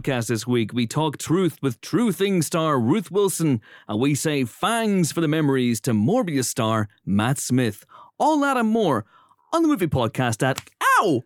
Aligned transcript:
podcast 0.00 0.28
this 0.28 0.46
week, 0.46 0.72
we 0.72 0.86
talk 0.86 1.18
truth 1.18 1.58
with 1.60 1.80
True 1.80 2.10
Thing 2.12 2.40
star 2.42 2.80
Ruth 2.80 3.10
Wilson, 3.10 3.60
and 3.88 4.00
we 4.00 4.14
say 4.14 4.44
fangs 4.44 5.12
for 5.12 5.20
the 5.20 5.28
memories 5.28 5.80
to 5.82 5.92
Morbius 5.92 6.46
star 6.46 6.88
Matt 7.04 7.38
Smith. 7.38 7.84
All 8.18 8.40
that 8.40 8.56
and 8.56 8.68
more 8.68 9.04
on 9.52 9.62
the 9.62 9.68
movie 9.68 9.86
podcast 9.86 10.42
at 10.42 10.58
Ow! 11.00 11.22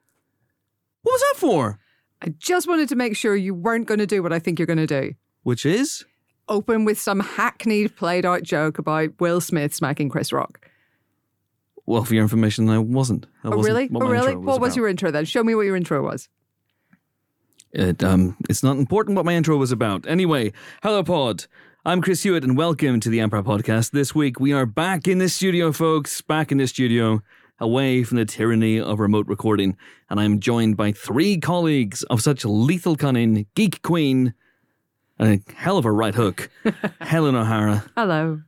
What 1.03 1.13
was 1.13 1.21
that 1.21 1.39
for? 1.39 1.79
I 2.23 2.29
just 2.39 2.67
wanted 2.67 2.89
to 2.89 2.97
make 2.97 3.17
sure 3.17 3.37
you 3.37 3.55
weren't 3.55 3.87
going 3.87 3.99
to 4.01 4.07
do 4.07 4.23
what 4.23 4.33
I 4.33 4.39
think 4.39 4.59
you're 4.59 4.67
going 4.67 4.79
to 4.79 4.87
do. 4.87 5.15
Which 5.43 5.65
is? 5.67 6.05
Open 6.49 6.85
with 6.85 6.99
some 7.01 7.21
hackneyed, 7.21 7.95
played 7.97 8.25
out 8.27 8.43
joke 8.43 8.79
about 8.79 9.11
Will 9.21 9.41
Smith 9.41 9.73
smacking 9.75 10.09
Chris 10.09 10.33
Rock. 10.33 10.69
Well, 11.87 12.05
for 12.05 12.15
your 12.15 12.23
information, 12.23 12.69
I 12.71 12.79
wasn't. 12.79 13.27
I 13.45 13.49
Oh, 13.49 13.57
wasn't 13.57 13.67
really? 13.67 13.87
what 13.89 14.03
Oh, 14.03 14.09
really? 14.09 14.33
intro 14.33 14.43
What 14.47 14.61
was 14.61 14.75
your 14.75 14.89
intro 14.89 15.11
then? 15.11 15.27
Show 15.27 15.45
me 15.45 15.55
what 15.55 15.63
your 15.67 15.77
intro 15.77 16.03
was. 16.03 16.29
It, 17.75 18.05
um, 18.05 18.37
it's 18.49 18.63
not 18.63 18.77
important 18.77 19.17
what 19.17 19.27
my 19.27 19.35
intro 19.35 19.57
was 19.57 19.73
about. 19.73 20.07
Anyway, 20.07 20.53
hello, 20.85 21.03
Pod. 21.03 21.47
I'm 21.85 22.01
Chris 22.01 22.23
Hewitt, 22.23 22.45
and 22.45 22.57
welcome 22.57 23.01
to 23.01 23.09
the 23.09 23.19
Empire 23.19 23.43
Podcast. 23.43 23.91
This 23.91 24.15
week, 24.15 24.39
we 24.39 24.53
are 24.53 24.65
back 24.65 25.09
in 25.09 25.19
the 25.19 25.29
studio, 25.29 25.73
folks. 25.73 26.21
Back 26.21 26.53
in 26.53 26.59
the 26.59 26.69
studio, 26.69 27.21
away 27.59 28.05
from 28.05 28.19
the 28.19 28.27
tyranny 28.27 28.79
of 28.79 29.01
remote 29.01 29.27
recording. 29.27 29.77
And 30.09 30.21
I'm 30.21 30.39
joined 30.39 30.77
by 30.77 30.93
three 30.93 31.39
colleagues 31.39 32.05
of 32.05 32.23
such 32.23 32.45
lethal 32.45 32.95
cunning, 32.95 33.47
geek 33.57 33.83
queen, 33.83 34.35
and 35.19 35.43
a 35.45 35.53
hell 35.53 35.77
of 35.77 35.85
a 35.85 35.91
right 35.91 36.15
hook, 36.15 36.51
Helen 37.01 37.35
O'Hara. 37.35 37.85
Hello. 37.97 38.41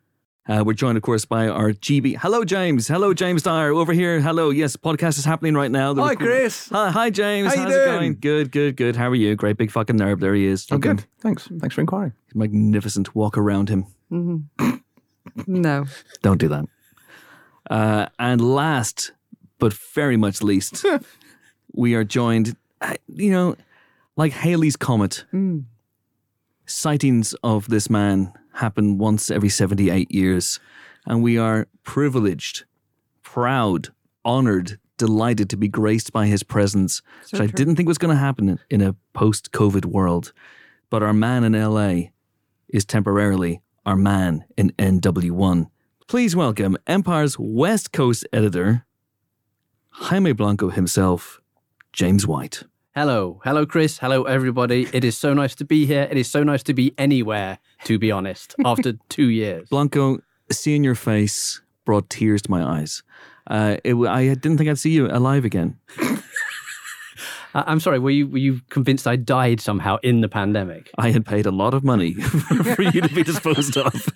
Uh, 0.48 0.62
we're 0.64 0.74
joined, 0.74 0.96
of 0.96 1.02
course, 1.02 1.24
by 1.24 1.48
our 1.48 1.72
GB. 1.72 2.18
Hello, 2.18 2.44
James. 2.44 2.86
Hello, 2.86 3.12
James 3.12 3.42
Dyer. 3.42 3.72
Over 3.72 3.92
here. 3.92 4.20
Hello. 4.20 4.50
Yes, 4.50 4.76
podcast 4.76 5.18
is 5.18 5.24
happening 5.24 5.54
right 5.54 5.70
now. 5.72 5.92
The 5.92 6.02
Hi, 6.02 6.10
record- 6.10 6.24
Chris. 6.24 6.68
Hi, 6.68 6.90
hi, 6.90 7.10
James. 7.10 7.48
How 7.48 7.54
you 7.54 7.60
How's 7.62 7.74
it 7.74 7.84
going? 7.86 8.14
Good, 8.20 8.52
good, 8.52 8.76
good. 8.76 8.94
How 8.94 9.08
are 9.08 9.14
you? 9.16 9.34
Great 9.34 9.56
big 9.56 9.72
fucking 9.72 9.96
nerd. 9.98 10.20
There 10.20 10.34
he 10.34 10.46
is. 10.46 10.66
I'm 10.70 10.78
good. 10.78 11.04
Thanks. 11.20 11.48
Thanks 11.58 11.74
for 11.74 11.80
inquiring. 11.80 12.12
Magnificent. 12.34 13.14
Walk 13.16 13.36
around 13.36 13.70
him. 13.70 13.86
No. 15.48 15.84
Don't 16.22 16.38
do 16.38 16.48
that. 16.48 16.66
Uh, 17.68 18.06
and 18.20 18.40
last, 18.40 19.10
but 19.58 19.72
very 19.72 20.16
much 20.16 20.42
least, 20.42 20.84
we 21.72 21.94
are 21.96 22.04
joined, 22.04 22.54
uh, 22.80 22.94
you 23.08 23.32
know, 23.32 23.56
like 24.16 24.32
Halley's 24.32 24.76
Comet. 24.76 25.24
Sightings 26.66 27.34
of 27.42 27.68
this 27.68 27.90
man 27.90 28.32
happen 28.56 28.98
once 28.98 29.30
every 29.30 29.48
78 29.48 30.10
years. 30.10 30.60
And 31.06 31.22
we 31.22 31.38
are 31.38 31.68
privileged, 31.84 32.64
proud, 33.22 33.88
honored, 34.24 34.78
delighted 34.98 35.48
to 35.50 35.56
be 35.56 35.68
graced 35.68 36.12
by 36.12 36.26
his 36.26 36.42
presence, 36.42 37.02
So 37.26 37.38
which 37.38 37.48
I 37.50 37.52
didn't 37.52 37.76
think 37.76 37.86
was 37.88 37.98
going 37.98 38.14
to 38.14 38.20
happen 38.20 38.48
in- 38.48 38.58
in 38.70 38.80
a 38.82 38.94
post 39.12 39.52
COVID 39.52 39.84
world. 39.84 40.32
But 40.90 41.02
our 41.02 41.12
man 41.12 41.44
in 41.44 41.54
LA 41.54 42.10
is 42.68 42.84
temporarily 42.84 43.60
our 43.84 43.96
man 43.96 44.44
in 44.56 44.72
NW1. 44.78 45.66
Please 46.08 46.34
welcome 46.34 46.76
Empire's 46.86 47.36
West 47.38 47.92
Coast 47.92 48.26
editor, 48.32 48.84
Jaime 49.90 50.32
Blanco 50.32 50.70
himself, 50.70 51.40
James 51.92 52.26
White. 52.26 52.62
Hello. 52.96 53.42
Hello, 53.44 53.66
Chris. 53.66 53.98
Hello, 53.98 54.22
everybody. 54.22 54.88
It 54.90 55.04
is 55.04 55.18
so 55.18 55.34
nice 55.34 55.54
to 55.56 55.66
be 55.66 55.84
here. 55.84 56.08
It 56.10 56.16
is 56.16 56.30
so 56.30 56.42
nice 56.42 56.62
to 56.62 56.72
be 56.72 56.94
anywhere, 56.96 57.58
to 57.84 57.98
be 57.98 58.10
honest, 58.10 58.54
after 58.64 58.94
two 59.10 59.28
years. 59.28 59.68
Blanco, 59.68 60.20
seeing 60.50 60.82
your 60.82 60.94
face 60.94 61.60
brought 61.84 62.08
tears 62.08 62.40
to 62.40 62.50
my 62.50 62.64
eyes. 62.64 63.02
Uh, 63.48 63.76
it, 63.84 63.94
I 63.96 64.28
didn't 64.28 64.56
think 64.56 64.70
I'd 64.70 64.78
see 64.78 64.92
you 64.92 65.08
alive 65.10 65.44
again. 65.44 65.76
I- 67.56 67.64
I'm 67.70 67.80
sorry, 67.80 67.98
were 67.98 68.10
you, 68.10 68.26
were 68.28 68.38
you 68.38 68.60
convinced 68.70 69.06
I 69.06 69.16
died 69.16 69.60
somehow 69.60 69.96
in 70.02 70.20
the 70.20 70.28
pandemic? 70.28 70.90
I 70.98 71.10
had 71.10 71.24
paid 71.24 71.46
a 71.46 71.50
lot 71.50 71.74
of 71.74 71.82
money 71.84 72.12
for 72.74 72.82
you 72.82 73.00
to 73.00 73.08
be 73.14 73.22
disposed 73.22 73.76
of. 73.76 74.08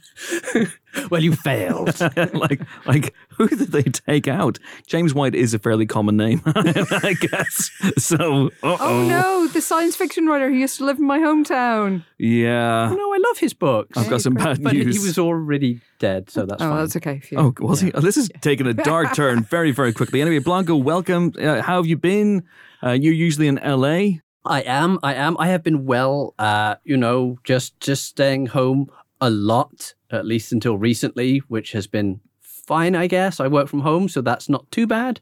Well, 1.09 1.23
you 1.23 1.37
failed. 1.37 2.01
like, 2.35 2.61
like, 2.85 3.15
who 3.29 3.47
did 3.49 3.69
they 3.71 3.85
take 3.85 4.27
out? 4.27 4.59
James 4.89 5.15
White 5.15 5.37
is 5.37 5.55
a 5.55 5.59
fairly 5.61 5.87
common 5.87 6.17
name, 6.17 6.43
I 6.45 7.15
guess. 7.21 7.71
So, 7.97 8.49
uh-oh. 8.65 8.77
Oh 8.81 9.09
no, 9.09 9.47
the 9.47 9.61
science 9.61 9.95
fiction 9.95 10.27
writer 10.27 10.49
who 10.51 10.57
used 10.57 10.79
to 10.79 10.85
live 10.85 10.99
in 10.99 11.05
my 11.07 11.21
hometown. 11.21 12.05
Yeah. 12.19 12.89
no, 12.93 13.15
I 13.15 13.19
love 13.25 13.39
his 13.39 13.55
books. 13.55 13.97
I've 13.97 14.11
got 14.11 14.21
some 14.21 14.35
bad 14.35 14.63
but 14.65 14.73
news. 14.73 14.97
he 15.01 15.07
was 15.07 15.17
already 15.17 15.81
dead, 16.01 16.29
so 16.29 16.45
that's 16.45 16.61
Oh, 16.61 16.69
fine. 16.71 16.79
that's 16.79 16.97
okay. 16.97 17.21
Phew. 17.21 17.39
Oh, 17.39 17.55
was 17.61 17.81
he? 17.81 17.93
Oh, 17.93 18.01
this 18.01 18.17
is 18.17 18.29
taking 18.41 18.67
a 18.67 18.75
dark 18.75 19.15
turn 19.15 19.45
very, 19.45 19.71
very 19.71 19.93
quickly. 19.93 20.21
Anyway, 20.21 20.41
Blanco, 20.41 20.75
welcome. 20.75 21.33
Uh, 21.41 21.63
how 21.63 21.77
have 21.77 21.87
you 21.87 21.97
been? 21.97 22.43
Uh, 22.83 22.93
you're 22.93 23.13
usually 23.15 23.49
in 23.49 23.57
LA. 23.57 24.21
I 24.45 24.63
am. 24.63 24.99
I 25.03 25.15
am. 25.15 25.37
I 25.39 25.49
have 25.49 25.63
been 25.63 25.85
well. 25.85 26.35
Uh, 26.39 26.77
you 26.85 26.97
know, 26.97 27.39
just 27.45 27.79
just 27.81 28.05
staying 28.07 28.47
home 28.47 28.91
a 29.21 29.31
lot, 29.31 29.95
at 30.11 30.25
least 30.25 30.53
until 30.53 30.79
recently, 30.79 31.39
which 31.49 31.73
has 31.73 31.87
been 31.87 32.21
fine. 32.41 32.95
I 32.95 33.07
guess 33.07 33.41
I 33.41 33.49
work 33.49 33.69
from 33.69 33.81
home, 33.81 34.09
so 34.09 34.23
that's 34.23 34.49
not 34.49 34.71
too 34.71 34.87
bad. 34.87 35.21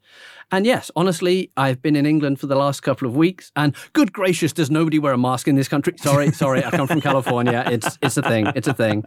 And 0.53 0.67
yes, 0.67 0.91
honestly, 0.95 1.51
I've 1.57 1.83
been 1.83 1.97
in 1.97 2.07
England 2.07 2.39
for 2.41 2.47
the 2.47 2.55
last 2.55 2.83
couple 2.83 3.09
of 3.09 3.17
weeks, 3.17 3.51
and 3.57 3.75
good 3.93 4.13
gracious, 4.13 4.53
does 4.53 4.71
nobody 4.71 4.99
wear 4.99 5.13
a 5.13 5.19
mask 5.19 5.49
in 5.49 5.57
this 5.57 5.69
country? 5.69 5.95
Sorry, 5.97 6.31
sorry, 6.45 6.65
I 6.65 6.71
come 6.71 6.87
from 6.87 7.01
California. 7.01 7.65
It's 7.67 7.99
it's 8.03 8.17
a 8.19 8.23
thing. 8.23 8.47
It's 8.55 8.69
a 8.69 8.75
thing. 8.75 9.05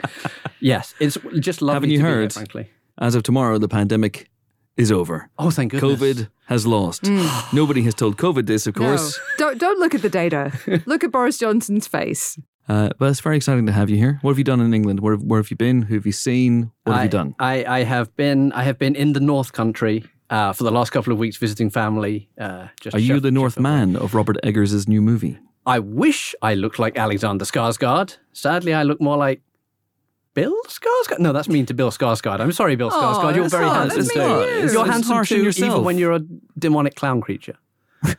Yes, 0.59 0.93
it's 0.99 1.17
just 1.39 1.61
lovely. 1.61 1.75
Haven't 1.75 1.89
you 1.91 1.97
to 1.99 2.03
be 2.03 2.09
here, 2.09 2.15
heard? 2.21 2.33
frankly. 2.33 2.69
As 2.99 3.15
of 3.15 3.23
tomorrow, 3.23 3.57
the 3.57 3.69
pandemic 3.69 4.29
is 4.77 4.91
over. 4.91 5.29
Oh, 5.37 5.51
thank 5.51 5.71
goodness. 5.71 5.99
COVID 6.01 6.29
has 6.47 6.65
lost. 6.65 7.03
Nobody 7.53 7.81
has 7.83 7.93
told 7.93 8.17
COVID 8.17 8.45
this, 8.45 8.67
of 8.67 8.75
No. 8.77 8.87
course. 8.87 9.19
Don't 9.37 9.57
don't 9.57 9.79
look 9.79 9.93
at 9.95 10.01
the 10.01 10.09
data. 10.09 10.51
look 10.85 11.03
at 11.03 11.11
Boris 11.11 11.37
Johnson's 11.37 11.87
face. 11.87 12.39
Uh, 12.69 12.89
but 12.99 13.09
it's 13.09 13.19
very 13.19 13.35
exciting 13.35 13.65
to 13.65 13.71
have 13.71 13.89
you 13.89 13.97
here. 13.97 14.19
What 14.21 14.31
have 14.31 14.37
you 14.37 14.43
done 14.45 14.61
in 14.61 14.73
England? 14.73 14.99
Where, 15.01 15.15
where 15.15 15.39
have 15.41 15.49
you 15.51 15.57
been? 15.57 15.81
Who 15.83 15.95
have 15.95 16.05
you 16.05 16.11
seen? 16.13 16.71
What 16.83 16.93
have 16.93 17.03
you 17.05 17.09
done? 17.09 17.35
I, 17.39 17.65
I 17.65 17.83
have 17.83 18.15
been 18.15 18.51
I 18.53 18.63
have 18.63 18.77
been 18.77 18.95
in 18.95 19.13
the 19.13 19.19
North 19.19 19.51
Country 19.51 20.05
uh, 20.29 20.53
for 20.53 20.63
the 20.63 20.71
last 20.71 20.91
couple 20.91 21.11
of 21.11 21.19
weeks 21.19 21.37
visiting 21.37 21.69
family. 21.69 22.29
Uh, 22.39 22.67
just 22.79 22.95
Are 22.95 22.99
you 22.99 23.19
the 23.19 23.31
Northman 23.31 23.95
of 23.97 24.13
Robert 24.13 24.37
Eggers' 24.43 24.87
new 24.87 25.01
movie? 25.01 25.37
I 25.65 25.79
wish 25.79 26.33
I 26.41 26.53
looked 26.55 26.79
like 26.79 26.97
Alexander 26.97 27.45
Skarsgård. 27.45 28.17
Sadly, 28.33 28.73
I 28.73 28.83
look 28.83 29.01
more 29.01 29.17
like 29.17 29.41
Bill 30.33 30.55
Skarsgård. 30.67 31.19
No, 31.19 31.33
that's 31.33 31.49
mean 31.49 31.65
to 31.65 31.73
Bill 31.73 31.91
Skarsgård. 31.91 32.39
I'm 32.39 32.51
sorry, 32.51 32.75
Bill 32.75 32.89
Oh, 32.91 32.97
Skarsgård. 33.01 33.35
You're 33.35 33.43
that's 33.43 33.53
very 33.53 33.65
not- 33.65 33.75
handsome 33.75 33.97
that's 34.03 34.13
too. 34.13 34.19
mean 34.19 34.29
to 34.29 34.43
you. 34.43 34.57
You're 34.57 34.65
It's 34.85 34.89
handsome 34.91 35.13
harsh 35.13 35.31
on 35.31 35.37
too, 35.37 35.43
yourself. 35.43 35.71
even 35.71 35.83
when 35.83 35.97
you're 35.97 36.13
a 36.13 36.21
demonic 36.57 36.95
clown 36.95 37.21
creature. 37.21 37.55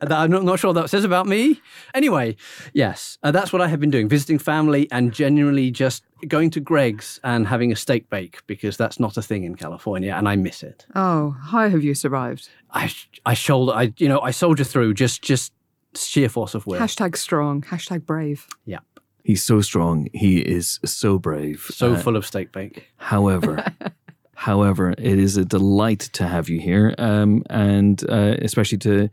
That 0.00 0.10
I'm 0.18 0.30
not, 0.32 0.42
not 0.44 0.58
sure 0.58 0.72
that 0.74 0.90
says 0.90 1.04
about 1.04 1.26
me. 1.26 1.60
Anyway, 1.94 2.34
yes, 2.72 3.18
uh, 3.22 3.30
that's 3.30 3.52
what 3.52 3.62
I 3.62 3.68
have 3.68 3.78
been 3.78 3.90
doing: 3.90 4.08
visiting 4.08 4.38
family 4.38 4.88
and 4.90 5.12
genuinely 5.12 5.70
just 5.70 6.02
going 6.26 6.50
to 6.50 6.60
Greggs 6.60 7.20
and 7.22 7.46
having 7.46 7.70
a 7.70 7.76
steak 7.76 8.10
bake 8.10 8.40
because 8.48 8.76
that's 8.76 8.98
not 8.98 9.16
a 9.16 9.22
thing 9.22 9.44
in 9.44 9.54
California, 9.54 10.12
and 10.12 10.28
I 10.28 10.34
miss 10.36 10.62
it. 10.64 10.86
Oh, 10.96 11.36
how 11.40 11.68
have 11.68 11.84
you 11.84 11.94
survived? 11.94 12.48
I 12.72 12.92
I 13.24 13.34
shoulder, 13.34 13.72
I 13.74 13.92
you 13.96 14.08
know, 14.08 14.20
I 14.20 14.32
soldier 14.32 14.64
through 14.64 14.94
just 14.94 15.22
just 15.22 15.52
sheer 15.94 16.28
force 16.28 16.54
of 16.56 16.66
will. 16.66 16.80
Hashtag 16.80 17.16
strong. 17.16 17.62
Hashtag 17.62 18.04
brave. 18.04 18.48
yeah, 18.66 18.80
He's 19.24 19.42
so 19.42 19.60
strong. 19.60 20.08
He 20.12 20.38
is 20.40 20.80
so 20.84 21.18
brave. 21.18 21.66
so 21.70 21.92
Uh, 21.94 21.98
full 21.98 22.16
of 22.16 22.26
steak 22.26 22.50
bake. 22.52 22.88
However, 22.96 23.64
however, 24.34 24.90
it 24.98 25.18
is 25.18 25.36
a 25.36 25.44
delight 25.44 26.00
to 26.14 26.26
have 26.26 26.48
you 26.48 26.60
here, 26.60 26.94
um, 26.98 27.42
and 27.50 28.02
uh, 28.10 28.36
especially 28.42 28.78
to 28.78 29.08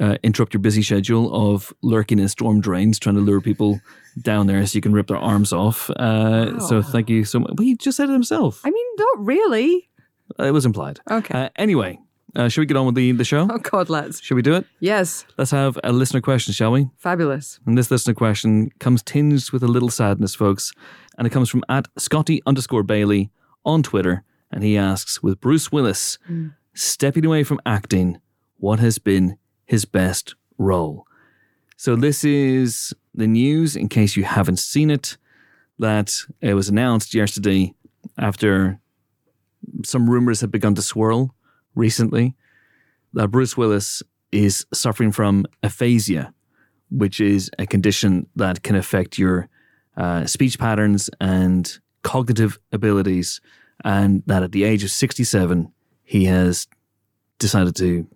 uh, 0.00 0.16
interrupt 0.24 0.52
your 0.54 0.60
busy 0.60 0.82
schedule 0.82 1.32
of 1.52 1.72
lurking 1.82 2.18
in 2.18 2.28
storm 2.28 2.60
drains, 2.60 2.98
trying 2.98 3.14
to 3.14 3.20
lure 3.20 3.40
people 3.40 3.80
down 4.22 4.46
there 4.48 4.64
so 4.66 4.76
you 4.76 4.80
can 4.82 4.92
rip 4.92 5.06
their 5.06 5.18
arms 5.18 5.52
off. 5.52 5.88
Uh, 5.90 6.58
So 6.60 6.82
thank 6.82 7.08
you 7.08 7.24
so 7.24 7.38
much. 7.40 7.50
Well, 7.56 7.64
he 7.64 7.76
just 7.76 7.96
said 7.96 8.08
it 8.08 8.12
himself. 8.12 8.60
I 8.64 8.70
mean, 8.70 8.86
not 8.98 9.24
really. 9.26 9.88
it 10.38 10.50
was 10.52 10.66
implied. 10.66 10.98
Okay. 11.10 11.44
Uh, 11.44 11.48
anyway, 11.56 12.00
uh, 12.36 12.48
should 12.48 12.60
we 12.62 12.66
get 12.66 12.76
on 12.76 12.86
with 12.86 12.94
the, 12.94 13.12
the 13.12 13.24
show? 13.24 13.48
oh 13.50 13.58
God, 13.58 13.88
let's. 13.88 14.20
Should 14.22 14.34
we 14.34 14.42
do 14.42 14.54
it? 14.54 14.66
Yes, 14.80 15.24
Let's 15.38 15.50
have 15.50 15.78
a 15.84 15.92
listener 15.92 16.20
question, 16.20 16.52
shall 16.52 16.72
we? 16.72 16.88
fabulous. 16.96 17.60
And 17.66 17.76
this 17.78 17.90
listener 17.90 18.14
question 18.14 18.70
comes 18.80 19.02
tinged 19.02 19.50
with 19.52 19.62
a 19.62 19.68
little 19.68 19.90
sadness, 19.90 20.34
folks. 20.34 20.72
And 21.16 21.26
it 21.26 21.30
comes 21.30 21.48
from 21.48 21.62
at 21.68 21.88
Scotty 21.96 22.42
underscore 22.46 22.82
Bailey 22.82 23.30
on 23.64 23.82
Twitter. 23.82 24.24
And 24.50 24.62
he 24.64 24.76
asks, 24.76 25.22
with 25.22 25.40
Bruce 25.40 25.70
Willis 25.72 26.18
stepping 26.74 27.24
away 27.24 27.44
from 27.44 27.60
acting, 27.66 28.20
what 28.58 28.78
has 28.80 28.98
been 28.98 29.36
his 29.64 29.84
best 29.84 30.34
role? 30.58 31.06
So 31.76 31.96
this 31.96 32.24
is 32.24 32.92
the 33.14 33.26
news, 33.26 33.76
in 33.76 33.88
case 33.88 34.16
you 34.16 34.24
haven't 34.24 34.58
seen 34.58 34.90
it, 34.90 35.16
that 35.78 36.12
it 36.40 36.54
was 36.54 36.68
announced 36.68 37.14
yesterday 37.14 37.74
after 38.18 38.78
some 39.84 40.08
rumors 40.08 40.40
had 40.40 40.50
begun 40.52 40.74
to 40.76 40.82
swirl 40.82 41.34
recently 41.74 42.34
that 43.12 43.28
Bruce 43.28 43.56
Willis 43.56 44.02
is 44.32 44.66
suffering 44.72 45.12
from 45.12 45.46
aphasia, 45.62 46.32
which 46.90 47.20
is 47.20 47.50
a 47.58 47.66
condition 47.66 48.26
that 48.36 48.62
can 48.62 48.76
affect 48.76 49.18
your 49.18 49.48
uh, 49.96 50.26
speech 50.26 50.58
patterns 50.58 51.08
and 51.20 51.78
cognitive 52.02 52.58
abilities. 52.72 53.40
And 53.84 54.22
that 54.26 54.42
at 54.42 54.52
the 54.52 54.64
age 54.64 54.84
of 54.84 54.90
67, 54.90 55.72
he 56.02 56.24
has 56.24 56.66
decided 57.38 57.76
to 57.76 58.06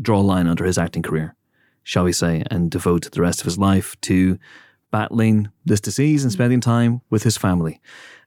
draw 0.00 0.20
a 0.20 0.22
line 0.22 0.46
under 0.46 0.64
his 0.64 0.78
acting 0.78 1.02
career. 1.02 1.34
shall 1.82 2.04
we 2.04 2.12
say, 2.12 2.44
and 2.50 2.70
devote 2.70 3.10
the 3.10 3.22
rest 3.22 3.40
of 3.40 3.46
his 3.46 3.56
life 3.56 3.96
to 4.02 4.38
battling 4.90 5.48
this 5.64 5.80
disease 5.80 6.22
and 6.22 6.32
spending 6.32 6.60
time 6.60 7.00
with 7.08 7.22
his 7.22 7.36
family. 7.36 7.80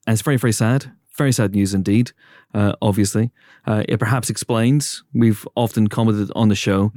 And 0.08 0.14
it's 0.14 0.24
very, 0.24 0.38
very 0.38 0.54
sad. 0.54 0.92
Very 1.22 1.34
sad 1.34 1.54
news 1.54 1.76
indeed, 1.76 2.14
uh, 2.56 2.74
obviously. 2.82 3.30
Uh, 3.68 3.84
it 3.88 4.00
perhaps 4.00 4.32
explains, 4.32 5.04
we've 5.14 5.48
often 5.56 5.86
commented 5.88 6.32
on 6.36 6.50
the 6.50 6.56
show 6.56 6.92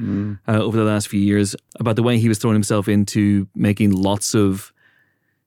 uh, 0.49 0.62
over 0.62 0.79
the 0.79 0.85
last 0.85 1.09
few 1.09 1.21
years 1.21 1.55
about 1.79 1.97
the 1.97 2.03
way 2.03 2.19
he 2.19 2.31
was 2.31 2.38
throwing 2.38 2.55
himself 2.55 2.88
into 2.88 3.47
making 3.55 3.91
lots 3.91 4.35
of 4.35 4.73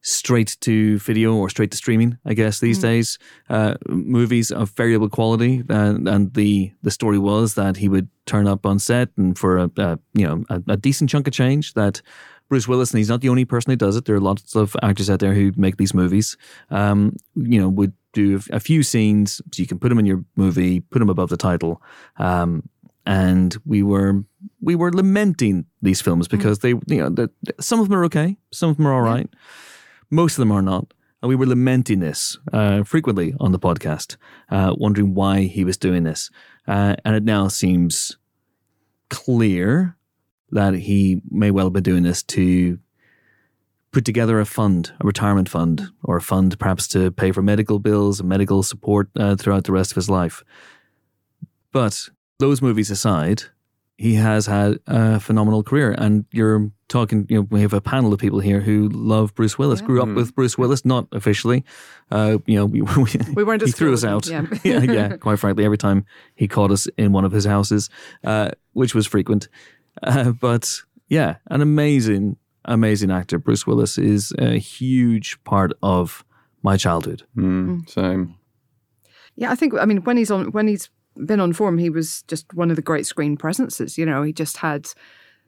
straight 0.02 0.58
to 0.62 1.00
video 1.00 1.34
or 1.34 1.50
straight 1.50 1.72
to 1.72 1.78
streaming, 1.78 2.20
I 2.24 2.36
guess, 2.36 2.60
these 2.60 2.78
days. 2.78 3.18
Uh, 3.50 3.74
movies 3.90 4.52
of 4.52 4.70
variable 4.70 5.10
quality. 5.10 5.64
And, 5.70 6.08
and 6.08 6.32
the, 6.36 6.72
the 6.84 6.92
story 6.92 7.18
was 7.18 7.56
that 7.56 7.78
he 7.78 7.90
would 7.90 8.10
turn 8.28 8.48
up 8.48 8.64
on 8.64 8.78
set 8.78 9.10
and 9.18 9.36
for 9.40 9.58
a, 9.58 9.72
a 9.78 9.98
you 10.14 10.28
know 10.28 10.44
a, 10.52 10.62
a 10.68 10.78
decent 10.78 11.10
chunk 11.10 11.26
of 11.26 11.34
change 11.34 11.74
that 11.74 12.04
Bruce 12.50 12.68
Willis, 12.68 12.92
and 12.92 13.00
he's 13.00 13.10
not 13.10 13.22
the 13.22 13.30
only 13.30 13.46
person 13.46 13.72
who 13.72 13.76
does 13.76 13.96
it. 13.96 14.06
There 14.06 14.16
are 14.16 14.22
lots 14.22 14.56
of 14.56 14.76
actors 14.82 15.10
out 15.10 15.20
there 15.20 15.34
who 15.34 15.52
make 15.58 15.78
these 15.78 15.94
movies. 15.94 16.38
Um, 16.70 17.16
you 17.36 17.60
know, 17.60 17.70
would 17.70 17.94
do 18.18 18.42
a 18.52 18.60
few 18.60 18.84
scenes 18.84 19.42
so 19.54 19.62
you 19.62 19.68
can 19.68 19.80
put 19.80 19.90
them 19.90 20.00
in 20.00 20.06
your 20.06 20.24
movie, 20.36 20.80
put 20.80 21.00
them 21.00 21.10
above 21.10 21.30
the 21.30 21.38
title. 21.38 21.82
Um, 22.18 22.68
and 23.06 23.56
we 23.66 23.84
were 23.84 24.24
we 24.60 24.76
were 24.76 24.92
lamenting 24.92 25.66
these 25.82 26.02
films 26.02 26.28
because 26.28 26.60
they, 26.60 26.70
you 26.88 27.10
know, 27.10 27.28
some 27.60 27.80
of 27.80 27.88
them 27.88 27.98
are 27.98 28.06
okay, 28.06 28.38
some 28.52 28.70
of 28.70 28.78
them 28.78 28.88
are 28.88 28.94
all 28.94 29.02
right, 29.02 29.30
most 30.10 30.34
of 30.34 30.40
them 30.40 30.52
are 30.52 30.62
not. 30.62 30.94
And 31.22 31.30
we 31.30 31.36
were 31.36 31.48
lamenting 31.48 32.00
this 32.00 32.38
uh, 32.54 32.84
frequently 32.84 33.34
on 33.40 33.52
the 33.52 33.60
podcast, 33.60 34.18
uh, 34.52 34.76
wondering 34.78 35.16
why 35.16 35.42
he 35.42 35.64
was 35.64 35.78
doing 35.78 36.04
this. 36.04 36.30
Uh, 36.68 36.96
and 37.06 37.16
it 37.16 37.24
now 37.24 37.48
seems 37.48 38.18
clear 39.10 39.96
that 40.52 40.74
he 40.76 41.22
may 41.30 41.50
well 41.50 41.66
have 41.66 41.74
been 41.74 41.84
doing 41.84 42.04
this 42.04 42.22
to 42.24 42.78
put 43.98 44.06
together 44.06 44.40
a 44.40 44.46
fund, 44.46 44.92
a 45.02 45.08
retirement 45.08 45.50
fund, 45.50 45.90
or 46.04 46.18
a 46.18 46.22
fund 46.22 46.60
perhaps 46.60 46.88
to 46.88 47.10
pay 47.10 47.32
for 47.32 47.42
medical 47.42 47.80
bills 47.80 48.20
and 48.20 48.30
medical 48.30 48.62
support 48.62 49.10
uh, 49.18 49.36
throughout 49.36 49.64
the 49.64 49.72
rest 49.72 49.92
of 49.92 49.96
his 49.96 50.08
life. 50.08 50.44
But 51.72 52.08
those 52.38 52.62
movies 52.62 52.92
aside, 52.92 53.46
he 53.98 54.14
has 54.14 54.46
had 54.46 54.78
a 54.86 55.20
phenomenal 55.20 55.64
career. 55.64 55.96
And 55.98 56.26
you're 56.32 56.70
talking, 56.90 57.26
you 57.28 57.38
know, 57.38 57.48
we 57.50 57.62
have 57.62 57.74
a 57.74 57.82
panel 57.82 58.14
of 58.14 58.20
people 58.20 58.40
here 58.40 58.62
who 58.62 58.88
love 58.90 59.34
Bruce 59.34 59.58
Willis, 59.58 59.82
grew 59.82 60.00
up 60.04 60.10
with 60.10 60.36
Bruce 60.36 60.60
Willis, 60.60 60.86
not 60.86 61.08
officially. 61.12 61.66
Uh, 62.12 62.38
you 62.46 62.56
know, 62.56 62.66
we, 62.68 62.84
we, 62.84 63.10
We 63.34 63.44
weren't 63.44 63.64
he 63.64 63.72
threw 63.72 63.96
us 63.96 64.04
out. 64.04 64.26
with 64.26 64.32
him, 64.32 64.60
yeah, 64.64 64.84
yeah, 64.84 65.18
quite 65.18 65.40
frankly, 65.40 65.66
every 65.66 65.80
time 65.80 66.06
he 66.36 66.48
caught 66.48 66.70
us 66.70 66.86
in 67.00 67.14
one 67.14 67.26
of 67.26 67.32
his 67.32 67.46
houses, 67.46 67.90
uh, 68.24 68.52
which 68.74 68.94
was 68.94 69.08
frequent. 69.08 69.50
Uh, 70.04 70.34
but 70.34 70.82
yeah, 71.10 71.38
an 71.48 71.62
amazing, 71.62 72.38
amazing 72.68 73.12
actor. 73.12 73.40
Bruce 73.40 73.66
Willis 73.66 73.98
is 73.98 74.34
a 74.38 74.58
huge 74.58 75.42
part 75.44 75.74
of 75.82 76.24
my 76.64 76.78
childhood. 76.78 77.24
Mm, 77.36 77.90
same. 77.90 78.36
Yeah, 79.36 79.52
I 79.52 79.56
think 79.56 79.74
I 79.76 79.86
mean 79.86 80.04
when 80.04 80.18
he's 80.18 80.32
on 80.32 80.52
when 80.52 80.68
he's 80.68 80.90
been 81.26 81.40
on 81.40 81.54
form, 81.54 81.78
he 81.78 81.90
was 81.90 82.24
just 82.24 82.54
one 82.54 82.70
of 82.70 82.76
the 82.76 82.82
great 82.82 83.06
screen 83.06 83.38
presences. 83.38 83.98
You 83.98 84.06
know, 84.06 84.24
he 84.24 84.34
just 84.34 84.58
had 84.58 84.90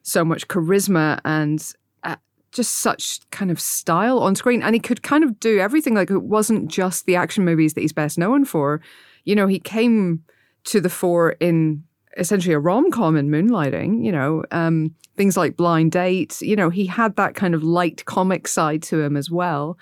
so 0.01 0.23
much 0.23 0.47
charisma 0.47 1.19
and 1.25 1.73
uh, 2.03 2.15
just 2.51 2.77
such 2.77 3.19
kind 3.31 3.51
of 3.51 3.59
style 3.59 4.19
on 4.19 4.35
screen, 4.35 4.61
and 4.63 4.75
he 4.75 4.79
could 4.79 5.03
kind 5.03 5.23
of 5.23 5.39
do 5.39 5.59
everything. 5.59 5.95
Like 5.95 6.11
it 6.11 6.23
wasn't 6.23 6.69
just 6.69 7.05
the 7.05 7.15
action 7.15 7.45
movies 7.45 7.73
that 7.73 7.81
he's 7.81 7.93
best 7.93 8.17
known 8.17 8.45
for. 8.45 8.81
You 9.25 9.35
know, 9.35 9.47
he 9.47 9.59
came 9.59 10.23
to 10.65 10.81
the 10.81 10.89
fore 10.89 11.31
in 11.39 11.83
essentially 12.19 12.53
a 12.53 12.59
rom 12.59 12.91
com 12.91 13.15
in 13.17 13.29
Moonlighting. 13.29 14.03
You 14.03 14.11
know, 14.11 14.43
um, 14.51 14.93
things 15.17 15.35
like 15.37 15.57
Blind 15.57 15.91
Date. 15.91 16.41
You 16.41 16.55
know, 16.55 16.69
he 16.69 16.85
had 16.85 17.15
that 17.15 17.33
kind 17.35 17.55
of 17.55 17.63
light 17.63 18.05
comic 18.05 18.47
side 18.47 18.83
to 18.83 19.01
him 19.01 19.17
as 19.17 19.31
well. 19.31 19.77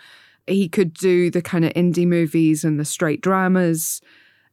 He 0.45 0.69
could 0.69 0.94
do 0.94 1.30
the 1.30 1.42
kind 1.42 1.66
of 1.66 1.74
indie 1.74 2.07
movies 2.07 2.63
and 2.63 2.80
the 2.80 2.86
straight 2.86 3.22
dramas 3.22 4.01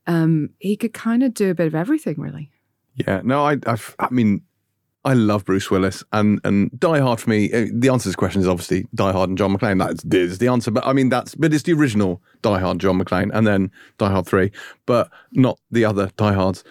um, 0.07 0.51
he 0.59 0.77
could 0.77 0.93
kind 0.93 1.23
of 1.23 1.35
do 1.35 1.51
a 1.51 1.55
bit 1.55 1.67
of 1.67 1.75
everything, 1.75 2.17
really. 2.19 2.51
Yeah, 2.95 3.23
no, 3.25 3.45
I, 3.45 3.57
I, 3.67 3.77
I 3.99 4.09
mean, 4.11 4.43
I 5.05 5.15
love 5.15 5.45
Bruce 5.45 5.71
Willis, 5.71 6.03
and 6.13 6.41
and 6.45 6.79
Die 6.79 6.99
Hard 7.01 7.21
for 7.21 7.29
me. 7.29 7.53
uh, 7.53 7.67
The 7.75 7.89
answer 7.89 8.05
to 8.05 8.09
this 8.11 8.17
question 8.17 8.41
is 8.41 8.49
obviously 8.49 8.87
Die 8.95 9.13
Hard 9.13 9.29
and 9.29 9.37
John 9.37 9.57
McClane. 9.57 9.79
That 9.79 10.15
is, 10.15 10.33
is 10.33 10.39
the 10.39 10.49
answer, 10.49 10.71
but 10.71 10.87
I 10.87 10.93
mean 10.93 11.11
that's 11.11 11.35
but 11.35 11.53
it's 11.53 11.65
the 11.65 11.75
original 11.75 12.23
Die 12.43 12.59
Hard, 12.59 12.79
John 12.79 12.99
McClane, 12.99 13.31
and 13.35 13.47
then 13.47 13.71
Die 13.99 14.09
Hard 14.09 14.27
three, 14.27 14.51
but 14.87 15.11
not 15.33 15.59
the 15.71 15.85
other 15.85 16.11
Die 16.17 16.33
Hards. 16.33 16.65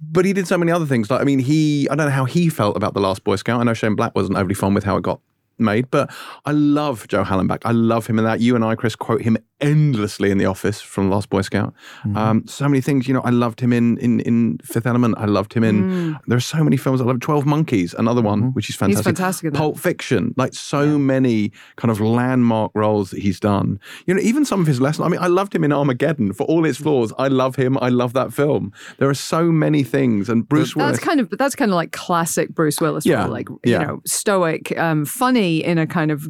But 0.00 0.24
he 0.24 0.32
did 0.32 0.46
so 0.46 0.56
many 0.56 0.70
other 0.70 0.86
things. 0.86 1.10
Like 1.10 1.20
I 1.20 1.24
mean, 1.24 1.38
he 1.38 1.88
I 1.90 1.94
don't 1.94 2.06
know 2.06 2.12
how 2.12 2.24
he 2.24 2.48
felt 2.48 2.76
about 2.76 2.94
the 2.94 3.00
Last 3.00 3.24
Boy 3.24 3.36
Scout. 3.36 3.60
I 3.60 3.64
know 3.64 3.74
Shane 3.74 3.96
Black 3.96 4.14
wasn't 4.14 4.38
overly 4.38 4.54
fond 4.54 4.74
with 4.74 4.84
how 4.84 4.96
it 4.96 5.02
got 5.02 5.20
made, 5.58 5.90
but 5.90 6.10
I 6.44 6.52
love 6.52 7.08
Joe 7.08 7.24
Hallenbeck. 7.24 7.62
I 7.64 7.72
love 7.72 8.06
him 8.06 8.18
in 8.18 8.24
that. 8.24 8.40
You 8.40 8.54
and 8.54 8.64
I, 8.64 8.74
Chris, 8.74 8.94
quote 8.94 9.22
him 9.22 9.36
endlessly 9.60 10.30
in 10.30 10.38
The 10.38 10.46
Office 10.46 10.80
from 10.80 11.10
Last 11.10 11.30
Boy 11.30 11.42
Scout. 11.42 11.74
Um, 12.14 12.46
so 12.46 12.68
many 12.68 12.80
things. 12.80 13.08
You 13.08 13.14
know, 13.14 13.20
I 13.20 13.30
loved 13.30 13.60
him 13.60 13.72
in 13.72 13.98
in 13.98 14.20
in 14.20 14.58
Fifth 14.62 14.86
Element. 14.86 15.16
I 15.18 15.26
loved 15.26 15.52
him 15.52 15.64
in. 15.64 16.18
There 16.26 16.36
are 16.36 16.40
so 16.40 16.62
many 16.62 16.76
films. 16.76 17.00
I 17.00 17.04
love 17.04 17.20
Twelve 17.20 17.46
Monkeys, 17.46 17.94
another 17.94 18.22
one 18.22 18.52
which 18.52 18.70
is 18.70 18.76
fantastic. 18.76 19.04
fantastic 19.04 19.44
in 19.46 19.52
that. 19.52 19.58
Pulp 19.58 19.78
Fiction, 19.78 20.34
like 20.36 20.54
so 20.54 20.98
many 20.98 21.52
kind 21.76 21.90
of 21.90 22.00
landmark 22.00 22.72
roles 22.74 23.10
that 23.10 23.20
he's 23.20 23.40
done. 23.40 23.80
You 24.06 24.14
know, 24.14 24.20
even 24.20 24.44
some 24.44 24.60
of 24.60 24.66
his 24.66 24.80
lessons. 24.80 25.04
I 25.06 25.08
mean, 25.08 25.20
I 25.20 25.26
loved 25.26 25.54
him 25.54 25.64
in 25.64 25.72
Armageddon 25.72 26.32
for 26.32 26.44
all 26.44 26.64
its 26.64 26.78
flaws. 26.78 27.12
I 27.18 27.28
love 27.28 27.56
him. 27.56 27.78
I 27.78 27.88
love 27.88 28.12
that 28.12 28.32
film. 28.32 28.72
There 28.98 29.08
are 29.08 29.14
so 29.14 29.44
many 29.44 29.82
things, 29.82 30.28
and 30.28 30.48
Bruce 30.48 30.76
Willis. 30.76 30.92
That's 30.92 31.04
kind 31.04 31.20
of, 31.20 31.30
that's 31.38 31.54
kind 31.54 31.70
of 31.70 31.74
like 31.74 31.92
classic 31.92 32.54
Bruce 32.54 32.80
Willis. 32.80 33.04
Yeah, 33.04 33.26
like 33.26 33.48
yeah. 33.64 33.80
you 33.80 33.86
know, 33.86 34.00
stoic, 34.06 34.76
um, 34.78 35.04
funny 35.04 35.64
in 35.64 35.78
a 35.78 35.86
kind 35.86 36.10
of 36.10 36.28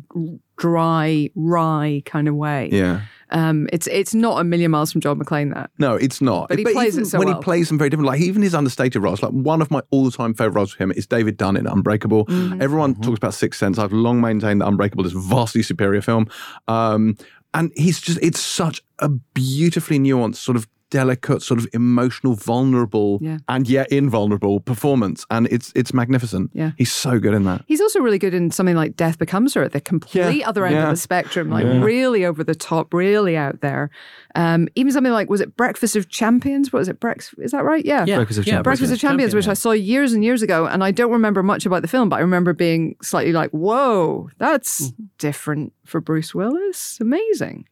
dry, 0.58 1.30
wry 1.34 2.02
kind 2.04 2.28
of 2.28 2.34
way. 2.34 2.68
yeah. 2.72 3.02
Um, 3.30 3.68
it's 3.74 3.86
it's 3.88 4.14
not 4.14 4.40
a 4.40 4.44
million 4.44 4.70
miles 4.70 4.90
from 4.90 5.02
John 5.02 5.18
McClane. 5.18 5.52
That 5.52 5.70
No, 5.78 5.96
it's 5.96 6.22
not. 6.22 6.48
But 6.48 6.58
he 6.60 6.64
plays 6.64 6.94
even 6.94 7.02
it 7.02 7.08
so 7.08 7.18
when 7.18 7.28
well. 7.28 7.36
he 7.36 7.42
plays 7.42 7.68
them 7.68 7.76
very 7.76 7.90
different, 7.90 8.06
like 8.06 8.22
even 8.22 8.40
his 8.40 8.54
understated 8.54 9.02
roles, 9.02 9.22
like 9.22 9.32
one 9.32 9.60
of 9.60 9.70
my 9.70 9.82
all-time 9.90 10.32
favorite 10.32 10.54
roles 10.54 10.72
for 10.72 10.82
him 10.82 10.92
is 10.92 11.06
David 11.06 11.36
Dunn 11.36 11.54
in 11.54 11.66
Unbreakable. 11.66 12.24
Mm-hmm. 12.24 12.62
Everyone 12.62 12.94
talks 12.94 13.18
about 13.18 13.34
Sixth 13.34 13.60
Sense. 13.60 13.78
I've 13.78 13.92
long 13.92 14.22
maintained 14.22 14.62
that 14.62 14.66
Unbreakable 14.66 15.04
is 15.04 15.14
a 15.14 15.18
vastly 15.18 15.62
superior 15.62 16.00
film, 16.00 16.26
um, 16.68 17.18
and 17.52 17.70
he's 17.76 18.00
just—it's 18.00 18.40
such 18.40 18.82
a 18.98 19.10
beautifully 19.10 19.98
nuanced, 19.98 20.36
sort 20.36 20.56
of 20.56 20.66
delicate, 20.90 21.42
sort 21.42 21.60
of 21.60 21.66
emotional, 21.72 22.34
vulnerable, 22.34 23.18
Yeah. 23.20 23.38
and 23.48 23.68
yet 23.68 23.90
invulnerable 23.92 24.60
performance, 24.60 25.26
and 25.30 25.46
it's 25.50 25.72
it's 25.74 25.92
magnificent. 25.92 26.50
Yeah. 26.54 26.70
he's 26.78 26.92
so 26.92 27.18
good 27.18 27.34
in 27.34 27.44
that. 27.44 27.64
He's 27.66 27.80
also 27.80 28.00
really 28.00 28.18
good 28.18 28.32
in 28.34 28.50
something 28.50 28.76
like 28.76 28.96
Death 28.96 29.18
Becomes 29.18 29.54
Her 29.54 29.62
at 29.62 29.72
the 29.72 29.80
complete 29.80 30.38
Yeah, 30.38 30.48
other 30.48 30.64
end 30.64 30.76
yeah. 30.76 30.84
of 30.84 30.90
the 30.90 30.96
spectrum, 30.96 31.50
like 31.50 31.64
really 31.84 32.24
over 32.24 32.42
the 32.44 32.54
top, 32.54 32.94
really 32.94 33.36
out 33.36 33.60
there. 33.60 33.90
Um, 34.34 34.68
even 34.76 34.92
something 34.92 35.12
like 35.12 35.28
was 35.28 35.40
it 35.40 35.56
Breakfast 35.56 35.96
of 35.96 36.08
Champions? 36.08 36.72
What 36.72 36.78
was 36.78 36.88
it? 36.88 37.00
Brex? 37.00 37.34
Is 37.38 37.50
that 37.50 37.64
right? 37.64 37.84
Yeah. 37.84 38.04
Yeah, 38.06 38.16
Breakfast 38.16 38.38
of 38.38 38.46
yeah, 38.46 38.52
Champions. 38.52 38.64
Breakfast 38.64 38.92
of 38.92 38.98
Champions, 39.00 39.34
which. 39.34 39.48
I 39.48 39.54
saw 39.54 39.72
years 39.72 40.12
and 40.12 40.22
years 40.22 40.42
ago, 40.42 40.66
and 40.66 40.84
I 40.84 40.90
don't 40.90 41.10
remember 41.10 41.42
much 41.42 41.64
about 41.66 41.80
the 41.82 41.88
film, 41.88 42.08
but 42.10 42.16
I 42.16 42.20
remember 42.20 42.52
being 42.52 42.96
slightly 43.02 43.32
like, 43.32 43.50
"Whoa, 43.50 44.28
that's 44.38 44.92
different 45.16 45.72
for 45.86 46.00
Bruce 46.02 46.34
Willis. 46.34 46.98
Amazing." 47.00 47.66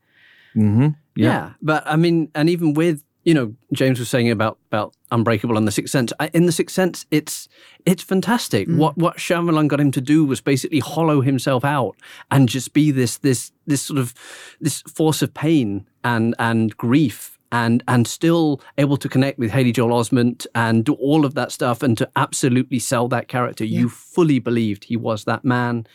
Mm-hmm. 0.56 0.88
Yeah. 1.16 1.52
but 1.62 1.82
I 1.86 1.96
mean, 1.96 2.30
and 2.34 2.48
even 2.50 2.74
with 2.74 3.02
you 3.26 3.34
know, 3.34 3.52
James 3.72 3.98
was 3.98 4.08
saying 4.08 4.30
about 4.30 4.56
about 4.70 4.94
Unbreakable 5.10 5.58
and 5.58 5.66
The 5.66 5.72
Sixth 5.72 5.90
Sense. 5.90 6.12
I, 6.20 6.30
in 6.32 6.46
The 6.46 6.52
Sixth 6.52 6.74
Sense, 6.74 7.06
it's 7.10 7.48
it's 7.84 8.02
fantastic. 8.02 8.68
Mm. 8.68 8.76
What 8.76 8.96
what 8.96 9.16
Shyamalan 9.16 9.66
got 9.66 9.80
him 9.80 9.90
to 9.90 10.00
do 10.00 10.24
was 10.24 10.40
basically 10.40 10.78
hollow 10.78 11.20
himself 11.20 11.64
out 11.64 11.96
and 12.30 12.48
just 12.48 12.72
be 12.72 12.92
this 12.92 13.18
this 13.18 13.50
this 13.66 13.82
sort 13.82 13.98
of 13.98 14.14
this 14.60 14.80
force 14.82 15.22
of 15.22 15.34
pain 15.34 15.86
and 16.04 16.34
and 16.38 16.76
grief. 16.76 17.32
And 17.52 17.82
and 17.86 18.08
still 18.08 18.60
able 18.76 18.96
to 18.96 19.08
connect 19.08 19.38
with 19.38 19.52
Haley 19.52 19.70
Joel 19.70 20.00
Osment 20.00 20.46
and 20.54 20.84
do 20.84 20.94
all 20.94 21.24
of 21.24 21.34
that 21.34 21.52
stuff 21.52 21.80
and 21.80 21.96
to 21.96 22.10
absolutely 22.16 22.80
sell 22.80 23.06
that 23.08 23.28
character. 23.28 23.64
You 23.64 23.88
fully 23.88 24.40
believed 24.40 24.84
he 24.84 24.96
was 24.96 25.24
that 25.24 25.44
man, 25.44 25.86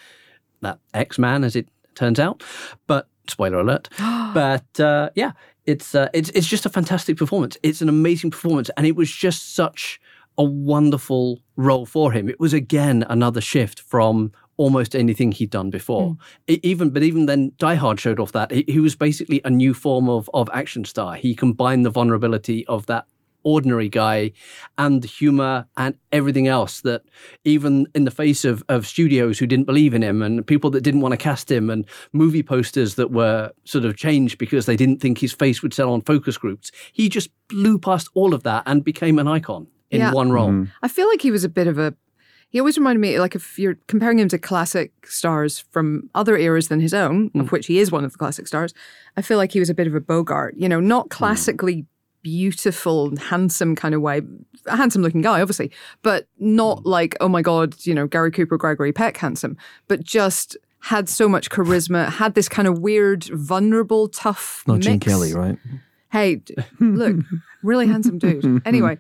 that 0.61 0.79
X 0.93 1.19
man, 1.19 1.43
as 1.43 1.57
it 1.57 1.67
turns 1.93 2.21
out. 2.21 2.41
But 2.87 3.09
spoiler 3.27 3.59
alert. 3.59 3.89
but 3.97 4.79
uh, 4.79 5.09
yeah, 5.15 5.31
it's 5.65 5.95
uh, 5.95 6.09
it's 6.13 6.29
it's 6.29 6.47
just 6.47 6.65
a 6.65 6.69
fantastic 6.69 7.17
performance. 7.17 7.57
It's 7.63 7.81
an 7.81 7.89
amazing 7.89 8.31
performance, 8.31 8.69
and 8.77 8.85
it 8.85 8.95
was 8.95 9.11
just 9.11 9.55
such 9.55 9.99
a 10.37 10.43
wonderful 10.43 11.41
role 11.55 11.85
for 11.85 12.11
him. 12.11 12.29
It 12.29 12.39
was 12.39 12.53
again 12.53 13.05
another 13.09 13.41
shift 13.41 13.79
from 13.81 14.31
almost 14.57 14.95
anything 14.95 15.31
he'd 15.31 15.49
done 15.49 15.69
before. 15.69 16.17
E- 16.47 16.59
even 16.63 16.89
but 16.89 17.03
even 17.03 17.25
then, 17.25 17.51
Die 17.57 17.75
Hard 17.75 17.99
showed 17.99 18.19
off 18.19 18.31
that 18.31 18.51
he, 18.51 18.65
he 18.67 18.79
was 18.79 18.95
basically 18.95 19.41
a 19.43 19.49
new 19.49 19.73
form 19.73 20.09
of 20.09 20.29
of 20.33 20.49
action 20.53 20.85
star. 20.85 21.15
He 21.15 21.35
combined 21.35 21.85
the 21.85 21.89
vulnerability 21.89 22.65
of 22.67 22.85
that 22.87 23.05
ordinary 23.43 23.89
guy 23.89 24.31
and 24.77 25.01
the 25.01 25.07
humor 25.07 25.65
and 25.77 25.95
everything 26.11 26.47
else 26.47 26.81
that 26.81 27.01
even 27.43 27.87
in 27.95 28.05
the 28.05 28.11
face 28.11 28.45
of, 28.45 28.63
of 28.69 28.85
studios 28.87 29.39
who 29.39 29.47
didn't 29.47 29.65
believe 29.65 29.93
in 29.93 30.01
him 30.03 30.21
and 30.21 30.45
people 30.45 30.69
that 30.69 30.81
didn't 30.81 31.01
want 31.01 31.11
to 31.13 31.17
cast 31.17 31.49
him 31.51 31.69
and 31.69 31.85
movie 32.13 32.43
posters 32.43 32.95
that 32.95 33.11
were 33.11 33.51
sort 33.63 33.85
of 33.85 33.95
changed 33.97 34.37
because 34.37 34.65
they 34.65 34.75
didn't 34.75 34.99
think 35.01 35.17
his 35.17 35.33
face 35.33 35.61
would 35.61 35.73
sell 35.73 35.91
on 35.93 36.01
focus 36.01 36.37
groups 36.37 36.71
he 36.93 37.09
just 37.09 37.29
blew 37.47 37.77
past 37.77 38.09
all 38.13 38.33
of 38.33 38.43
that 38.43 38.63
and 38.65 38.83
became 38.83 39.17
an 39.19 39.27
icon 39.27 39.67
in 39.89 39.99
Yeah. 39.99 40.11
one 40.13 40.31
role 40.31 40.67
I 40.81 40.87
feel 40.87 41.07
like 41.07 41.21
he 41.21 41.31
was 41.31 41.43
a 41.43 41.49
bit 41.49 41.67
of 41.67 41.77
a 41.77 41.93
He 42.53 42.59
always 42.59 42.77
reminded 42.77 42.99
me, 42.99 43.17
like, 43.17 43.33
if 43.33 43.57
you're 43.57 43.77
comparing 43.87 44.19
him 44.19 44.27
to 44.27 44.37
classic 44.37 44.91
stars 45.07 45.63
from 45.71 46.09
other 46.13 46.35
eras 46.37 46.67
than 46.67 46.81
his 46.81 46.93
own, 46.93 47.29
Mm. 47.29 47.39
of 47.43 47.51
which 47.53 47.67
he 47.67 47.79
is 47.79 47.93
one 47.93 48.03
of 48.03 48.11
the 48.11 48.17
classic 48.17 48.45
stars, 48.45 48.73
I 49.15 49.21
feel 49.21 49.37
like 49.37 49.53
he 49.53 49.61
was 49.61 49.69
a 49.69 49.73
bit 49.73 49.87
of 49.87 49.95
a 49.95 50.01
Bogart, 50.01 50.55
you 50.57 50.67
know, 50.67 50.81
not 50.81 51.05
Mm. 51.05 51.11
Beautiful, 52.23 53.07
and 53.07 53.19
handsome 53.19 53.75
kind 53.75 53.93
of 53.95 54.01
way. 54.01 54.21
A 54.67 54.75
handsome 54.75 55.01
looking 55.01 55.21
guy, 55.21 55.41
obviously, 55.41 55.71
but 56.03 56.27
not 56.39 56.79
Mm. 56.79 56.85
like, 56.85 57.15
oh 57.19 57.27
my 57.29 57.41
God, 57.41 57.75
you 57.79 57.93
know, 57.95 58.07
Gary 58.07 58.31
Cooper, 58.31 58.57
Gregory 58.57 58.93
Peck 58.93 59.17
handsome, 59.17 59.57
but 59.87 60.03
just 60.03 60.55
had 60.81 61.07
so 61.09 61.27
much 61.29 61.49
charisma, 61.49 62.09
had 62.09 62.33
this 62.35 62.49
kind 62.49 62.67
of 62.67 62.79
weird, 62.79 63.23
vulnerable, 63.25 64.07
tough. 64.07 64.63
Not 64.67 64.79
Gene. 64.79 64.99
Kelly, 64.99 65.33
right? 65.33 65.57
Hey, 66.11 66.41
look, 66.79 67.15
really 67.63 67.87
handsome 67.87 68.17
dude. 68.19 68.61
Anyway, 68.65 68.97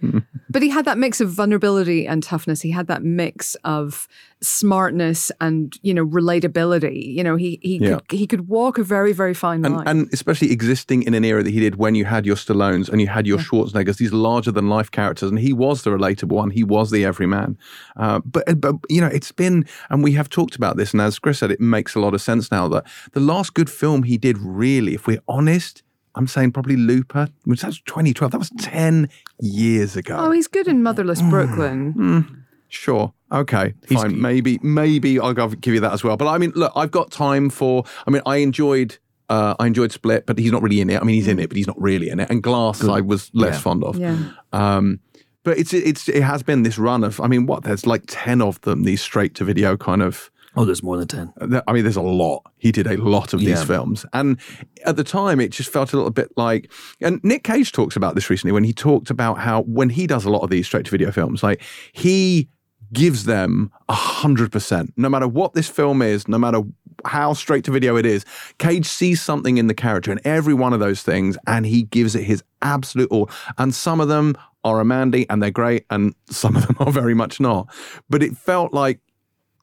but 0.49 0.61
he 0.61 0.69
had 0.69 0.85
that 0.85 0.97
mix 0.97 1.19
of 1.21 1.29
vulnerability 1.29 2.07
and 2.07 2.23
toughness. 2.23 2.61
He 2.61 2.71
had 2.71 2.87
that 2.87 3.03
mix 3.03 3.55
of 3.63 4.07
smartness 4.41 5.31
and 5.41 5.77
you 5.81 5.93
know 5.93 6.05
relatability. 6.05 7.13
You 7.15 7.23
know, 7.23 7.35
he 7.35 7.59
he 7.61 7.77
Yeah. 7.77 7.99
could 8.07 8.17
he 8.19 8.27
could 8.27 8.47
walk 8.47 8.77
a 8.77 8.83
very 8.83 9.13
very 9.13 9.33
fine 9.33 9.61
line. 9.61 9.73
and, 9.87 9.87
and 10.01 10.13
especially 10.13 10.51
existing 10.51 11.03
in 11.03 11.13
an 11.13 11.23
era 11.25 11.43
that 11.43 11.49
he 11.51 11.59
did 11.59 11.75
when 11.75 11.95
you 11.95 12.05
had 12.05 12.25
your 12.25 12.35
Stallones 12.35 12.89
and 12.89 13.01
you 13.01 13.07
had 13.07 13.27
your 13.27 13.37
Schwarzeneggers, 13.39 13.97
these 13.97 14.13
larger 14.13 14.51
than 14.51 14.69
life 14.69 14.89
characters, 14.91 15.29
and 15.29 15.39
he 15.39 15.53
was 15.53 15.83
the 15.83 15.89
relatable 15.89 16.31
one. 16.43 16.49
He 16.51 16.63
was 16.63 16.91
the 16.91 17.03
everyman. 17.05 17.57
Uh, 17.97 18.19
but 18.25 18.43
but 18.61 18.75
you 18.89 19.01
know, 19.01 19.07
it's 19.07 19.31
been, 19.31 19.65
and 19.89 20.03
we 20.03 20.13
have 20.13 20.29
talked 20.29 20.55
about 20.55 20.77
this, 20.77 20.91
and 20.93 21.01
as 21.01 21.19
Chris 21.19 21.39
said, 21.39 21.51
it 21.51 21.59
makes 21.59 21.95
a 21.95 21.99
lot 21.99 22.13
of 22.13 22.21
sense 22.21 22.51
now 22.51 22.67
that 22.69 22.85
the 23.13 23.19
last 23.19 23.53
good 23.53 23.69
film 23.69 24.03
he 24.03 24.17
did, 24.17 24.37
really, 24.37 24.93
if 24.93 25.07
we're 25.07 25.21
honest. 25.27 25.83
I'm 26.15 26.27
saying 26.27 26.51
probably 26.51 26.75
Looper, 26.75 27.29
which 27.45 27.61
that's 27.61 27.79
2012. 27.81 28.31
That 28.31 28.37
was 28.37 28.51
10 28.59 29.09
years 29.39 29.95
ago. 29.95 30.15
oh, 30.19 30.31
he's 30.31 30.47
good 30.47 30.67
in 30.67 30.83
Motherless 30.83 31.21
Mm. 31.21 31.29
Brooklyn. 31.29 32.45
Sure. 32.67 33.13
Okay. 33.31 33.73
Fine. 33.87 34.21
Maybe. 34.21 34.59
Maybe 34.61 35.19
I'll 35.19 35.33
give 35.33 35.73
you 35.73 35.79
that 35.81 35.93
as 35.93 36.03
well. 36.03 36.17
But 36.17 36.27
I 36.27 36.37
mean, 36.37 36.51
look, 36.55 36.71
I've 36.75 36.91
got 36.91 37.11
time 37.11 37.49
for. 37.49 37.83
I 38.07 38.11
mean, 38.11 38.21
I 38.25 38.37
enjoyed. 38.37 38.97
Uh, 39.29 39.55
I 39.59 39.67
enjoyed 39.67 39.91
Split, 39.93 40.25
but 40.25 40.37
he's 40.37 40.51
not 40.51 40.61
really 40.61 40.81
in 40.81 40.89
it. 40.89 40.99
I 41.01 41.03
mean, 41.05 41.15
he's 41.15 41.27
in 41.29 41.39
it, 41.39 41.47
but 41.49 41.55
he's 41.55 41.67
not 41.67 41.81
really 41.81 42.09
in 42.09 42.19
it. 42.19 42.29
And 42.29 42.43
Glass, 42.43 42.83
I 42.83 42.99
was 42.99 43.29
less 43.33 43.55
Yeah. 43.55 43.59
fond 43.59 43.83
of. 43.85 43.97
Yeah. 43.97 44.17
Um, 44.51 44.99
but 45.43 45.57
it's 45.57 45.73
it's 45.73 46.07
it 46.09 46.23
has 46.23 46.43
been 46.43 46.63
this 46.63 46.77
run 46.77 47.03
of. 47.05 47.19
I 47.21 47.27
mean, 47.27 47.45
what? 47.45 47.63
There's 47.63 47.85
like 47.85 48.03
ten 48.07 48.41
of 48.41 48.59
them. 48.61 48.83
These 48.83 49.01
straight 49.01 49.33
to 49.35 49.45
video 49.45 49.77
kind 49.77 50.01
of. 50.01 50.29
Oh, 50.55 50.65
there's 50.65 50.83
more 50.83 50.97
than 50.97 51.07
10. 51.07 51.33
Uh, 51.39 51.61
I 51.65 51.71
mean, 51.71 51.83
there's 51.83 51.95
a 51.95 52.01
lot. 52.01 52.43
He 52.57 52.71
did 52.71 52.85
a 52.85 52.97
lot 52.97 53.33
of 53.33 53.39
these 53.39 53.63
films. 53.63 54.05
And 54.11 54.37
at 54.85 54.97
the 54.97 55.03
time, 55.03 55.39
it 55.39 55.51
just 55.51 55.71
felt 55.71 55.93
a 55.93 55.95
little 55.95 56.11
bit 56.11 56.29
like, 56.35 56.71
and 56.99 57.23
Nick 57.23 57.43
Cage 57.43 57.71
talks 57.71 57.95
about 57.95 58.15
this 58.15 58.29
recently 58.29 58.51
when 58.51 58.65
he 58.65 58.73
talked 58.73 59.09
about 59.09 59.39
how 59.39 59.61
when 59.61 59.89
he 59.89 60.07
does 60.07 60.25
a 60.25 60.29
lot 60.29 60.41
of 60.41 60.49
these 60.49 60.65
straight 60.65 60.85
to 60.85 60.91
video 60.91 61.11
films, 61.11 61.41
like 61.41 61.61
he 61.93 62.49
gives 62.91 63.23
them 63.23 63.71
a 63.87 63.93
hundred 63.93 64.51
percent, 64.51 64.91
no 64.97 65.07
matter 65.07 65.27
what 65.27 65.53
this 65.53 65.69
film 65.69 66.01
is, 66.01 66.27
no 66.27 66.37
matter 66.37 66.61
how 67.05 67.33
straight 67.33 67.63
to 67.65 67.71
video 67.71 67.95
it 67.95 68.05
is. 68.05 68.25
Cage 68.57 68.85
sees 68.85 69.21
something 69.21 69.57
in 69.57 69.67
the 69.67 69.73
character 69.73 70.11
in 70.11 70.19
every 70.25 70.53
one 70.53 70.73
of 70.73 70.79
those 70.79 71.01
things, 71.01 71.37
and 71.47 71.65
he 71.65 71.83
gives 71.83 72.15
it 72.15 72.23
his 72.23 72.43
absolute 72.61 73.09
all. 73.09 73.29
And 73.57 73.73
some 73.73 73.99
of 74.01 74.07
them 74.09 74.35
are 74.63 74.79
a 74.79 74.85
Mandy 74.85 75.27
and 75.29 75.41
they're 75.41 75.51
great, 75.51 75.85
and 75.89 76.13
some 76.29 76.55
of 76.55 76.67
them 76.67 76.75
are 76.79 76.91
very 76.91 77.13
much 77.13 77.39
not. 77.39 77.73
But 78.09 78.21
it 78.21 78.35
felt 78.35 78.73
like 78.73 78.99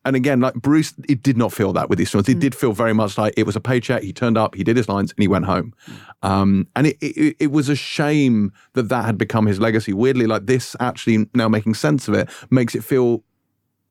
and 0.05 0.17
again, 0.17 0.41
like 0.41 0.55
Bruce, 0.55 0.95
it 1.09 1.23
did 1.23 1.37
not 1.37 1.53
feel 1.53 1.73
that 1.75 1.89
with 1.89 1.99
these 1.99 2.11
films. 2.11 2.29
It 2.29 2.39
did 2.39 2.55
feel 2.55 2.73
very 2.73 2.93
much 2.93 3.19
like 3.19 3.35
it 3.37 3.45
was 3.45 3.57
a 3.57 3.61
paycheck. 3.61 4.03
He 4.03 4.13
turned 4.13 4.39
up, 4.39 4.55
he 4.55 4.65
did 4.65 4.77
his 4.77 4.89
lines, 4.89 5.13
and 5.13 5.21
he 5.23 5.29
went 5.29 5.45
home. 5.45 5.75
Um, 6.23 6.67
and 6.77 6.87
it, 6.89 6.97
it, 7.01 7.37
it 7.39 7.51
was 7.53 7.69
a 7.69 7.77
shame 7.77 8.53
that 8.75 8.89
that 8.89 9.05
had 9.05 9.19
become 9.19 9.47
his 9.47 9.61
legacy. 9.61 9.93
Weirdly, 9.93 10.27
like 10.27 10.47
this, 10.47 10.75
actually 10.81 11.29
now 11.35 11.49
making 11.49 11.75
sense 11.75 12.09
of 12.09 12.15
it 12.15 12.29
makes 12.51 12.75
it 12.75 12.85
feel 12.85 13.23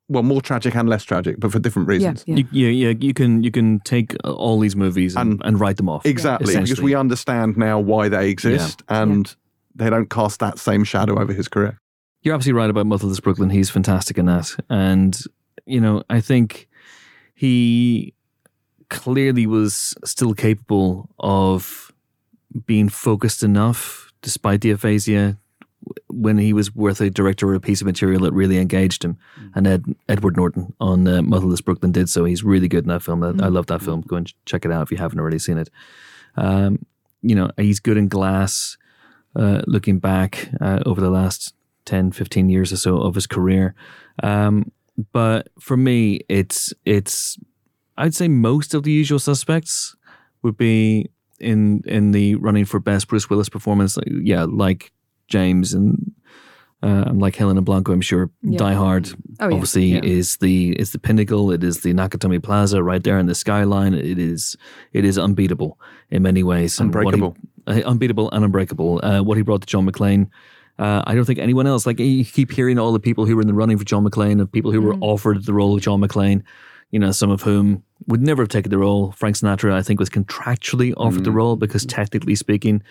well 0.10 0.24
more 0.24 0.42
tragic 0.42 0.74
and 0.76 0.88
less 0.88 1.04
tragic, 1.04 1.36
but 1.40 1.52
for 1.52 1.60
different 1.60 1.88
reasons. 1.88 2.24
yeah. 2.26 2.38
You, 2.38 2.48
you, 2.52 2.68
you, 2.68 2.98
you 3.02 3.14
can 3.14 3.44
you 3.44 3.52
can 3.52 3.80
take 3.82 4.16
uh, 4.24 4.32
all 4.32 4.60
these 4.60 4.76
movies 4.76 5.16
and, 5.16 5.34
And- 5.34 5.42
and, 5.44 5.60
write 5.60 5.78
them 5.78 5.90
off. 5.90 6.06
Exactly, 6.06 6.56
because 6.56 6.82
we 6.82 6.96
understand 6.96 7.58
now 7.58 7.80
why 7.80 8.08
they 8.10 8.30
exist, 8.30 8.84
and 8.88 9.36
they 9.76 9.90
don't 9.90 10.10
cast 10.10 10.40
that 10.40 10.60
same 10.60 10.84
shadow 10.84 11.20
over 11.20 11.34
his 11.34 11.48
career. 11.48 11.78
You're 12.24 12.34
absolutely 12.36 12.60
right 12.60 12.70
about 12.70 12.88
Motherless 12.88 13.20
Brooklyn. 13.20 13.50
He's 13.52 13.70
fantastic 13.70 14.18
in 14.18 14.26
that. 14.26 14.56
And, 14.70 15.18
you 15.66 15.82
know, 15.82 16.04
I 16.10 16.22
think 16.22 16.68
he 17.34 18.14
clearly 18.90 19.46
was 19.46 19.96
still 20.04 20.34
capable 20.34 21.10
of 21.20 21.92
being 22.66 22.90
focused 22.90 23.44
enough, 23.44 24.12
despite 24.22 24.62
the 24.62 24.72
aphasia, 24.72 25.38
when 26.08 26.38
he 26.38 26.54
was 26.54 26.74
worth 26.74 27.00
a 27.02 27.10
director 27.10 27.50
or 27.50 27.54
a 27.54 27.60
piece 27.60 27.82
of 27.82 27.88
material 27.88 28.22
that 28.22 28.34
really 28.34 28.58
engaged 28.58 29.04
him. 29.04 29.18
And 29.56 29.68
Ed, 29.68 29.86
Edward 30.10 30.36
Norton 30.36 30.74
on 30.80 31.08
uh, 31.08 31.22
Motherless 31.22 31.62
Brooklyn 31.62 31.92
did 31.92 32.10
so. 32.10 32.26
He's 32.26 32.44
really 32.44 32.68
good 32.68 32.84
in 32.84 32.90
that 32.90 33.04
film. 33.04 33.24
I, 33.24 33.46
I 33.46 33.50
love 33.50 33.68
that 33.68 33.82
film. 33.82 34.02
Go 34.02 34.18
and 34.18 34.34
check 34.46 34.66
it 34.66 34.72
out 34.72 34.84
if 34.84 34.92
you 34.92 34.98
haven't 34.98 35.20
already 35.20 35.40
seen 35.40 35.58
it. 35.58 35.70
Um, 36.36 36.86
you 37.22 37.36
know, 37.36 37.52
he's 37.58 37.80
good 37.80 37.98
in 37.98 38.08
Glass. 38.08 38.78
Uh, 39.36 39.62
looking 39.68 40.00
back 40.00 40.50
uh, 40.60 40.80
over 40.86 41.00
the 41.00 41.12
last 41.12 41.54
10, 41.86 42.12
15 42.12 42.50
years 42.50 42.74
or 42.74 42.78
so 42.78 42.98
of 42.98 43.14
his 43.14 43.28
career. 43.28 43.76
Um, 44.24 44.72
but 45.12 45.48
for 45.60 45.78
me, 45.78 46.22
it's 46.30 46.74
it's 46.86 47.38
I'd 47.98 48.16
say 48.16 48.28
most 48.28 48.74
of 48.74 48.84
the 48.84 48.92
usual 48.92 49.20
suspects 49.20 49.96
would 50.44 50.58
be 50.58 51.10
in 51.40 51.82
in 51.86 52.12
the 52.12 52.36
running 52.36 52.66
for 52.66 52.80
best 52.80 53.08
Bruce 53.08 53.30
Willis 53.30 53.50
performance. 53.50 53.98
Like, 53.98 54.08
yeah, 54.24 54.46
like 54.48 54.92
James 55.28 55.74
and 55.74 56.12
uh, 56.84 57.06
and 57.08 57.20
like 57.22 57.36
Helena 57.36 57.62
Blanco. 57.62 57.92
I'm 57.92 58.02
sure 58.02 58.30
Yeah. 58.44 58.58
Die 58.60 58.74
Hard 58.74 59.10
Oh, 59.40 59.46
obviously 59.54 59.86
Yeah. 59.94 60.02
is 60.04 60.38
the 60.38 60.72
is 60.80 60.92
the 60.92 61.00
pinnacle. 61.00 61.52
It 61.52 61.64
is 61.64 61.82
the 61.82 61.94
Nakatomi 61.94 62.42
Plaza 62.42 62.84
right 62.84 63.04
there 63.04 63.18
in 63.20 63.26
the 63.26 63.36
skyline. 63.36 63.94
It 63.94 64.20
is 64.20 64.56
it 64.94 65.04
is 65.06 65.18
unbeatable 65.18 65.80
in 66.10 66.22
many 66.24 66.44
ways. 66.44 66.80
And 66.80 66.94
what 66.94 67.02
he- 67.16 67.22
Unbreakable. 67.22 67.38
uh, 67.68 67.82
unbeatable 67.86 68.30
and 68.32 68.46
unbreakable. 68.46 69.00
Uh, 69.04 69.22
what 69.22 69.38
he 69.38 69.44
brought 69.44 69.62
to 69.62 69.68
John 69.68 69.86
McClane. 69.90 70.30
Uh, 70.80 71.02
I 71.08 71.16
don't 71.16 71.26
think 71.26 71.40
anyone 71.40 71.66
else. 71.68 71.86
Like 71.88 72.00
you 72.00 72.24
keep 72.24 72.52
hearing 72.52 72.78
all 72.78 72.92
the 72.92 73.00
people 73.00 73.26
who 73.26 73.36
were 73.36 73.42
in 73.42 73.48
the 73.48 73.54
running 73.54 73.78
for 73.78 73.84
John 73.86 74.04
McClane, 74.06 74.40
and 74.40 74.52
people 74.52 74.72
who 74.72 74.82
were 74.82 74.96
offered 75.02 75.46
the 75.46 75.54
role 75.54 75.76
of 75.76 75.82
John 75.82 76.02
McClane. 76.02 76.44
You 76.92 77.00
know, 77.00 77.12
some 77.12 77.32
of 77.32 77.42
whom 77.42 77.84
would 78.06 78.22
never 78.22 78.44
have 78.44 78.50
taken 78.50 78.70
the 78.72 78.78
role. 78.78 79.12
Frank 79.12 79.36
Sinatra, 79.36 79.74
I 79.74 79.82
think, 79.82 80.00
was 80.00 80.10
contractually 80.10 80.94
offered 80.96 81.24
the 81.26 81.32
role 81.32 81.56
because, 81.58 81.86
technically 81.86 82.36
speaking, 82.36 82.82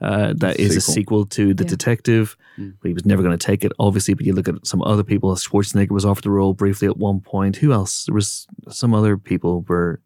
uh, 0.00 0.34
that 0.36 0.60
is 0.60 0.76
a 0.76 0.80
Sequel. 0.80 0.94
sequel 0.94 1.26
to 1.26 1.54
The 1.54 1.64
Yeah. 1.64 1.68
Detective. 1.70 2.36
But 2.56 2.88
he 2.88 2.94
was 2.94 3.04
never 3.06 3.22
going 3.22 3.36
to 3.36 3.44
take 3.44 3.64
it, 3.64 3.72
obviously. 3.78 4.14
But 4.14 4.24
you 4.26 4.34
look 4.34 4.48
at 4.48 4.66
some 4.66 4.82
other 4.82 5.02
people. 5.02 5.34
Schwarzenegger 5.34 5.90
was 5.90 6.04
offered 6.04 6.24
the 6.24 6.30
role 6.30 6.54
briefly 6.54 6.86
at 6.88 6.96
one 6.98 7.20
point. 7.20 7.56
Who 7.56 7.72
else? 7.72 8.04
There 8.04 8.14
was 8.14 8.46
some 8.68 8.94
other 8.94 9.16
people 9.16 9.64
were 9.66 10.00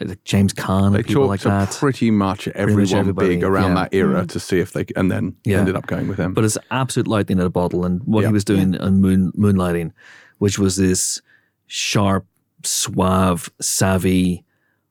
like 0.00 0.24
James 0.24 0.52
Caan 0.54 0.92
They 0.92 0.98
and 0.98 1.06
people 1.06 1.22
talked 1.22 1.28
like 1.28 1.40
to 1.40 1.48
that. 1.48 1.70
pretty 1.78 2.10
much 2.10 2.48
everyone 2.48 2.92
everybody, 2.94 3.28
big 3.28 3.44
around 3.44 3.70
yeah. 3.76 3.82
that 3.84 3.94
era 3.94 4.26
to 4.26 4.40
see 4.40 4.58
if 4.58 4.72
they, 4.72 4.86
and 4.96 5.10
then 5.10 5.36
Yeah. 5.44 5.58
ended 5.60 5.76
up 5.76 5.86
going 5.86 6.08
with 6.08 6.18
him. 6.18 6.34
but 6.34 6.44
it's 6.44 6.58
absolute 6.70 7.06
lightning 7.08 7.38
in 7.38 7.44
a 7.46 7.50
bottle. 7.50 7.84
And 7.84 8.00
what 8.04 8.22
Yeah. 8.22 8.28
he 8.28 8.32
was 8.32 8.44
doing 8.44 8.76
on 8.78 9.00
moon, 9.00 9.32
Moonlighting, 9.36 9.92
which 10.38 10.58
was 10.58 10.76
this 10.76 11.20
sharp, 11.66 12.26
suave, 12.64 13.50
savvy, 13.60 14.44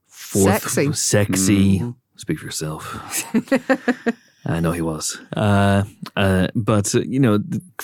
fourth, 0.08 0.70
Sexy. 0.70 0.94
sexy. 0.94 1.80
Mm-hmm. 1.80 1.92
Speak 2.18 2.40
for 2.40 2.46
yourself. 2.46 3.26
I 4.46 4.60
know 4.60 4.72
he 4.72 4.82
was, 4.82 5.20
uh, 5.36 5.84
uh, 6.16 6.48
but 6.56 6.94
uh, 6.96 7.02
you 7.02 7.20
know, 7.20 7.40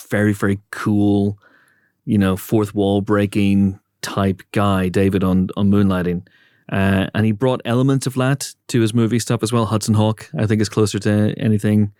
very, 0.09 0.33
very 0.33 0.59
cool. 0.71 1.37
You 2.05 2.17
know, 2.17 2.35
fourth 2.37 2.73
wall 2.73 3.01
breaking 3.01 3.79
type 4.01 4.41
guy, 4.51 4.89
David 4.89 5.23
on 5.23 5.49
on 5.57 5.69
Moonlighting. 5.71 6.27
Uh, 6.71 7.07
and 7.15 7.25
he 7.25 7.31
brought 7.31 7.61
elements 7.65 8.07
of 8.07 8.13
that 8.15 8.53
to 8.67 8.81
his 8.81 8.93
movie 8.93 9.19
stuff 9.19 9.41
as 9.43 9.53
well. 9.53 9.65
Hudson 9.65 9.93
Hawk, 9.95 10.29
I 10.37 10.45
think, 10.45 10.61
is 10.61 10.69
closer 10.69 10.99
to 10.99 11.33
anything. 11.37 11.91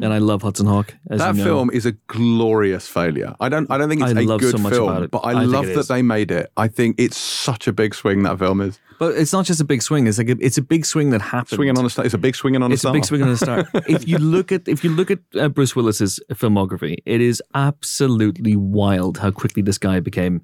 And 0.00 0.12
I 0.12 0.18
love 0.18 0.42
Hudson 0.42 0.66
Hawk. 0.66 0.94
As 1.10 1.18
that 1.18 1.34
you 1.34 1.38
know. 1.38 1.44
film 1.44 1.70
is 1.72 1.84
a 1.84 1.90
glorious 2.06 2.86
failure. 2.86 3.34
I 3.40 3.48
don't. 3.48 3.68
I 3.70 3.76
don't 3.76 3.88
think 3.88 4.02
it's 4.02 4.14
I 4.14 4.20
a 4.20 4.24
love 4.24 4.40
good 4.40 4.52
so 4.52 4.58
much 4.58 4.72
film, 4.72 4.88
about 4.88 5.02
it. 5.02 5.10
but 5.10 5.18
I, 5.24 5.32
I 5.32 5.44
love 5.44 5.66
that 5.66 5.78
is. 5.78 5.88
they 5.88 6.00
made 6.00 6.30
it. 6.30 6.48
I 6.56 6.68
think 6.68 6.94
it's 7.00 7.16
such 7.16 7.66
a 7.66 7.72
big 7.72 7.92
swing 7.96 8.22
that 8.22 8.38
film 8.38 8.60
is 8.60 8.78
But 9.00 9.16
it's 9.16 9.32
not 9.32 9.46
just 9.46 9.60
a 9.60 9.64
big 9.64 9.82
swing. 9.82 10.06
It's 10.06 10.18
like 10.18 10.28
a, 10.28 10.36
it's 10.40 10.58
a 10.58 10.62
big 10.62 10.86
swing 10.86 11.10
that 11.10 11.20
happened. 11.20 11.56
swinging 11.56 11.76
on 11.76 11.84
a. 11.84 11.90
sta- 11.90 12.02
It's 12.02 12.14
a 12.14 12.18
big 12.18 12.36
swinging 12.36 12.62
on 12.62 12.70
It's 12.70 12.84
a 12.84 12.88
a 12.88 12.90
star. 12.90 12.92
big 12.92 13.04
swing 13.04 13.22
on 13.22 13.30
the 13.30 13.36
start. 13.36 13.66
if 13.88 14.06
you 14.06 14.18
look 14.18 14.52
at 14.52 14.68
if 14.68 14.84
you 14.84 14.90
look 14.90 15.10
at 15.10 15.18
uh, 15.36 15.48
Bruce 15.48 15.74
Willis's 15.74 16.20
filmography, 16.34 16.98
it 17.04 17.20
is 17.20 17.42
absolutely 17.54 18.54
wild 18.54 19.18
how 19.18 19.32
quickly 19.32 19.60
this 19.62 19.78
guy 19.78 19.98
became 19.98 20.40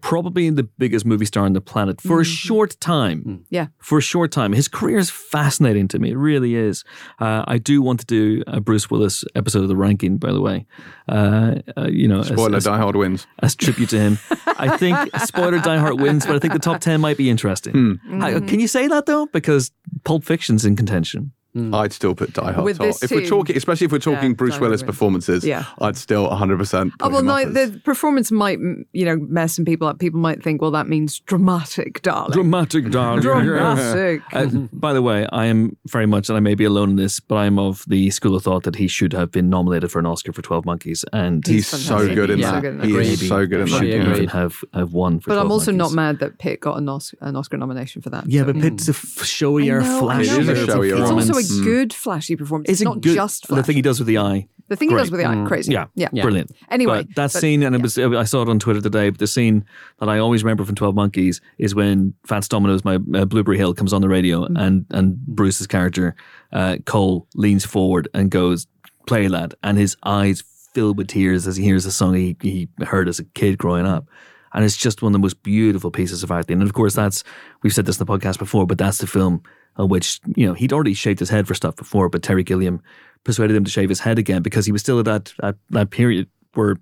probably 0.00 0.50
the 0.50 0.62
biggest 0.62 1.04
movie 1.06 1.24
star 1.24 1.44
on 1.44 1.52
the 1.52 1.60
planet 1.60 2.00
for 2.00 2.20
a 2.20 2.24
short 2.24 2.78
time. 2.80 3.44
Yeah. 3.50 3.68
For 3.78 3.98
a 3.98 4.02
short 4.02 4.30
time, 4.32 4.52
his 4.52 4.68
career 4.68 4.98
is 4.98 5.10
fascinating 5.10 5.88
to 5.88 5.98
me. 5.98 6.10
It 6.10 6.16
really 6.16 6.54
is. 6.54 6.84
Uh, 7.18 7.44
I 7.46 7.58
do 7.58 7.82
want 7.82 8.00
to 8.00 8.06
do 8.06 8.42
a 8.46 8.60
Bruce 8.60 8.90
Willis 8.90 9.24
episode 9.34 9.62
of 9.62 9.68
the 9.68 9.76
ranking, 9.76 10.18
by 10.18 10.32
the 10.32 10.40
way. 10.40 10.66
Uh, 11.08 11.56
uh, 11.76 11.88
you 11.88 12.08
know, 12.08 12.22
Spoiler: 12.22 12.56
as, 12.56 12.64
Die 12.64 12.76
Hard 12.76 12.96
wins. 12.96 13.26
as 13.42 13.54
tribute 13.54 13.90
to 13.90 13.98
him. 13.98 14.18
I 14.58 14.76
think 14.76 14.98
spoiler 15.24 15.58
Die 15.58 15.78
Hard 15.78 16.00
wins, 16.00 16.26
but 16.26 16.36
I 16.36 16.38
think 16.38 16.52
the 16.52 16.58
top 16.58 16.80
ten 16.80 17.00
might 17.00 17.16
be 17.16 17.30
interesting. 17.30 17.98
Hmm. 18.06 18.22
I- 18.22 18.40
can 18.40 18.60
you 18.60 18.68
say 18.68 18.88
that 18.88 19.06
though? 19.06 19.26
Because 19.26 19.70
Pulp 20.04 20.24
Fiction's 20.24 20.64
in 20.64 20.76
contention. 20.76 21.32
I'd 21.74 21.92
still 21.92 22.14
put 22.14 22.32
Die 22.32 22.52
Hard 22.52 22.64
With 22.64 22.78
top. 22.78 22.86
this 22.86 23.02
If 23.02 23.10
we're 23.10 23.26
talking, 23.26 23.56
especially 23.56 23.86
if 23.86 23.92
we're 23.92 23.98
talking 23.98 24.30
Yeah, 24.30 24.34
Bruce 24.36 24.58
Willis 24.60 24.82
performances, 24.82 25.44
Yeah. 25.44 25.64
I'd 25.80 25.96
still 25.96 26.28
100%. 26.28 26.92
Oh 27.00 27.08
well, 27.08 27.20
him 27.20 27.26
no, 27.26 27.32
up 27.36 27.46
as- 27.48 27.54
the 27.72 27.78
performance 27.80 28.30
might, 28.30 28.58
mm, 28.58 28.84
you 28.92 29.04
know, 29.04 29.16
mess 29.16 29.54
some 29.56 29.64
people 29.64 29.86
up. 29.88 29.98
People 29.98 30.20
might 30.20 30.42
think, 30.42 30.60
well, 30.62 30.70
that 30.72 30.88
means 30.88 31.18
dramatic, 31.20 32.02
darling. 32.02 32.32
Dramatic, 32.32 32.90
darling. 32.90 33.22
Dramatic. 33.22 34.22
Uh, 34.32 34.46
by 34.72 34.92
the 34.92 35.00
way, 35.02 35.26
I 35.32 35.46
am 35.46 35.76
very 35.88 36.06
much, 36.06 36.28
and 36.28 36.36
I 36.36 36.40
may 36.40 36.54
be 36.54 36.64
alone 36.64 36.90
in 36.90 36.96
this, 36.96 37.20
but 37.20 37.36
I 37.36 37.46
am 37.46 37.58
of 37.58 37.84
the 37.86 38.10
school 38.10 38.34
of 38.34 38.42
thought 38.42 38.64
that 38.64 38.76
he 38.76 38.86
should 38.88 39.12
have 39.12 39.30
been 39.30 39.48
nominated 39.48 39.90
for 39.90 39.98
an 39.98 40.06
Oscar 40.06 40.32
for 40.32 40.42
Twelve 40.42 40.64
Monkeys, 40.66 41.04
and 41.12 41.46
He's 41.46 41.70
He's 41.70 41.84
so 41.86 42.14
good 42.14 42.30
in 42.30 42.40
that. 42.40 42.46
He's 42.46 42.46
so 42.46 42.52
that. 42.54 42.60
good 42.62 42.72
in 42.72 42.78
that. 42.80 42.86
He 42.86 43.12
is 43.12 43.28
so 43.28 43.46
good 43.46 43.60
in 43.60 43.66
that. 43.66 43.70
should 43.70 43.82
agreed. 43.88 44.16
even 44.16 44.28
have 44.28 44.62
have 44.74 44.92
won 44.92 45.20
for. 45.20 45.28
But 45.30 45.34
12 45.34 45.46
I'm 45.46 45.52
also 45.52 45.72
Monkeys. 45.72 45.78
not 45.78 45.96
mad 45.96 46.18
that 46.20 46.38
Pitt 46.38 46.60
got 46.60 46.76
an 46.78 46.88
Oscar, 46.88 47.16
an 47.20 47.36
Oscar 47.36 47.56
nomination 47.56 48.02
for 48.02 48.10
that. 48.10 48.28
Yeah, 48.28 48.42
So- 48.42 48.52
but 48.52 48.60
Pitt's 48.62 48.88
a 48.88 48.90
f- 48.90 48.98
showier, 49.22 49.80
I 49.82 49.84
know, 49.86 50.02
flashier 50.02 50.38
It 50.38 50.40
is 50.40 50.48
a 50.48 50.54
showier 50.66 50.90
it's 50.92 51.00
performance. 51.00 51.30
also 51.30 51.40
a 51.40 51.42
good 51.50 51.92
flashy 51.92 52.36
performance. 52.36 52.68
It's 52.70 52.80
It's 52.80 52.84
not 52.84 53.00
good, 53.00 53.14
just 53.14 53.48
the 53.48 53.62
thing 53.62 53.76
he 53.76 53.82
does 53.82 53.98
with 53.98 54.06
the 54.08 54.18
eye. 54.18 54.48
The 54.68 54.74
thing 54.74 54.90
he 54.90 54.96
does 54.96 55.12
with 55.12 55.20
the 55.20 55.26
eye, 55.26 55.44
crazy. 55.46 55.72
Yeah, 55.72 55.86
yeah, 55.94 56.08
brilliant. 56.10 56.50
Anyway, 56.70 57.04
but 57.04 57.14
that 57.14 57.32
but- 57.32 57.40
scene, 57.40 57.62
and 57.62 57.74
it 57.76 57.82
was 57.82 57.96
I 57.98 58.24
saw 58.24 58.42
it 58.42 58.48
on 58.48 58.58
Twitter 58.58 58.80
today. 58.80 59.10
But 59.10 59.20
the 59.20 59.26
scene 59.28 59.64
that 60.00 60.08
I 60.08 60.18
always 60.18 60.42
remember 60.42 60.64
from 60.64 60.74
Twelve 60.74 60.94
Monkeys 60.96 61.40
is 61.58 61.74
when 61.74 62.14
Fats 62.26 62.48
Domino's 62.48 62.84
"My 62.84 62.96
uh, 63.14 63.24
Blueberry 63.26 63.58
Hill" 63.58 63.74
comes 63.74 63.92
on 63.92 64.02
the 64.02 64.08
radio, 64.08 64.40
Mm-hmm. 64.42 64.56
and 64.56 64.86
and 64.90 65.16
Bruce's 65.26 65.66
character 65.68 66.16
uh, 66.52 66.78
Cole 66.84 67.28
leans 67.36 67.64
forward 67.64 68.08
and 68.12 68.28
goes, 68.30 68.66
"Play 69.06 69.28
lad," 69.28 69.54
and 69.62 69.78
his 69.78 69.96
eyes 70.02 70.42
fill 70.74 70.94
with 70.94 71.06
tears 71.08 71.46
as 71.46 71.56
he 71.56 71.62
hears 71.64 71.84
the 71.84 71.92
song 71.92 72.14
he 72.14 72.36
he 72.42 72.68
heard 72.84 73.08
as 73.08 73.20
a 73.20 73.24
kid 73.24 73.58
growing 73.58 73.86
up. 73.86 74.08
And 74.52 74.64
it's 74.64 74.76
just 74.76 75.02
one 75.02 75.10
of 75.10 75.12
the 75.12 75.18
most 75.18 75.42
beautiful 75.42 75.90
pieces 75.90 76.22
of 76.22 76.30
acting. 76.30 76.60
And 76.60 76.68
of 76.68 76.72
course, 76.74 76.94
that's 76.94 77.22
we've 77.62 77.74
said 77.74 77.84
this 77.86 78.00
in 78.00 78.06
the 78.06 78.12
podcast 78.18 78.38
before, 78.38 78.66
but 78.66 78.78
that's 78.78 78.98
the 78.98 79.06
film 79.06 79.42
on 79.76 79.88
which 79.88 80.20
you 80.34 80.46
know 80.46 80.54
he'd 80.54 80.72
already 80.72 80.94
shaved 80.94 81.18
his 81.18 81.30
head 81.30 81.46
for 81.46 81.54
stuff 81.54 81.76
before, 81.76 82.08
but 82.08 82.22
Terry 82.22 82.42
Gilliam 82.42 82.82
persuaded 83.24 83.56
him 83.56 83.64
to 83.64 83.70
shave 83.70 83.88
his 83.88 84.00
head 84.00 84.18
again 84.18 84.42
because 84.42 84.66
he 84.66 84.72
was 84.72 84.82
still 84.82 84.98
at 84.98 85.04
that 85.04 85.32
that, 85.40 85.56
that 85.70 85.90
period 85.90 86.28
where 86.54 86.76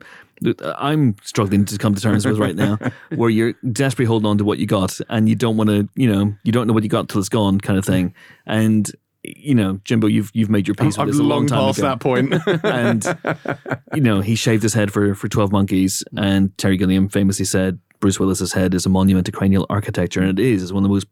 uh, 0.47 0.75
I'm 0.79 1.17
struggling 1.23 1.65
to 1.65 1.79
come 1.79 1.95
to 1.95 2.01
terms 2.01 2.27
with 2.27 2.39
right 2.39 2.55
now, 2.55 2.79
where 3.15 3.31
you're 3.31 3.55
desperately 3.73 4.07
holding 4.07 4.27
on 4.27 4.39
to 4.39 4.45
what 4.45 4.59
you 4.59 4.67
got 4.67 4.99
and 5.09 5.29
you 5.29 5.35
don't 5.35 5.57
want 5.57 5.71
to, 5.71 5.89
you 5.95 6.11
know, 6.11 6.35
you 6.45 6.53
don't 6.53 6.67
know 6.67 6.73
what 6.73 6.83
you 6.83 6.89
got 6.89 7.09
till 7.09 7.21
it's 7.21 7.29
gone, 7.29 7.61
kind 7.61 7.79
of 7.79 7.85
thing. 7.85 8.15
And 8.47 8.91
you 9.23 9.55
know, 9.55 9.81
Jimbo, 9.85 10.07
you've 10.07 10.31
you've 10.35 10.51
made 10.51 10.69
your 10.69 10.75
peace 10.75 10.99
with 10.99 11.07
this 11.09 11.19
a 11.19 11.23
long 11.23 11.47
long 11.47 11.47
time 11.47 11.59
past 11.59 11.79
ago 11.79 11.89
that 11.89 12.01
point. 12.01 12.35
and 12.65 13.79
you 13.95 14.03
know 14.03 14.21
he 14.21 14.35
shaved 14.35 14.63
his 14.63 14.75
head 14.75 14.93
for 14.93 15.15
for 15.15 15.29
12 15.29 15.51
monkeys 15.51 16.05
and 16.17 16.57
terry 16.59 16.77
gilliam 16.77 17.09
famously 17.09 17.45
said 17.45 17.79
bruce 18.05 18.21
willis's 18.21 18.53
head 18.53 18.75
is 18.75 18.85
a 18.85 18.91
monument 18.91 19.25
to 19.25 19.33
cranial 19.33 19.65
architecture 19.71 20.21
and 20.21 20.39
it 20.39 20.39
is. 20.39 20.63
It's 20.63 20.73
one 20.73 20.85
of 20.85 20.91
the 20.91 20.93
most 20.93 21.07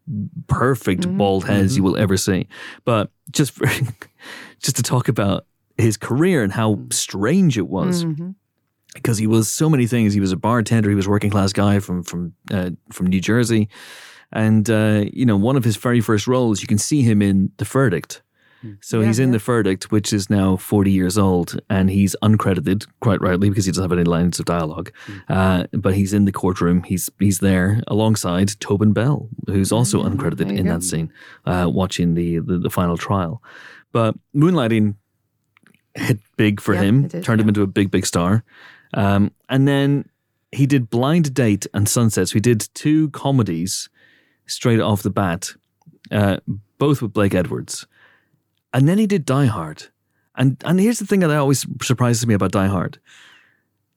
perfect 0.47 1.09
bald 1.17 1.47
heads 1.47 1.75
you 1.75 1.83
will 1.83 1.97
ever 1.97 2.19
see. 2.19 2.49
But 2.85 3.11
just 3.31 3.53
for, 3.53 3.67
just 4.63 4.77
to 4.77 4.83
talk 4.83 5.09
about 5.09 5.47
his 5.79 5.97
career 5.97 6.43
and 6.43 6.53
how 6.53 6.81
strange 6.91 7.57
it 7.57 7.67
was 7.69 8.05
because 8.93 9.17
he 9.17 9.27
was 9.27 9.49
so 9.49 9.71
many 9.71 9.87
things. 9.87 10.13
He 10.13 10.21
was 10.21 10.33
a 10.33 10.37
bartender 10.37 10.91
he 10.91 10.95
was 10.95 11.07
a 11.07 11.11
working 11.11 11.31
class 11.31 11.55
guy 11.55 11.79
from 11.79 12.03
from 12.03 12.35
uh, 12.51 12.73
from 12.91 13.07
new 13.07 13.23
jersey. 13.23 13.71
And 14.31 14.69
uh, 14.69 15.07
you 15.15 15.25
know 15.25 15.39
one 15.39 15.57
of 15.57 15.65
his 15.65 15.77
very 15.77 16.03
first 16.03 16.27
roles 16.27 16.61
you 16.61 16.69
can 16.69 16.77
see 16.77 17.01
him 17.01 17.23
in 17.23 17.53
the 17.57 17.65
verdict 17.65 18.21
so 18.81 19.01
Yeah, 19.01 19.07
he's 19.07 19.19
in 19.19 19.29
yeah. 19.29 19.33
the 19.33 19.39
verdict, 19.39 19.91
which 19.91 20.13
is 20.13 20.29
now 20.31 20.57
40 20.57 20.91
years 20.91 21.19
old, 21.19 21.61
and 21.69 21.91
he's 21.91 22.15
uncredited, 22.23 22.87
quite 23.01 23.21
rightly, 23.21 23.49
because 23.49 23.65
he 23.67 23.71
doesn't 23.73 23.83
have 23.83 23.93
any 23.93 24.05
lines 24.05 24.39
of 24.39 24.47
dialogue. 24.47 24.93
Uh, 25.29 25.65
but 25.73 25.95
he's 25.95 26.13
in 26.13 26.25
the 26.25 26.33
courtroom. 26.33 26.83
He's 26.85 27.11
he's 27.19 27.39
there 27.41 27.83
alongside 27.89 28.49
Tobin 28.61 28.93
Bell, 28.93 29.29
who's 29.47 29.73
also 29.73 30.03
uncredited 30.03 30.51
in 30.57 30.67
go. 30.67 30.73
that 30.73 30.83
scene, 30.83 31.13
uh, 31.47 31.69
watching 31.73 32.15
the, 32.15 32.39
the 32.39 32.59
the 32.59 32.71
final 32.71 32.97
trial. 32.97 33.43
But 33.93 34.15
Moonlighting 34.35 34.95
hit 35.95 36.19
big 36.37 36.61
for 36.61 36.75
Yeah, 36.75 36.83
him, 36.83 37.09
did, 37.09 37.23
turned 37.25 37.41
him 37.41 37.49
into 37.49 37.63
a 37.63 37.67
big 37.67 37.91
big 37.91 38.07
star, 38.07 38.45
um, 38.95 39.31
and 39.49 39.67
then 39.69 40.09
he 40.53 40.67
did 40.67 40.89
Blind 40.91 41.33
Date 41.35 41.67
and 41.75 41.89
Sunset. 41.89 42.29
So 42.29 42.35
he 42.35 42.41
did 42.41 42.69
two 42.75 43.11
comedies 43.11 43.89
straight 44.47 44.81
off 44.81 45.03
the 45.03 45.11
bat, 45.11 45.51
uh, 46.11 46.39
both 46.79 47.01
with 47.03 47.13
Blake 47.13 47.35
Edwards. 47.35 47.87
And 48.73 48.89
then 48.89 48.99
he 48.99 49.07
did 49.07 49.25
Die 49.25 49.47
Hard. 49.47 49.85
And 50.35 50.57
and 50.65 50.81
here's 50.81 50.99
the 50.99 51.07
thing 51.07 51.21
that 51.21 51.31
always 51.31 51.67
surprises 51.83 52.27
me 52.27 52.35
about 52.35 52.53
Die 52.53 52.67
Hard 52.67 52.99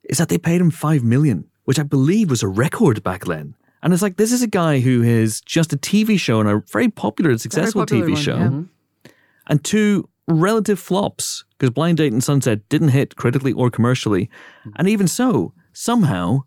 is 0.04 0.18
that 0.18 0.30
they 0.30 0.38
paid 0.38 0.62
him 0.62 0.72
five 0.72 1.04
million, 1.04 1.46
which 1.64 1.80
I 1.80 1.84
believe 1.84 2.30
was 2.30 2.44
a 2.44 2.48
record 2.48 3.04
back 3.04 3.26
then. 3.26 3.56
And 3.82 3.94
it's 3.94 4.02
like 4.02 4.18
this 4.18 4.32
is 4.32 4.42
a 4.42 4.48
guy 4.48 4.80
who 4.80 5.04
is 5.04 5.42
just 5.42 5.72
a 5.74 5.78
TV 5.78 6.20
show 6.20 6.40
and 6.40 6.50
a 6.50 6.64
very 6.72 6.90
popular 6.90 7.32
and 7.32 7.40
successful 7.40 7.82
popular 7.82 8.06
TV 8.06 8.14
one, 8.14 8.22
show, 8.22 8.38
yeah. 8.38 8.48
Mm-hmm. 8.48 9.10
and 9.48 9.64
two 9.64 10.10
relative 10.28 10.80
flops 10.80 11.46
because 11.52 11.70
Blind 11.70 11.98
Date 11.98 12.12
and 12.12 12.24
Sunset 12.24 12.68
didn't 12.68 12.90
hit 12.90 13.16
critically 13.16 13.54
or 13.54 13.70
commercially, 13.70 14.30
mm. 14.66 14.72
and 14.76 14.90
even 14.90 15.08
so, 15.08 15.54
somehow 15.72 16.42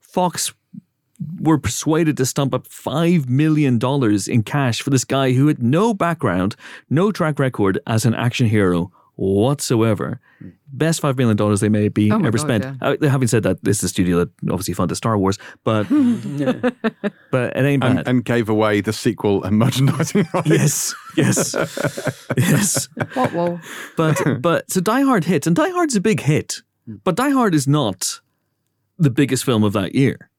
Fox 0.00 0.52
were 1.40 1.58
persuaded 1.58 2.16
to 2.18 2.26
stump 2.26 2.54
up 2.54 2.66
$5 2.68 3.28
million 3.28 3.78
in 4.28 4.42
cash 4.42 4.82
for 4.82 4.90
this 4.90 5.04
guy 5.04 5.32
who 5.32 5.46
had 5.48 5.62
no 5.62 5.94
background, 5.94 6.56
no 6.90 7.12
track 7.12 7.38
record 7.38 7.78
as 7.86 8.04
an 8.04 8.14
action 8.14 8.46
hero 8.46 8.90
whatsoever. 9.16 10.20
Best 10.72 11.00
$5 11.00 11.16
million 11.16 11.36
they 11.60 11.68
may 11.68 11.88
be 11.88 12.10
Oh 12.10 12.16
ever 12.18 12.32
God, 12.36 12.40
spent. 12.40 12.64
yeah. 12.64 12.74
Uh, 13.00 13.08
having 13.08 13.28
said 13.28 13.44
that, 13.44 13.62
this 13.62 13.78
is 13.78 13.84
a 13.84 13.88
studio 13.88 14.18
that 14.18 14.30
obviously 14.50 14.74
funded 14.74 14.96
Star 14.96 15.16
Wars, 15.16 15.38
but 15.62 15.84
but 17.30 17.56
it 17.56 17.64
ain't 17.64 17.80
bad. 17.80 17.98
and, 17.98 18.08
and 18.08 18.24
gave 18.24 18.48
away 18.48 18.80
the 18.80 18.92
sequel 18.92 19.44
and 19.44 19.56
merchandising 19.58 20.26
rights. 20.34 20.48
yes, 20.50 20.94
yes, 21.16 21.54
yes. 22.36 22.88
What? 23.14 23.32
Well, 23.32 23.60
But 23.96 24.42
but 24.42 24.70
so 24.70 24.80
Die 24.80 25.02
Hard 25.02 25.24
hits, 25.24 25.46
and 25.46 25.54
Die 25.56 25.70
Hard's 25.70 25.96
a 25.96 26.00
big 26.00 26.20
hit, 26.20 26.62
but 27.04 27.14
Die 27.14 27.30
Hard 27.30 27.54
is 27.54 27.68
not 27.68 28.20
the 28.98 29.10
biggest 29.10 29.44
film 29.44 29.62
of 29.64 29.72
that 29.74 29.94
year. 29.94 30.30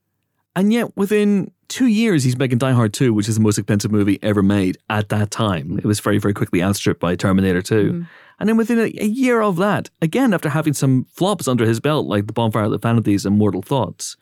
And 0.55 0.71
yet, 0.71 0.95
within 0.95 1.51
two 1.67 1.87
years, 1.87 2.23
he's 2.23 2.37
making 2.37 2.59
Die 2.59 2.71
Hard 2.71 2.93
2, 2.93 3.13
which 3.13 3.27
is 3.27 3.35
the 3.35 3.41
most 3.41 3.57
expensive 3.57 3.91
movie 3.91 4.19
ever 4.21 4.41
made 4.41 4.77
at 4.89 5.09
that 5.09 5.31
time. 5.31 5.77
It 5.77 5.85
was 5.85 5.99
very, 5.99 6.17
very 6.17 6.33
quickly 6.33 6.63
outstripped 6.63 7.01
by 7.01 7.15
Terminator 7.15 7.61
2. 7.61 7.75
Mm-hmm. 7.75 8.01
And 8.39 8.49
then 8.49 8.57
within 8.57 8.79
a, 8.79 8.91
a 9.01 9.05
year 9.05 9.41
of 9.41 9.57
that, 9.57 9.89
again, 10.01 10.33
after 10.33 10.49
having 10.49 10.73
some 10.73 11.05
flops 11.05 11.47
under 11.47 11.65
his 11.65 11.79
belt, 11.79 12.05
like 12.05 12.27
The 12.27 12.33
Bonfire 12.33 12.63
of 12.63 12.71
the 12.71 12.77
Vanities 12.77 13.25
and 13.25 13.37
Mortal 13.37 13.61
Thoughts, 13.61 14.15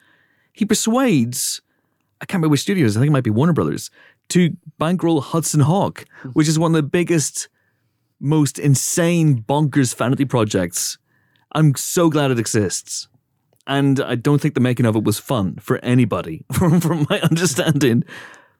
he 0.53 0.65
persuades, 0.65 1.61
I 2.21 2.25
can't 2.25 2.39
remember 2.39 2.51
which 2.51 2.61
studios, 2.61 2.95
I 2.95 2.99
think 2.99 3.09
it 3.09 3.13
might 3.13 3.23
be 3.23 3.29
Warner 3.29 3.53
Brothers, 3.53 3.91
to 4.29 4.55
bankroll 4.79 5.21
Hudson 5.21 5.61
Hawk, 5.61 6.05
mm-hmm. 6.05 6.29
which 6.29 6.47
is 6.47 6.57
one 6.57 6.71
of 6.71 6.75
the 6.75 6.83
biggest, 6.83 7.49
most 8.19 8.57
insane, 8.57 9.43
bonkers 9.43 9.95
vanity 9.95 10.25
projects. 10.25 10.97
I'm 11.51 11.75
so 11.75 12.09
glad 12.09 12.31
it 12.31 12.39
exists 12.39 13.07
and 13.67 13.99
I 14.01 14.15
don't 14.15 14.39
think 14.41 14.53
the 14.53 14.59
making 14.59 14.85
of 14.85 14.95
it 14.95 15.03
was 15.03 15.19
fun 15.19 15.55
for 15.57 15.77
anybody, 15.83 16.45
from, 16.53 16.79
from 16.81 17.05
my 17.09 17.19
understanding. 17.21 18.03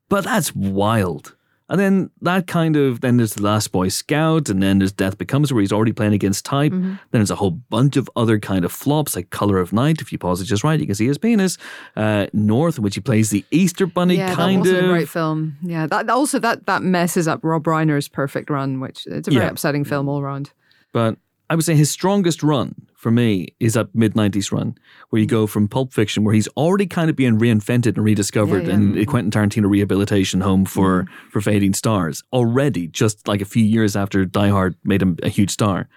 But 0.10 0.24
that's 0.26 0.56
wild. 0.56 1.36
And 1.70 1.80
then 1.80 2.10
that 2.22 2.46
kind 2.46 2.76
of 2.76 3.02
then 3.02 3.18
there's 3.18 3.36
the 3.36 3.42
Last 3.42 3.72
Boy 3.72 3.88
Scout, 3.88 4.50
and 4.50 4.62
then 4.62 4.80
there's 4.80 4.92
Death 4.92 5.18
Becomes, 5.18 5.52
where 5.52 5.62
he's 5.62 5.72
already 5.72 5.94
playing 5.94 6.14
against 6.14 6.46
type. 6.46 6.72
Then 6.72 7.00
there's 7.12 7.32
a 7.32 7.36
whole 7.36 7.52
bunch 7.52 7.96
of 7.96 8.10
other 8.18 8.38
kind 8.38 8.66
of 8.66 8.72
flops, 8.72 9.16
like 9.16 9.30
Color 9.30 9.58
of 9.60 9.72
Night. 9.74 10.00
If 10.02 10.12
you 10.12 10.18
pause 10.20 10.42
it 10.42 10.46
just 10.46 10.64
right, 10.64 10.80
you 10.80 10.86
can 10.86 10.94
see 10.94 11.08
his 11.08 11.18
penis. 11.18 11.58
Uh, 11.96 12.28
North, 12.34 12.78
in 12.78 12.84
which 12.84 12.96
he 12.96 13.02
plays 13.02 13.30
the 13.30 13.46
Easter 13.50 13.88
Bunny, 13.88 14.18
yeah, 14.18 14.36
kind 14.36 14.64
that 14.66 14.78
of. 14.78 14.86
a 14.86 14.88
great 14.90 15.10
film. 15.10 15.56
Yeah, 15.64 15.88
that 15.88 16.10
also 16.10 16.38
that 16.40 16.66
that 16.68 16.84
messes 16.84 17.28
up 17.30 17.40
Rob 17.44 17.64
Reiner's 17.64 18.10
perfect 18.10 18.50
run, 18.50 18.80
which 18.82 19.08
it's 19.08 19.30
a 19.30 19.32
very 19.32 19.46
Yeah. 19.46 19.52
upsetting 19.52 19.86
film 19.86 20.10
all 20.10 20.20
around. 20.20 20.52
But 20.92 21.18
I 21.50 21.56
would 21.56 21.66
say 21.66 21.76
his 21.76 21.90
strongest 21.90 22.44
run 22.44 22.76
for 23.04 23.12
me 23.12 23.50
is 23.60 23.74
that 23.76 23.94
mid 23.94 24.14
90s 24.16 24.52
run 24.52 24.76
where 25.10 25.20
you 25.22 25.28
go 25.28 25.46
from 25.46 25.68
Pulp 25.68 25.94
Fiction, 25.94 26.24
where 26.24 26.34
he's 26.34 26.48
already 26.50 26.88
kind 26.88 27.10
of 27.10 27.16
being 27.16 27.38
reinvented 27.38 27.96
and 27.96 28.04
rediscovered, 28.04 28.64
Yeah, 28.64 28.70
yeah. 28.70 28.76
and 28.76 29.08
Quentin 29.08 29.30
Tarantino 29.30 29.70
rehabilitation 29.70 30.42
home 30.42 30.66
for, 30.66 31.06
for 31.30 31.42
fading 31.42 31.74
stars 31.74 32.24
already, 32.34 32.88
just 32.88 33.28
like 33.28 33.42
a 33.42 33.46
few 33.46 33.64
years 33.64 33.96
after 33.96 34.26
Die 34.26 34.50
Hard 34.50 34.76
made 34.84 35.02
him 35.02 35.18
a 35.22 35.30
huge 35.30 35.52
star. 35.52 35.88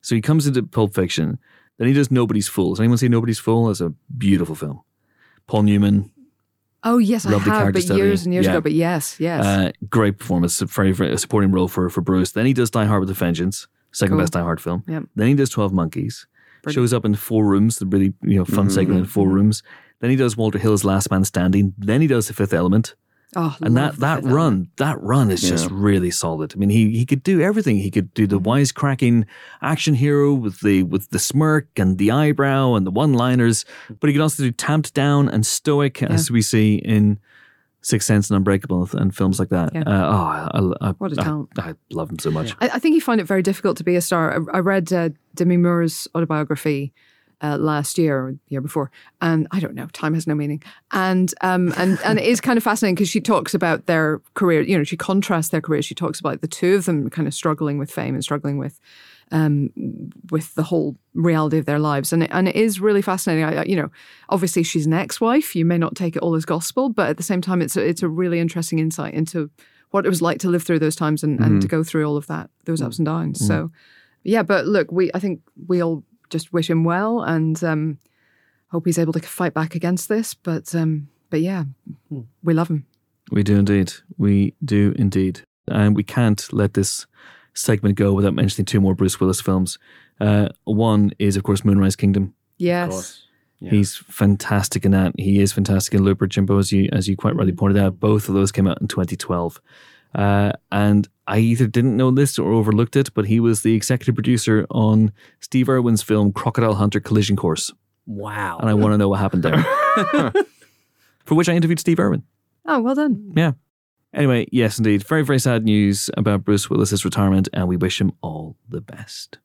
So 0.00 0.14
he 0.14 0.20
comes 0.22 0.46
into 0.46 0.62
Pulp 0.62 0.94
Fiction, 0.94 1.38
then 1.78 1.88
he 1.88 1.94
does 1.94 2.10
Nobody's 2.10 2.48
Fool. 2.48 2.70
Does 2.70 2.80
anyone 2.80 2.98
see 2.98 3.08
Nobody's 3.08 3.38
Fool? 3.38 3.68
It's 3.70 3.80
a 3.80 3.92
beautiful 4.16 4.54
film. 4.54 4.80
Paul 5.46 5.64
Newman, 5.64 6.10
Oh 6.84 6.98
yes, 6.98 7.24
I 7.26 7.38
have, 7.38 7.72
but 7.72 7.82
study. 7.82 8.00
years 8.00 8.24
and 8.24 8.32
years 8.34 8.44
Yeah. 8.46 8.52
ago. 8.52 8.60
But 8.60 8.72
yes, 8.72 9.20
yes. 9.20 9.44
uh, 9.44 9.70
great 9.88 10.18
performance, 10.18 10.60
a 10.60 10.66
very, 10.66 10.90
very 10.92 11.16
supporting 11.18 11.52
role 11.52 11.68
for, 11.68 11.88
for 11.90 12.00
Bruce. 12.00 12.32
Then 12.32 12.44
he 12.46 12.52
does 12.52 12.70
Die 12.70 12.84
Hard 12.84 13.00
with 13.00 13.10
a 13.10 13.14
Vengeance, 13.14 13.68
second 13.92 14.14
Cool. 14.14 14.22
best 14.22 14.32
Die 14.32 14.40
Hard 14.42 14.60
film. 14.60 14.82
Yep. 14.88 15.04
Then 15.16 15.28
he 15.28 15.34
does 15.34 15.50
12 15.50 15.72
Monkeys. 15.72 16.26
Brilliant. 16.62 16.74
Shows 16.76 16.92
up 16.92 17.04
in 17.04 17.14
four 17.14 17.44
rooms, 17.44 17.78
the 17.78 17.86
really 17.86 18.12
you 18.22 18.36
know 18.38 18.44
fun 18.44 18.70
segment 18.70 19.00
in 19.00 19.06
four 19.06 19.28
rooms. 19.28 19.62
Then 20.00 20.10
he 20.10 20.16
does 20.16 20.36
Walter 20.36 20.58
Hill's 20.58 20.84
Last 20.84 21.10
Man 21.10 21.24
Standing. 21.24 21.74
Then 21.78 22.00
he 22.00 22.06
does 22.06 22.28
The 22.28 22.34
Fifth 22.34 22.52
Element, 22.52 22.94
oh, 23.34 23.56
and 23.60 23.76
that 23.76 23.96
that 23.96 24.16
Fifth 24.22 24.26
Element. 24.26 24.34
run, 24.34 24.68
that 24.76 25.00
run 25.02 25.30
is 25.32 25.40
just 25.42 25.68
really 25.70 26.10
solid. 26.12 26.52
I 26.54 26.58
mean, 26.58 26.70
he 26.70 26.90
he 26.96 27.04
could 27.04 27.22
do 27.24 27.40
everything. 27.40 27.78
He 27.78 27.90
could 27.90 28.14
do 28.14 28.26
the 28.28 28.38
Mm-hmm. 28.38 28.48
wisecracking 28.48 29.24
action 29.60 29.94
hero 29.94 30.32
with 30.34 30.60
the 30.60 30.84
with 30.84 31.10
the 31.10 31.18
smirk 31.18 31.66
and 31.76 31.98
the 31.98 32.10
eyebrow 32.12 32.74
and 32.74 32.86
the 32.86 32.90
one 32.92 33.12
liners, 33.12 33.64
but 34.00 34.06
he 34.08 34.14
could 34.14 34.22
also 34.22 34.44
do 34.44 34.52
tamped 34.52 34.94
down 34.94 35.28
and 35.28 35.44
stoic, 35.44 36.00
as 36.02 36.30
we 36.30 36.42
see 36.42 36.76
in 36.76 37.18
Sixth 37.82 38.06
Sense 38.06 38.30
and 38.30 38.36
Unbreakable 38.36 38.88
and 38.92 39.14
films 39.14 39.38
like 39.38 39.48
that. 39.50 39.74
Yeah. 39.74 39.82
Uh, 39.82 40.10
oh, 40.10 40.80
I, 40.80 40.88
I, 40.88 40.90
What 40.92 41.12
a 41.16 41.20
I- 41.20 41.24
talent. 41.24 41.48
I, 41.58 41.74
love 41.90 42.10
him 42.10 42.18
so 42.18 42.30
much. 42.30 42.54
I, 42.60 42.68
I 42.74 42.78
think 42.78 42.94
you 42.94 43.00
find 43.00 43.20
it 43.20 43.24
very 43.24 43.42
difficult 43.42 43.76
to 43.78 43.84
be 43.84 43.96
a 43.96 44.00
star. 44.00 44.32
I, 44.32 44.56
I 44.56 44.60
read 44.60 44.92
uh, 44.92 45.10
Demi 45.34 45.56
Moore's 45.56 46.06
autobiography 46.14 46.92
uh, 47.42 47.56
last 47.58 47.98
year 47.98 48.16
or 48.18 48.32
the 48.32 48.38
year 48.48 48.60
before, 48.60 48.88
and 49.20 49.48
I 49.50 49.58
don't 49.58 49.74
know, 49.74 49.86
time 49.86 50.14
has 50.14 50.28
no 50.28 50.34
meaning. 50.34 50.62
And 50.92 51.34
um, 51.40 51.74
and 51.76 51.98
and 52.04 52.20
it 52.20 52.24
is 52.24 52.40
kind 52.40 52.56
of 52.56 52.62
fascinating 52.62 52.94
because 52.94 53.08
she 53.08 53.20
talks 53.20 53.52
about 53.52 53.86
their 53.86 54.20
career. 54.34 54.60
You 54.62 54.78
know, 54.78 54.84
she 54.84 54.96
contrasts 54.96 55.48
their 55.48 55.60
careers. 55.60 55.84
She 55.84 55.96
talks 55.96 56.20
about 56.20 56.40
the 56.40 56.46
two 56.48 56.76
of 56.76 56.84
them 56.84 57.10
kind 57.10 57.26
of 57.26 57.34
struggling 57.34 57.78
with 57.78 57.90
fame 57.90 58.14
and 58.14 58.22
struggling 58.22 58.58
with. 58.58 58.78
Um, 59.34 59.70
with 60.30 60.54
the 60.56 60.62
whole 60.62 60.94
reality 61.14 61.56
of 61.56 61.64
their 61.64 61.78
lives, 61.78 62.12
and 62.12 62.22
it, 62.22 62.30
and 62.32 62.48
it 62.48 62.54
is 62.54 62.80
really 62.80 63.00
fascinating. 63.00 63.44
I, 63.44 63.64
you 63.64 63.76
know, 63.76 63.90
obviously 64.28 64.62
she's 64.62 64.84
an 64.84 64.92
ex-wife. 64.92 65.56
You 65.56 65.64
may 65.64 65.78
not 65.78 65.94
take 65.94 66.16
it 66.16 66.22
all 66.22 66.34
as 66.34 66.44
gospel, 66.44 66.90
but 66.90 67.08
at 67.08 67.16
the 67.16 67.22
same 67.22 67.40
time, 67.40 67.62
it's 67.62 67.74
a, 67.74 67.82
it's 67.82 68.02
a 68.02 68.08
really 68.08 68.40
interesting 68.40 68.78
insight 68.78 69.14
into 69.14 69.50
what 69.90 70.04
it 70.04 70.10
was 70.10 70.20
like 70.20 70.38
to 70.40 70.50
live 70.50 70.62
through 70.62 70.80
those 70.80 70.96
times 70.96 71.22
and, 71.22 71.40
and 71.40 71.62
to 71.62 71.68
go 71.68 71.82
through 71.82 72.06
all 72.06 72.18
of 72.18 72.26
that, 72.26 72.50
those 72.66 72.82
ups 72.82 72.98
and 72.98 73.06
downs. 73.06 73.46
So, 73.46 73.70
yeah, 74.22 74.42
but 74.42 74.66
look, 74.66 74.92
we 74.92 75.10
I 75.14 75.18
think 75.18 75.40
we 75.66 75.82
all 75.82 76.04
just 76.28 76.52
wish 76.52 76.68
him 76.68 76.84
well 76.84 77.22
and 77.22 77.62
um, 77.64 77.98
hope 78.68 78.86
he's 78.86 78.98
able 78.98 79.12
to 79.14 79.20
fight 79.20 79.54
back 79.54 79.74
against 79.74 80.08
this. 80.08 80.34
But 80.34 80.74
um, 80.74 81.08
but 81.30 81.40
yeah, 81.40 81.64
we 82.42 82.52
love 82.54 82.68
him. 82.68 82.84
We 83.30 83.42
do 83.42 83.56
indeed. 83.56 83.92
We 84.18 84.54
do 84.62 84.92
indeed. 84.96 85.40
And 85.68 85.96
we 85.96 86.02
can't 86.02 86.52
let 86.52 86.74
this 86.74 87.06
segment 87.54 87.96
go 87.96 88.12
without 88.12 88.34
mentioning 88.34 88.66
two 88.66 88.80
more 88.80 88.94
Bruce 88.94 89.20
Willis 89.20 89.40
films. 89.40 89.78
Uh, 90.20 90.48
one 90.64 91.12
is, 91.18 91.36
of 91.36 91.42
course, 91.42 91.64
Moonrise 91.64 91.96
Kingdom. 91.96 92.34
Yes. 92.58 93.22
He's 93.70 93.96
fantastic 93.96 94.84
in 94.84 94.90
that. 94.90 95.12
He 95.18 95.40
is 95.40 95.52
fantastic 95.52 95.94
in 95.94 96.02
Looper 96.02 96.26
Jimbo, 96.26 96.58
as 96.58 96.72
you 96.72 96.88
as 96.92 97.06
you 97.08 97.16
quite 97.16 97.36
rightly 97.36 97.52
pointed 97.52 97.80
out. 97.80 98.00
Both 98.00 98.28
of 98.28 98.34
those 98.34 98.50
came 98.50 98.66
out 98.66 98.80
in 98.80 98.88
2012. 98.88 99.60
Uh, 100.14 100.52
and 100.70 101.08
I 101.26 101.38
either 101.38 101.66
didn't 101.66 101.96
know 101.96 102.10
this 102.10 102.38
or 102.38 102.52
overlooked 102.52 102.96
it, 102.96 103.14
but 103.14 103.26
he 103.26 103.40
was 103.40 103.62
the 103.62 103.74
executive 103.74 104.14
producer 104.14 104.66
on 104.70 105.12
Steve 105.40 105.68
Irwin's 105.68 106.02
film 106.02 106.32
Crocodile 106.32 106.74
Hunter 106.74 107.00
Collision 107.00 107.36
Course. 107.36 107.72
Wow. 108.06 108.58
And 108.58 108.68
I 108.68 108.74
want 108.74 108.92
to 108.94 108.98
know 108.98 109.08
what 109.08 109.20
happened 109.20 109.44
there. 109.44 109.62
For 111.24 111.34
which 111.34 111.48
I 111.48 111.54
interviewed 111.54 111.80
Steve 111.80 112.00
Irwin. 112.00 112.24
Oh, 112.66 112.80
well 112.80 112.94
done. 112.94 113.32
Yeah. 113.36 113.52
Anyway, 114.14 114.46
yes, 114.52 114.78
indeed. 114.78 115.06
Very, 115.06 115.24
very 115.24 115.38
sad 115.38 115.64
news 115.64 116.10
about 116.16 116.44
Bruce 116.44 116.68
Willis's 116.68 117.04
retirement, 117.04 117.48
and 117.52 117.66
we 117.66 117.76
wish 117.76 118.00
him 118.00 118.12
all 118.20 118.56
the 118.68 118.80
best. 118.80 119.38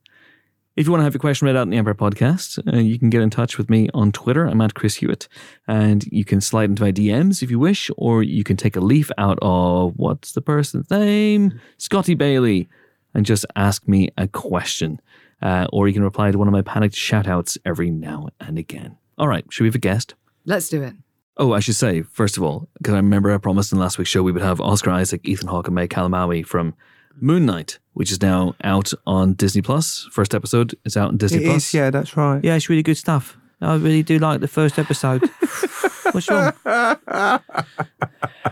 If 0.76 0.86
you 0.86 0.92
want 0.92 1.00
to 1.00 1.06
have 1.06 1.14
your 1.16 1.20
question 1.20 1.48
read 1.48 1.56
out 1.56 1.64
in 1.64 1.72
the 1.72 1.78
Empire 1.78 1.96
podcast, 1.96 2.60
uh, 2.72 2.78
you 2.78 3.00
can 3.00 3.10
get 3.10 3.22
in 3.22 3.32
touch 3.32 3.58
with 3.58 3.68
me 3.68 3.90
on 3.96 4.12
Twitter. 4.12 4.46
I'm 4.46 4.62
at 4.62 4.76
Chris 4.76 4.96
Hewitt. 4.96 5.28
And 5.68 6.04
you 6.12 6.24
can 6.24 6.40
slide 6.40 6.70
into 6.70 6.84
my 6.84 6.92
DMs 6.92 7.42
if 7.42 7.50
you 7.50 7.58
wish, 7.58 7.90
or 7.98 8.22
you 8.22 8.44
can 8.44 8.58
take 8.58 8.76
a 8.76 8.80
leaf 8.80 9.10
out 9.18 9.40
of 9.42 9.94
what's 9.96 10.34
the 10.34 10.42
person's 10.42 10.92
name? 10.92 11.60
Scotty 11.80 12.14
Bailey, 12.14 12.68
and 13.16 13.26
just 13.26 13.44
ask 13.56 13.88
me 13.88 14.10
a 14.18 14.28
question. 14.28 15.02
Uh, 15.42 15.66
or 15.74 15.88
you 15.88 15.96
can 15.96 16.04
reply 16.04 16.30
to 16.30 16.38
one 16.38 16.48
of 16.48 16.52
my 16.52 16.62
panicked 16.62 16.96
shout 16.96 17.28
outs 17.28 17.58
every 17.66 17.90
now 17.90 18.28
and 18.40 18.60
again. 18.60 18.98
All 19.18 19.28
right, 19.28 19.46
should 19.50 19.64
we 19.64 19.70
have 19.70 19.76
a 19.76 19.80
guest? 19.80 20.14
Let's 20.46 20.70
do 20.70 20.84
it. 20.84 20.94
Oh, 21.40 21.54
I 21.54 21.60
should 21.60 21.76
say, 21.76 22.02
first 22.02 22.36
of 22.38 22.44
all, 22.44 22.68
because 22.80 22.94
I 22.94 22.98
remember 22.98 23.32
I 23.32 23.38
promised 23.38 23.72
in 23.72 23.78
last 23.80 23.98
week's 23.98 24.10
show 24.10 24.24
we 24.24 24.32
would 24.32 24.42
have 24.42 24.60
Oscar 24.60 24.90
Isaac, 24.90 25.22
Ethan 25.24 25.48
Hawke, 25.48 25.68
and 25.68 25.76
May 25.76 25.88
Calamawy 25.88 26.46
from 26.46 26.74
Moon 27.20 27.46
Knight, 27.46 27.78
which 27.94 28.12
is 28.12 28.22
now 28.22 28.56
out 28.64 28.92
on 29.06 29.34
Disney 29.34 29.62
Plus. 29.62 30.08
First 30.12 30.34
episode 30.34 30.76
is 30.84 30.98
out 30.98 31.10
on 31.10 31.18
Disney 31.18 31.44
It 31.44 31.48
Plus. 31.48 31.68
is, 31.68 31.74
yeah, 31.76 31.90
that's 31.92 32.18
right. 32.18 32.44
Yeah, 32.44 32.56
it's 32.56 32.70
really 32.70 32.84
good 32.84 32.98
stuff. 32.98 33.38
I 33.62 33.76
really 33.76 34.04
do 34.04 34.20
like 34.20 34.40
the 34.40 34.48
first 34.48 34.78
episode. 34.78 35.24
What's 36.12 36.30
wrong? 36.30 36.54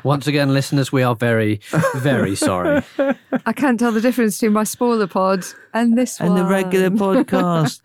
Once 0.03 0.27
again, 0.27 0.53
listeners, 0.53 0.91
we 0.91 1.03
are 1.03 1.15
very, 1.15 1.61
very 1.95 2.35
sorry. 2.35 2.83
I 3.45 3.53
can't 3.53 3.79
tell 3.79 3.91
the 3.91 4.01
difference 4.01 4.37
between 4.37 4.53
my 4.53 4.63
spoiler 4.63 5.07
pod 5.07 5.45
and 5.73 5.97
this 5.97 6.19
one. 6.19 6.27
And 6.27 6.35
one. 6.35 6.43
the 6.43 6.49
regular 6.49 6.89
podcast. 6.89 7.81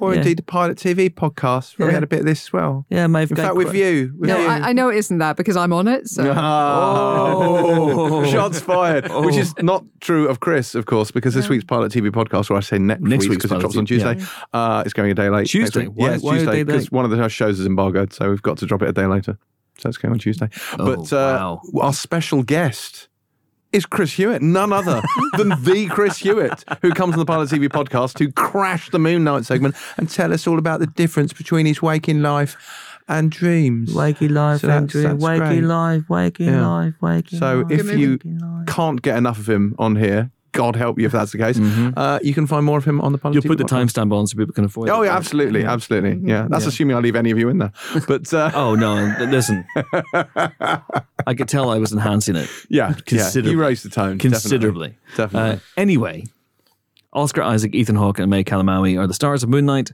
Or 0.00 0.12
Yeah. 0.14 0.20
indeed 0.20 0.38
the 0.38 0.42
Pilot 0.42 0.78
TV 0.78 1.10
podcast, 1.10 1.78
where 1.78 1.88
we 1.88 1.94
had 1.94 2.02
a 2.02 2.06
bit 2.06 2.20
of 2.20 2.24
this 2.26 2.44
as 2.46 2.52
well. 2.52 2.86
Yeah, 2.88 3.06
mate. 3.06 3.30
In 3.30 3.36
fact, 3.36 3.54
with 3.54 3.74
you. 3.74 4.14
With 4.18 4.30
No, 4.30 4.38
you. 4.38 4.46
I, 4.46 4.70
I 4.70 4.72
know 4.72 4.88
it 4.88 4.96
isn't 4.96 5.18
that 5.18 5.36
because 5.36 5.56
I'm 5.56 5.72
on 5.74 5.86
it. 5.88 6.08
So 6.08 6.32
Oh, 6.36 8.24
shots 8.30 8.60
fired. 8.60 9.10
Which 9.10 9.36
is 9.36 9.54
not 9.60 9.84
true 10.00 10.26
of 10.28 10.40
Chris, 10.40 10.74
of 10.74 10.86
course, 10.86 11.10
because 11.10 11.34
this 11.34 11.48
week's 11.48 11.64
Pilot 11.64 11.92
TV 11.92 12.10
podcast, 12.10 12.50
or 12.50 12.56
I 12.56 12.60
say 12.60 12.78
next, 12.78 13.02
Next 13.02 13.28
week 13.28 13.38
because 13.38 13.52
it 13.52 13.60
drops 13.60 13.76
on 13.76 13.84
TV, 13.84 13.88
Tuesday, 13.88 14.24
uh, 14.52 14.82
it's 14.84 14.94
going 14.94 15.10
a 15.10 15.14
day 15.14 15.28
late. 15.28 15.46
Tuesday? 15.48 15.86
week. 15.88 15.90
Why- 15.98 16.10
yeah, 16.12 16.16
why 16.18 16.38
Tuesday 16.38 16.62
because 16.64 16.90
one 16.90 17.04
of 17.04 17.10
the 17.10 17.28
shows 17.28 17.60
is 17.60 17.66
embargoed, 17.66 18.12
so 18.12 18.30
we've 18.30 18.42
got 18.42 18.56
to 18.58 18.66
drop 18.66 18.82
it 18.82 18.88
a 18.88 18.92
day 18.92 19.06
later. 19.06 19.36
So 19.78 19.88
it's 19.88 19.98
going 19.98 20.12
on 20.12 20.18
Tuesday. 20.18 20.48
Oh, 20.78 20.96
but 20.96 21.12
uh, 21.12 21.56
our 21.80 21.92
special 21.92 22.42
guest 22.42 23.08
is 23.72 23.86
Chris 23.86 24.12
Hewitt, 24.14 24.42
none 24.42 24.72
other 24.72 25.00
than 25.36 25.50
the 25.62 25.86
Chris 25.90 26.18
Hewitt, 26.18 26.64
who 26.82 26.90
comes 26.92 27.12
on 27.14 27.18
the 27.20 27.24
Pilot 27.26 27.48
TV 27.50 27.68
podcast 27.68 28.14
to 28.18 28.30
crash 28.32 28.90
the 28.90 28.98
Moon 28.98 29.24
Knight 29.24 29.44
segment 29.44 29.76
and 29.96 30.08
tell 30.10 30.32
us 30.32 30.46
all 30.46 30.58
about 30.58 30.80
the 30.80 30.86
difference 30.86 31.32
between 31.32 31.66
his 31.66 31.80
waking 31.80 32.22
life 32.22 32.56
and 33.08 33.30
dreams. 33.30 33.92
Waking 33.94 34.34
life, 34.34 34.60
So 34.60 34.68
and 34.70 34.88
that's- 34.88 35.02
dream. 35.04 35.18
Waking 35.18 35.46
great. 35.48 35.62
life, 35.64 36.02
waking 36.08 36.46
Yeah. 36.46 36.66
life, 36.66 36.94
waking 37.00 37.38
So 37.38 37.60
life. 37.60 37.66
So 37.68 37.74
if 37.90 37.98
you 37.98 38.18
can't 38.66 39.02
get 39.02 39.16
enough 39.16 39.38
of 39.38 39.48
him 39.48 39.74
on 39.78 39.96
here, 39.96 40.30
God 40.52 40.76
help 40.76 40.98
you 40.98 41.06
if 41.06 41.12
that's 41.12 41.32
the 41.32 41.38
case, 41.38 41.58
uh, 41.58 42.18
you 42.22 42.34
can 42.34 42.46
find 42.46 42.64
more 42.66 42.78
of 42.78 42.84
him 42.84 43.00
on 43.00 43.12
the 43.12 43.18
You'll 43.32 43.42
put 43.42 43.58
the 43.58 43.64
timestamp 43.64 44.12
on 44.12 44.26
so 44.26 44.36
people 44.36 44.52
can 44.54 44.64
avoid 44.64 44.88
Oh 44.88 45.02
it. 45.02 45.06
yeah, 45.06 45.16
absolutely, 45.16 45.64
absolutely. 45.64 46.20
Yeah, 46.28 46.46
that's 46.50 46.66
assuming 46.66 46.96
I 46.96 47.00
leave 47.00 47.16
any 47.16 47.30
of 47.30 47.38
you 47.38 47.48
in 47.48 47.58
there. 47.58 47.72
But 48.08 48.32
uh, 48.34 48.50
Oh, 48.54 48.74
no. 48.74 49.14
Listen. 49.26 49.64
I 51.26 51.34
could 51.36 51.48
tell 51.48 51.70
I 51.70 51.78
was 51.78 51.92
enhancing 51.92 52.36
it 52.36 52.48
yeah, 52.68 52.88
yeah, 52.90 52.94
considerably. 53.06 53.52
you 53.52 53.60
raised 53.60 53.84
the 53.84 53.90
tone 53.90 54.18
considerably. 54.18 54.96
Definitely, 55.16 55.56
Uh, 55.56 55.58
anyway, 55.76 56.24
Oscar 57.12 57.42
Isaac, 57.42 57.74
Ethan 57.74 57.96
Hawke, 57.96 58.18
and 58.18 58.30
May 58.30 58.44
Calamawy 58.44 58.98
are 58.98 59.06
the 59.06 59.14
stars 59.14 59.42
of 59.42 59.48
Moon 59.48 59.66
Knight. 59.66 59.92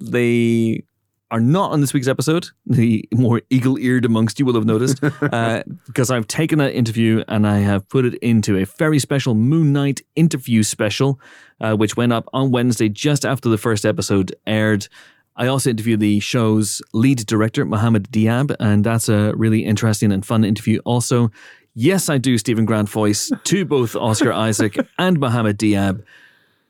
They 0.00 0.84
are 1.32 1.40
not 1.40 1.72
on 1.72 1.80
this 1.80 1.94
week's 1.94 2.08
episode. 2.08 2.48
The 2.66 3.08
more 3.14 3.40
eagle-eared 3.48 4.04
amongst 4.04 4.38
you 4.38 4.44
will 4.44 4.54
have 4.54 4.66
noticed, 4.66 5.02
uh, 5.22 5.62
because 5.86 6.10
I've 6.10 6.28
taken 6.28 6.58
that 6.58 6.74
interview 6.74 7.24
and 7.26 7.46
I 7.46 7.60
have 7.60 7.88
put 7.88 8.04
it 8.04 8.14
into 8.16 8.58
a 8.58 8.66
very 8.66 8.98
special 8.98 9.34
Moon 9.34 9.72
Knight 9.72 10.02
interview 10.14 10.62
special, 10.62 11.18
uh, 11.60 11.74
which 11.74 11.96
went 11.96 12.12
up 12.12 12.28
on 12.34 12.50
Wednesday 12.50 12.90
just 12.90 13.24
after 13.24 13.48
the 13.48 13.56
first 13.56 13.86
episode 13.86 14.36
aired. 14.46 14.88
I 15.34 15.46
also 15.46 15.70
interviewed 15.70 16.00
the 16.00 16.20
show's 16.20 16.82
lead 16.92 17.24
director, 17.24 17.64
Mohamed 17.64 18.10
Diab, 18.10 18.54
and 18.60 18.84
that's 18.84 19.08
a 19.08 19.32
really 19.34 19.64
interesting 19.64 20.12
and 20.12 20.24
fun 20.24 20.44
interview. 20.44 20.80
Also, 20.84 21.30
yes, 21.74 22.10
I 22.10 22.18
do 22.18 22.36
Steven 22.36 22.66
Grant 22.66 22.90
voice 22.90 23.32
to 23.44 23.64
both 23.64 23.96
Oscar 23.96 24.32
Isaac 24.32 24.76
and 24.98 25.18
Mohamed 25.18 25.58
Diab. 25.58 26.04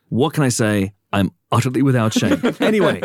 What 0.07 0.33
can 0.33 0.43
I 0.43 0.49
say? 0.49 0.93
I'm 1.13 1.31
utterly 1.51 1.81
without 1.81 2.11
shame. 2.13 2.41
Anyway, 2.59 2.99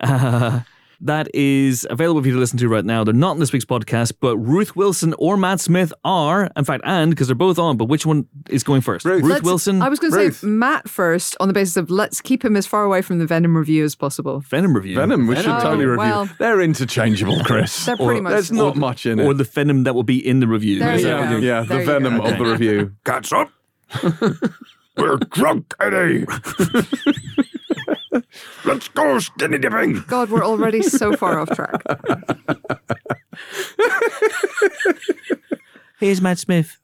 uh, 0.00 0.60
that 1.02 1.28
is 1.34 1.86
available 1.90 2.22
for 2.22 2.28
you 2.28 2.32
to 2.34 2.40
listen 2.40 2.58
to 2.58 2.68
right 2.68 2.84
now. 2.84 3.04
They're 3.04 3.12
not 3.12 3.32
in 3.32 3.38
this 3.40 3.52
week's 3.52 3.66
podcast, 3.66 4.14
but 4.18 4.36
Ruth 4.38 4.74
Wilson 4.74 5.14
or 5.18 5.36
Matt 5.36 5.60
Smith 5.60 5.92
are, 6.04 6.50
in 6.56 6.64
fact, 6.64 6.82
and 6.86 7.10
because 7.10 7.28
they're 7.28 7.34
both 7.36 7.58
on. 7.58 7.76
But 7.76 7.84
which 7.84 8.06
one 8.06 8.26
is 8.48 8.62
going 8.64 8.80
first? 8.80 9.04
Ruth. 9.04 9.22
Ruth 9.22 9.42
Wilson, 9.42 9.82
I 9.82 9.90
was 9.90 9.98
going 9.98 10.12
to 10.12 10.18
Ruth. 10.18 10.36
say 10.38 10.46
Matt 10.46 10.88
first 10.88 11.36
on 11.38 11.48
the 11.48 11.54
basis 11.54 11.76
of 11.76 11.90
let's 11.90 12.20
keep 12.22 12.42
him 12.44 12.56
as 12.56 12.66
far 12.66 12.82
away 12.84 13.02
from 13.02 13.18
the 13.18 13.26
Venom 13.26 13.56
review 13.56 13.84
as 13.84 13.94
possible. 13.94 14.40
Venom 14.40 14.74
review, 14.74 14.94
Venom, 14.96 15.26
we 15.26 15.36
should 15.36 15.44
Venom. 15.44 15.60
totally 15.60 15.84
Oh, 15.84 15.88
review. 15.88 15.98
well. 15.98 16.28
They're 16.38 16.62
interchangeable, 16.62 17.44
Chris. 17.44 17.84
They're 17.84 17.96
pretty 17.98 18.22
much 18.22 18.32
There's 18.32 18.52
not 18.52 18.72
same. 18.74 18.80
much 18.80 19.04
in 19.06 19.18
it. 19.20 19.26
or 19.26 19.34
the 19.34 19.44
Venom 19.44 19.84
that 19.84 19.94
will 19.94 20.02
be 20.02 20.26
in 20.26 20.40
the 20.40 20.48
review. 20.48 20.78
There 20.78 20.94
Is 20.94 21.02
you 21.02 21.08
that 21.08 21.28
go. 21.28 21.34
what 21.34 21.42
yeah, 21.42 21.60
There 21.62 21.76
the 21.78 21.84
you 21.84 21.86
venom 22.00 22.16
go. 22.18 22.24
of 22.24 22.38
the 22.38 22.44
review. 22.44 22.92
Catch 23.04 23.32
up. 23.34 23.50
We're 24.96 25.16
drunk, 25.16 25.74
Eddie. 25.80 26.26
Let's 28.64 28.88
go 28.88 29.18
skinny 29.18 29.58
dipping. 29.58 30.02
God, 30.06 30.30
we're 30.30 30.44
already 30.44 30.82
so 30.82 31.16
far 31.16 31.38
off 31.38 31.50
track. 31.50 31.82
Here's 35.98 36.20
Matt 36.20 36.38
Smith. 36.38 36.78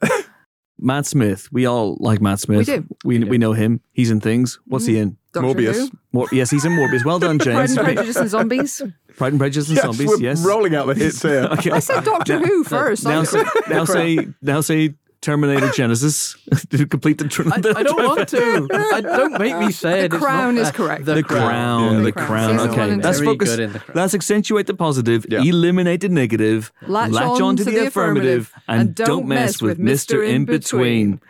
Matt 0.79 1.07
Smith. 1.07 1.49
We 1.53 1.67
all 1.67 1.97
like 2.01 2.21
Matt 2.21 2.41
Smith. 2.41 2.59
We 2.59 2.65
do. 2.65 2.87
We, 3.05 3.19
we 3.21 3.39
know 3.39 3.53
him. 3.53 3.81
He's 3.93 4.11
in 4.11 4.21
things. 4.21 4.59
What's 4.67 4.87
he 4.87 4.95
mm-hmm. 4.95 5.03
in? 5.03 5.17
Doctor 5.33 5.49
Morbius. 5.49 5.75
Who, 5.75 5.91
Mor- 6.13 6.29
yes, 6.33 6.51
he's 6.51 6.65
in 6.65 6.73
Morbius. 6.73 7.05
Well 7.05 7.19
done, 7.19 7.39
Pride 7.41 7.67
James. 7.69 7.77
and 7.77 7.85
Prejudice 7.87 8.17
and 8.17 8.31
Zombies. 8.31 8.83
Pride 9.17 9.33
and 9.33 9.41
Prejudice 9.41 9.69
and 9.69 9.77
Yes, 9.77 9.85
Zombies. 9.85 10.07
we're 10.09 10.19
yes. 10.19 10.45
rolling 10.45 10.75
out 10.75 10.87
the 10.89 10.95
hits 10.95 11.23
here. 11.23 11.49
Okay. 11.53 11.71
I 11.71 11.79
said 11.79 12.05
Doctor 12.05 12.39
Who 12.39 12.65
first. 12.65 13.05
now, 13.05 13.21
I- 13.21 13.25
say, 13.25 13.45
now 13.69 13.85
say 13.85 14.29
now 14.43 14.61
say 14.61 14.95
Terminator 15.23 15.69
Genisys 15.79 16.37
to 16.71 16.85
complete 16.87 17.17
the. 17.19 17.29
Tr- 17.29 17.49
I, 17.49 17.57
I 17.79 17.83
don't 17.85 18.05
want 18.05 18.29
to. 18.31 18.69
I, 18.93 19.01
don't 19.01 19.39
make 19.39 19.57
me 19.57 19.71
say 19.73 20.01
The 20.01 20.05
it. 20.05 20.13
It's 20.13 20.17
Crown 20.23 20.55
not- 20.57 20.61
is 20.63 20.71
correct. 20.73 21.05
The, 21.07 21.15
the 21.15 21.23
crown, 21.23 21.83
Yeah, 21.93 21.99
the 22.01 22.05
The 22.05 22.13
crown. 22.13 22.57
Crown. 22.59 22.71
Okay, 22.71 22.95
let's 22.97 23.21
focus. 23.21 23.51
Good 23.51 23.61
in 23.61 23.73
The 23.73 23.79
Crown. 23.79 23.97
Let's 23.97 24.15
accentuate 24.15 24.67
the 24.67 24.75
positive, 24.75 25.25
Yeah. 25.31 25.41
eliminate 25.43 26.01
the 26.03 26.09
negative, 26.11 26.73
Latch 26.87 27.13
latch 27.13 27.25
on 27.41 27.43
on 27.43 27.57
to 27.57 27.65
the 27.65 27.87
affirmative, 27.87 28.53
and 28.69 28.95
don't 28.95 29.27
mess 29.27 29.63
with 29.63 29.79
Mister 29.79 30.23
In 30.23 30.45
Between. 30.45 31.21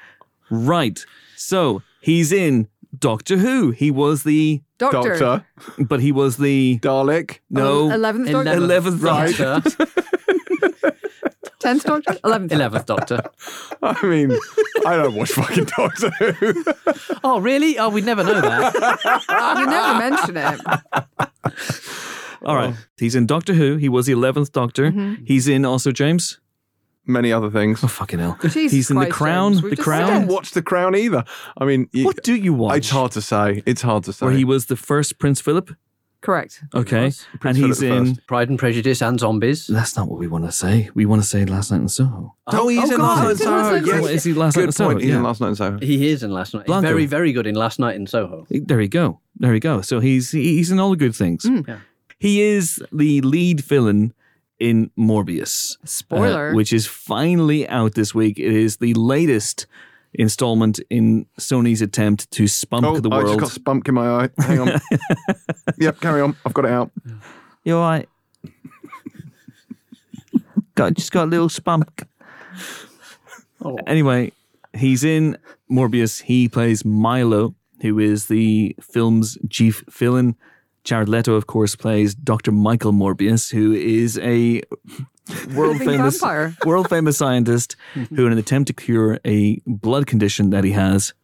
Right. 0.51 1.05
So 1.37 1.83
he's 2.01 2.33
in 2.33 2.69
Doctor 2.99 3.37
Who. 3.39 3.71
He 3.73 3.91
was 3.91 4.23
the, 4.23 4.63
Doctor. 4.79 5.19
Doctor, 5.19 5.47
but 5.79 6.01
he 6.01 6.13
was 6.13 6.39
the 6.39 6.79
Dalek. 6.81 7.39
no 7.51 7.91
Eleventh 7.91 8.31
Doctor. 8.31 8.53
Eleventh 8.55 9.03
Doctor. 9.03 9.63
Tenth 11.63 11.85
Doctor, 11.85 12.17
eleventh. 12.25 12.53
Eleventh 12.53 12.87
Doctor. 12.87 13.23
I 13.83 14.07
mean, 14.07 14.33
I 14.87 14.97
don't 14.97 15.15
watch 15.15 15.31
fucking 15.33 15.65
Doctor 15.77 16.11
Who. 16.11 16.65
Oh, 17.25 17.39
really? 17.41 17.79
Oh, 17.79 17.89
we'd 17.89 18.05
never 18.05 18.25
know 18.25 18.41
that. 18.41 18.75
You 19.59 19.67
never 19.67 19.99
mention 19.99 20.37
it. 20.37 20.61
All 22.45 22.57
right. 22.57 22.75
He's 22.99 23.15
in 23.15 23.27
Doctor 23.27 23.55
Who. 23.55 23.77
He 23.77 23.89
was 23.89 24.07
the 24.07 24.13
11th 24.13 24.51
Doctor. 24.53 24.91
Mm-hmm. 24.91 25.25
He's 25.25 25.47
in 25.49 25.65
also 25.65 25.93
James. 25.93 26.41
Many 27.07 27.33
other 27.33 27.51
things. 27.51 27.83
Oh, 27.83 27.89
fucking 27.89 28.19
hell. 28.19 28.37
Jesus 28.43 28.73
He's 28.73 28.91
in 28.91 28.99
The 28.99 29.07
Crown. 29.07 29.55
The 29.55 29.71
just 29.71 29.81
I 29.81 29.85
Crown. 29.85 30.09
said 30.09 30.19
don't 30.21 30.29
watch 30.29 30.51
The 30.53 30.63
Crown 30.63 30.95
either. 30.97 31.25
I 31.57 31.65
mean, 31.65 31.89
you- 31.93 32.05
What 32.07 32.23
do 32.25 32.35
you 32.35 32.53
watch? 32.55 32.79
It's 32.79 32.91
hard 32.91 33.13
to 33.13 33.21
say. 33.23 33.63
It's 33.67 33.83
hard 33.83 34.05
to 34.05 34.13
say. 34.13 34.27
Where 34.27 34.35
he 34.35 34.45
was 34.45 34.67
the 34.67 34.77
first 34.77 35.19
Prince 35.19 35.41
Philip. 35.41 35.71
Correct. 36.23 36.63
Okay. 36.75 37.07
was. 37.07 37.27
And 37.33 37.41
Prince 37.41 37.59
he's 37.59 37.81
Philip 37.81 38.07
in. 38.07 38.17
Pride 38.27 38.49
and 38.49 38.59
Prejudice 38.59 39.03
and 39.03 39.21
Zombies. 39.21 39.67
That's 39.67 39.97
not 39.97 40.09
what 40.09 40.19
we 40.19 40.27
want 40.29 40.45
to 40.47 40.53
say. 40.53 40.89
We 40.95 41.05
want 41.05 41.21
to 41.21 41.29
say 41.29 41.45
Last 41.45 41.71
Night 41.71 41.81
in 41.83 41.89
Soho. 41.89 42.35
Oh, 42.47 42.69
he's 42.69 42.79
Oh, 42.79 42.95
in 42.95 43.01
God, 43.01 43.01
Last 43.01 43.19
Night 43.19 43.25
in 43.27 43.31
it's 43.33 43.43
Soho. 43.43 43.53
Last 43.53 43.73
Yes. 43.87 43.87
Soho. 43.91 44.03
What 44.03 44.11
is 44.13 44.25
he 44.25 44.33
Last 44.35 44.57
Night 44.57 44.63
in 44.63 44.67
Good 44.69 44.75
Soho? 44.75 44.89
point. 44.91 45.01
He's 45.03 45.11
in 45.11 45.17
Yeah. 45.17 45.23
Last 45.23 45.41
Night 45.41 45.49
in 45.49 45.55
Soho. 45.57 45.79
He 45.81 46.09
is 46.09 46.23
in 46.23 46.31
Last 46.33 46.55
Night. 46.55 46.61
He's 46.63 46.67
Blanco. 46.69 46.89
very, 46.89 47.07
very 47.07 47.33
good 47.33 47.47
in 47.47 47.55
Last 47.55 47.79
Night 47.79 47.97
in 47.97 48.07
Soho. 48.07 48.47
There 48.51 48.81
you 48.81 48.89
go. 48.89 49.21
There 49.37 49.53
you 49.53 49.61
go. 49.61 49.81
So 49.83 50.01
he's 50.01 50.31
he's 50.31 50.71
in 50.71 50.79
all 50.79 50.91
the 50.91 50.97
good 50.97 51.15
things. 51.15 51.45
Yeah. 51.69 51.79
He 52.19 52.41
is 52.41 52.81
the 52.93 53.21
lead 53.23 53.61
villain 53.61 54.15
in 54.61 54.91
Morbius. 54.97 55.77
uh, 55.83 55.87
Spoiler. 55.87 56.55
which 56.55 56.73
is 56.73 56.87
finally 56.87 57.69
out 57.69 57.95
this 57.95 58.15
week. 58.15 58.39
It 58.39 58.53
is 58.53 58.77
the 58.77 58.95
latest 58.95 59.67
installment 60.15 60.79
in 60.91 61.27
Sony's 61.39 61.81
attempt 61.83 62.31
to 62.33 62.47
spunk 62.47 62.85
Oh, 62.85 62.99
the 63.01 63.09
I 63.11 63.21
just 63.21 63.27
world. 63.29 63.41
got 63.41 63.51
spunk 63.51 63.89
in 63.89 63.95
my 63.95 64.09
eye. 64.25 64.29
Hang 64.39 64.59
on. 64.61 64.81
yep, 65.79 66.01
carry 66.01 66.21
on. 66.21 66.37
I've 66.45 66.55
got 66.55 66.65
it 66.67 66.71
out. 66.71 66.91
You 67.65 67.77
all 67.79 67.89
right? 67.89 68.09
got 70.75 70.95
just 70.95 71.13
got 71.13 71.25
a 71.25 71.31
little 71.31 71.49
spunk. 71.49 72.05
Oh. 73.65 73.79
Anyway, 73.87 74.33
he's 74.75 75.05
in 75.05 75.39
Morbius. 75.71 76.23
He 76.23 76.49
plays 76.49 76.85
Milo, 76.85 77.55
who 77.81 77.99
is 77.99 78.27
the 78.27 78.75
film's 78.81 79.39
chief 79.51 79.85
villain. 79.89 80.37
Jared 80.85 81.09
Leto, 81.09 81.35
of 81.35 81.47
course, 81.47 81.77
plays 81.77 82.15
Dr. 82.15 82.51
Michael 82.51 82.93
Morbius, 82.93 83.53
who 83.53 83.73
is 83.73 84.19
a 84.19 84.63
world 85.55 85.79
Living 85.79 85.89
famous 85.89 86.19
vampire. 86.21 86.57
world 86.65 86.89
famous 86.89 87.17
scientist 87.17 87.77
who, 87.95 88.27
in 88.27 88.33
an 88.33 88.39
attempt 88.39 88.67
to 88.69 88.73
cure 88.73 89.19
a 89.25 89.61
blood 89.67 90.07
condition 90.07 90.51
that 90.51 90.65
he 90.65 90.73
has, 90.73 91.15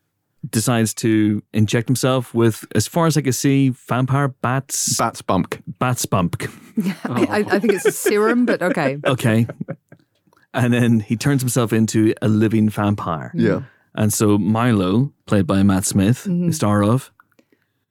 decides 0.49 0.95
to 0.95 1.43
inject 1.53 1.89
himself 1.89 2.33
with, 2.33 2.65
as 2.75 2.87
far 2.87 3.07
as 3.07 3.17
I 3.17 3.23
can 3.23 3.33
see, 3.33 3.71
vampire 3.71 4.29
bats, 4.29 4.97
Bats 4.97 5.21
bump. 5.23 5.63
Bats 5.79 6.07
bump. 6.07 6.41
I, 7.05 7.27
I- 7.29 7.57
I 7.57 7.59
think 7.59 7.73
it's 7.73 7.85
a 7.87 7.93
serum, 7.93 8.47
but 8.47 8.63
okay. 8.63 8.99
Okay. 9.05 9.47
and 10.55 10.73
then 10.73 11.01
he 11.01 11.17
turns 11.17 11.43
himself 11.43 11.73
into 11.73 12.15
a 12.23 12.29
living 12.29 12.69
vampire. 12.69 13.33
Yeah. 13.35 13.63
And 13.95 14.13
so 14.13 14.39
Milo, 14.39 15.13
played 15.27 15.47
by 15.47 15.63
Matt 15.65 15.85
Smith, 15.85 16.21
mm-hmm. 16.21 16.47
the 16.49 16.53
star 16.53 16.85
of, 16.85 17.11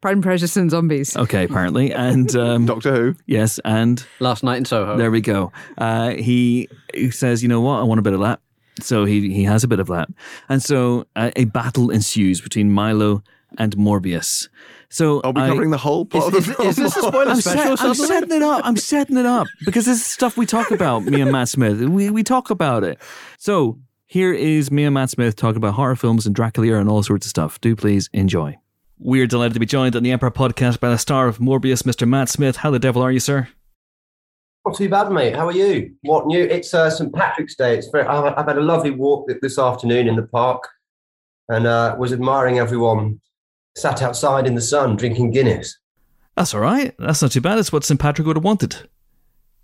Pride 0.02 0.14
and 0.14 0.24
Prejudice 0.24 0.56
and 0.58 0.70
Zombies. 0.70 1.18
okay, 1.18 1.44
apparently, 1.46 1.92
and 1.92 2.34
um, 2.36 2.66
Doctor 2.68 2.94
Who. 2.96 3.16
yes, 3.26 3.60
and 3.66 4.06
Last 4.20 4.44
Night 4.44 4.58
in 4.58 4.66
Soho. 4.66 4.96
there 4.98 5.10
we 5.10 5.22
go. 5.22 5.52
Uh, 5.78 6.12
he, 6.12 6.70
he 6.94 7.10
says, 7.10 7.42
you 7.42 7.50
know 7.50 7.62
what, 7.62 7.80
I 7.80 7.84
want 7.84 8.00
a 8.00 8.04
bit 8.04 8.14
of 8.14 8.20
that. 8.20 8.40
So 8.80 9.06
he 9.06 9.34
he 9.34 9.44
has 9.46 9.64
a 9.64 9.68
bit 9.68 9.80
of 9.80 9.88
that, 9.88 10.08
and 10.50 10.62
so 10.62 11.06
uh, 11.16 11.32
a 11.36 11.46
battle 11.46 11.90
ensues 11.90 12.42
between 12.42 12.70
Milo 12.72 13.24
and 13.58 13.76
Morbius. 13.76 14.50
So 14.90 15.20
Are 15.22 15.32
we 15.32 15.42
I- 15.42 15.48
covering 15.50 15.72
the 15.72 15.78
whole 15.80 16.06
plot 16.06 16.28
of 16.28 16.32
the 16.34 16.38
is, 16.38 16.56
film? 16.56 16.68
is 16.70 16.76
this 16.76 16.96
a 16.96 17.02
spoiler 17.02 17.32
I'm, 17.32 17.42
special? 17.42 17.76
set- 17.76 17.86
I'm 17.88 17.96
suddenly? 17.96 18.08
setting 18.08 18.32
it 18.38 18.44
up. 18.44 18.62
I'm 18.64 18.78
setting 18.78 19.18
it 19.18 19.26
up 19.26 19.48
because 19.66 19.86
this 19.88 19.98
is 19.98 20.06
stuff 20.06 20.38
we 20.38 20.46
talk 20.46 20.70
about. 20.70 21.06
Me 21.06 21.22
and 21.22 21.32
Matt 21.32 21.50
Smith. 21.50 21.80
We 21.82 22.12
we 22.12 22.22
talk 22.24 22.52
about 22.52 22.84
it. 22.84 23.00
So 23.40 23.80
here 24.06 24.32
is 24.32 24.70
me 24.70 24.84
and 24.84 24.94
Matt 24.94 25.10
Smith 25.10 25.36
talking 25.36 25.58
about 25.58 25.74
horror 25.74 25.96
films 25.96 26.28
and 26.28 26.36
Dracula 26.36 26.76
and 26.78 26.88
all 26.88 27.02
sorts 27.02 27.26
of 27.26 27.32
stuff. 27.32 27.60
Do 27.60 27.76
please 27.76 28.12
enjoy. 28.14 28.58
We're 29.00 29.28
delighted 29.28 29.54
to 29.54 29.60
be 29.60 29.68
joined 29.68 29.96
on 29.96 30.02
the 30.02 30.12
Empire 30.12 30.32
podcast 30.32 30.80
by 30.80 30.90
the 30.90 30.98
star 30.98 31.28
of 31.28 31.38
Morbius, 31.38 31.84
Mr. 31.84 32.08
Matt 32.08 32.30
Smith. 32.30 32.58
How 32.58 32.72
the 32.72 32.80
devil 32.80 33.04
are 33.04 33.12
you, 33.12 33.20
sir? 33.20 33.48
Not 34.66 34.76
too 34.76 34.90
bad, 34.90 35.12
mate. 35.12 35.36
How 35.36 35.46
are 35.46 35.52
you? 35.52 35.96
What 36.02 36.26
new? 36.26 36.44
It's 36.44 36.74
uh, 36.74 36.90
St 36.90 37.14
Patrick's 37.14 37.56
Day. 37.56 37.78
It's 37.78 37.88
very. 37.90 38.06
I've, 38.06 38.34
I've 38.36 38.48
had 38.48 38.58
a 38.58 38.62
lovely 38.62 38.90
walk 38.90 39.30
this 39.42 39.60
afternoon 39.60 40.08
in 40.08 40.16
the 40.16 40.24
park, 40.24 40.68
and 41.48 41.68
uh, 41.68 41.96
was 42.00 42.12
admiring 42.12 42.58
everyone 42.58 43.22
sat 43.78 44.02
outside 44.02 44.48
in 44.48 44.56
the 44.56 44.62
sun 44.62 44.96
drinking 44.96 45.32
Guinness. 45.32 45.78
That's 46.36 46.56
all 46.56 46.62
right. 46.62 46.96
That's 46.98 47.22
not 47.22 47.32
too 47.32 47.42
bad. 47.42 47.60
It's 47.60 47.72
what 47.72 47.84
St. 47.84 48.00
Patrick 48.00 48.26
would 48.26 48.38
have 48.38 48.44
wanted. 48.44 48.90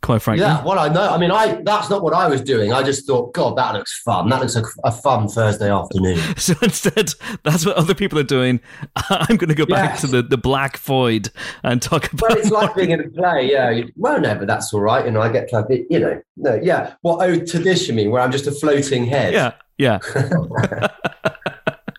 Quite 0.04 0.22
frankly. 0.22 0.46
Yeah, 0.46 0.62
well, 0.66 0.78
I 0.78 0.90
know. 0.90 1.10
I 1.10 1.18
mean, 1.18 1.32
I 1.32 1.62
that's 1.64 1.90
not 1.90 2.04
what 2.04 2.14
I 2.14 2.28
was 2.28 2.42
doing. 2.42 2.74
I 2.74 2.84
just 2.84 3.08
thought, 3.08 3.34
God, 3.34 3.58
that 3.58 3.74
looks 3.74 4.02
fun. 4.02 4.28
That 4.28 4.42
looks 4.42 4.54
like 4.54 4.66
a 4.84 4.92
fun 4.92 5.30
Thursday 5.30 5.72
afternoon. 5.72 6.20
So 6.38 6.54
instead, 6.62 7.10
that's 7.44 7.66
what 7.66 7.78
other 7.78 7.96
people 7.96 8.20
are 8.20 8.24
doing. 8.24 8.60
I'm 9.10 9.38
going 9.38 9.48
to 9.48 9.56
go 9.56 9.66
back 9.66 9.92
Yes. 9.92 10.02
to 10.02 10.08
the, 10.08 10.22
the 10.22 10.38
black 10.38 10.78
void 10.78 11.30
and 11.64 11.82
talk 11.82 12.12
about. 12.12 12.30
Well, 12.30 12.38
it's 12.38 12.52
like 12.52 12.76
being 12.76 12.92
in 12.92 13.00
a 13.00 13.10
play, 13.10 13.50
yeah. 13.50 13.84
Well, 13.96 14.20
no, 14.20 14.36
but 14.36 14.46
that's 14.48 14.74
all 14.74 14.82
right. 14.82 15.06
You 15.06 15.12
know, 15.12 15.22
I 15.22 15.32
get 15.32 15.48
to 15.50 15.56
have 15.56 15.68
you 15.70 16.00
know, 16.00 16.22
no, 16.36 16.60
yeah. 16.62 16.96
What 17.02 17.26
ode 17.26 17.48
to 17.48 17.60
this, 17.60 17.88
you 17.88 17.94
mean, 17.94 18.12
where 18.12 18.22
I'm 18.22 18.32
just 18.32 18.46
a 18.46 18.52
floating 18.52 19.06
head? 19.06 19.32
yeah, 19.34 19.54
yeah. 19.78 20.00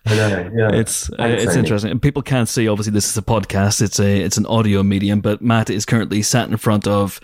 I 0.07 0.15
know, 0.17 0.51
yeah. 0.55 0.73
It's 0.75 1.09
uh, 1.13 1.25
it's 1.25 1.57
interesting. 1.57 1.91
And 1.91 2.03
people 2.03 2.21
can't 2.21 2.49
see. 2.51 2.69
Obviously, 2.69 2.93
this 2.93 3.09
is 3.09 3.17
a 3.17 3.23
podcast. 3.23 3.81
It's 3.81 3.99
a 3.99 4.21
it's 4.21 4.37
an 4.37 4.45
audio 4.45 4.83
medium. 4.83 5.21
But 5.23 5.41
Matt 5.41 5.71
is 5.71 5.87
currently 5.87 6.21
sat 6.21 6.51
in 6.51 6.57
front 6.59 6.87
of. 6.87 7.19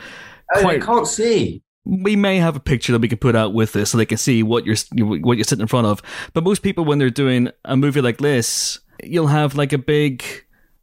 Oh, 0.56 0.60
quite- 0.62 0.82
I 0.82 0.86
can't 0.86 1.06
see. 1.06 1.62
We 1.86 2.14
may 2.14 2.36
have 2.36 2.56
a 2.56 2.60
picture 2.60 2.92
that 2.92 3.00
we 3.00 3.08
can 3.08 3.18
put 3.18 3.34
out 3.34 3.54
with 3.54 3.72
this, 3.72 3.90
so 3.90 3.98
they 3.98 4.04
can 4.06 4.18
see 4.18 4.42
what 4.42 4.66
you're 4.66 4.76
what 5.20 5.38
you're 5.38 5.44
sitting 5.44 5.62
in 5.62 5.66
front 5.66 5.86
of. 5.86 6.02
But 6.34 6.44
most 6.44 6.62
people, 6.62 6.84
when 6.84 6.98
they're 6.98 7.08
doing 7.10 7.48
a 7.64 7.76
movie 7.76 8.02
like 8.02 8.18
this, 8.18 8.78
you'll 9.02 9.28
have 9.28 9.54
like 9.56 9.72
a 9.72 9.78
big 9.78 10.22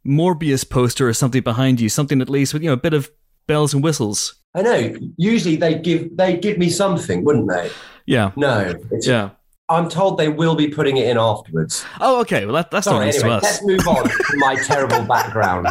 Morbius 0.06 0.68
poster 0.68 1.08
or 1.08 1.12
something 1.12 1.42
behind 1.42 1.80
you, 1.80 1.88
something 1.88 2.20
at 2.20 2.28
least 2.28 2.52
with 2.52 2.62
you 2.62 2.68
know 2.68 2.74
a 2.74 2.76
bit 2.78 2.94
of 2.94 3.10
bells 3.46 3.72
and 3.74 3.82
whistles. 3.82 4.34
I 4.54 4.62
know. 4.62 4.94
Usually 5.16 5.54
they 5.56 5.78
give 5.78 6.16
they 6.16 6.36
give 6.36 6.58
me 6.58 6.68
something, 6.68 7.24
wouldn't 7.24 7.48
they? 7.48 7.70
Yeah, 8.06 8.32
No, 8.36 8.74
yeah. 9.02 9.30
I'm 9.70 9.88
told 9.88 10.18
they 10.18 10.28
will 10.28 10.54
be 10.54 10.68
putting 10.68 10.96
it 10.96 11.06
in 11.08 11.18
afterwards. 11.18 11.84
Oh, 12.00 12.20
okay. 12.22 12.44
Well, 12.46 12.54
that, 12.54 12.70
that's 12.70 12.86
not 12.86 12.92
Sorry, 12.92 13.04
news 13.06 13.16
anyway, 13.16 13.30
to 13.30 13.36
us. 13.36 13.42
let's 13.44 13.64
move 13.64 13.88
on 13.88 14.08
to 14.08 14.36
my 14.36 14.54
terrible 14.56 15.02
background. 15.06 15.66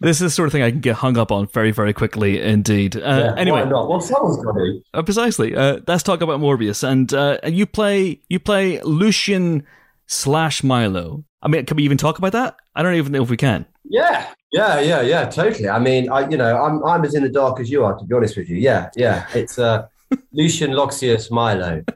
This 0.00 0.16
is 0.16 0.20
the 0.20 0.30
sort 0.30 0.46
of 0.46 0.52
thing 0.52 0.62
I 0.62 0.70
can 0.70 0.80
get 0.80 0.96
hung 0.96 1.16
up 1.16 1.32
on 1.32 1.46
very, 1.48 1.70
very 1.72 1.92
quickly 1.92 2.40
indeed. 2.40 2.96
Uh, 2.96 3.00
Yeah, 3.00 3.34
anyway, 3.36 3.62
why 3.62 3.68
not? 3.68 3.88
Well, 3.88 4.00
someone's 4.00 4.36
got 4.44 4.52
to. 4.52 4.80
Uh, 4.94 5.02
precisely. 5.02 5.54
Uh, 5.56 5.80
let's 5.86 6.02
talk 6.02 6.20
about 6.20 6.40
Morbius, 6.40 6.86
and 6.86 7.12
uh, 7.12 7.38
and 7.42 7.56
you 7.56 7.66
play 7.66 8.20
you 8.28 8.38
play 8.38 8.80
Lucian 8.82 9.64
slash 10.06 10.62
Milo. 10.62 11.24
I 11.42 11.48
mean, 11.48 11.64
can 11.66 11.76
we 11.76 11.82
even 11.84 11.96
talk 11.98 12.18
about 12.18 12.32
that? 12.32 12.56
I 12.74 12.82
don't 12.82 12.94
even 12.94 13.12
know 13.12 13.22
if 13.22 13.30
we 13.30 13.36
can. 13.36 13.66
Yeah, 13.84 14.26
yeah, 14.52 14.80
yeah, 14.80 15.00
yeah, 15.00 15.24
totally. 15.28 15.68
I 15.68 15.78
mean, 15.78 16.10
I, 16.10 16.28
you 16.28 16.36
know, 16.36 16.56
I'm 16.62 16.84
I'm 16.84 17.04
as 17.04 17.14
in 17.14 17.22
the 17.22 17.28
dark 17.28 17.58
as 17.60 17.70
you 17.70 17.84
are, 17.84 17.96
to 17.96 18.04
be 18.04 18.14
honest 18.14 18.36
with 18.36 18.48
you. 18.48 18.56
Yeah, 18.56 18.90
yeah. 18.96 19.26
It's 19.34 19.58
uh, 19.58 19.86
Lucian 20.32 20.70
Loxias 20.72 21.30
Milo. 21.30 21.82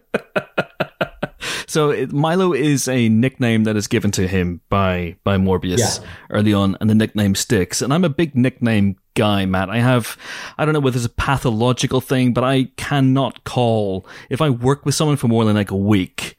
So 1.66 1.90
it, 1.90 2.10
Milo 2.12 2.52
is 2.52 2.88
a 2.88 3.08
nickname 3.08 3.62
that 3.62 3.76
is 3.76 3.86
given 3.86 4.10
to 4.12 4.26
him 4.26 4.60
by 4.70 5.14
by 5.22 5.36
Morbius 5.36 5.78
Yeah. 5.78 6.08
early 6.30 6.52
on, 6.52 6.76
and 6.80 6.90
the 6.90 6.96
nickname 6.96 7.36
sticks. 7.36 7.80
And 7.80 7.94
I'm 7.94 8.02
a 8.02 8.08
big 8.08 8.34
nickname 8.34 8.96
guy, 9.14 9.46
Matt. 9.46 9.70
I 9.70 9.78
have 9.78 10.18
I 10.58 10.64
don't 10.64 10.74
know 10.74 10.80
whether 10.80 10.96
it's 10.96 11.06
a 11.06 11.10
pathological 11.10 12.00
thing, 12.00 12.32
but 12.34 12.42
I 12.42 12.64
cannot 12.76 13.44
call 13.44 14.04
if 14.30 14.40
I 14.40 14.50
work 14.50 14.84
with 14.84 14.96
someone 14.96 15.16
for 15.16 15.28
more 15.28 15.44
than 15.44 15.54
like 15.54 15.70
a 15.70 15.76
week. 15.76 16.36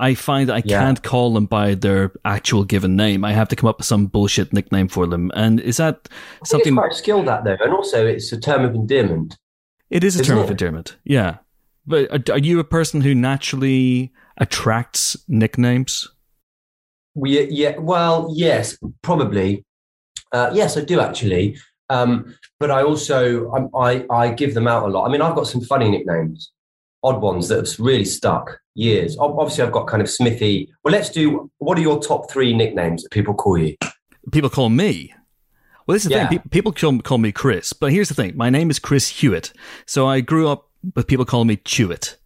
I 0.00 0.14
find 0.14 0.48
that 0.48 0.54
I 0.56 0.62
Yeah. 0.64 0.80
can't 0.80 1.00
call 1.04 1.34
them 1.34 1.46
by 1.46 1.76
their 1.76 2.10
actual 2.24 2.64
given 2.64 2.96
name. 2.96 3.24
I 3.24 3.32
have 3.32 3.46
to 3.50 3.56
come 3.56 3.68
up 3.70 3.78
with 3.78 3.86
some 3.86 4.06
bullshit 4.06 4.52
nickname 4.52 4.88
for 4.88 5.06
them. 5.06 5.30
And 5.36 5.60
is 5.60 5.76
that 5.76 6.08
something? 6.44 6.74
it's 6.74 6.80
quite 6.80 6.94
skilled 6.94 7.28
at 7.28 7.44
though, 7.44 7.56
and 7.62 7.72
also 7.72 8.04
it's 8.04 8.32
a 8.32 8.40
term 8.40 8.64
of 8.64 8.74
endearment. 8.74 9.36
It 9.94 10.02
is 10.02 10.16
a 10.16 10.22
Isn't 10.22 10.34
term 10.34 10.44
of 10.44 10.50
endearment. 10.50 10.96
Yeah. 11.04 11.36
But 11.86 12.28
are, 12.28 12.38
you 12.38 12.58
a 12.58 12.64
person 12.64 13.00
who 13.00 13.14
naturally 13.14 14.12
attracts 14.38 15.16
nicknames? 15.28 16.10
We, 17.14 17.48
yeah, 17.48 17.78
well, 17.78 18.28
yes, 18.34 18.76
probably. 19.02 19.64
Uh, 20.32 20.50
yes, 20.52 20.76
I 20.76 20.80
do 20.80 20.98
actually. 20.98 21.58
Um, 21.90 22.34
but 22.58 22.72
I 22.72 22.82
also 22.82 23.52
um, 23.52 23.70
I 23.72 24.04
I 24.10 24.32
give 24.32 24.54
them 24.54 24.66
out 24.66 24.88
a 24.88 24.88
lot. 24.88 25.06
I 25.06 25.12
mean, 25.12 25.20
I've 25.20 25.36
got 25.36 25.46
some 25.46 25.60
funny 25.60 25.88
nicknames, 25.88 26.50
odd 27.04 27.20
ones 27.20 27.46
that 27.48 27.58
have 27.58 27.78
really 27.78 28.04
stuck 28.04 28.58
years. 28.74 29.16
Obviously, 29.20 29.62
I've 29.62 29.70
got 29.70 29.86
kind 29.86 30.02
of 30.02 30.10
Smithy. 30.10 30.72
Well, 30.82 30.90
let's 30.90 31.10
do. 31.10 31.52
What 31.58 31.78
are 31.78 31.82
your 31.82 32.00
top 32.00 32.28
three 32.28 32.52
nicknames 32.52 33.04
that 33.04 33.10
people 33.12 33.34
call 33.34 33.58
you? 33.58 33.76
People 34.32 34.50
call 34.50 34.70
me. 34.70 35.14
Well, 35.86 35.94
this 35.94 36.04
is 36.04 36.08
the 36.10 36.14
Yeah. 36.16 36.28
thing. 36.28 36.38
Pe- 36.40 36.48
People 36.48 36.72
call, 36.72 36.98
call 37.00 37.18
me 37.18 37.30
Chris, 37.32 37.72
but 37.72 37.92
here's 37.92 38.08
the 38.08 38.14
thing. 38.14 38.32
My 38.36 38.50
name 38.50 38.70
is 38.70 38.78
Chris 38.78 39.08
Hewitt, 39.20 39.52
so 39.86 40.06
I 40.06 40.20
grew 40.20 40.48
up 40.48 40.68
with 40.94 41.06
people 41.06 41.24
calling 41.24 41.48
me 41.48 41.56
Chewit. 41.58 42.16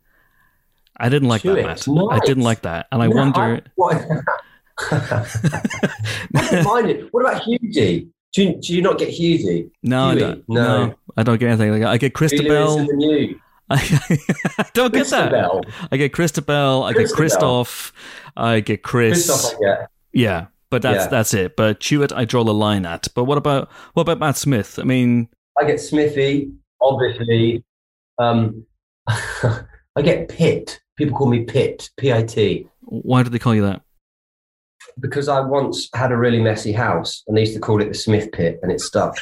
I 0.96 1.08
didn't 1.08 1.28
like 1.28 1.42
that, 1.42 1.54
Matt. 1.54 1.86
I 2.10 2.18
didn't 2.24 2.42
like 2.44 2.62
that, 2.62 2.86
and 2.92 3.02
I 3.02 3.06
No, 3.06 3.16
wonder. 3.16 3.62
what, 3.76 3.96
I 4.90 6.48
don't 6.50 6.64
mind 6.64 6.90
it. 6.90 7.12
What 7.12 7.20
about 7.20 7.42
Hughie? 7.42 8.08
Do 8.32 8.42
you, 8.44 8.56
do 8.60 8.74
you 8.74 8.82
not 8.82 8.98
get 8.98 9.08
Hughie? 9.08 9.70
no, 9.82 10.04
I 10.10 10.14
don't, 10.14 10.48
No. 10.48 10.86
no, 10.88 10.94
I 11.16 11.22
don't 11.22 11.38
get 11.38 11.48
anything 11.48 11.70
like 11.72 11.80
that. 11.80 11.88
I 11.90 11.96
get 11.98 12.14
Christabel. 12.14 12.80
I 13.70 13.76
don't 14.74 14.92
get 14.94 15.06
that. 15.08 15.30
Christabel. 15.30 15.64
I 15.92 15.96
get 15.96 16.12
Christabel. 16.12 16.82
I 16.84 16.92
get. 16.92 17.10
Christoph. 17.10 17.92
I 18.36 18.60
get 18.60 18.82
Chris. 18.82 19.26
Christoph, 19.26 19.56
I 19.60 19.64
get. 19.64 19.88
Yeah, 20.12 20.46
but 20.70 20.82
that's 20.82 21.04
Yeah. 21.04 21.08
that's 21.08 21.34
it. 21.34 21.56
But 21.56 21.80
Chewit, 21.80 22.12
I 22.12 22.24
draw 22.24 22.44
the 22.44 22.54
line 22.54 22.84
at. 22.86 23.08
But 23.14 23.24
what 23.24 23.38
about 23.38 23.68
what 23.94 24.02
about 24.02 24.18
Matt 24.20 24.36
Smith? 24.36 24.78
I 24.78 24.82
mean, 24.84 25.28
I 25.58 25.64
get 25.64 25.80
Smithy, 25.80 26.50
obviously. 26.80 27.64
Um, 28.18 28.64
I 29.08 30.02
get 30.02 30.28
Pitt. 30.28 30.80
People 30.96 31.16
call 31.16 31.28
me 31.28 31.44
Pitt, 31.44 31.90
P 31.96 32.12
I 32.12 32.22
T, 32.22 32.68
why 32.80 33.22
do 33.22 33.30
they 33.30 33.38
call 33.38 33.54
you 33.54 33.62
that? 33.62 33.82
because 35.00 35.28
I 35.28 35.38
once 35.40 35.88
had 35.94 36.10
a 36.10 36.16
really 36.16 36.40
messy 36.40 36.72
house 36.72 37.22
and 37.28 37.36
they 37.36 37.42
used 37.42 37.54
to 37.54 37.60
call 37.60 37.80
it 37.80 37.88
the 37.88 37.94
Smith 37.94 38.32
Pit 38.32 38.58
and 38.62 38.72
it 38.72 38.80
stuck. 38.80 39.16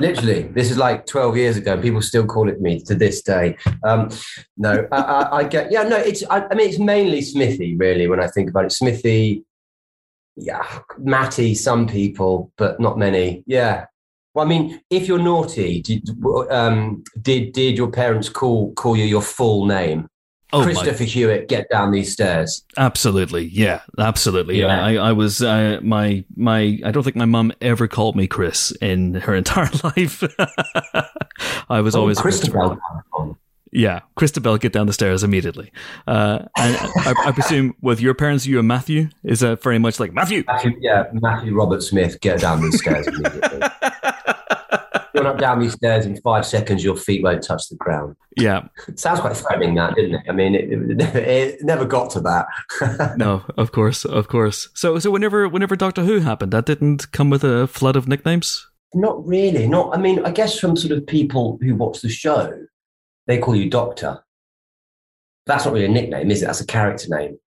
Literally, 0.00 0.42
this 0.42 0.70
is 0.70 0.76
like 0.76 1.06
12 1.06 1.36
years 1.36 1.56
ago. 1.56 1.80
People 1.80 2.02
still 2.02 2.26
call 2.26 2.48
it 2.48 2.60
me 2.60 2.80
to 2.80 2.94
this 2.94 3.22
day. 3.22 3.56
Um, 3.82 4.10
no, 4.56 4.86
I, 4.92 4.96
I, 4.96 5.36
I 5.36 5.44
get, 5.44 5.72
yeah, 5.72 5.82
no, 5.84 5.96
it's, 5.96 6.22
I, 6.28 6.46
I 6.50 6.54
mean, 6.54 6.68
it's 6.68 6.78
mainly 6.78 7.22
Smithy, 7.22 7.76
really, 7.76 8.06
when 8.06 8.20
I 8.20 8.26
think 8.28 8.50
about 8.50 8.66
it. 8.66 8.72
Smithy, 8.72 9.44
yeah, 10.36 10.80
Matty, 10.98 11.54
some 11.54 11.86
people, 11.86 12.52
but 12.56 12.78
not 12.78 12.98
many. 12.98 13.42
Yeah. 13.46 13.86
Well, 14.34 14.44
I 14.44 14.48
mean, 14.48 14.80
if 14.90 15.08
you're 15.08 15.18
naughty, 15.18 15.80
did, 15.80 16.08
um, 16.50 17.02
did, 17.22 17.52
did 17.52 17.78
your 17.78 17.90
parents 17.90 18.28
call, 18.28 18.74
call 18.74 18.96
you 18.96 19.04
your 19.04 19.22
full 19.22 19.64
name? 19.64 20.08
Oh, 20.52 20.60
my, 20.60 20.64
Christopher 20.66 21.04
Hewitt, 21.04 21.48
get 21.48 21.68
down 21.70 21.90
these 21.90 22.12
stairs. 22.12 22.64
absolutely, 22.76 23.46
yeah, 23.46 23.80
absolutely. 23.98 24.60
Yeah. 24.60 24.84
I, 24.84 24.94
I 24.94 25.12
was 25.12 25.42
uh, 25.42 25.80
my 25.82 26.24
my. 26.36 26.78
I 26.84 26.90
don't 26.92 27.02
think 27.02 27.16
my 27.16 27.24
mum 27.24 27.52
ever 27.60 27.88
called 27.88 28.14
me 28.16 28.26
Chris 28.28 28.70
in 28.80 29.14
her 29.14 29.34
entire 29.42 29.70
life. 29.82 30.22
I 31.68 31.80
was 31.80 31.96
Oh, 31.96 32.00
always 32.00 32.18
Christabel. 32.20 32.78
Yeah, 33.72 34.00
Christabel, 34.14 34.56
get 34.56 34.72
down 34.72 34.86
the 34.86 34.92
stairs 34.92 35.22
immediately. 35.22 35.70
Uh, 36.06 36.44
and 36.56 36.76
I, 36.76 37.14
I 37.26 37.32
presume 37.32 37.74
with 37.82 38.00
your 38.00 38.14
parents, 38.14 38.46
you 38.46 38.58
and 38.58 38.66
Matthew 38.68 39.08
is 39.24 39.40
that 39.40 39.60
very 39.62 39.78
much 39.78 40.00
like 40.00 40.14
Matthew. 40.14 40.44
Matthew, 40.46 40.78
yeah, 40.80 41.04
Matthew 41.12 41.54
Robert 41.54 41.82
Smith, 41.82 42.18
get 42.20 42.40
down 42.40 42.62
these 42.62 42.78
stairs 42.80 43.06
immediately. 43.08 43.60
You're 45.26 45.34
not 45.34 45.40
down 45.40 45.60
these 45.60 45.72
stairs 45.72 46.06
in 46.06 46.16
five 46.22 46.46
seconds, 46.46 46.84
your 46.84 46.96
feet 46.96 47.22
won't 47.24 47.42
touch 47.42 47.68
the 47.68 47.76
ground. 47.76 48.14
Yeah, 48.36 48.68
It 48.86 48.98
sounds 49.00 49.18
quite 49.20 49.36
threatening, 49.36 49.74
that, 49.74 49.96
didn't 49.96 50.14
it? 50.14 50.22
I 50.28 50.32
mean, 50.32 50.54
it, 50.54 50.70
it, 50.72 51.16
it 51.16 51.64
never 51.64 51.84
got 51.84 52.10
to 52.10 52.20
that. 52.20 52.46
no, 53.16 53.42
of 53.56 53.72
course, 53.72 54.04
of 54.04 54.28
course. 54.28 54.68
So, 54.74 54.98
so 55.00 55.10
whenever, 55.10 55.48
whenever 55.48 55.74
Doctor 55.74 56.04
Who 56.04 56.20
happened, 56.20 56.52
that 56.52 56.66
didn't 56.66 57.10
come 57.12 57.28
with 57.30 57.42
a 57.42 57.66
flood 57.66 57.96
of 57.96 58.06
nicknames. 58.06 58.68
not 58.94 59.26
really. 59.26 59.66
Not. 59.66 59.96
I 59.96 60.00
mean, 60.00 60.24
I 60.24 60.30
guess 60.30 60.58
from 60.58 60.76
sort 60.76 60.92
of 60.96 61.06
people 61.06 61.58
who 61.60 61.74
watch 61.74 62.00
the 62.02 62.08
show, 62.08 62.52
they 63.26 63.38
call 63.38 63.56
you 63.56 63.68
Doctor. 63.68 64.22
That's 65.46 65.64
not 65.64 65.74
really 65.74 65.86
a 65.86 65.88
nickname, 65.88 66.30
is 66.30 66.42
it? 66.42 66.46
That's 66.46 66.60
a 66.60 66.66
character 66.66 67.08
name 67.08 67.38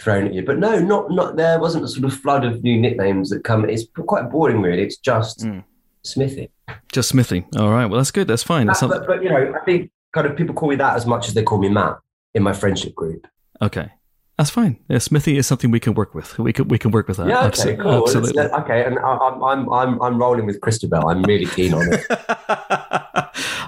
thrown 0.00 0.26
at 0.26 0.34
you. 0.34 0.42
But 0.44 0.58
no, 0.58 0.78
not 0.80 1.10
not. 1.10 1.36
There 1.36 1.60
wasn't 1.60 1.84
a 1.84 1.88
sort 1.88 2.04
of 2.06 2.14
flood 2.14 2.44
of 2.44 2.62
new 2.62 2.80
nicknames 2.80 3.30
that 3.30 3.44
come. 3.44 3.68
It's 3.68 3.84
quite 4.06 4.30
boring, 4.30 4.62
really. 4.62 4.82
It's 4.82 4.96
just 4.98 5.40
Mm. 5.40 5.64
Smithy. 6.04 6.50
Just 6.92 7.08
Smithy. 7.10 7.44
All 7.58 7.70
right, 7.70 7.86
well, 7.86 7.98
that's 7.98 8.10
good. 8.10 8.26
That's 8.28 8.42
fine. 8.42 8.66
That's 8.66 8.80
That- 8.80 8.88
but, 8.88 9.06
but 9.06 9.22
you 9.22 9.28
know, 9.30 9.52
I 9.60 9.64
think 9.64 9.90
kind 10.12 10.26
of 10.26 10.36
people 10.36 10.54
call 10.54 10.68
me 10.68 10.76
that 10.76 10.96
as 10.96 11.06
much 11.06 11.28
as 11.28 11.34
they 11.34 11.42
call 11.42 11.58
me 11.58 11.68
Matt 11.68 11.98
in 12.34 12.42
my 12.42 12.52
friendship 12.52 12.94
group. 12.94 13.26
okay, 13.62 13.90
that's 14.38 14.50
fine. 14.50 14.78
Yeah, 14.88 14.98
Smithy 14.98 15.36
is 15.36 15.46
something 15.46 15.70
we 15.70 15.80
can 15.80 15.92
work 15.94 16.14
with. 16.14 16.38
We 16.38 16.52
can 16.52 16.66
we 16.68 16.78
can 16.78 16.90
work 16.90 17.06
with 17.08 17.18
that. 17.18 17.28
yeah, 17.28 17.46
okay, 17.46 17.76
Abso- 17.76 17.82
cool. 17.82 18.02
Absolutely. 18.04 18.42
okay, 18.42 18.84
and 18.86 18.98
I, 18.98 19.02
I'm 19.16 19.42
I'm 19.44 19.72
I'm 19.72 20.02
I'm 20.02 20.18
rolling 20.18 20.46
with 20.46 20.60
Christabel. 20.62 21.08
I'm 21.08 21.22
really 21.24 21.46
keen 21.46 21.74
on 21.74 21.86
it. 21.92 22.06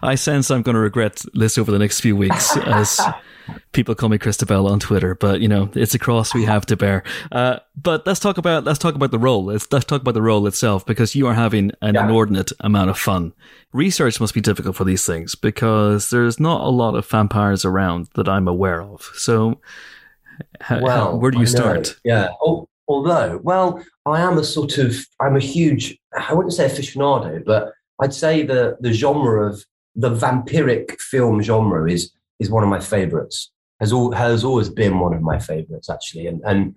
I 0.03 0.15
sense 0.17 0.51
I'm 0.51 0.63
going 0.63 0.75
to 0.75 0.81
regret 0.81 1.23
this 1.35 1.57
over 1.59 1.71
the 1.71 1.79
next 1.79 2.01
few 2.01 2.17
weeks 2.17 2.57
as 2.67 3.01
people 3.73 3.95
call 3.95 4.09
me 4.09 4.19
Christabel 4.19 4.67
on 4.69 4.81
Twitter, 4.81 5.15
but 5.15 5.41
you 5.41 5.49
know 5.49 5.71
it's 5.75 5.95
a 5.95 5.99
cross 5.99 6.35
we 6.35 6.45
have 6.45 6.67
to 6.67 6.77
bear. 6.77 7.03
Uh, 7.31 7.59
but 7.81 8.07
let's 8.07 8.21
talk 8.21 8.39
about 8.39 8.65
let's 8.65 8.79
talk 8.79 8.95
about 8.95 9.11
the 9.11 9.19
role. 9.19 9.45
Let's 9.45 9.71
let's 9.71 9.85
talk 9.85 10.01
about 10.01 10.15
the 10.15 10.23
role 10.23 10.47
itself 10.47 10.85
because 10.87 11.15
you 11.15 11.27
are 11.27 11.35
having 11.35 11.71
an 11.83 11.95
Yeah. 11.95 12.05
inordinate 12.05 12.53
amount 12.61 12.91
of 12.91 12.99
fun. 12.99 13.33
Research 13.73 14.21
must 14.21 14.35
be 14.35 14.41
difficult 14.41 14.77
for 14.77 14.85
these 14.85 15.07
things 15.07 15.35
because 15.35 16.11
there's 16.11 16.39
not 16.41 16.63
a 16.63 16.69
lot 16.71 16.95
of 16.95 17.07
vampires 17.07 17.65
around 17.65 18.09
that 18.15 18.29
I'm 18.29 18.49
aware 18.49 18.83
of. 18.83 19.03
So, 19.15 19.61
h- 20.71 20.83
Well, 20.83 21.19
where 21.19 21.31
do 21.31 21.39
you 21.41 21.47
start? 21.47 21.97
Yeah. 22.05 22.29
Al- 22.47 22.69
Although, 22.89 23.41
well, 23.45 23.83
I 24.05 24.21
am 24.21 24.37
a 24.37 24.45
sort 24.45 24.77
of, 24.77 24.95
I'm 25.21 25.37
a 25.37 25.41
huge, 25.41 25.97
I 26.19 26.35
wouldn't 26.35 26.53
say 26.53 26.67
aficionado, 26.67 27.43
but 27.45 27.73
I'd 28.03 28.13
say 28.13 28.43
the 28.45 28.77
the 28.81 28.93
genre 28.93 29.49
of 29.49 29.65
the 29.95 30.11
vampiric 30.11 31.01
film 31.01 31.43
genre 31.43 31.91
is 31.91 32.13
is 32.39 32.51
one 32.51 32.63
of 32.63 32.69
my 32.69 32.81
favorites. 32.81 33.51
Has 33.81 33.93
all 33.93 34.13
has 34.13 34.45
always 34.45 34.69
been 34.69 34.99
one 34.99 35.15
of 35.15 35.23
my 35.23 35.39
favorites 35.39 35.91
actually, 35.91 36.27
and 36.27 36.41
and 36.45 36.75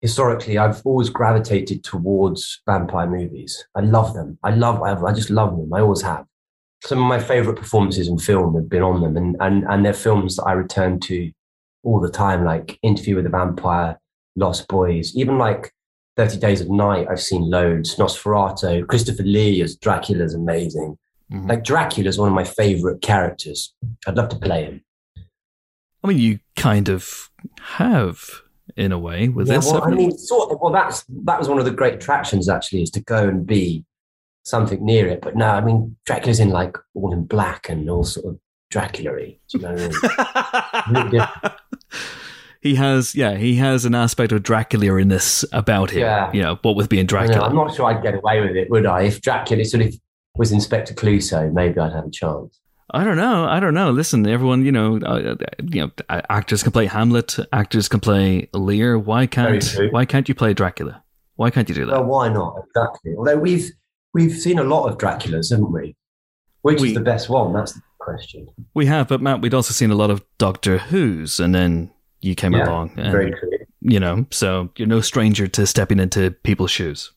historically 0.00 0.58
I've 0.58 0.82
always 0.84 1.10
gravitated 1.10 1.82
towards 1.82 2.62
vampire 2.66 3.08
movies. 3.08 3.66
I 3.74 3.80
love 3.80 4.14
them. 4.14 4.38
I 4.42 4.50
love. 4.50 4.82
I, 4.82 4.94
I 4.94 5.12
just 5.12 5.30
love 5.30 5.56
them. 5.56 5.72
I 5.72 5.80
always 5.80 6.02
have. 6.02 6.24
Some 6.84 6.98
of 6.98 7.08
my 7.08 7.18
favorite 7.18 7.56
performances 7.56 8.06
in 8.06 8.18
film 8.18 8.54
have 8.54 8.68
been 8.68 8.82
on 8.82 9.00
them, 9.00 9.16
and 9.16 9.36
and 9.40 9.64
and 9.68 9.84
they're 9.84 9.92
films 9.92 10.36
that 10.36 10.44
I 10.44 10.52
return 10.52 11.00
to 11.00 11.32
all 11.82 12.00
the 12.00 12.10
time, 12.10 12.44
like 12.44 12.78
Interview 12.82 13.16
with 13.16 13.24
the 13.24 13.30
Vampire, 13.30 13.98
Lost 14.34 14.66
Boys, 14.68 15.14
even 15.16 15.38
like 15.38 15.72
30 16.16 16.38
Days 16.38 16.60
of 16.60 16.70
Night, 16.70 17.06
I've 17.10 17.20
seen 17.20 17.48
loads. 17.48 17.96
Nosferatu, 17.96 18.86
Christopher 18.88 19.22
Lee 19.22 19.62
as 19.62 19.76
Dracula 19.76 20.24
is 20.24 20.34
amazing. 20.34 20.98
Mhm. 21.32 21.48
Like 21.48 21.64
Dracula's 21.64 22.18
one 22.18 22.28
of 22.28 22.34
my 22.34 22.44
favorite 22.44 23.02
characters. 23.02 23.74
I'd 24.06 24.16
love 24.16 24.28
to 24.30 24.36
play 24.36 24.64
him. 24.64 24.82
I 26.04 26.08
mean, 26.08 26.18
you 26.18 26.38
kind 26.54 26.88
of 26.88 27.30
have 27.60 28.22
in 28.76 28.92
a 28.92 28.98
way 28.98 29.28
with 29.28 29.48
Yeah, 29.48 29.56
this. 29.56 29.66
well, 29.66 29.82
I 29.84 29.90
mean, 29.90 30.16
sort 30.16 30.52
of. 30.52 30.58
Well, 30.60 30.72
that's 30.72 31.04
that 31.24 31.38
was 31.38 31.48
one 31.48 31.58
of 31.58 31.64
the 31.64 31.70
great 31.72 31.94
attractions 31.94 32.48
actually, 32.48 32.82
is 32.82 32.90
to 32.92 33.00
go 33.00 33.26
and 33.28 33.44
be 33.46 33.84
something 34.44 34.84
near 34.84 35.08
it. 35.08 35.20
But 35.20 35.34
no, 35.36 35.46
I 35.48 35.60
mean, 35.60 35.96
Dracula's 36.06 36.38
in 36.38 36.50
like 36.50 36.76
all 36.94 37.12
in 37.12 37.24
black 37.24 37.68
and 37.68 37.90
all 37.90 38.04
sort 38.04 38.26
of 38.26 38.38
Dracula-y. 38.70 39.38
Do 39.50 39.58
you 39.58 39.62
know 39.64 39.72
what 39.74 40.64
I 40.72 40.92
mean? 40.92 41.04
Really 41.12 41.26
he 42.60 42.74
has, 42.76 43.14
yeah, 43.14 43.36
he 43.36 43.56
has 43.56 43.84
an 43.84 43.94
aspect 43.94 44.32
of 44.32 44.42
Dracula 44.42 44.96
in 44.96 45.08
this 45.08 45.44
about 45.52 45.90
him. 45.90 46.00
Yeah. 46.00 46.32
You 46.32 46.42
know, 46.42 46.58
what 46.62 46.76
with 46.76 46.88
being 46.88 47.00
I 47.00 47.02
know, 47.02 47.08
Dracula. 47.26 47.46
I'm 47.48 47.54
not 47.56 47.74
sure 47.74 47.86
I'd 47.86 48.02
get 48.02 48.14
away 48.14 48.40
with 48.40 48.56
it, 48.56 48.70
would 48.70 48.86
I? 48.86 49.02
If 49.02 49.20
Dracula 49.20 49.62
is 49.62 49.70
sort 49.72 49.84
of 49.84 49.94
was 50.36 50.52
Inspector 50.52 50.92
Clouseau, 50.94 51.52
maybe 51.52 51.78
I'd 51.78 51.92
have 51.92 52.06
a 52.06 52.10
chance. 52.10 52.60
I 52.92 53.02
don't 53.04 53.16
know. 53.16 53.44
I 53.46 53.58
don't 53.58 53.74
know. 53.74 53.90
Listen, 53.90 54.26
everyone, 54.28 54.64
you 54.64 54.70
know, 54.70 54.98
uh, 55.04 55.34
uh, 55.34 55.36
you 55.70 55.80
know, 55.82 55.90
actors 56.08 56.62
can 56.62 56.70
play 56.72 56.86
Hamlet. 56.86 57.36
Actors 57.52 57.88
can 57.88 57.98
play 58.00 58.48
Lear. 58.54 58.96
Why 58.98 59.26
can't. 59.26 59.76
Why 59.90 60.04
can't 60.04 60.28
you 60.28 60.34
play 60.36 60.54
Dracula? 60.54 61.02
Why 61.34 61.50
can't 61.50 61.68
you 61.68 61.74
do 61.74 61.84
that? 61.86 61.92
Well, 61.92 62.04
why 62.04 62.28
not? 62.28 62.62
Exactly. 62.68 63.14
Although 63.18 63.38
we've 63.38 63.70
we've 64.14 64.32
seen 64.32 64.58
a 64.60 64.64
lot 64.64 64.86
of 64.88 64.98
Draculas, 64.98 65.50
haven't 65.50 65.72
we? 65.72 65.96
Which 66.62 66.80
We- 66.80 66.88
is 66.88 66.94
the 66.94 67.00
best 67.00 67.28
one? 67.28 67.52
That's 67.52 67.72
the 67.72 67.80
question. 67.98 68.46
we 68.72 68.86
have, 68.86 69.08
but 69.08 69.20
Matt, 69.20 69.40
we'd 69.42 69.52
also 69.54 69.72
seen 69.72 69.90
a 69.90 69.96
lot 69.96 70.10
of 70.10 70.24
Doctor 70.38 70.78
Who's, 70.78 71.40
and 71.40 71.52
then 71.54 71.90
you 72.20 72.34
came 72.36 72.52
Yeah, 72.54 72.68
along, 72.68 72.92
and 72.96 73.10
Very 73.10 73.30
true. 73.32 73.50
you 73.80 73.98
know, 74.00 74.26
so 74.30 74.70
you're 74.76 74.86
no 74.88 75.00
stranger 75.00 75.48
to 75.48 75.66
stepping 75.66 75.98
into 75.98 76.30
people's 76.44 76.70
shoes 76.70 77.10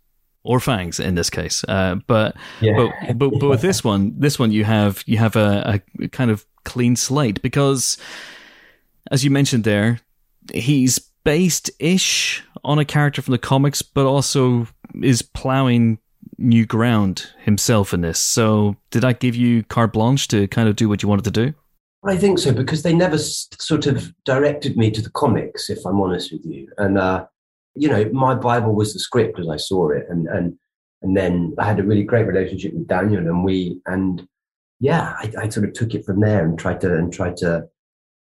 or 0.43 0.59
fangs 0.59 0.99
in 0.99 1.15
this 1.15 1.29
case. 1.29 1.63
Uh, 1.67 1.95
but 2.07 2.35
Yeah. 2.61 2.73
but, 2.75 3.17
but 3.17 3.39
but 3.39 3.49
with 3.49 3.61
this 3.61 3.83
one, 3.83 4.13
this 4.17 4.39
one 4.39 4.51
you 4.51 4.63
have 4.63 5.03
you 5.05 5.17
have 5.17 5.35
a, 5.35 5.81
a 5.99 6.07
kind 6.09 6.31
of 6.31 6.45
clean 6.63 6.95
slate 6.95 7.41
because, 7.41 7.97
as 9.11 9.23
you 9.23 9.31
mentioned 9.31 9.63
there, 9.63 9.99
he's 10.53 10.99
based 11.23 11.69
ish 11.79 12.43
on 12.63 12.79
a 12.79 12.85
character 12.85 13.21
from 13.21 13.33
the 13.33 13.37
comics, 13.37 13.81
but 13.81 14.05
also 14.05 14.67
is 15.03 15.21
plowing 15.21 15.99
new 16.37 16.65
ground 16.65 17.27
himself 17.39 17.93
in 17.93 18.01
this. 18.01 18.19
So 18.19 18.77
did 18.91 19.01
that 19.01 19.19
give 19.19 19.35
you 19.35 19.63
carte 19.63 19.93
blanche 19.93 20.27
to 20.29 20.47
kind 20.47 20.69
of 20.69 20.75
do 20.75 20.87
what 20.87 21.03
you 21.03 21.09
wanted 21.09 21.25
to 21.25 21.31
do? 21.31 21.53
I 22.05 22.15
think 22.15 22.39
so 22.39 22.53
because 22.53 22.83
they 22.83 22.93
never 22.93 23.17
sort 23.17 23.85
of 23.85 24.13
directed 24.23 24.77
me 24.77 24.89
to 24.91 25.01
the 25.01 25.09
comics, 25.09 25.69
if 25.69 25.85
I'm 25.85 25.99
honest 25.99 26.31
with 26.31 26.45
you. 26.45 26.69
And 26.77 26.97
uh, 26.97 27.25
you 27.75 27.87
know, 27.87 28.09
my 28.11 28.35
Bible 28.35 28.73
was 28.73 28.93
the 28.93 28.99
script 28.99 29.39
as 29.39 29.47
I 29.47 29.57
saw 29.57 29.89
it, 29.89 30.05
and 30.09 30.27
and 30.27 30.57
and 31.01 31.15
then 31.15 31.53
I 31.57 31.65
had 31.65 31.79
a 31.79 31.83
really 31.83 32.03
great 32.03 32.27
relationship 32.27 32.73
with 32.73 32.87
Daniel, 32.87 33.25
and 33.27 33.43
we 33.43 33.79
and 33.85 34.27
yeah, 34.79 35.13
I, 35.17 35.31
I 35.41 35.49
sort 35.49 35.67
of 35.67 35.73
took 35.73 35.93
it 35.93 36.05
from 36.05 36.19
there 36.19 36.45
and 36.45 36.57
tried 36.57 36.81
to 36.81 36.95
and 36.95 37.11
tried 37.11 37.37
to 37.37 37.67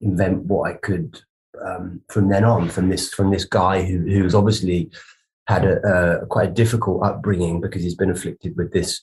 invent 0.01 0.45
what 0.45 0.71
I 0.71 0.75
could 0.75 1.21
um, 1.65 2.03
from 2.09 2.29
then 2.29 2.45
on 2.45 2.69
from 2.69 2.89
this 2.89 3.13
from 3.13 3.31
this 3.31 3.45
guy 3.45 3.83
who 3.83 4.01
who's 4.01 4.35
obviously 4.35 4.91
had 5.47 5.65
a, 5.65 6.21
a 6.23 6.27
quite 6.27 6.51
a 6.51 6.53
difficult 6.53 7.03
upbringing 7.03 7.61
because 7.61 7.83
he's 7.83 7.95
been 7.97 8.11
afflicted 8.11 8.57
with 8.57 8.73
this 8.73 9.03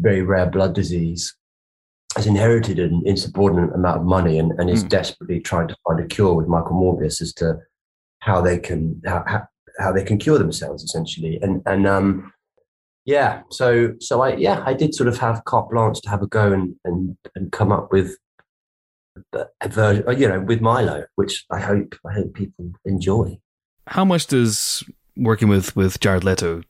very 0.00 0.22
rare 0.22 0.46
blood 0.46 0.74
disease 0.74 1.34
has 2.16 2.26
inherited 2.26 2.78
an 2.78 3.02
insubordinate 3.04 3.74
amount 3.74 3.98
of 4.00 4.04
money 4.04 4.38
and, 4.38 4.52
and 4.58 4.70
is 4.70 4.84
Mm. 4.84 4.88
desperately 4.88 5.38
trying 5.40 5.68
to 5.68 5.76
find 5.86 6.00
a 6.00 6.06
cure 6.06 6.34
with 6.34 6.48
Michael 6.48 6.72
Morbius 6.76 7.20
as 7.20 7.32
to 7.34 7.58
how 8.20 8.40
they 8.40 8.58
can 8.58 9.00
how, 9.06 9.46
how, 9.78 9.84
how 9.84 9.92
they 9.92 10.04
can 10.04 10.18
cure 10.18 10.38
themselves 10.38 10.82
essentially 10.82 11.38
and 11.42 11.62
and 11.66 11.86
um 11.86 12.32
yeah, 13.06 13.42
so 13.50 13.94
so 14.00 14.20
I 14.20 14.34
yeah 14.34 14.64
I 14.66 14.74
did 14.74 14.92
sort 14.94 15.08
of 15.08 15.16
have 15.18 15.44
carte 15.44 15.70
blanche 15.70 16.00
to 16.02 16.10
have 16.10 16.22
a 16.22 16.26
go 16.26 16.52
and 16.52 16.74
and 16.84 17.16
and 17.36 17.52
come 17.52 17.70
up 17.70 17.92
with 17.92 18.16
a 19.60 19.68
version, 19.68 20.04
you 20.18 20.28
know, 20.28 20.40
with 20.40 20.60
Milo, 20.60 21.04
which 21.14 21.44
I 21.50 21.60
hope 21.60 21.94
I 22.04 22.12
hope 22.12 22.34
people 22.34 22.72
enjoy. 22.84 23.38
How 23.86 24.04
much 24.04 24.26
does 24.26 24.82
working 25.16 25.48
with 25.48 25.76
with 25.76 26.00
Jared 26.00 26.24
Leto 26.24 26.62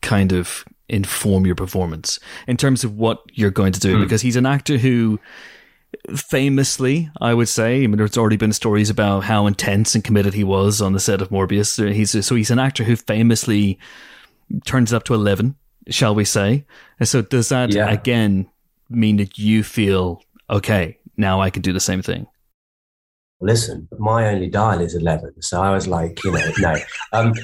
kind 0.00 0.32
of 0.32 0.64
inform 0.88 1.44
your 1.44 1.54
performance 1.54 2.18
in 2.46 2.56
terms 2.56 2.82
of 2.82 2.96
what 2.96 3.20
you're 3.34 3.50
going 3.50 3.72
to 3.72 3.80
do? 3.80 3.96
Hmm. 3.96 4.02
Because 4.02 4.22
he's 4.22 4.36
an 4.36 4.46
actor 4.46 4.78
who 4.78 5.20
famously, 6.14 7.10
I 7.20 7.34
would 7.34 7.48
say, 7.48 7.82
I 7.82 7.86
mean, 7.86 7.96
there's 7.98 8.16
already 8.18 8.36
been 8.36 8.52
stories 8.52 8.90
about 8.90 9.24
how 9.24 9.46
intense 9.46 9.94
and 9.94 10.04
committed 10.04 10.34
he 10.34 10.44
was 10.44 10.80
on 10.80 10.92
the 10.92 11.00
set 11.00 11.20
of 11.22 11.30
Morbius. 11.30 11.92
He's 11.92 12.24
so 12.26 12.34
he's 12.34 12.50
an 12.50 12.58
actor 12.58 12.84
who 12.84 12.96
famously 12.96 13.78
turns 14.64 14.92
up 14.92 15.04
to 15.04 15.14
eleven, 15.14 15.56
shall 15.88 16.14
we 16.14 16.24
say? 16.24 16.64
And 17.00 17.08
so 17.08 17.22
does 17.22 17.48
that 17.48 17.72
Yeah. 17.72 17.88
again 17.90 18.48
mean 18.88 19.16
that 19.16 19.38
you 19.38 19.62
feel 19.62 20.22
okay? 20.48 20.98
Now 21.16 21.40
I 21.40 21.50
can 21.50 21.62
do 21.62 21.72
the 21.72 21.80
same 21.80 22.02
thing. 22.02 22.26
Listen, 23.40 23.86
my 23.98 24.28
only 24.28 24.48
dial 24.48 24.80
is 24.80 24.94
11. 24.94 25.42
So 25.42 25.60
I 25.60 25.70
was 25.70 25.86
like, 25.86 26.24
you 26.24 26.32
know, 26.32 26.52
no. 26.58 26.76
Um, 27.12 27.34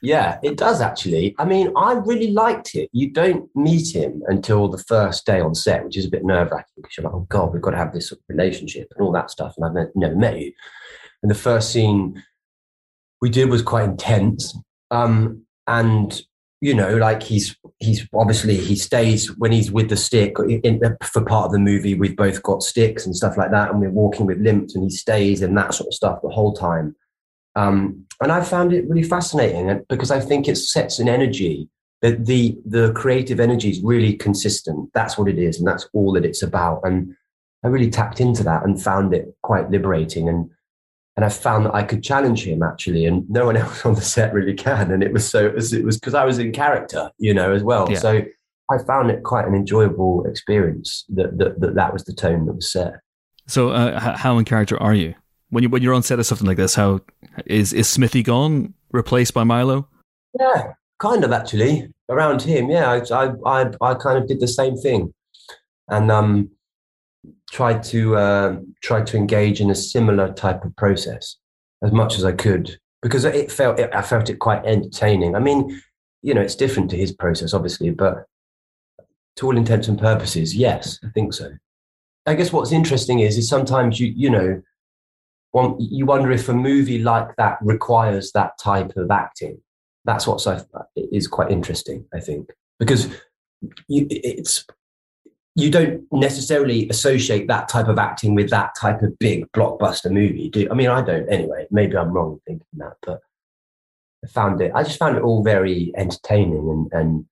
yeah, 0.00 0.38
it 0.44 0.56
does 0.56 0.80
actually. 0.80 1.34
I 1.38 1.44
mean, 1.44 1.72
I 1.76 1.94
really 1.94 2.30
liked 2.30 2.76
it. 2.76 2.88
You 2.92 3.10
don't 3.10 3.50
meet 3.56 3.94
him 3.94 4.22
until 4.28 4.68
the 4.68 4.78
first 4.78 5.26
day 5.26 5.40
on 5.40 5.56
set, 5.56 5.84
which 5.84 5.96
is 5.96 6.06
a 6.06 6.10
bit 6.10 6.24
nerve 6.24 6.50
wracking 6.52 6.72
because 6.76 6.96
you're 6.96 7.04
like, 7.04 7.14
oh 7.14 7.26
God, 7.28 7.52
we've 7.52 7.62
got 7.62 7.72
to 7.72 7.76
have 7.78 7.92
this 7.92 8.08
sort 8.10 8.20
of 8.20 8.24
relationship 8.28 8.92
and 8.94 9.04
all 9.04 9.12
that 9.12 9.30
stuff. 9.30 9.54
And 9.56 9.66
I've 9.66 9.88
never 9.96 10.14
met 10.14 10.38
you. 10.38 10.52
And 11.22 11.30
the 11.30 11.34
first 11.36 11.72
scene 11.72 12.22
we 13.20 13.28
did 13.28 13.50
was 13.50 13.62
quite 13.62 13.84
intense. 13.84 14.56
Um, 14.90 15.44
and 15.66 16.22
you 16.60 16.74
know, 16.74 16.96
like 16.96 17.22
he's 17.22 17.56
he's 17.78 18.06
obviously 18.14 18.56
he 18.56 18.76
stays 18.76 19.34
when 19.38 19.50
he's 19.50 19.72
with 19.72 19.88
the 19.88 19.96
stick 19.96 20.34
in, 20.38 20.80
for 21.02 21.24
part 21.24 21.46
of 21.46 21.52
the 21.52 21.58
movie. 21.58 21.94
We've 21.94 22.16
both 22.16 22.42
got 22.42 22.62
sticks 22.62 23.06
and 23.06 23.16
stuff 23.16 23.36
like 23.38 23.50
that, 23.50 23.70
and 23.70 23.80
we're 23.80 23.90
walking 23.90 24.26
with 24.26 24.38
limps, 24.40 24.74
and 24.74 24.84
he 24.84 24.90
stays 24.90 25.40
and 25.40 25.56
that 25.56 25.74
sort 25.74 25.88
of 25.88 25.94
stuff 25.94 26.20
the 26.22 26.28
whole 26.28 26.52
time. 26.52 26.94
Um, 27.56 28.06
and 28.20 28.30
I 28.30 28.42
found 28.42 28.72
it 28.72 28.88
really 28.88 29.02
fascinating 29.02 29.84
because 29.88 30.10
I 30.10 30.20
think 30.20 30.48
it 30.48 30.56
sets 30.56 30.98
an 30.98 31.08
energy 31.08 31.68
that 32.02 32.26
the 32.26 32.58
the 32.66 32.92
creative 32.92 33.40
energy 33.40 33.70
is 33.70 33.82
really 33.82 34.14
consistent. 34.14 34.90
That's 34.92 35.16
what 35.16 35.28
it 35.28 35.38
is, 35.38 35.58
and 35.58 35.66
that's 35.66 35.88
all 35.94 36.12
that 36.12 36.26
it's 36.26 36.42
about. 36.42 36.82
And 36.84 37.14
I 37.64 37.68
really 37.68 37.90
tapped 37.90 38.20
into 38.20 38.42
that 38.44 38.64
and 38.64 38.82
found 38.82 39.14
it 39.14 39.34
quite 39.42 39.70
liberating. 39.70 40.28
And 40.28 40.50
and 41.20 41.26
I 41.26 41.28
found 41.28 41.66
that 41.66 41.74
I 41.74 41.82
could 41.82 42.02
challenge 42.02 42.46
him 42.46 42.62
actually, 42.62 43.04
and 43.04 43.28
no 43.28 43.44
one 43.44 43.56
else 43.64 43.84
on 43.84 43.94
the 43.94 44.00
set 44.00 44.32
really 44.32 44.54
can. 44.54 44.90
And 44.90 45.02
it 45.02 45.12
was 45.12 45.28
so 45.28 45.48
it 45.48 45.84
was 45.84 45.98
because 45.98 46.14
I 46.14 46.24
was 46.24 46.38
in 46.38 46.50
character, 46.50 47.10
you 47.18 47.34
know, 47.34 47.52
as 47.52 47.62
well. 47.62 47.86
Yeah. 47.90 47.98
So 47.98 48.22
I 48.70 48.78
found 48.86 49.10
it 49.10 49.22
quite 49.22 49.46
an 49.46 49.54
enjoyable 49.54 50.24
experience. 50.24 51.04
That 51.10 51.36
that 51.36 51.60
that, 51.60 51.74
that 51.74 51.92
was 51.92 52.04
the 52.04 52.14
tone 52.14 52.46
that 52.46 52.54
was 52.54 52.72
set. 52.72 52.94
So, 53.46 53.68
uh, 53.68 54.16
how 54.16 54.38
in 54.38 54.46
character 54.46 54.82
are 54.82 54.94
you 54.94 55.14
when 55.50 55.62
you 55.62 55.68
when 55.68 55.82
you're 55.82 55.92
on 55.92 56.02
set 56.02 56.18
of 56.18 56.24
something 56.24 56.46
like 56.46 56.56
this? 56.56 56.74
How 56.74 57.00
is 57.44 57.74
is 57.74 57.86
Smithy 57.86 58.22
gone, 58.22 58.72
replaced 58.90 59.34
by 59.34 59.44
Milo? 59.44 59.88
Yeah, 60.38 60.72
kind 61.00 61.22
of 61.22 61.32
actually 61.32 61.92
around 62.08 62.40
him. 62.40 62.70
Yeah, 62.70 62.90
I 62.90 63.14
I 63.14 63.32
I, 63.44 63.70
I 63.82 63.94
kind 63.94 64.16
of 64.16 64.26
did 64.26 64.40
the 64.40 64.48
same 64.48 64.78
thing, 64.78 65.12
and 65.88 66.10
um, 66.10 66.50
tried 67.50 67.82
to 67.84 68.16
uh, 68.16 68.56
tried 68.82 69.06
to 69.08 69.16
engage 69.16 69.60
in 69.60 69.70
a 69.70 69.74
similar 69.74 70.32
type 70.32 70.64
of 70.64 70.74
process 70.76 71.36
as 71.82 71.92
much 71.92 72.16
as 72.16 72.24
I 72.24 72.32
could 72.32 72.78
because 73.02 73.24
it 73.24 73.50
felt 73.50 73.78
it, 73.78 73.94
I 73.94 74.02
felt 74.02 74.30
it 74.30 74.38
quite 74.38 74.64
entertaining. 74.64 75.34
I 75.34 75.38
mean, 75.38 75.80
you 76.22 76.34
know, 76.34 76.40
it's 76.40 76.54
different 76.54 76.90
to 76.90 76.96
his 76.96 77.12
process, 77.12 77.54
obviously, 77.54 77.90
but 77.90 78.24
to 79.36 79.46
all 79.46 79.56
intents 79.56 79.88
and 79.88 79.98
purposes, 79.98 80.54
yes, 80.54 80.98
I 81.04 81.08
think 81.14 81.32
so. 81.32 81.50
I 82.26 82.34
guess 82.34 82.52
what's 82.52 82.72
interesting 82.72 83.20
is 83.20 83.38
is 83.38 83.48
sometimes 83.48 84.00
you 84.00 84.12
you 84.16 84.30
know. 84.30 84.62
One, 85.52 85.74
you 85.80 86.06
wonder 86.06 86.30
if 86.30 86.48
a 86.48 86.54
movie 86.54 87.00
like 87.00 87.34
that 87.34 87.58
requires 87.60 88.30
that 88.32 88.56
type 88.60 88.96
of 88.96 89.10
acting 89.10 89.60
that's 90.04 90.26
what 90.26 90.44
is 90.46 90.64
is 91.12 91.26
quite 91.26 91.50
interesting 91.50 92.04
i 92.14 92.20
think 92.20 92.50
because 92.78 93.06
you, 93.88 94.06
it's 94.10 94.66
you 95.56 95.70
don't 95.70 96.02
necessarily 96.12 96.88
associate 96.88 97.48
that 97.48 97.68
type 97.68 97.88
of 97.88 97.98
acting 97.98 98.34
with 98.34 98.50
that 98.50 98.72
type 98.80 99.02
of 99.02 99.18
big 99.18 99.50
blockbuster 99.52 100.10
movie 100.10 100.48
do 100.48 100.66
i 100.70 100.74
mean 100.74 100.88
i 100.88 101.02
don't 101.02 101.28
anyway. 101.28 101.66
Maybe 101.70 101.96
i'm 101.96 102.12
wrong 102.12 102.40
thinking 102.46 102.66
that 102.78 102.96
but 103.02 103.20
i 104.24 104.28
found 104.28 104.60
it 104.60 104.72
i 104.74 104.82
just 104.82 104.98
found 104.98 105.16
it 105.16 105.22
all 105.22 105.42
very 105.42 105.92
entertaining 105.96 106.88
and, 106.92 106.92
and 106.92 107.26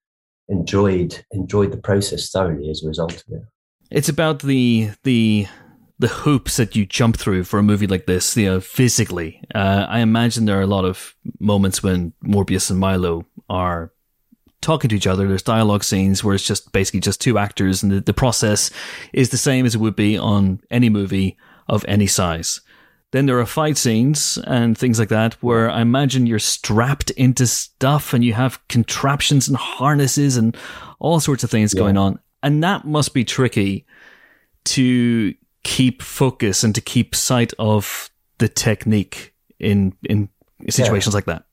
enjoyed 0.48 1.24
enjoyed 1.30 1.72
the 1.72 1.76
process 1.76 2.30
thoroughly 2.30 2.70
as 2.70 2.82
a 2.82 2.88
result 2.88 3.12
of 3.12 3.32
it. 3.32 3.42
It's 3.90 4.08
about 4.08 4.40
the 4.40 4.90
the 5.04 5.46
the 5.98 6.08
hoops 6.08 6.56
that 6.56 6.76
you 6.76 6.86
jump 6.86 7.16
through 7.16 7.42
for 7.44 7.58
a 7.58 7.62
movie 7.62 7.88
like 7.88 8.06
this, 8.06 8.36
you 8.36 8.46
know, 8.46 8.60
physically. 8.60 9.42
Uh, 9.52 9.84
I 9.88 9.98
imagine 9.98 10.44
there 10.44 10.58
are 10.58 10.62
a 10.62 10.66
lot 10.66 10.84
of 10.84 11.14
moments 11.40 11.82
when 11.82 12.12
Morbius 12.24 12.70
and 12.70 12.78
Milo 12.78 13.26
are 13.50 13.92
talking 14.60 14.88
to 14.90 14.96
each 14.96 15.06
other. 15.06 15.28
There's 15.28 15.42
dialogue 15.42 15.84
scenes 15.84 16.22
where 16.22 16.34
it's 16.34 16.46
just 16.46 16.72
basically 16.72 17.00
just 17.00 17.20
two 17.20 17.38
actors, 17.38 17.82
and 17.82 17.92
the, 17.92 18.00
the 18.00 18.14
process 18.14 18.70
is 19.12 19.30
the 19.30 19.36
same 19.36 19.66
as 19.66 19.74
it 19.74 19.80
would 19.80 19.96
be 19.96 20.16
on 20.18 20.60
any 20.70 20.88
movie 20.88 21.36
of 21.68 21.84
any 21.88 22.06
size. 22.06 22.60
Then 23.10 23.24
there 23.24 23.38
are 23.38 23.46
fight 23.46 23.78
scenes 23.78 24.38
and 24.46 24.76
things 24.76 24.98
like 24.98 25.08
that 25.08 25.34
where 25.42 25.70
I 25.70 25.80
imagine 25.80 26.26
you're 26.26 26.38
strapped 26.38 27.10
into 27.12 27.46
stuff 27.46 28.12
and 28.12 28.22
you 28.22 28.34
have 28.34 28.66
contraptions 28.68 29.48
and 29.48 29.56
harnesses 29.56 30.36
and 30.36 30.54
all 30.98 31.18
sorts 31.18 31.42
of 31.42 31.50
things 31.50 31.72
going 31.72 31.96
on. 31.96 32.18
And 32.42 32.62
that 32.62 32.84
must 32.84 33.14
be 33.14 33.24
tricky 33.24 33.86
to 34.66 35.34
keep 35.64 36.02
focus 36.02 36.62
and 36.62 36.74
to 36.74 36.82
keep 36.82 37.14
sight 37.14 37.54
of 37.58 38.10
the 38.38 38.48
technique 38.48 39.34
in 39.58 39.94
in 40.04 40.28
situations 40.68 41.14
like 41.14 41.24
that. 41.24 41.44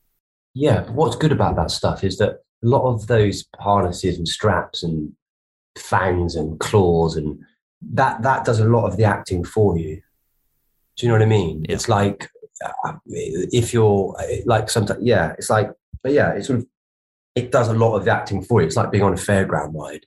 Yeah, 0.54 0.82
what's 0.90 1.16
good 1.16 1.32
about 1.32 1.56
that 1.56 1.70
stuff 1.70 2.04
is 2.04 2.18
that 2.18 2.40
a 2.64 2.66
lot 2.66 2.92
of 2.92 3.06
those 3.06 3.44
harnesses 3.58 4.18
and 4.18 4.28
straps 4.28 4.82
and 4.82 5.12
fangs 5.78 6.34
and 6.34 6.58
claws 6.60 7.16
and 7.16 7.38
that 7.82 8.22
that 8.22 8.44
does 8.44 8.60
a 8.60 8.64
lot 8.64 8.86
of 8.86 8.96
the 8.96 9.04
acting 9.04 9.44
for 9.44 9.76
you. 9.78 10.00
Do 10.96 11.06
you 11.06 11.08
know 11.08 11.18
what 11.18 11.22
I 11.22 11.26
mean? 11.26 11.64
Yeah. 11.68 11.74
It's 11.74 11.88
like 11.88 12.30
uh, 12.64 12.94
if 13.06 13.72
you're 13.72 14.16
uh, 14.18 14.36
like 14.46 14.70
sometimes, 14.70 15.02
yeah, 15.02 15.34
it's 15.38 15.50
like, 15.50 15.70
but 16.02 16.12
yeah, 16.12 16.32
it's 16.32 16.46
sort 16.46 16.60
of 16.60 16.66
it 17.34 17.52
does 17.52 17.68
a 17.68 17.74
lot 17.74 17.96
of 17.96 18.04
the 18.04 18.12
acting 18.12 18.42
for 18.42 18.60
you. 18.60 18.66
It's 18.66 18.76
like 18.76 18.90
being 18.90 19.04
on 19.04 19.12
a 19.12 19.16
fairground 19.16 19.74
ride. 19.74 20.06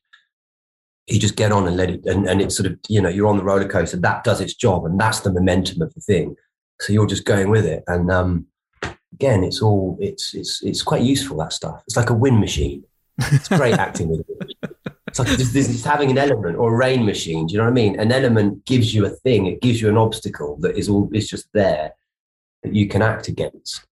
You 1.08 1.20
just 1.20 1.36
get 1.36 1.52
on 1.52 1.68
and 1.68 1.78
let 1.78 1.90
it, 1.90 2.06
and, 2.06 2.28
and 2.28 2.42
it's 2.42 2.56
sort 2.56 2.72
of 2.72 2.78
you 2.88 3.02
know 3.02 3.10
you're 3.10 3.28
on 3.28 3.38
the 3.38 3.44
roller 3.44 3.68
coaster. 3.68 3.98
That 3.98 4.24
does 4.24 4.42
its 4.42 4.54
job, 4.54 4.86
and 4.86 5.00
that's 5.00 5.22
the 5.22 5.32
momentum 5.32 5.82
of 5.82 5.94
the 5.94 6.02
thing. 6.02 6.36
So 6.82 6.94
you're 6.94 7.08
just 7.08 7.26
going 7.26 7.50
with 7.50 7.66
it, 7.66 7.84
and 7.88 8.12
um, 8.12 8.46
again, 9.14 9.44
it's 9.44 9.62
all 9.62 9.98
it's 10.00 10.34
it's 10.34 10.62
it's 10.64 10.82
quite 10.82 11.02
useful 11.02 11.38
that 11.38 11.54
stuff. 11.54 11.84
It's 11.88 11.98
like 11.98 12.10
a 12.10 12.14
wind 12.14 12.40
machine. 12.40 12.84
It's 13.18 13.48
great 13.48 13.74
acting 13.88 14.10
with 14.10 14.26
it. 14.30 14.78
It's 15.08 15.20
like 15.20 15.30
this, 15.30 15.56
is 15.56 15.84
having 15.84 16.12
an 16.12 16.18
element 16.18 16.56
or 16.58 16.74
a 16.74 16.78
rain 16.78 17.06
machine. 17.06 17.48
Do 17.48 17.54
you 17.54 17.58
know 17.58 17.66
what 17.66 17.72
I 17.72 17.74
mean? 17.74 18.00
An 18.00 18.12
element 18.12 18.66
gives 18.66 18.94
you 18.94 19.06
a 19.06 19.10
thing. 19.10 19.48
It 19.48 19.62
gives 19.62 19.82
you 19.82 19.90
an 19.90 19.98
obstacle 19.98 20.58
that 20.62 20.78
is 20.78 20.88
all 20.88 21.10
is 21.14 21.28
just 21.28 21.48
there 21.54 21.94
that 22.64 22.76
you 22.76 22.88
can 22.88 23.02
act 23.02 23.28
against. 23.28 23.86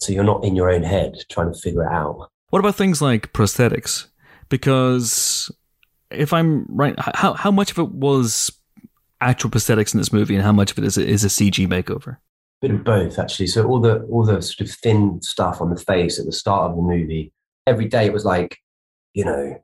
So 0.00 0.12
you're 0.12 0.24
not 0.24 0.44
in 0.44 0.56
your 0.56 0.70
own 0.70 0.82
head 0.82 1.14
trying 1.30 1.52
to 1.52 1.58
figure 1.58 1.84
it 1.84 1.92
out. 1.92 2.30
What 2.50 2.58
about 2.58 2.74
things 2.74 3.00
like 3.00 3.32
prosthetics? 3.32 4.06
Because 4.48 5.50
if 6.10 6.32
I'm 6.32 6.66
right, 6.68 6.94
how 6.98 7.34
how 7.34 7.50
much 7.50 7.70
of 7.70 7.78
it 7.78 7.90
was 7.90 8.52
actual 9.20 9.50
prosthetics 9.50 9.94
in 9.94 9.98
this 9.98 10.12
movie, 10.12 10.34
and 10.34 10.44
how 10.44 10.52
much 10.52 10.72
of 10.72 10.78
it 10.78 10.84
is 10.84 10.98
is 10.98 11.24
a 11.24 11.28
CG 11.28 11.66
makeover? 11.66 12.18
Bit 12.60 12.70
of 12.70 12.84
both 12.84 13.18
actually. 13.18 13.46
So 13.46 13.66
all 13.66 13.80
the 13.80 14.02
all 14.04 14.24
the 14.24 14.40
sort 14.42 14.68
of 14.68 14.74
thin 14.76 15.20
stuff 15.22 15.60
on 15.60 15.70
the 15.70 15.80
face 15.80 16.18
at 16.18 16.26
the 16.26 16.32
start 16.32 16.70
of 16.70 16.76
the 16.76 16.82
movie, 16.82 17.32
every 17.66 17.86
day 17.86 18.06
it 18.06 18.12
was 18.12 18.24
like, 18.24 18.58
you 19.14 19.24
know, 19.24 19.62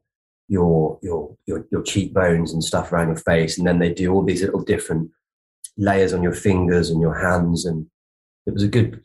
your 0.48 0.98
your 1.02 1.36
your 1.46 1.66
your 1.70 1.82
cheekbones 1.82 2.52
and 2.52 2.62
stuff 2.62 2.92
around 2.92 3.08
your 3.08 3.16
face, 3.16 3.58
and 3.58 3.66
then 3.66 3.78
they 3.78 3.92
do 3.92 4.12
all 4.12 4.24
these 4.24 4.42
little 4.42 4.62
different 4.62 5.10
layers 5.76 6.12
on 6.12 6.22
your 6.22 6.32
fingers 6.32 6.90
and 6.90 7.00
your 7.00 7.18
hands, 7.18 7.66
and 7.66 7.86
it 8.46 8.54
was 8.54 8.62
a 8.62 8.68
good 8.68 9.02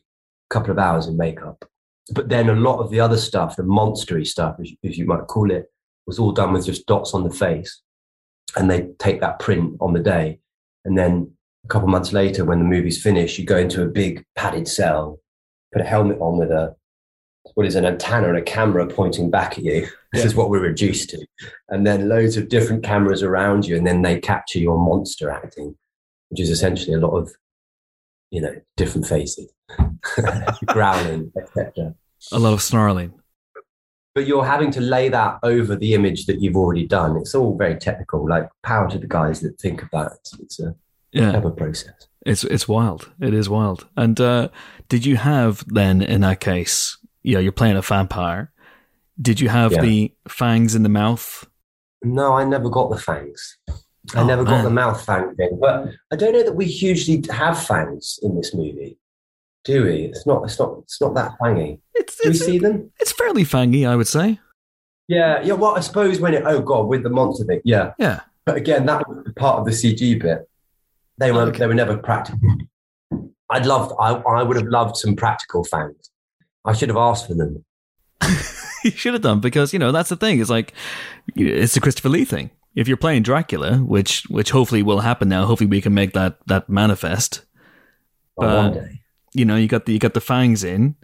couple 0.50 0.72
of 0.72 0.80
hours 0.80 1.08
in 1.08 1.18
makeup. 1.18 1.66
But 2.14 2.30
then 2.30 2.50
a 2.50 2.56
lot 2.56 2.80
of 2.80 2.92
the 2.92 3.00
other 3.00 3.18
stuff, 3.18 3.56
the 3.56 3.64
monstery 3.64 4.26
stuff, 4.26 4.58
as 4.60 4.72
as 4.84 4.98
you 4.98 5.06
might 5.06 5.28
call 5.28 5.52
it, 5.52 5.72
was 6.08 6.20
all 6.20 6.32
done 6.32 6.54
with 6.54 6.66
just 6.66 6.86
dots 6.86 7.14
on 7.14 7.24
the 7.24 7.32
face, 7.34 7.82
and 8.56 8.70
they 8.70 8.90
take 9.00 9.20
that 9.22 9.40
print 9.40 9.76
on 9.82 9.94
the 9.94 10.00
day, 10.00 10.40
and 10.86 10.98
then 10.98 11.32
a 11.64 11.68
couple 11.68 11.88
months 11.88 12.14
later, 12.14 12.46
when 12.46 12.60
the 12.60 12.66
movie's 12.66 13.02
finished, 13.02 13.38
you 13.38 13.46
go 13.46 13.58
into 13.58 13.84
a 13.84 13.88
big 13.88 14.24
padded 14.36 14.68
cell, 14.68 15.20
put 15.72 15.82
a 15.82 15.86
helmet 15.86 16.20
on 16.20 16.38
with 16.38 16.52
a 16.52 16.76
what 17.56 17.66
is 17.66 17.76
an 17.76 17.86
antenna 17.86 18.30
and 18.30 18.38
a 18.38 18.42
camera 18.42 18.86
pointing 18.88 19.32
back 19.32 19.58
at 19.58 19.64
you. 19.64 19.88
This 20.14 20.26
is 20.26 20.36
what 20.36 20.50
we're 20.50 20.62
reduced 20.62 21.10
to, 21.12 21.26
and 21.70 21.88
then 21.88 22.10
loads 22.10 22.38
of 22.38 22.50
different 22.50 22.84
cameras 22.84 23.24
around 23.24 23.66
you, 23.66 23.78
and 23.78 23.88
then 23.88 24.02
they 24.02 24.20
capture 24.20 24.60
your 24.60 24.78
monster 24.78 25.30
acting, 25.30 25.76
which 26.30 26.40
is 26.40 26.50
essentially 26.50 26.96
a 26.96 27.00
lot 27.00 27.18
of, 27.18 27.32
you 28.30 28.42
know, 28.42 28.54
different 28.78 29.08
faces, 29.08 29.52
growling, 30.66 31.32
etc. 31.40 31.96
A 32.34 32.40
lot 32.40 32.54
of 32.54 32.62
snarling. 32.62 33.14
but 34.14 34.28
you're 34.28 34.46
having 34.46 34.70
to 34.72 34.82
lay 34.82 35.10
that 35.10 35.40
over 35.44 35.76
the 35.76 35.94
image 35.94 36.26
that 36.26 36.42
you've 36.42 36.58
already 36.58 36.86
done. 36.86 37.16
It's 37.18 37.34
all 37.34 37.58
very 37.58 37.78
technical. 37.78 38.28
Like 38.28 38.50
power 38.64 38.90
to 38.90 38.98
the 38.98 39.08
guys 39.08 39.40
that 39.42 39.60
think 39.60 39.82
of 39.82 39.90
that. 39.92 40.12
It's, 40.20 40.40
it's 40.40 40.60
a 40.60 40.76
Yeah. 41.14 41.32
clever 41.32 41.52
process. 41.52 42.08
It's 42.26 42.44
it's 42.44 42.68
wild. 42.68 43.12
It 43.20 43.34
is 43.34 43.50
wild. 43.50 43.88
And 43.98 44.20
uh, 44.20 44.50
did 44.90 45.06
you 45.06 45.18
have 45.18 45.64
then 45.68 46.02
in 46.02 46.22
that 46.22 46.40
case, 46.40 46.98
yeah, 47.24 47.40
you're 47.40 47.52
playing 47.52 47.78
a 47.78 47.82
vampire. 47.82 48.52
Did 49.22 49.40
you 49.40 49.50
have 49.50 49.72
Yeah. 49.74 49.82
the 49.82 50.14
fangs 50.28 50.74
in 50.76 50.84
the 50.84 50.90
mouth? 50.90 51.48
No, 52.04 52.34
I 52.34 52.44
never 52.46 52.70
got 52.70 52.90
the 52.90 52.98
fangs. 52.98 53.58
I 54.16 54.22
Oh, 54.22 54.26
never 54.26 54.44
got 54.44 54.64
the 54.64 54.70
mouth 54.72 55.04
fang 55.06 55.36
thing. 55.36 55.58
But 55.62 55.90
I 56.12 56.16
don't 56.16 56.34
know 56.34 56.44
that 56.44 56.56
we 56.56 56.66
hugely 56.66 57.24
have 57.32 57.62
fangs 57.64 58.18
in 58.24 58.36
this 58.36 58.54
movie, 58.56 58.98
do 59.64 59.84
we? 59.84 60.06
It's 60.06 60.26
not. 60.26 60.44
It's 60.44 60.58
not. 60.58 60.80
It's 60.84 61.00
not 61.02 61.14
that 61.16 61.34
fangy. 61.40 61.80
It's 61.96 62.16
Do 62.18 62.30
we 62.30 62.36
see 62.36 62.58
them? 62.58 62.90
it's 63.00 63.12
fairly 63.12 63.44
fangy, 63.44 63.88
I 63.88 63.96
would 63.96 64.08
say. 64.08 64.40
Yeah. 65.08 65.42
Yeah. 65.44 65.54
Well, 65.54 65.76
I 65.76 65.82
suppose 65.82 66.20
when 66.20 66.34
it. 66.34 66.44
Oh 66.46 66.62
God, 66.62 66.88
with 66.88 67.04
the 67.04 67.10
monster 67.10 67.46
thing. 67.46 67.62
Yeah. 67.64 67.94
Yeah. 68.00 68.22
But 68.46 68.56
again, 68.58 68.86
that 68.88 69.08
was 69.08 69.28
part 69.36 69.60
of 69.60 69.66
the 69.66 69.72
CG 69.72 70.20
bit. 70.20 70.48
They 71.22 71.32
were. 71.32 71.44
Okay. 71.44 71.60
They 71.60 71.68
were 71.68 71.76
never 71.76 71.98
practical. 71.98 72.40
I'd 73.52 73.68
loved. 73.68 73.94
I. 74.00 74.14
I 74.14 74.42
would 74.42 74.58
have 74.58 74.66
loved 74.66 74.98
some 74.98 75.16
practical 75.16 75.64
fangs. 75.64 76.10
I 76.66 76.74
should 76.74 76.90
have 76.90 76.98
asked 76.98 77.28
for 77.28 77.36
them. 77.36 77.64
you 78.84 78.92
should 78.92 79.14
have 79.14 79.22
done 79.22 79.40
because 79.40 79.72
you 79.72 79.78
know 79.78 79.92
that's 79.92 80.10
the 80.10 80.16
thing. 80.16 80.42
It's 80.42 80.50
like 80.50 80.74
it's 81.36 81.76
the 81.76 81.80
Christopher 81.80 82.10
Lee 82.10 82.26
thing. 82.26 82.50
If 82.76 82.88
you're 82.88 82.98
playing 82.98 83.22
Dracula, 83.22 83.78
which 83.78 84.24
which 84.30 84.50
hopefully 84.50 84.82
will 84.82 85.02
happen 85.02 85.30
now, 85.30 85.46
hopefully 85.46 85.70
we 85.70 85.80
can 85.80 85.94
make 85.94 86.14
that 86.14 86.40
that 86.48 86.70
manifest. 86.70 87.46
Oh, 88.38 88.48
one 88.48 88.74
day. 88.74 89.02
You 89.34 89.46
know, 89.46 89.56
you 89.56 89.68
got 89.68 89.86
the 89.86 89.94
you 89.94 90.00
got 90.00 90.16
the 90.16 90.22
fangs 90.22 90.64
in. 90.64 90.96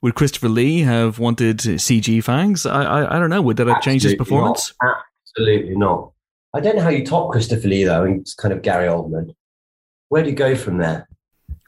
Would 0.00 0.14
Christopher 0.14 0.48
Lee 0.48 0.80
have 0.80 1.18
wanted 1.18 1.58
CG 1.58 2.24
fangs? 2.24 2.64
I 2.64 2.82
I, 2.82 3.16
I 3.16 3.18
don't 3.18 3.28
know. 3.28 3.42
Would 3.42 3.58
that 3.58 3.66
have 3.66 3.82
changed 3.82 4.06
his 4.06 4.14
performance? 4.14 4.72
Not. 4.82 4.96
Absolutely 5.36 5.76
not. 5.76 6.12
I 6.54 6.60
don't 6.60 6.76
know 6.76 6.82
how 6.82 6.88
you 6.88 7.04
top 7.04 7.30
Christopher 7.30 7.68
Lee 7.68 7.84
though, 7.84 8.04
and 8.04 8.20
it's 8.22 8.32
kind 8.32 8.54
of 8.54 8.62
Gary 8.62 8.88
Oldman. 8.88 9.34
Where 10.08 10.22
do 10.22 10.30
you 10.30 10.36
go 10.36 10.54
from 10.54 10.78
there? 10.78 11.08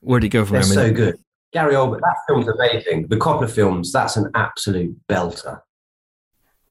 Where 0.01 0.17
would 0.17 0.25
you 0.25 0.31
go 0.31 0.45
from 0.45 0.55
They're 0.55 0.63
there? 0.63 0.89
So 0.89 0.93
good. 0.93 1.17
Gary 1.53 1.75
Oldman, 1.75 2.01
that 2.01 2.17
film's 2.27 2.47
amazing. 2.49 3.09
The 3.09 3.17
Coppola 3.17 3.51
films, 3.51 3.93
that's 3.93 4.17
an 4.17 4.31
absolute 4.35 4.95
belter. 5.09 5.61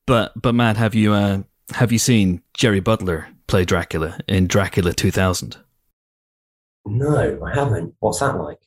But 0.06 0.40
but 0.40 0.54
Matt, 0.54 0.78
have 0.78 0.96
you 0.96 1.14
uh, 1.14 1.44
have 1.72 1.92
you 1.92 2.00
seen 2.00 2.42
Gerry 2.54 2.80
Butler 2.80 3.28
play 3.48 3.66
Dracula 3.66 4.20
in 4.28 4.48
Dracula 4.48 4.94
2000? 4.94 5.58
No, 6.86 7.44
I 7.44 7.54
haven't. 7.54 7.96
What's 8.00 8.20
that 8.20 8.38
like? 8.38 8.60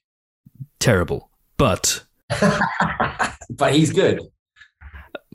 Terrible, 0.78 1.30
but 1.56 2.04
but 3.50 3.72
he's 3.72 3.92
good. 3.92 4.20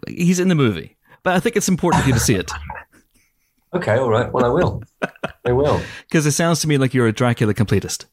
he's 0.08 0.40
in 0.40 0.50
the 0.50 0.56
movie. 0.56 0.98
But 1.24 1.36
I 1.36 1.40
think 1.40 1.56
it's 1.56 1.70
important 1.70 2.04
for 2.04 2.10
you 2.10 2.14
to 2.14 2.20
see 2.20 2.36
it 2.36 2.52
Okay, 3.74 3.98
all 3.98 4.10
right. 4.10 4.32
Well, 4.32 4.46
I 4.46 4.50
will. 4.50 4.84
I 5.46 5.52
will. 5.52 5.82
because 6.10 6.26
it 6.26 6.32
sounds 6.32 6.60
to 6.62 6.68
me 6.68 6.78
like 6.78 6.94
you're 6.94 7.08
a 7.08 7.14
Dracula 7.14 7.54
completist. 7.54 8.06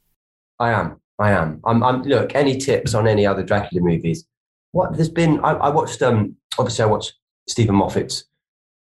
I 0.58 0.70
am. 0.70 1.00
I 1.18 1.32
am. 1.32 1.60
I'm, 1.64 1.82
I'm. 1.82 2.02
Look, 2.02 2.34
any 2.34 2.58
tips 2.58 2.94
on 2.94 3.06
any 3.06 3.26
other 3.26 3.42
Dracula 3.42 3.82
movies? 3.82 4.24
What 4.72 4.94
there's 4.94 5.08
been? 5.08 5.40
I, 5.40 5.52
I 5.52 5.68
watched. 5.68 6.02
Um, 6.02 6.36
obviously, 6.58 6.84
I 6.84 6.88
watched 6.88 7.14
Steven 7.48 7.76
Moffat's 7.76 8.24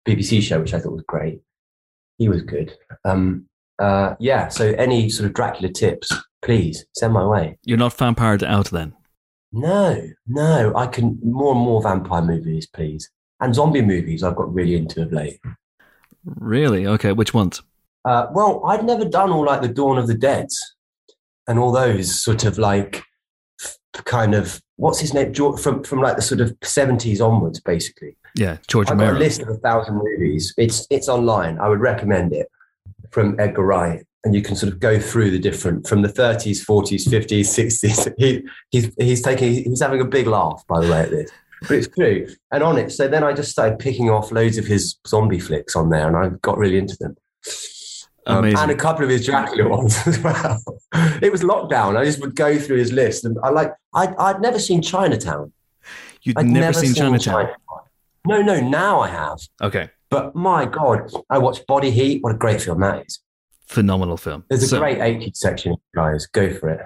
BBC 0.06 0.40
show, 0.42 0.60
which 0.60 0.72
I 0.72 0.78
thought 0.78 0.92
was 0.92 1.04
great. 1.06 1.40
He 2.18 2.28
was 2.28 2.42
good. 2.42 2.76
Um, 3.04 3.46
uh, 3.78 4.14
yeah. 4.20 4.48
So, 4.48 4.72
any 4.78 5.10
sort 5.10 5.26
of 5.26 5.34
Dracula 5.34 5.72
tips, 5.72 6.12
please 6.42 6.86
send 6.94 7.12
my 7.12 7.26
way. 7.26 7.58
You're 7.64 7.78
not 7.78 7.94
vampired 7.94 8.44
out 8.44 8.70
then. 8.70 8.94
No, 9.52 10.00
no. 10.26 10.72
I 10.76 10.86
can 10.86 11.18
more 11.22 11.52
and 11.52 11.60
more 11.60 11.82
vampire 11.82 12.22
movies, 12.22 12.66
please, 12.66 13.10
and 13.40 13.54
zombie 13.54 13.82
movies. 13.82 14.22
I've 14.22 14.36
got 14.36 14.52
really 14.54 14.76
into 14.76 15.02
of 15.02 15.12
late. 15.12 15.40
Really? 16.24 16.86
Okay, 16.86 17.12
which 17.12 17.34
ones? 17.34 17.62
Uh, 18.04 18.26
well, 18.32 18.62
I'd 18.66 18.84
never 18.84 19.04
done 19.04 19.30
all 19.30 19.44
like 19.44 19.62
the 19.62 19.68
Dawn 19.68 19.98
of 19.98 20.06
the 20.06 20.14
Dead 20.14 20.48
and 21.46 21.58
all 21.58 21.72
those 21.72 22.22
sort 22.22 22.44
of 22.44 22.58
like 22.58 23.02
kind 24.04 24.34
of 24.34 24.60
what's 24.76 25.00
his 25.00 25.12
name 25.12 25.34
from 25.34 25.82
from 25.84 26.00
like 26.00 26.16
the 26.16 26.22
sort 26.22 26.40
of 26.40 26.56
seventies 26.62 27.20
onwards, 27.20 27.60
basically. 27.60 28.16
Yeah, 28.36 28.58
George 28.68 28.90
I've 28.90 28.98
got 28.98 29.14
a 29.14 29.18
list 29.18 29.42
of 29.42 29.48
a 29.48 29.56
thousand 29.56 30.00
movies. 30.02 30.54
It's 30.56 30.86
it's 30.90 31.08
online. 31.08 31.58
I 31.58 31.68
would 31.68 31.80
recommend 31.80 32.32
it 32.32 32.48
from 33.10 33.38
Edgar 33.40 33.64
Wright, 33.64 34.06
and 34.24 34.34
you 34.34 34.42
can 34.42 34.56
sort 34.56 34.72
of 34.72 34.80
go 34.80 34.98
through 34.98 35.30
the 35.32 35.38
different 35.38 35.86
from 35.86 36.02
the 36.02 36.08
thirties, 36.08 36.62
forties, 36.62 37.08
fifties, 37.08 37.52
sixties. 37.52 38.08
He 38.18 38.46
he's 38.70 38.90
he's 38.98 39.22
taking 39.22 39.52
he's 39.64 39.82
having 39.82 40.00
a 40.00 40.04
big 40.04 40.26
laugh 40.26 40.64
by 40.68 40.80
the 40.80 40.90
way 40.90 41.00
at 41.00 41.10
this. 41.10 41.30
But 41.62 41.72
it's 41.72 41.88
true. 41.88 42.26
And 42.52 42.62
on 42.62 42.78
it, 42.78 42.90
so 42.90 43.06
then 43.08 43.22
I 43.22 43.32
just 43.32 43.50
started 43.50 43.78
picking 43.78 44.08
off 44.10 44.32
loads 44.32 44.56
of 44.58 44.66
his 44.66 44.98
zombie 45.06 45.38
flicks 45.40 45.76
on 45.76 45.90
there, 45.90 46.06
and 46.06 46.16
I 46.16 46.36
got 46.42 46.56
really 46.58 46.78
into 46.78 46.96
them. 46.98 47.16
Um, 48.26 48.44
and 48.44 48.70
a 48.70 48.74
couple 48.74 49.02
of 49.04 49.10
his 49.10 49.24
Dracula 49.26 49.68
ones 49.68 49.96
as 50.06 50.18
well. 50.20 50.62
It 51.22 51.32
was 51.32 51.42
lockdown. 51.42 51.96
I 51.96 52.04
just 52.04 52.20
would 52.20 52.36
go 52.36 52.58
through 52.58 52.76
his 52.78 52.92
list, 52.92 53.24
and 53.24 53.36
I 53.42 53.50
like 53.50 53.72
I'd, 53.94 54.14
I'd 54.16 54.40
never 54.40 54.58
seen 54.58 54.82
Chinatown. 54.82 55.52
You'd 56.22 56.38
I'd 56.38 56.46
never, 56.46 56.78
seen 56.78 56.94
Chinatown. 56.94 57.48
No, 58.26 58.42
no, 58.42 58.60
now 58.60 59.00
I 59.00 59.08
have. 59.08 59.38
Okay, 59.62 59.88
But 60.10 60.34
my 60.36 60.66
God, 60.66 61.10
I 61.30 61.38
watched 61.38 61.66
Body 61.66 61.90
Heat. 61.90 62.22
What 62.22 62.34
a 62.34 62.38
great 62.38 62.60
film 62.60 62.80
that 62.80 63.06
is. 63.06 63.20
phenomenal 63.66 64.18
film. 64.18 64.44
There's 64.50 64.62
a 64.64 64.68
So, 64.68 64.78
great 64.78 64.98
80s 64.98 65.36
section, 65.36 65.76
guys. 65.94 66.26
Go 66.26 66.52
for 66.52 66.68
it. 66.68 66.80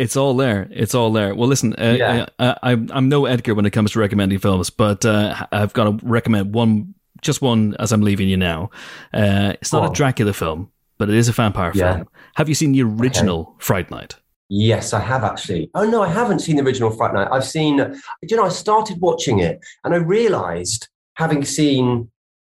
It's 0.00 0.16
all 0.16 0.34
there. 0.34 0.66
It's 0.70 0.94
all 0.94 1.12
there. 1.12 1.34
Well, 1.34 1.48
listen, 1.48 1.74
uh, 1.74 1.94
Yeah. 1.98 2.26
uh, 2.38 2.54
I, 2.62 2.72
I'm 2.72 3.08
no 3.10 3.26
Edgar 3.26 3.54
when 3.54 3.66
it 3.66 3.70
comes 3.70 3.92
to 3.92 3.98
recommending 3.98 4.38
films, 4.38 4.70
but 4.70 5.04
uh, 5.04 5.46
I've 5.52 5.74
got 5.74 5.84
to 5.84 6.06
recommend 6.06 6.54
one, 6.54 6.94
just 7.20 7.42
one, 7.42 7.76
as 7.78 7.92
I'm 7.92 8.00
leaving 8.00 8.28
you 8.28 8.38
now. 8.38 8.70
Uh, 9.12 9.52
it's 9.60 9.72
not 9.74 9.84
Go 9.86 9.92
a. 9.92 9.94
Dracula 9.94 10.32
film, 10.32 10.70
but 10.96 11.10
it 11.10 11.16
is 11.16 11.28
a 11.28 11.32
vampire 11.32 11.72
Yeah. 11.74 11.96
film. 11.96 12.08
Have 12.36 12.48
you 12.48 12.54
seen 12.54 12.72
the 12.72 12.82
original 12.82 13.54
Fright 13.58 13.90
Night? 13.90 14.16
Yes, 14.48 14.92
I 14.94 15.00
have 15.00 15.22
actually. 15.22 15.70
Oh, 15.74 15.84
no, 15.88 16.02
I 16.02 16.08
haven't 16.08 16.38
seen 16.40 16.56
the 16.56 16.62
original 16.62 16.90
Fright 16.90 17.12
Night. 17.12 17.28
I've 17.30 17.44
seen, 17.44 17.76
you 18.22 18.36
know, 18.36 18.44
I 18.44 18.48
started 18.48 19.00
watching 19.00 19.40
it 19.40 19.60
and 19.84 19.92
I 19.94 19.98
realized, 19.98 20.88
having 21.14 21.44
seen 21.44 22.10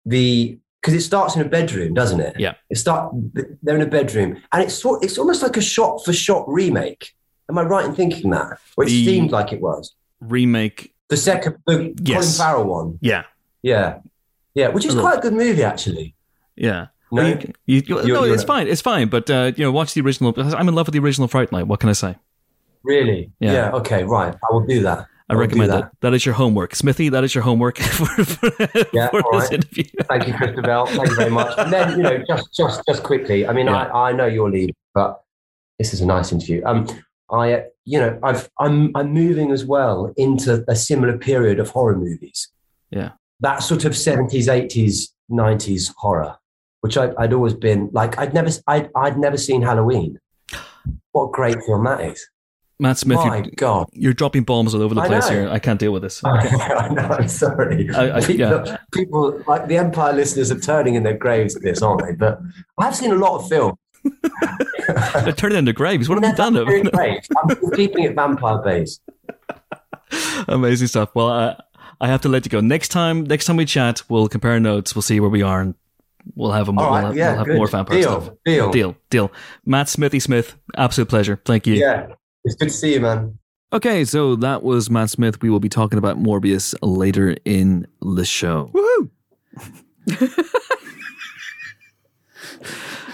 the, 0.05 0.57
because 0.81 0.93
it 0.95 1.01
starts 1.01 1.35
in 1.35 1.41
a 1.41 1.45
bedroom, 1.45 1.93
doesn't 1.93 2.19
it? 2.19 2.39
Yeah. 2.39 2.55
It 2.69 2.77
start, 2.79 3.13
they're 3.61 3.75
in 3.75 3.81
a 3.81 3.85
bedroom 3.85 4.41
and 4.51 4.63
it's 4.63 4.73
sort, 4.73 5.03
it's 5.03 5.17
almost 5.17 5.41
like 5.43 5.57
a 5.57 5.61
shot 5.61 6.03
for 6.03 6.11
shot 6.11 6.43
remake. 6.47 7.11
Am 7.49 7.57
I 7.57 7.63
right 7.63 7.85
in 7.85 7.93
thinking 7.95 8.31
that? 8.31 8.59
Or 8.77 8.83
it 8.83 8.87
The- 8.87 9.05
seemed 9.05 9.31
like 9.31 9.51
it 9.53 9.61
was. 9.61 9.93
Remake. 10.21 10.93
The 11.09 11.17
second, 11.17 11.57
the 11.67 11.93
Yes. 12.01 12.37
Colin 12.37 12.55
Farrell 12.55 12.63
one. 12.69 12.97
Yeah. 13.01 13.23
Yeah. 13.61 13.99
Yeah, 14.55 14.69
which 14.69 14.85
is 14.85 14.95
quite 14.95 15.17
a 15.19 15.21
good 15.21 15.33
movie, 15.33 15.63
actually. 15.63 16.15
Yeah. 16.55 16.87
No? 17.11 17.21
You- 17.23 17.53
you- 17.65 17.83
you- 17.87 18.13
no, 18.13 18.23
it's 18.23 18.43
fine. 18.43 18.67
It's 18.67 18.81
fine. 18.81 19.09
But, 19.09 19.29
uh, 19.29 19.51
you 19.55 19.63
know, 19.63 19.71
watch 19.71 19.93
the 19.93 20.01
original. 20.01 20.33
I'm 20.37 20.67
in 20.67 20.73
love 20.75 20.87
with 20.87 20.93
the 20.93 20.99
original 20.99 21.27
Fright 21.27 21.51
Night. 21.51 21.67
What 21.67 21.79
can 21.79 21.89
I 21.89 21.93
say? 21.93 22.15
Really? 22.83 23.31
Yeah. 23.39 23.53
yeah 23.53 23.71
Okay. 23.73 24.03
Right. 24.03 24.33
I 24.33 24.53
will 24.53 24.65
do 24.65 24.81
that. 24.83 25.05
I 25.29 25.33
do 25.33 25.39
recommend 25.39 25.71
that. 25.71 25.81
that. 25.81 25.91
That 26.01 26.13
is 26.13 26.25
your 26.25 26.35
homework. 26.35 26.75
Smithy, 26.75 27.09
that 27.09 27.23
is 27.23 27.33
your 27.35 27.43
homework 27.43 27.77
for, 27.97 28.05
for, 28.05 28.49
Yeah, 28.93 29.09
for 29.09 29.21
all 29.21 29.39
this 29.39 29.49
right. 29.49 29.53
interview. 29.53 29.83
Thank 30.07 30.27
you, 30.27 30.33
Christabel. 30.33 30.85
Thank 30.87 31.09
you 31.09 31.15
very 31.15 31.31
much. 31.31 31.53
And 31.57 31.73
then, 31.73 31.97
you 31.97 32.03
know, 32.03 32.23
just 32.27 32.53
just 32.55 32.81
just 32.87 33.03
quickly. 33.03 33.47
I 33.47 33.53
mean, 33.53 33.65
Yeah. 33.67 33.85
I, 33.87 34.09
I 34.09 34.11
know 34.13 34.25
you're 34.27 34.49
leaving, 34.51 34.75
but 34.93 35.21
this 35.79 35.93
is 35.93 36.01
a 36.01 36.05
nice 36.05 36.31
interview. 36.31 36.61
Um, 36.65 36.87
I, 37.31 37.63
you 37.85 37.99
know, 37.99 38.19
I've 38.23 38.49
I'm 38.59 38.91
I'm 38.95 39.11
moving 39.11 39.51
as 39.51 39.65
well 39.65 40.13
into 40.17 40.63
a 40.67 40.75
similar 40.75 41.17
period 41.17 41.59
of 41.59 41.69
horror 41.69 41.97
movies. 41.97 42.49
Yeah. 42.91 43.11
That 43.39 43.63
sort 43.63 43.83
of 43.85 43.95
seventies, 43.97 44.47
eighties, 44.47 45.13
nineties 45.29 45.93
horror, 45.97 46.37
which 46.81 46.97
I'd, 46.97 47.15
I'd 47.17 47.33
always 47.33 47.53
been 47.53 47.89
like. 47.91 48.17
I'd 48.17 48.33
never 48.33 48.49
I'd 48.67 48.89
I'd 48.95 49.17
never 49.17 49.37
seen 49.37 49.61
Halloween. 49.61 50.19
What 51.11 51.25
a 51.29 51.31
great 51.31 51.57
film 51.65 51.83
that 51.85 52.01
is! 52.01 52.27
Matt 52.79 52.97
Smith, 52.97 53.17
My 53.17 53.37
you're, 53.37 53.45
God. 53.55 53.87
you're 53.93 54.13
dropping 54.13 54.43
bombs 54.43 54.75
all 54.75 54.81
over 54.81 54.93
the 54.93 55.01
I 55.01 55.07
place 55.07 55.29
know. 55.29 55.35
here. 55.35 55.49
I 55.49 55.59
can't 55.59 55.79
deal 55.79 55.91
with 55.93 56.01
this. 56.03 56.21
I 56.25 56.89
know, 56.89 57.01
I'm 57.03 57.27
sorry. 57.27 57.89
I- 57.95 58.17
I- 58.17 58.21
people, 58.21 58.35
yeah. 58.65 58.77
people, 58.93 59.43
like 59.47 59.67
the 59.67 59.77
Empire 59.77 60.13
listeners 60.13 60.51
are 60.51 60.59
turning 60.59 60.95
in 60.95 61.03
their 61.03 61.17
graves 61.17 61.55
at 61.55 61.61
this, 61.61 61.81
aren't 61.81 62.05
they? 62.05 62.13
But 62.13 62.39
I've 62.77 62.95
seen 62.95 63.11
a 63.11 63.15
lot 63.15 63.37
of 63.41 63.47
film. 63.49 63.77
They're 65.23 65.33
turning 65.33 65.57
into 65.59 65.73
graves. 65.73 66.07
What 66.09 66.21
have 66.23 66.31
you 66.31 66.35
done? 66.37 66.57
I'm 66.57 67.71
keeping 67.71 68.03
it 68.03 68.15
vampire 68.15 68.59
based. 68.59 69.01
Amazing 70.47 70.87
stuff. 70.87 71.09
Well, 71.15 71.29
I, 71.29 71.59
I 72.01 72.07
have 72.07 72.21
to 72.21 72.29
let 72.29 72.45
you 72.45 72.49
go. 72.49 72.59
Next 72.61 72.89
time, 72.89 73.23
next 73.23 73.45
time 73.45 73.57
we 73.57 73.65
chat, 73.65 74.03
we'll 74.09 74.27
compare 74.27 74.59
notes. 74.59 74.95
We'll 74.95 75.01
see 75.01 75.19
where 75.19 75.29
we 75.29 75.41
are, 75.41 75.61
and 75.61 75.75
we'll 76.35 76.51
have 76.51 76.69
a 76.69 76.73
more, 76.73 76.85
right, 76.85 76.91
we'll 76.91 77.01
have, 77.07 77.15
yeah, 77.17 77.29
we'll 77.29 77.37
have 77.37 77.45
good. 77.47 77.57
more 77.57 77.67
vampire 77.67 77.97
Deal, 78.01 78.21
stuff. 78.21 78.35
deal. 78.45 78.71
deal, 78.71 78.95
deal. 79.09 79.31
Matt 79.65 79.89
Smithy 79.89 80.19
Smith, 80.19 80.55
absolute 80.77 81.09
pleasure. 81.09 81.41
Thank 81.45 81.65
you. 81.67 81.75
Yeah, 81.75 82.07
it's 82.43 82.55
good 82.55 82.69
to 82.69 82.73
see 82.73 82.93
you, 82.93 83.01
man. 83.01 83.39
Okay, 83.73 84.05
so 84.05 84.35
that 84.37 84.63
was 84.63 84.89
Matt 84.89 85.09
Smith. 85.09 85.41
We 85.41 85.49
will 85.49 85.59
be 85.59 85.69
talking 85.69 85.97
about 85.97 86.21
Morbius 86.21 86.75
later 86.81 87.35
in 87.45 87.87
the 88.01 88.23
show. 88.25 88.71
Woohoo! 88.73 89.09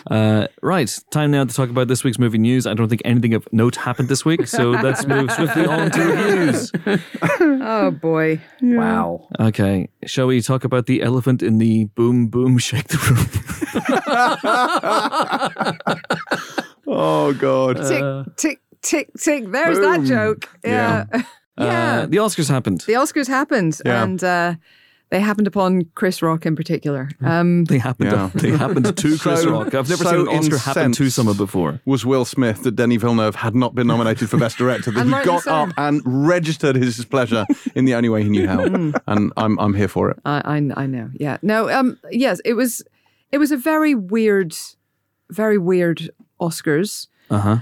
Uh, 0.09 0.47
right, 0.61 0.97
time 1.11 1.29
now 1.31 1.43
to 1.45 1.53
talk 1.53 1.69
about 1.69 1.87
this 1.87 2.03
week's 2.03 2.17
movie 2.17 2.37
news. 2.39 2.65
I 2.65 2.73
don't 2.73 2.89
think 2.89 3.01
anything 3.05 3.33
of 3.33 3.47
note 3.51 3.75
happened 3.75 4.09
this 4.09 4.25
week, 4.25 4.47
so 4.47 4.71
let's 4.83 5.05
move 5.05 5.31
swiftly 5.31 5.65
on 5.65 5.91
to 5.91 6.01
reviews. 6.01 6.71
Oh 7.61 7.91
boy. 7.91 8.41
Wow. 8.61 9.27
Okay, 9.39 9.89
shall 10.05 10.27
we 10.27 10.41
talk 10.41 10.63
about 10.63 10.85
the 10.87 11.01
elephant 11.03 11.43
in 11.43 11.57
the 11.59 11.85
boom 11.95 12.27
boom 12.27 12.57
shake 12.57 12.87
the 12.87 12.97
room? 12.97 13.27
Oh 16.93 17.33
God. 17.33 17.77
Tick, 17.87 18.35
tick, 18.35 18.59
tick, 18.81 19.09
tick. 19.17 19.51
There's 19.51 19.79
that 19.79 20.03
joke. 20.03 20.49
Yeah. 20.63 21.05
Yeah. 21.13 21.23
Uh, 21.57 22.05
the 22.07 22.17
Oscars 22.17 22.49
happened. 22.49 22.81
the 22.87 22.93
Oscars 22.93 23.27
happened, 23.27 23.79
Yeah. 23.85 24.01
and 24.03 24.23
uh, 24.23 24.55
they 25.11 25.19
happened 25.19 25.45
upon 25.45 25.85
Chris 25.93 26.21
Rock 26.21 26.45
in 26.45 26.55
particular. 26.55 27.09
Um, 27.21 27.65
They 27.65 27.77
happened. 27.77 28.11
Yeah. 28.11 28.29
To, 28.29 28.37
they 28.37 28.51
happened 28.57 28.85
to 28.97 29.17
Chris 29.19 29.41
So- 29.43 29.51
Rock. 29.51 29.67
I've 29.75 29.87
never 29.89 30.03
so 30.03 30.09
seen 30.09 30.21
an 30.21 30.37
Oscar 30.39 30.57
happen 30.57 30.81
to 30.83 30.87
incensed. 31.03 31.15
someone 31.15 31.37
before. 31.37 31.81
was 31.85 32.05
Will 32.05 32.25
Smith 32.25 32.63
that 32.63 32.75
Denis 32.77 33.01
Villeneuve 33.01 33.35
had 33.35 33.53
not 33.53 33.75
been 33.75 33.87
nominated 33.87 34.29
for 34.29 34.37
Best 34.37 34.57
Director. 34.57 34.89
That 34.91 35.05
he 35.05 35.11
got 35.11 35.43
so. 35.43 35.51
up 35.53 35.73
and 35.77 36.01
registered 36.05 36.75
his 36.77 36.95
displeasure 36.95 37.45
in 37.75 37.85
the 37.85 37.93
only 37.93 38.09
way 38.09 38.23
he 38.23 38.29
knew 38.29 38.47
how, 38.47 38.63
and 38.63 39.31
I'm 39.37 39.59
I'm 39.59 39.73
here 39.73 39.87
for 39.89 40.09
it. 40.09 40.17
I, 40.25 40.41
I 40.45 40.83
I 40.83 40.85
know. 40.87 41.09
Yeah. 41.13 41.37
No. 41.41 41.69
Um. 41.69 41.99
Yes. 42.09 42.39
It 42.45 42.53
was. 42.53 42.81
It 43.31 43.37
was 43.37 43.51
a 43.51 43.57
very 43.57 43.95
weird, 43.95 44.53
very 45.29 45.57
weird 45.57 46.09
Oscars. 46.39 47.07
Uh 47.29 47.37
huh. 47.39 47.57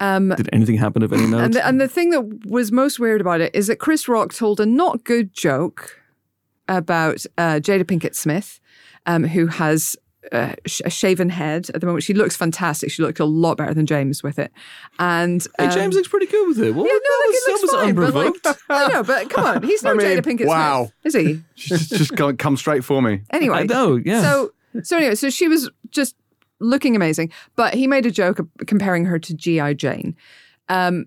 Um. 0.00 0.28
Did 0.30 0.48
anything 0.52 0.76
happen 0.76 1.02
of 1.02 1.12
any 1.12 1.26
note? 1.26 1.40
And 1.44 1.54
the, 1.54 1.66
and 1.66 1.80
the 1.80 1.88
thing 1.88 2.10
that 2.10 2.46
was 2.46 2.70
most 2.72 2.98
weird 3.00 3.20
about 3.20 3.40
it 3.40 3.54
is 3.54 3.66
that 3.68 3.76
Chris 3.76 4.08
Rock 4.08 4.34
told 4.34 4.60
a 4.60 4.66
not 4.66 5.04
good 5.04 5.32
joke 5.32 5.98
about 6.68 7.24
uh, 7.38 7.60
Jada 7.60 7.84
Pinkett 7.84 8.14
Smith, 8.14 8.60
um, 9.06 9.24
who 9.24 9.46
has 9.46 9.96
uh, 10.30 10.54
sh- 10.66 10.82
a 10.84 10.90
shaven 10.90 11.28
head 11.28 11.68
at 11.74 11.80
the 11.80 11.86
moment. 11.86 12.04
She 12.04 12.14
looks 12.14 12.36
fantastic. 12.36 12.90
She 12.90 13.02
looked 13.02 13.20
a 13.20 13.24
lot 13.24 13.56
better 13.56 13.74
than 13.74 13.86
James 13.86 14.22
with 14.22 14.38
it. 14.38 14.52
And 14.98 15.44
hey, 15.58 15.66
um, 15.66 15.70
James 15.72 15.94
looks 15.94 16.08
pretty 16.08 16.26
good 16.26 16.48
with 16.48 16.60
it. 16.60 16.72
What, 16.72 16.84
yeah, 16.86 16.92
no, 16.92 16.98
that 16.98 17.22
like, 17.24 17.32
was, 17.32 17.44
looks 17.48 17.62
was 17.62 17.70
fine, 17.70 17.94
but, 17.94 18.14
like, 18.14 18.26
unprovoked. 18.26 18.60
I 18.70 18.88
know, 18.88 19.02
but 19.02 19.30
come 19.30 19.44
on, 19.44 19.62
he's 19.62 19.82
not 19.84 19.94
I 19.94 19.96
mean, 19.96 20.06
Jada 20.18 20.22
Pinkett 20.22 20.46
wow. 20.46 20.84
Smith, 20.84 20.92
is 21.04 21.14
he? 21.14 21.42
Just 21.56 21.90
just 21.90 22.16
come, 22.16 22.36
come 22.36 22.56
straight 22.56 22.84
for 22.84 23.02
me. 23.02 23.22
Anyway, 23.30 23.58
I 23.58 23.62
know, 23.64 23.96
yeah. 23.96 24.22
So 24.22 24.52
so 24.82 24.96
anyway, 24.96 25.14
so 25.14 25.28
she 25.28 25.48
was 25.48 25.70
just 25.90 26.16
looking 26.60 26.96
amazing, 26.96 27.30
but 27.56 27.74
he 27.74 27.86
made 27.86 28.06
a 28.06 28.10
joke 28.10 28.40
comparing 28.66 29.04
her 29.04 29.18
to 29.18 29.34
GI 29.34 29.74
Jane. 29.74 30.16
Um, 30.68 31.06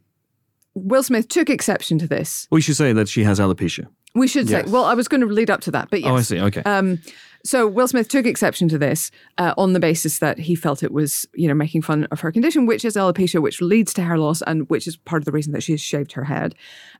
Will 0.75 1.03
Smith 1.03 1.29
took 1.29 1.49
exception 1.49 1.97
to 1.99 2.07
this. 2.07 2.47
we 2.51 2.61
should 2.61 2.75
say 2.75 2.93
that 2.93 3.07
she 3.07 3.23
has 3.23 3.39
alopecia. 3.39 3.87
We 4.15 4.27
should 4.27 4.47
say. 4.49 4.63
Well, 4.65 4.85
I 4.85 4.93
was 4.93 5.07
going 5.07 5.21
to 5.21 5.27
lead 5.27 5.49
up 5.49 5.61
to 5.61 5.71
that, 5.71 5.89
but 5.91 6.01
yes. 6.01 6.09
Oh, 6.09 6.15
I 6.15 6.21
see. 6.21 6.39
Okay. 6.39 6.63
Um, 6.63 6.99
so 7.43 7.67
Will 7.67 7.87
Smith 7.87 8.07
took 8.07 8.25
exception 8.25 8.67
to 8.69 8.77
this 8.79 9.11
uh, 9.37 9.53
on 9.57 9.73
the 9.73 9.79
basis 9.79 10.17
that 10.19 10.39
he 10.39 10.55
felt 10.55 10.81
it 10.81 10.91
was, 10.91 11.27
you 11.35 11.47
know, 11.47 11.53
making 11.53 11.83
fun 11.83 12.05
of 12.05 12.21
her 12.21 12.31
condition, 12.31 12.65
which 12.65 12.83
is 12.83 12.95
alopecia, 12.95 13.41
which 13.41 13.61
leads 13.61 13.93
to 13.93 14.01
hair 14.03 14.17
loss, 14.17 14.41
and 14.43 14.67
which 14.69 14.87
is 14.87 14.97
part 14.97 15.21
of 15.21 15.25
the 15.25 15.31
reason 15.31 15.53
that 15.53 15.61
she 15.61 15.73
has 15.73 15.81
shaved 15.81 16.13
her 16.13 16.23
head, 16.23 16.55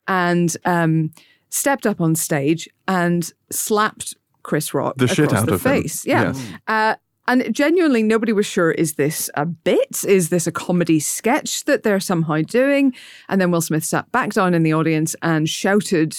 and 0.08 0.56
um, 0.66 1.12
stepped 1.50 1.88
up 1.88 2.00
on 2.02 2.14
stage 2.16 2.70
and 2.88 3.32
slapped 3.50 4.14
Chris 4.44 4.74
Rock 4.74 4.96
The 4.98 5.08
shit 5.08 5.26
across 5.26 5.42
out 5.42 5.46
the 5.48 5.54
of 5.56 5.66
him. 5.66 5.82
face. 5.82 6.06
Yeah. 6.06 6.34
Yes. 6.34 6.48
Uh, 6.68 6.96
and 7.28 7.52
genuinely, 7.56 8.04
nobody 8.04 8.34
was 8.34 8.46
sure 8.46 8.70
is 8.72 8.94
this 8.96 9.32
a 9.34 9.48
bit? 9.48 10.04
Is 10.08 10.30
this 10.30 10.46
a 10.46 10.52
comedy 10.52 11.00
sketch 11.00 11.66
that 11.66 11.82
they're 11.82 12.00
somehow 12.00 12.42
doing? 12.42 12.94
And 13.30 13.42
then 13.42 13.50
Will 13.50 13.62
Smith 13.62 13.84
sat 13.84 14.12
back 14.12 14.34
down 14.34 14.54
in 14.54 14.62
the 14.62 14.74
audience 14.76 15.16
and 15.24 15.50
shouted 15.50 16.16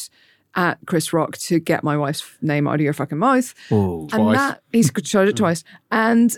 at 0.56 0.78
Chris 0.86 1.12
Rock 1.12 1.36
to 1.38 1.58
get 1.60 1.84
my 1.84 1.96
wife's 1.96 2.24
name 2.40 2.66
out 2.66 2.76
of 2.76 2.80
your 2.80 2.92
fucking 2.92 3.18
mouth. 3.18 3.54
oh. 3.70 4.08
And 4.12 4.34
that 4.34 4.62
he's 4.72 4.90
showed 5.04 5.28
it 5.28 5.34
mm. 5.34 5.38
twice. 5.38 5.62
And 5.90 6.36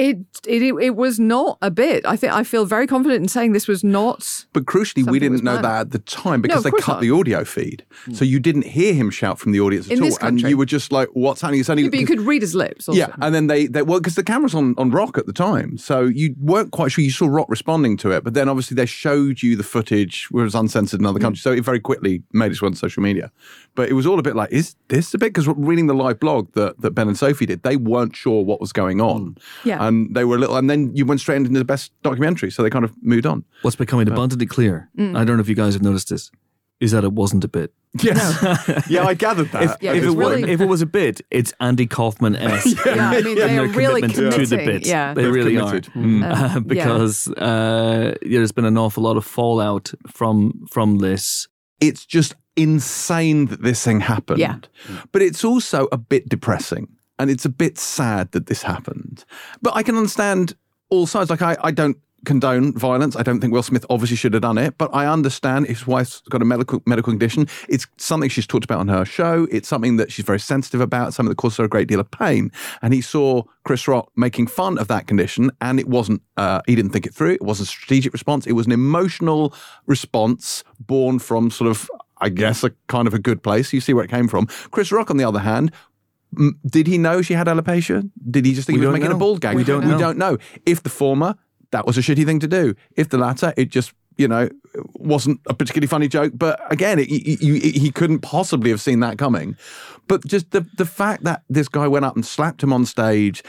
it, 0.00 0.18
it 0.46 0.62
it 0.80 0.96
was 0.96 1.20
not 1.20 1.58
a 1.60 1.70
bit. 1.70 2.06
I 2.06 2.16
think 2.16 2.32
I 2.32 2.42
feel 2.42 2.64
very 2.64 2.86
confident 2.86 3.20
in 3.20 3.28
saying 3.28 3.52
this 3.52 3.68
was 3.68 3.84
not. 3.84 4.46
But 4.54 4.64
crucially, 4.64 5.08
we 5.08 5.18
didn't 5.18 5.44
know 5.44 5.60
that 5.60 5.80
at 5.80 5.90
the 5.90 5.98
time 5.98 6.40
because 6.40 6.64
of 6.64 6.72
they 6.72 6.78
cut 6.80 6.94
not. 6.94 7.00
the 7.02 7.10
audio 7.10 7.44
feed, 7.44 7.84
mm. 8.06 8.16
so 8.16 8.24
you 8.24 8.40
didn't 8.40 8.64
hear 8.64 8.94
him 8.94 9.10
shout 9.10 9.38
from 9.38 9.52
the 9.52 9.60
audience 9.60 9.90
at 9.90 9.98
In 9.98 10.04
all, 10.04 10.18
and 10.22 10.40
you 10.40 10.56
were 10.56 10.64
just 10.64 10.90
like, 10.90 11.08
"What's 11.12 11.42
happening?" 11.42 11.60
It's 11.60 11.68
only 11.68 11.88
But 11.88 11.98
you 11.98 12.06
could 12.06 12.22
read 12.22 12.40
his 12.40 12.54
lips. 12.54 12.88
Also. 12.88 12.98
Yeah, 12.98 13.14
and 13.20 13.34
then 13.34 13.48
they, 13.48 13.66
they 13.66 13.82
well, 13.82 14.00
because 14.00 14.14
the 14.14 14.22
camera's 14.22 14.54
on, 14.54 14.74
on 14.78 14.90
Rock 14.90 15.18
at 15.18 15.26
the 15.26 15.34
time, 15.34 15.76
so 15.76 16.04
you 16.04 16.34
weren't 16.40 16.72
quite 16.72 16.92
sure. 16.92 17.04
You 17.04 17.10
saw 17.10 17.26
Rock 17.26 17.48
responding 17.50 17.98
to 17.98 18.10
it, 18.10 18.24
but 18.24 18.32
then 18.32 18.48
obviously 18.48 18.76
they 18.76 18.86
showed 18.86 19.42
you 19.42 19.54
the 19.54 19.62
footage, 19.62 20.28
where 20.30 20.42
it 20.42 20.46
was 20.46 20.54
uncensored 20.54 21.00
in 21.00 21.06
other 21.06 21.18
mm. 21.18 21.22
countries, 21.22 21.42
so 21.42 21.52
it 21.52 21.62
very 21.62 21.80
quickly 21.80 22.22
made 22.32 22.50
its 22.50 22.62
way 22.62 22.66
on 22.66 22.74
social 22.74 23.02
media. 23.02 23.30
But 23.74 23.90
it 23.90 23.92
was 23.92 24.06
all 24.06 24.18
a 24.18 24.22
bit 24.22 24.34
like, 24.34 24.50
is 24.50 24.76
this 24.88 25.12
a 25.12 25.18
bit? 25.18 25.34
Because 25.34 25.46
reading 25.46 25.88
the 25.88 25.94
live 25.94 26.18
blog 26.18 26.52
that, 26.54 26.80
that 26.80 26.92
Ben 26.92 27.06
and 27.06 27.18
Sophie 27.18 27.46
did, 27.46 27.62
they 27.62 27.76
weren't 27.76 28.16
sure 28.16 28.42
what 28.42 28.60
was 28.60 28.72
going 28.72 29.00
on, 29.00 29.34
mm. 29.34 29.42
Yeah. 29.64 29.89
And 29.90 30.14
they 30.16 30.24
were 30.24 30.36
a 30.36 30.38
little. 30.38 30.56
And 30.56 30.68
then 30.70 30.94
you 30.96 31.04
went 31.06 31.20
straight 31.20 31.36
into 31.36 31.50
the 31.58 31.64
best 31.64 31.92
documentary, 32.02 32.50
so 32.50 32.62
they 32.62 32.70
kind 32.70 32.84
of 32.84 32.92
moved 33.02 33.26
on. 33.26 33.44
What's 33.62 33.76
becoming 33.76 34.08
abundantly 34.08 34.46
clear, 34.46 34.88
Mm. 34.96 35.16
I 35.18 35.24
don't 35.24 35.36
know 35.36 35.42
if 35.42 35.48
you 35.48 35.54
guys 35.62 35.74
have 35.74 35.82
noticed 35.82 36.08
this, 36.08 36.30
is 36.80 36.90
that 36.92 37.04
it 37.04 37.12
wasn't 37.12 37.44
a 37.44 37.48
bit. 37.48 37.72
Yes, 38.02 38.86
yeah, 38.88 39.04
I 39.04 39.14
gathered 39.14 39.50
that. 39.52 39.62
If, 39.64 39.70
Yeah, 39.82 39.92
if, 39.92 40.04
it's 40.04 40.06
it 40.12 40.16
was, 40.16 40.38
if 40.54 40.60
it 40.60 40.68
was 40.68 40.80
a 40.82 40.86
bit, 40.86 41.20
it's 41.30 41.52
Andy 41.58 41.86
Kaufman 41.86 42.36
esque. 42.36 42.78
Yeah, 42.86 43.10
I 43.10 43.20
mean, 43.22 43.34
they 43.34 43.58
are 43.58 43.66
really 43.66 44.00
commitment 44.02 44.14
to 44.14 44.46
the 44.46 44.56
committing. 44.56 44.66
bit. 44.66 44.86
Yeah. 44.86 45.12
They 45.14 45.22
They've 45.24 45.34
really 45.34 45.56
committed. 45.56 45.88
are. 45.88 45.98
Mm. 45.98 46.22
Uh, 46.22 46.36
yeah. 46.54 46.58
because 46.60 47.28
uh, 47.36 48.14
there's 48.22 48.52
been 48.52 48.64
an 48.64 48.78
awful 48.78 49.02
lot 49.02 49.16
of 49.16 49.24
fallout 49.24 49.92
from 50.06 50.64
from 50.70 50.98
this. 50.98 51.48
it's 51.80 52.06
just 52.06 52.34
insane 52.56 53.46
that 53.46 53.62
this 53.62 53.82
thing 53.84 54.00
happened. 54.00 54.38
Yeah. 54.38 54.58
But 55.12 55.22
it's 55.22 55.44
also 55.44 55.88
a 55.92 55.96
bit 55.98 56.28
depressing 56.28 56.88
and 57.20 57.30
it's 57.30 57.44
a 57.44 57.50
bit 57.50 57.78
sad 57.78 58.32
that 58.32 58.46
this 58.46 58.62
happened. 58.62 59.24
But 59.60 59.76
I 59.76 59.82
can 59.82 59.94
understand 59.94 60.56
all 60.88 61.06
sides. 61.06 61.28
Like, 61.28 61.42
I, 61.42 61.56
I 61.62 61.70
don't 61.70 61.98
condone 62.24 62.72
violence. 62.74 63.16
I 63.16 63.22
don't 63.22 63.40
think 63.40 63.52
Will 63.52 63.62
Smith 63.62 63.84
obviously 63.88 64.16
should 64.16 64.34
have 64.34 64.42
done 64.42 64.58
it, 64.58 64.76
but 64.78 64.90
I 64.94 65.06
understand 65.06 65.66
his 65.66 65.86
wife's 65.86 66.20
got 66.28 66.42
a 66.42 66.44
medical 66.44 66.82
medical 66.86 67.12
condition. 67.12 67.46
It's 67.68 67.86
something 67.96 68.28
she's 68.28 68.46
talked 68.46 68.64
about 68.64 68.78
on 68.78 68.88
her 68.88 69.04
show. 69.04 69.46
It's 69.50 69.68
something 69.68 69.96
that 69.96 70.10
she's 70.12 70.24
very 70.24 70.40
sensitive 70.40 70.80
about, 70.80 71.14
something 71.14 71.30
that 71.30 71.36
causes 71.36 71.58
her 71.58 71.64
a 71.64 71.68
great 71.68 71.88
deal 71.88 72.00
of 72.00 72.10
pain. 72.10 72.52
And 72.82 72.92
he 72.92 73.00
saw 73.00 73.42
Chris 73.64 73.86
Rock 73.86 74.10
making 74.16 74.48
fun 74.48 74.78
of 74.78 74.88
that 74.88 75.06
condition, 75.06 75.50
and 75.60 75.78
it 75.78 75.88
wasn't, 75.88 76.22
uh, 76.36 76.62
he 76.66 76.74
didn't 76.74 76.92
think 76.92 77.06
it 77.06 77.14
through. 77.14 77.32
It 77.32 77.42
wasn't 77.42 77.68
a 77.68 77.72
strategic 77.72 78.12
response. 78.12 78.46
It 78.46 78.52
was 78.52 78.66
an 78.66 78.72
emotional 78.72 79.54
response 79.86 80.64
born 80.78 81.18
from 81.18 81.50
sort 81.50 81.70
of, 81.70 81.90
I 82.18 82.28
guess, 82.28 82.64
a 82.64 82.70
kind 82.88 83.08
of 83.08 83.14
a 83.14 83.18
good 83.18 83.42
place. 83.42 83.72
You 83.72 83.80
see 83.80 83.94
where 83.94 84.04
it 84.04 84.10
came 84.10 84.28
from. 84.28 84.46
Chris 84.70 84.92
Rock, 84.92 85.10
on 85.10 85.16
the 85.16 85.24
other 85.24 85.40
hand, 85.40 85.72
did 86.66 86.86
he 86.86 86.98
know 86.98 87.22
she 87.22 87.34
had 87.34 87.46
alopecia? 87.46 88.08
Did 88.30 88.44
he 88.44 88.54
just 88.54 88.66
think 88.66 88.76
We 88.78 88.82
he 88.82 88.86
was 88.86 88.92
making 88.94 89.08
a 89.08 89.14
know. 89.14 89.18
bald 89.18 89.40
gag? 89.40 89.56
We 89.56 89.64
don't 89.64 89.84
we 89.84 89.92
know. 89.92 89.98
don't 89.98 90.18
know. 90.18 90.38
If 90.66 90.82
the 90.82 90.90
former, 90.90 91.34
that 91.72 91.86
was 91.86 91.98
a 91.98 92.00
shitty 92.00 92.24
thing 92.24 92.40
to 92.40 92.48
do. 92.48 92.74
If 92.96 93.08
the 93.08 93.18
latter, 93.18 93.52
it 93.56 93.70
just 93.70 93.92
you 94.16 94.28
know 94.28 94.48
wasn't 94.94 95.40
a 95.46 95.54
particularly 95.54 95.86
funny 95.88 96.08
joke. 96.08 96.32
But 96.36 96.60
again, 96.72 96.98
it, 96.98 97.06
he 97.08 97.90
couldn't 97.92 98.20
possibly 98.20 98.70
have 98.70 98.80
seen 98.80 99.00
that 99.00 99.18
coming. 99.18 99.56
But 100.08 100.24
just 100.26 100.50
the 100.52 100.66
the 100.76 100.86
fact 100.86 101.24
that 101.24 101.42
this 101.48 101.68
guy 101.68 101.88
went 101.88 102.04
up 102.04 102.14
and 102.16 102.24
slapped 102.24 102.62
him 102.62 102.72
on 102.72 102.86
stage. 102.86 103.42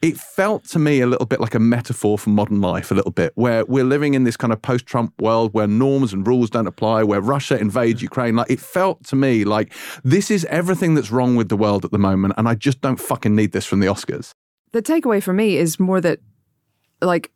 It 0.00 0.16
felt 0.16 0.64
to 0.68 0.78
me 0.78 1.00
a 1.00 1.06
little 1.08 1.26
bit 1.26 1.40
like 1.40 1.56
a 1.56 1.58
metaphor 1.58 2.18
for 2.18 2.30
modern 2.30 2.60
life, 2.60 2.92
a 2.92 2.94
little 2.94 3.10
bit, 3.10 3.32
where 3.34 3.64
we're 3.64 3.84
living 3.84 4.14
in 4.14 4.22
this 4.22 4.36
kind 4.36 4.52
of 4.52 4.62
post 4.62 4.86
Trump 4.86 5.12
world 5.20 5.52
where 5.54 5.66
norms 5.66 6.12
and 6.12 6.24
rules 6.24 6.50
don't 6.50 6.68
apply, 6.68 7.02
where 7.02 7.20
Russia 7.20 7.58
invades 7.58 8.00
Ukraine. 8.00 8.36
Like, 8.36 8.48
it 8.48 8.60
felt 8.60 9.02
to 9.06 9.16
me 9.16 9.44
like 9.44 9.72
this 10.04 10.30
is 10.30 10.44
everything 10.44 10.94
that's 10.94 11.10
wrong 11.10 11.34
with 11.34 11.48
the 11.48 11.56
world 11.56 11.84
at 11.84 11.90
the 11.90 11.98
moment. 11.98 12.34
And 12.36 12.48
I 12.48 12.54
just 12.54 12.80
don't 12.80 13.00
fucking 13.00 13.34
need 13.34 13.50
this 13.50 13.66
from 13.66 13.80
the 13.80 13.88
Oscars. 13.88 14.34
the 14.72 14.82
takeaway 14.82 15.20
for 15.20 15.32
me 15.32 15.56
is 15.56 15.80
more 15.80 16.00
that 16.00 16.20
like 17.00 17.32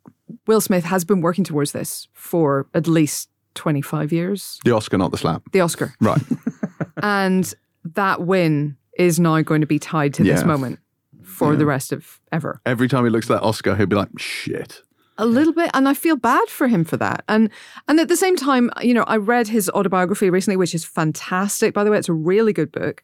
Will 0.46 0.60
Smith 0.60 0.84
has 0.84 1.04
been 1.04 1.20
working 1.20 1.44
towards 1.44 1.72
this 1.72 2.06
for 2.12 2.68
at 2.74 2.86
least 2.86 3.28
25 3.54 4.12
years 4.12 4.58
The 4.64 4.72
Oscar, 4.72 4.98
not 4.98 5.10
the 5.10 5.18
slap. 5.18 5.42
the 5.52 5.60
Oscar 5.60 5.94
Right. 6.00 6.22
and 7.02 7.52
that 7.84 8.22
win 8.22 8.76
is 8.98 9.18
now 9.18 9.40
going 9.42 9.60
to 9.62 9.66
be 9.66 9.78
tied 9.78 10.14
to 10.14 10.22
this 10.24 10.44
moment 10.44 10.78
for 11.22 11.56
the 11.56 11.64
mm. 11.64 11.68
rest 11.68 11.92
of 11.92 12.20
ever. 12.30 12.60
Every 12.66 12.88
time 12.88 13.04
he 13.04 13.10
looks 13.10 13.30
at 13.30 13.40
that 13.40 13.46
Oscar, 13.46 13.76
he'll 13.76 13.86
be 13.86 13.96
like, 13.96 14.08
shit. 14.18 14.82
a 15.18 15.26
little 15.26 15.52
bit 15.52 15.70
and 15.74 15.88
i 15.88 15.94
feel 15.94 16.16
bad 16.16 16.48
for 16.48 16.68
him 16.68 16.84
for 16.84 16.96
that. 16.96 17.24
And 17.28 17.50
and 17.88 18.00
at 18.00 18.08
the 18.08 18.16
same 18.16 18.36
time 18.36 18.70
you 18.80 18.94
know 18.94 19.04
i 19.04 19.16
read 19.16 19.48
his 19.48 19.68
autobiography 19.70 20.30
recently 20.30 20.56
which 20.56 20.74
is 20.74 20.84
fantastic 20.84 21.74
by 21.74 21.84
the 21.84 21.90
way. 21.90 21.98
It's 21.98 22.08
a 22.08 22.14
really 22.14 22.52
good 22.52 22.72
book 22.72 23.02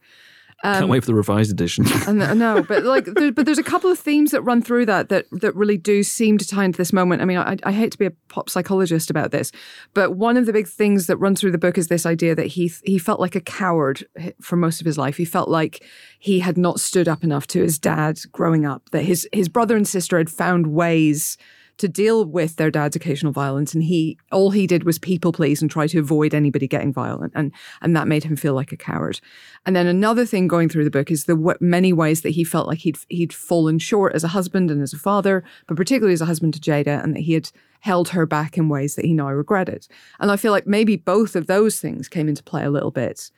Can't 0.65 0.85
um, 0.85 0.91
wait 0.91 1.01
for 1.01 1.07
the 1.07 1.15
revised 1.15 1.53
edition. 1.53 1.85
And 2.09 2.21
th- 2.21 2.35
no, 2.35 2.63
but 2.63 2.83
like, 2.83 3.05
there, 3.05 3.31
but 3.31 3.47
there's 3.47 3.59
a 3.59 3.63
couple 3.63 3.93
of 3.93 3.99
themes 3.99 4.33
that 4.33 4.43
run 4.43 4.61
through 4.61 4.87
that 4.87 5.09
that 5.09 5.27
that 5.31 5.55
really 5.55 5.77
do 5.77 6.03
seem 6.03 6.37
to 6.37 6.47
tie 6.47 6.65
into 6.65 6.77
this 6.77 6.93
moment. 6.93 7.23
I 7.23 7.27
mean, 7.27 7.39
I, 7.39 7.57
I 7.63 7.71
hate 7.71 7.93
to 7.93 7.99
be 7.99 8.07
a 8.07 8.11
pop 8.29 8.51
psychologist 8.51 9.09
about 9.09 9.31
this, 9.31 9.53
but 9.95 10.17
one 10.17 10.37
of 10.37 10.47
the 10.47 10.53
big 10.53 10.67
things 10.67 11.07
that 11.07 11.17
runs 11.19 11.41
through 11.41 11.53
the 11.53 11.59
book 11.59 11.79
is 11.79 11.87
this 11.87 12.05
idea 12.05 12.35
that 12.35 12.49
he 12.49 12.73
he 12.83 12.99
felt 12.99 13.21
like 13.21 13.37
a 13.37 13.41
coward 13.41 14.05
eh, 14.17 14.33
for 14.41 14.57
most 14.57 14.81
of 14.81 14.85
his 14.85 14.99
life. 14.99 15.17
He 15.17 15.25
felt 15.25 15.49
like 15.49 15.85
he 16.19 16.41
had 16.41 16.59
not 16.59 16.81
stood 16.81 17.07
up 17.07 17.23
enough 17.23 17.47
to 17.49 17.63
his 17.63 17.79
dad 17.79 18.19
growing 18.33 18.67
up. 18.67 18.91
That 18.91 19.03
his 19.03 19.29
his 19.33 19.49
brother 19.49 19.77
and 19.77 19.87
sister 19.87 20.19
had 20.19 20.29
found 20.29 20.69
ways 20.69 21.39
to 21.79 21.89
deal 21.89 22.25
with 22.25 22.57
their 22.57 22.71
dad's 22.71 22.97
occasional 22.97 23.33
violence, 23.33 23.73
and 23.73 23.83
he 23.83 24.19
all 24.31 24.51
he 24.51 24.67
did 24.67 24.85
was 24.85 24.99
people 24.99 25.33
please 25.33 25.63
and 25.63 25.71
try 25.71 25.87
to 25.87 25.99
avoid 25.99 26.35
anybody 26.35 26.69
getting 26.69 26.93
violent, 26.93 27.33
and 27.35 27.53
and 27.81 27.97
that 27.97 28.09
made 28.09 28.25
him 28.25 28.37
feel 28.37 28.55
like 28.55 28.73
a 28.73 28.77
coward. 28.77 29.21
And 29.65 29.75
then 29.75 29.87
another 29.87 30.27
thing 30.27 30.49
going 30.49 30.69
through 30.69 30.85
the 30.85 30.91
book 30.91 31.11
is 31.11 31.25
the 31.25 31.37
w- 31.37 31.57
many 31.61 31.93
ways 31.93 32.23
that 32.23 32.31
he 32.31 32.45
felt 32.45 32.67
like 32.67 32.79
he'd 32.79 32.99
he'd 33.09 33.33
fallen 33.33 33.79
short 33.79 34.15
as 34.15 34.25
a 34.25 34.29
husband 34.29 34.71
and 34.71 34.83
as 34.83 34.93
a 34.93 34.99
father, 34.99 35.45
but 35.67 35.77
particularly 35.77 36.15
as 36.15 36.21
a 36.21 36.27
husband 36.27 36.55
to 36.55 36.61
Jada, 36.61 37.03
and 37.03 37.15
that 37.15 37.21
he 37.21 37.33
had 37.33 37.51
held 37.81 38.09
her 38.11 38.27
back 38.27 38.59
in 38.59 38.69
ways 38.69 38.97
that 38.97 39.05
he 39.05 39.15
now 39.15 39.31
regretted. 39.31 39.87
And 40.19 40.31
I 40.31 40.37
feel 40.37 40.53
like 40.53 40.67
maybe 40.67 40.97
both 40.97 41.37
of 41.37 41.47
those 41.47 41.81
things 41.81 42.09
came 42.09 42.29
into 42.29 42.43
play 42.43 42.65
a 42.65 42.71
little 42.71 42.91
bit 42.91 43.31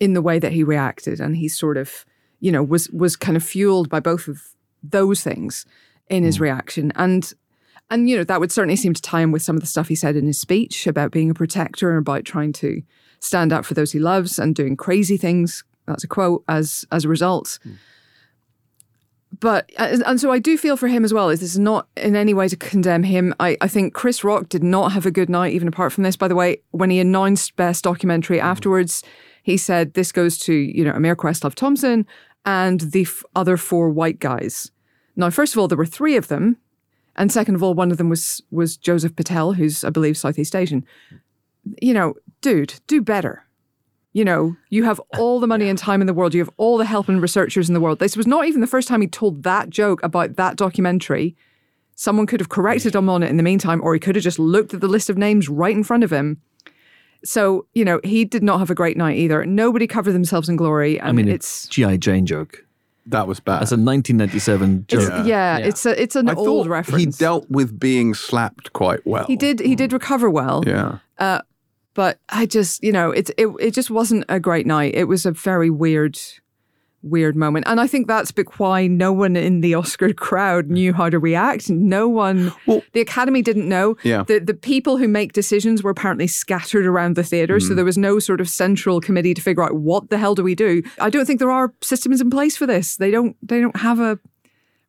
in 0.00 0.14
the 0.14 0.22
way 0.22 0.40
that 0.40 0.52
he 0.52 0.64
reacted, 0.64 1.20
and 1.20 1.36
he 1.36 1.48
sort 1.48 1.76
of 1.76 2.04
you 2.40 2.50
know 2.50 2.62
was 2.62 2.90
was 2.90 3.14
kind 3.14 3.36
of 3.36 3.44
fueled 3.44 3.88
by 3.88 4.00
both 4.00 4.26
of 4.26 4.42
those 4.82 5.22
things 5.22 5.64
in 6.10 6.24
his 6.24 6.36
hmm. 6.36 6.42
reaction 6.42 6.92
and 6.96 7.32
and 7.90 8.08
you 8.08 8.16
know 8.16 8.24
that 8.24 8.40
would 8.40 8.52
certainly 8.52 8.76
seem 8.76 8.94
to 8.94 9.02
tie 9.02 9.20
in 9.20 9.32
with 9.32 9.42
some 9.42 9.56
of 9.56 9.62
the 9.62 9.68
stuff 9.68 9.88
he 9.88 9.94
said 9.94 10.16
in 10.16 10.26
his 10.26 10.38
speech 10.38 10.86
about 10.86 11.10
being 11.10 11.30
a 11.30 11.34
protector 11.34 11.90
and 11.90 11.98
about 11.98 12.24
trying 12.24 12.52
to 12.52 12.82
stand 13.20 13.52
up 13.52 13.64
for 13.64 13.74
those 13.74 13.92
he 13.92 13.98
loves 13.98 14.38
and 14.38 14.54
doing 14.54 14.76
crazy 14.76 15.16
things 15.16 15.64
that's 15.86 16.04
a 16.04 16.08
quote 16.08 16.44
as 16.48 16.84
as 16.90 17.04
a 17.04 17.08
result 17.08 17.58
hmm. 17.62 17.72
but 19.38 19.70
and 19.78 20.20
so 20.20 20.30
I 20.30 20.38
do 20.38 20.56
feel 20.56 20.76
for 20.76 20.88
him 20.88 21.04
as 21.04 21.12
well. 21.12 21.28
Is 21.28 21.40
this 21.40 21.52
is 21.52 21.58
not 21.58 21.88
in 21.96 22.16
any 22.16 22.32
way 22.32 22.48
to 22.48 22.56
condemn 22.56 23.02
him? 23.02 23.34
I, 23.40 23.56
I 23.60 23.68
think 23.68 23.92
Chris 23.92 24.22
Rock 24.22 24.48
did 24.48 24.62
not 24.62 24.92
have 24.92 25.06
a 25.06 25.10
good 25.10 25.28
night, 25.28 25.52
even 25.52 25.66
apart 25.66 25.92
from 25.92 26.04
this. 26.04 26.16
By 26.16 26.28
the 26.28 26.36
way, 26.36 26.62
when 26.70 26.88
he 26.88 27.00
announced 27.00 27.56
Best 27.56 27.84
Documentary 27.84 28.38
hmm. 28.38 28.46
afterwards, 28.46 29.02
he 29.42 29.56
said 29.56 29.94
this 29.94 30.12
goes 30.12 30.38
to 30.38 30.54
you 30.54 30.84
know 30.84 30.92
Ahmir 30.92 31.14
Questlove 31.14 31.54
Thompson 31.54 32.06
and 32.44 32.80
the 32.80 33.02
f- 33.02 33.24
other 33.36 33.56
four 33.56 33.90
white 33.90 34.18
guys. 34.18 34.70
Now, 35.16 35.30
first 35.30 35.54
of 35.54 35.58
all, 35.58 35.68
there 35.68 35.78
were 35.78 35.86
three 35.86 36.16
of 36.16 36.28
them, 36.28 36.56
and 37.16 37.30
second 37.30 37.54
of 37.54 37.62
all, 37.62 37.74
one 37.74 37.90
of 37.90 37.98
them 37.98 38.08
was 38.08 38.42
was 38.50 38.76
Joseph 38.76 39.16
Patel, 39.16 39.52
who's 39.52 39.84
I 39.84 39.90
believe 39.90 40.16
Southeast 40.16 40.54
Asian. 40.54 40.84
You 41.80 41.94
know, 41.94 42.14
dude, 42.40 42.74
do 42.86 43.00
better. 43.00 43.44
You 44.12 44.24
know, 44.24 44.56
you 44.70 44.84
have 44.84 45.00
all 45.18 45.40
the 45.40 45.46
money 45.46 45.68
and 45.68 45.76
time 45.76 46.00
in 46.00 46.06
the 46.06 46.14
world. 46.14 46.34
You 46.34 46.40
have 46.40 46.50
all 46.56 46.78
the 46.78 46.84
help 46.84 47.08
and 47.08 47.20
researchers 47.20 47.68
in 47.68 47.74
the 47.74 47.80
world. 47.80 47.98
This 47.98 48.16
was 48.16 48.28
not 48.28 48.46
even 48.46 48.60
the 48.60 48.66
first 48.68 48.86
time 48.86 49.00
he 49.00 49.08
told 49.08 49.42
that 49.42 49.70
joke 49.70 50.00
about 50.04 50.36
that 50.36 50.56
documentary. 50.56 51.34
Someone 51.96 52.26
could 52.26 52.40
have 52.40 52.48
corrected 52.48 52.94
him 52.94 53.08
on 53.08 53.24
it 53.24 53.30
in 53.30 53.36
the 53.36 53.42
meantime, 53.42 53.80
or 53.82 53.92
he 53.92 54.00
could 54.00 54.14
have 54.14 54.22
just 54.22 54.38
looked 54.38 54.72
at 54.72 54.80
the 54.80 54.88
list 54.88 55.10
of 55.10 55.18
names 55.18 55.48
right 55.48 55.74
in 55.74 55.82
front 55.82 56.04
of 56.04 56.12
him. 56.12 56.40
So, 57.24 57.66
you 57.74 57.84
know, 57.84 58.00
he 58.04 58.24
did 58.24 58.42
not 58.42 58.58
have 58.58 58.70
a 58.70 58.74
great 58.74 58.96
night 58.96 59.16
either. 59.16 59.44
Nobody 59.46 59.86
covered 59.86 60.12
themselves 60.12 60.48
in 60.48 60.56
glory. 60.56 60.98
And 60.98 61.08
I 61.08 61.12
mean, 61.12 61.28
it's, 61.28 61.64
it's 61.64 61.74
GI 61.74 61.98
Jane 61.98 62.26
joke. 62.26 62.64
That 63.06 63.26
was 63.26 63.40
bad. 63.40 63.60
That's 63.60 63.72
a 63.72 63.76
1997 63.76 64.86
joke. 64.88 65.00
it's 65.00 65.10
yeah, 65.26 65.58
Yeah. 65.58 65.66
it's 65.66 65.84
a 65.84 66.00
it's 66.00 66.16
an 66.16 66.28
I 66.28 66.34
old 66.34 66.66
reference. 66.66 66.98
he 66.98 67.06
dealt 67.06 67.48
with 67.50 67.78
being 67.78 68.14
slapped 68.14 68.72
quite 68.72 69.06
well. 69.06 69.26
He 69.26 69.36
did 69.36 69.60
he 69.60 69.74
did 69.74 69.90
hmm. 69.90 69.96
recover 69.96 70.30
well. 70.30 70.62
Yeah. 70.66 70.98
Uh, 71.18 71.40
but 71.94 72.18
I 72.28 72.46
just, 72.46 72.82
you 72.82 72.92
know, 72.92 73.12
it, 73.12 73.30
it 73.38 73.48
it 73.60 73.70
just 73.70 73.90
wasn't 73.90 74.24
a 74.28 74.40
great 74.40 74.66
night. 74.66 74.94
It 74.94 75.04
was 75.04 75.24
a 75.24 75.30
very 75.30 75.70
weird, 75.70 76.18
weird 77.04 77.36
moment, 77.36 77.66
and 77.68 77.80
I 77.80 77.86
think 77.86 78.06
that's 78.08 78.32
why 78.56 78.86
no 78.86 79.12
one 79.12 79.36
in 79.36 79.60
the 79.60 79.74
Oscar 79.74 80.12
crowd 80.12 80.68
knew 80.70 80.92
how 80.92 81.10
to 81.10 81.18
react. 81.18 81.70
No 81.70 82.08
one, 82.08 82.52
Well- 82.66 82.82
the 82.92 83.00
Academy 83.00 83.42
didn't 83.42 83.68
know. 83.68 83.96
Yeah. 84.02 84.24
the 84.26 84.38
the 84.40 84.54
people 84.54 84.96
who 84.96 85.06
make 85.08 85.32
decisions 85.32 85.82
were 85.82 85.90
apparently 85.90 86.26
scattered 86.26 86.86
around 86.86 87.16
the 87.16 87.22
theater, 87.24 87.56
Mm. 87.58 87.62
so 87.68 87.74
there 87.74 87.84
was 87.84 87.98
no 87.98 88.18
sort 88.18 88.40
of 88.40 88.48
central 88.48 89.00
committee 89.00 89.34
to 89.34 89.40
figure 89.42 89.62
out 89.62 89.74
what 89.76 90.10
the 90.10 90.18
hell 90.18 90.34
do 90.34 90.42
we 90.42 90.54
do. 90.54 90.82
I 91.00 91.10
don't 91.10 91.24
think 91.26 91.38
there 91.40 91.50
are 91.50 91.72
systems 91.82 92.20
in 92.20 92.30
place 92.30 92.56
for 92.56 92.66
this. 92.66 92.96
They 92.96 93.10
don't 93.10 93.36
they 93.42 93.60
don't 93.60 93.76
have 93.76 94.00
a 94.00 94.18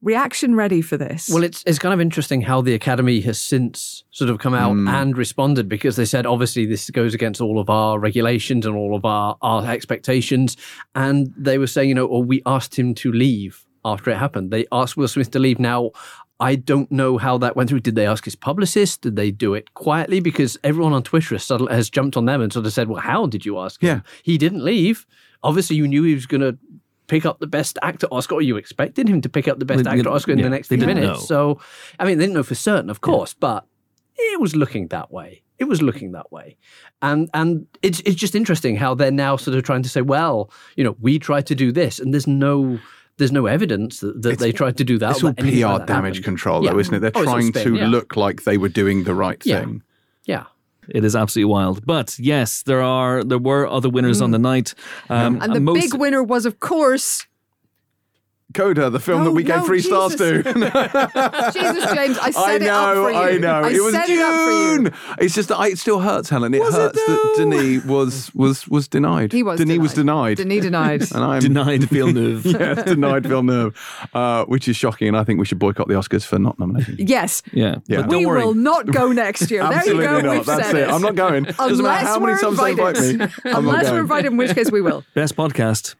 reaction 0.06 0.56
ready 0.56 0.82
for 0.82 0.95
this. 0.95 1.30
Well, 1.30 1.43
it's 1.43 1.64
it's 1.66 1.80
kind 1.80 1.93
of 1.93 1.99
interesting 1.99 2.41
how 2.41 2.62
the 2.62 2.74
Academy 2.74 3.20
has 3.22 3.41
since 3.41 4.06
sort 4.12 4.30
of 4.30 4.39
come 4.39 4.53
out 4.53 4.72
hmm. 4.72 4.88
and 4.88 5.18
responded 5.18 5.68
because 5.68 5.97
they 5.97 6.06
said 6.06 6.26
obviously 6.26 6.66
this 6.66 6.89
goes 6.91 7.14
against 7.14 7.41
all 7.41 7.60
of 7.60 7.70
our 7.70 7.99
regulations 7.99 8.66
and 8.66 8.76
all 8.76 8.95
of 8.95 9.03
our, 9.03 9.36
our 9.41 9.66
expectations. 9.66 10.56
And 10.93 11.34
they 11.36 11.58
were 11.58 11.68
saying, 11.68 11.89
you 11.89 11.95
know, 11.95 12.06
or 12.06 12.24
we 12.24 12.41
asked 12.45 12.78
him 12.78 12.93
to 12.95 13.12
leave 13.12 13.66
after 13.84 14.12
it 14.12 14.18
happened. 14.18 14.51
They 14.51 14.66
asked 14.72 14.95
Will 14.95 15.08
Smith 15.08 15.32
to 15.32 15.39
leave. 15.39 15.60
Now, 15.60 15.91
I 16.39 16.56
don't 16.56 16.91
know 16.91 17.18
how 17.18 17.38
that 17.39 17.56
went 17.56 17.70
through. 17.70 17.80
Did 17.80 17.95
they 17.95 18.06
ask 18.06 18.26
his 18.26 18.36
publicist? 18.36 19.01
Did 19.01 19.16
they 19.16 19.32
do 19.32 19.53
it 19.53 19.74
quietly? 19.74 20.20
Because 20.20 20.58
everyone 20.64 20.93
on 20.93 21.03
Twitter 21.03 21.36
has, 21.36 21.43
suddenly- 21.43 21.74
has 21.74 21.89
jumped 21.89 22.18
on 22.18 22.26
them 22.26 22.41
and 22.41 22.51
sort 22.51 22.66
of 22.66 22.74
said, 22.74 22.89
well, 22.89 23.01
how 23.01 23.26
did 23.26 23.45
you 23.45 23.58
ask 23.60 23.82
him? 23.82 23.88
Yeah. 23.88 24.01
He 24.24 24.38
didn't 24.38 24.64
leave. 24.64 25.06
Obviously, 25.43 25.76
you 25.76 25.88
knew 25.88 26.03
he 26.03 26.14
was 26.14 26.26
going 26.26 26.41
to 26.41 26.58
pick 27.08 27.26
up 27.26 27.39
the 27.39 27.47
best 27.47 27.78
actor 27.82 28.08
oh, 28.12 28.18
Oscar, 28.18 28.36
or 28.36 28.41
you 28.41 28.58
expected 28.58 29.08
him 29.08 29.22
to 29.22 29.30
pick 29.30 29.47
up 29.47 29.60
the 29.60 29.66
best 29.66 29.84
They- 29.84 29.89
actor 29.89 30.10
Oscar 30.10 30.32
in 30.34 30.39
yeah, 30.39 30.45
the 30.45 30.49
next 30.49 30.68
few 30.70 30.78
minutes. 30.78 31.06
know. 31.08 31.16
So, 31.18 31.60
I 31.99 32.06
mean, 32.06 32.18
they 32.18 32.24
didn't 32.26 32.36
know 32.36 32.43
for 32.43 32.56
certain, 32.56 32.89
of 32.89 33.01
course, 33.01 33.34
but 33.34 33.66
it 34.18 34.39
was 34.39 34.56
looking 34.56 34.88
that 34.89 35.12
way. 35.12 35.41
It 35.58 35.66
was 35.66 35.82
looking 35.82 36.12
that 36.12 36.32
way, 36.34 36.58
and 37.01 37.30
and 37.34 37.66
it's 37.82 38.01
it's 38.01 38.16
just 38.18 38.36
interesting 38.36 38.76
how 38.76 38.93
they're 38.93 39.10
now 39.10 39.38
sort 39.38 39.56
of 39.58 39.64
trying 39.64 39.84
to 39.84 39.89
say, 39.89 40.01
well, 40.01 40.51
you 40.76 40.84
know, 40.84 40.97
we 40.99 41.18
tried 41.18 41.45
to 41.47 41.56
do 41.56 41.72
this, 41.72 41.99
and 41.99 42.14
there's 42.14 42.28
no. 42.28 42.80
There's 43.18 43.32
no 43.32 43.45
evidence 43.45 44.01
that, 44.01 44.22
that 44.24 44.39
they 44.39 44.51
tried 44.51 44.76
to 44.76 44.84
do 44.84 44.97
that. 44.97 45.12
It's 45.12 45.24
all 45.24 45.34
PR 45.34 45.45
like 45.45 45.88
damage 45.88 46.16
happened. 46.18 46.24
control, 46.26 46.66
Yeah. 46.66 46.72
though, 46.74 46.80
isn't 46.80 46.93
it? 46.95 46.99
They're 46.99 47.12
Oh, 47.16 47.24
trying 47.24 47.53
spin, 47.53 47.64
to 47.64 47.76
yeah. 47.78 47.88
look 47.88 48.18
like 48.18 48.43
they 48.43 48.58
were 48.58 48.68
doing 48.68 49.06
the 49.06 49.16
right 49.16 49.41
Yeah. 49.45 49.62
thing. 49.62 49.84
Yeah. 50.26 50.43
It 50.89 51.03
is 51.03 51.15
absolutely 51.15 51.51
wild. 51.51 51.86
But 51.86 52.17
yes, 52.19 52.63
there 52.63 52.81
are 52.81 53.23
there 53.23 53.38
were 53.39 53.67
other 53.67 53.89
winners 53.89 54.21
on 54.21 54.31
the 54.31 54.39
night. 54.39 54.73
Um, 55.09 55.39
and 55.41 55.53
the 55.53 55.59
most- 55.59 55.81
big 55.91 55.99
winner 55.99 56.23
was, 56.23 56.45
of 56.45 56.59
course, 56.59 57.25
Coda, 58.54 58.89
the 58.89 59.00
film 59.00 59.20
No, 59.20 59.26
that 59.26 59.32
we 59.32 59.43
gave 59.43 59.58
no, 59.58 59.66
three 59.66 59.82
stars 59.82 60.16
to. 60.16 60.43
Jesus 61.54 61.93
James. 61.93 62.18
I 62.20 62.32
set 62.32 62.43
I 62.43 62.56
it 62.56 62.62
know, 62.62 62.74
up 62.74 62.96
for 62.96 63.12
you. 63.12 63.18
I 63.18 63.38
know. 63.38 63.54
I 63.64 63.70
it 63.72 63.82
was 63.82 63.93
set 63.93 64.08
June. 64.08 64.18
it 64.18 64.22
up 64.22 64.36
for 64.36 65.12
you. 65.12 65.16
It's 65.26 65.36
just 65.36 65.50
that 65.50 65.58
I, 65.58 65.68
it 65.70 65.80
still 65.80 66.00
hurts, 66.00 66.30
Helen. 66.30 66.54
It 66.54 66.62
Was 66.62 66.74
it 66.76 66.78
hurts 66.78 67.06
that? 67.06 67.34
Denis 67.38 67.84
was 67.86 68.34
was 68.36 68.68
was 68.68 68.88
denied. 68.88 69.34
He 69.34 69.43
was 69.43 69.58
Denis 69.60 69.80
was 69.80 69.93
denied. 69.93 70.38
Denis 70.38 70.62
denied. 70.64 71.02
and 71.12 71.24
I'm 71.24 71.41
denied 71.41 71.84
Villeneuve. 71.86 72.46
yes, 72.46 72.84
denied 72.84 73.26
Villeneuve, 73.26 73.76
uh, 74.14 74.46
which 74.46 74.68
is 74.68 74.76
shocking. 74.78 75.08
And 75.10 75.18
I 75.18 75.24
think 75.24 75.39
we 75.39 75.46
should 75.46 75.60
boycott 75.60 75.88
the 75.88 75.96
Oscars 75.96 76.24
for 76.26 76.39
not 76.39 76.58
nominating. 76.60 77.08
yes. 77.08 77.41
Yeah, 77.52 77.78
Yeah. 77.88 78.02
but 78.02 78.12
don't 78.12 78.20
we 78.20 78.26
worry. 78.26 78.46
will 78.46 78.54
not 78.54 78.86
go 78.86 79.12
next 79.12 79.50
year. 79.52 79.64
Absolutely 79.64 80.06
there 80.06 80.16
you 80.18 80.22
go. 80.22 80.28
not. 80.28 80.38
We've 80.38 80.46
That's 80.46 80.68
said 80.68 80.76
it. 80.76 80.89
I'm 80.89 81.02
not 81.02 81.16
going. 81.16 81.43
Doesn't 81.46 81.84
matter 81.84 82.06
how 82.08 82.20
many 82.20 82.39
times 82.39 82.58
they 82.60 82.72
invite 82.72 82.96
me. 83.00 83.10
I'm 83.12 83.18
not 83.20 83.58
Unless 83.58 83.84
we're 83.86 83.89
going. 83.89 84.00
invited, 84.02 84.32
in 84.32 84.38
which 84.38 84.54
case 84.56 84.72
we 84.72 84.82
will. 84.82 85.04
Best 85.14 85.36
podcast 85.36 85.96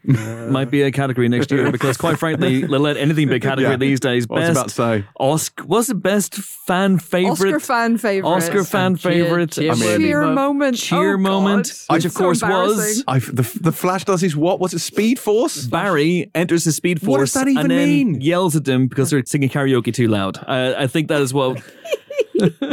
might 0.52 0.70
be 0.72 0.84
a 0.84 0.91
category 0.91 1.28
next 1.28 1.52
year 1.52 1.72
because, 1.72 1.98
quite 1.98 2.18
frankly, 2.20 2.34
they'll 2.39 2.79
let 2.79 2.97
anything 2.97 3.27
be 3.29 3.36
a 3.36 3.39
category 3.39 3.71
Yeah. 3.71 3.77
these 3.77 3.99
days. 3.99 4.27
I 4.29 4.33
was 4.33 4.41
Best 4.41 4.51
about 4.51 4.67
to 4.69 4.73
say. 5.01 5.05
Oscar 5.19 5.63
what's 5.65 5.88
the 5.88 5.95
best 5.95 6.36
fan 6.36 6.99
favorite. 6.99 7.31
Oscar 7.31 7.59
fan 7.59 7.97
favorite. 7.97 8.29
Oscar 8.29 8.63
fan 8.63 8.95
cheer- 8.95 9.11
favorite. 9.25 9.51
cheer 9.51 9.71
I 9.71 9.75
mean, 9.75 9.99
cheer 9.99 10.25
moment. 10.27 10.77
cheer 10.77 11.15
Oh, 11.15 11.17
moment, 11.17 11.86
God. 11.89 11.95
which 11.95 12.05
of 12.05 12.11
So 12.11 12.19
course 12.19 12.41
was. 12.41 13.03
I, 13.07 13.19
the 13.19 13.59
the 13.61 13.71
Flash 13.71 14.05
does 14.05 14.21
his 14.21 14.36
what? 14.36 14.59
What's 14.59 14.73
it? 14.73 14.79
Speed 14.79 15.19
Force. 15.19 15.65
Barry 15.65 16.29
enters 16.36 16.63
the 16.63 16.71
Speed 16.71 17.01
Force 17.01 17.09
What 17.11 17.19
does 17.19 17.33
that 17.33 17.47
even 17.47 17.57
and 17.63 17.71
then 17.71 17.88
mean? 17.88 18.21
yells 18.21 18.55
at 18.55 18.65
them 18.65 18.88
because 18.88 19.09
they're 19.09 19.23
singing 19.25 19.49
karaoke 19.49 19.93
too 19.93 20.07
loud. 20.07 20.38
I, 20.47 20.83
I 20.83 20.88
think 20.88 21.07
that 21.09 21.21
is 21.21 21.33
what 21.33 21.61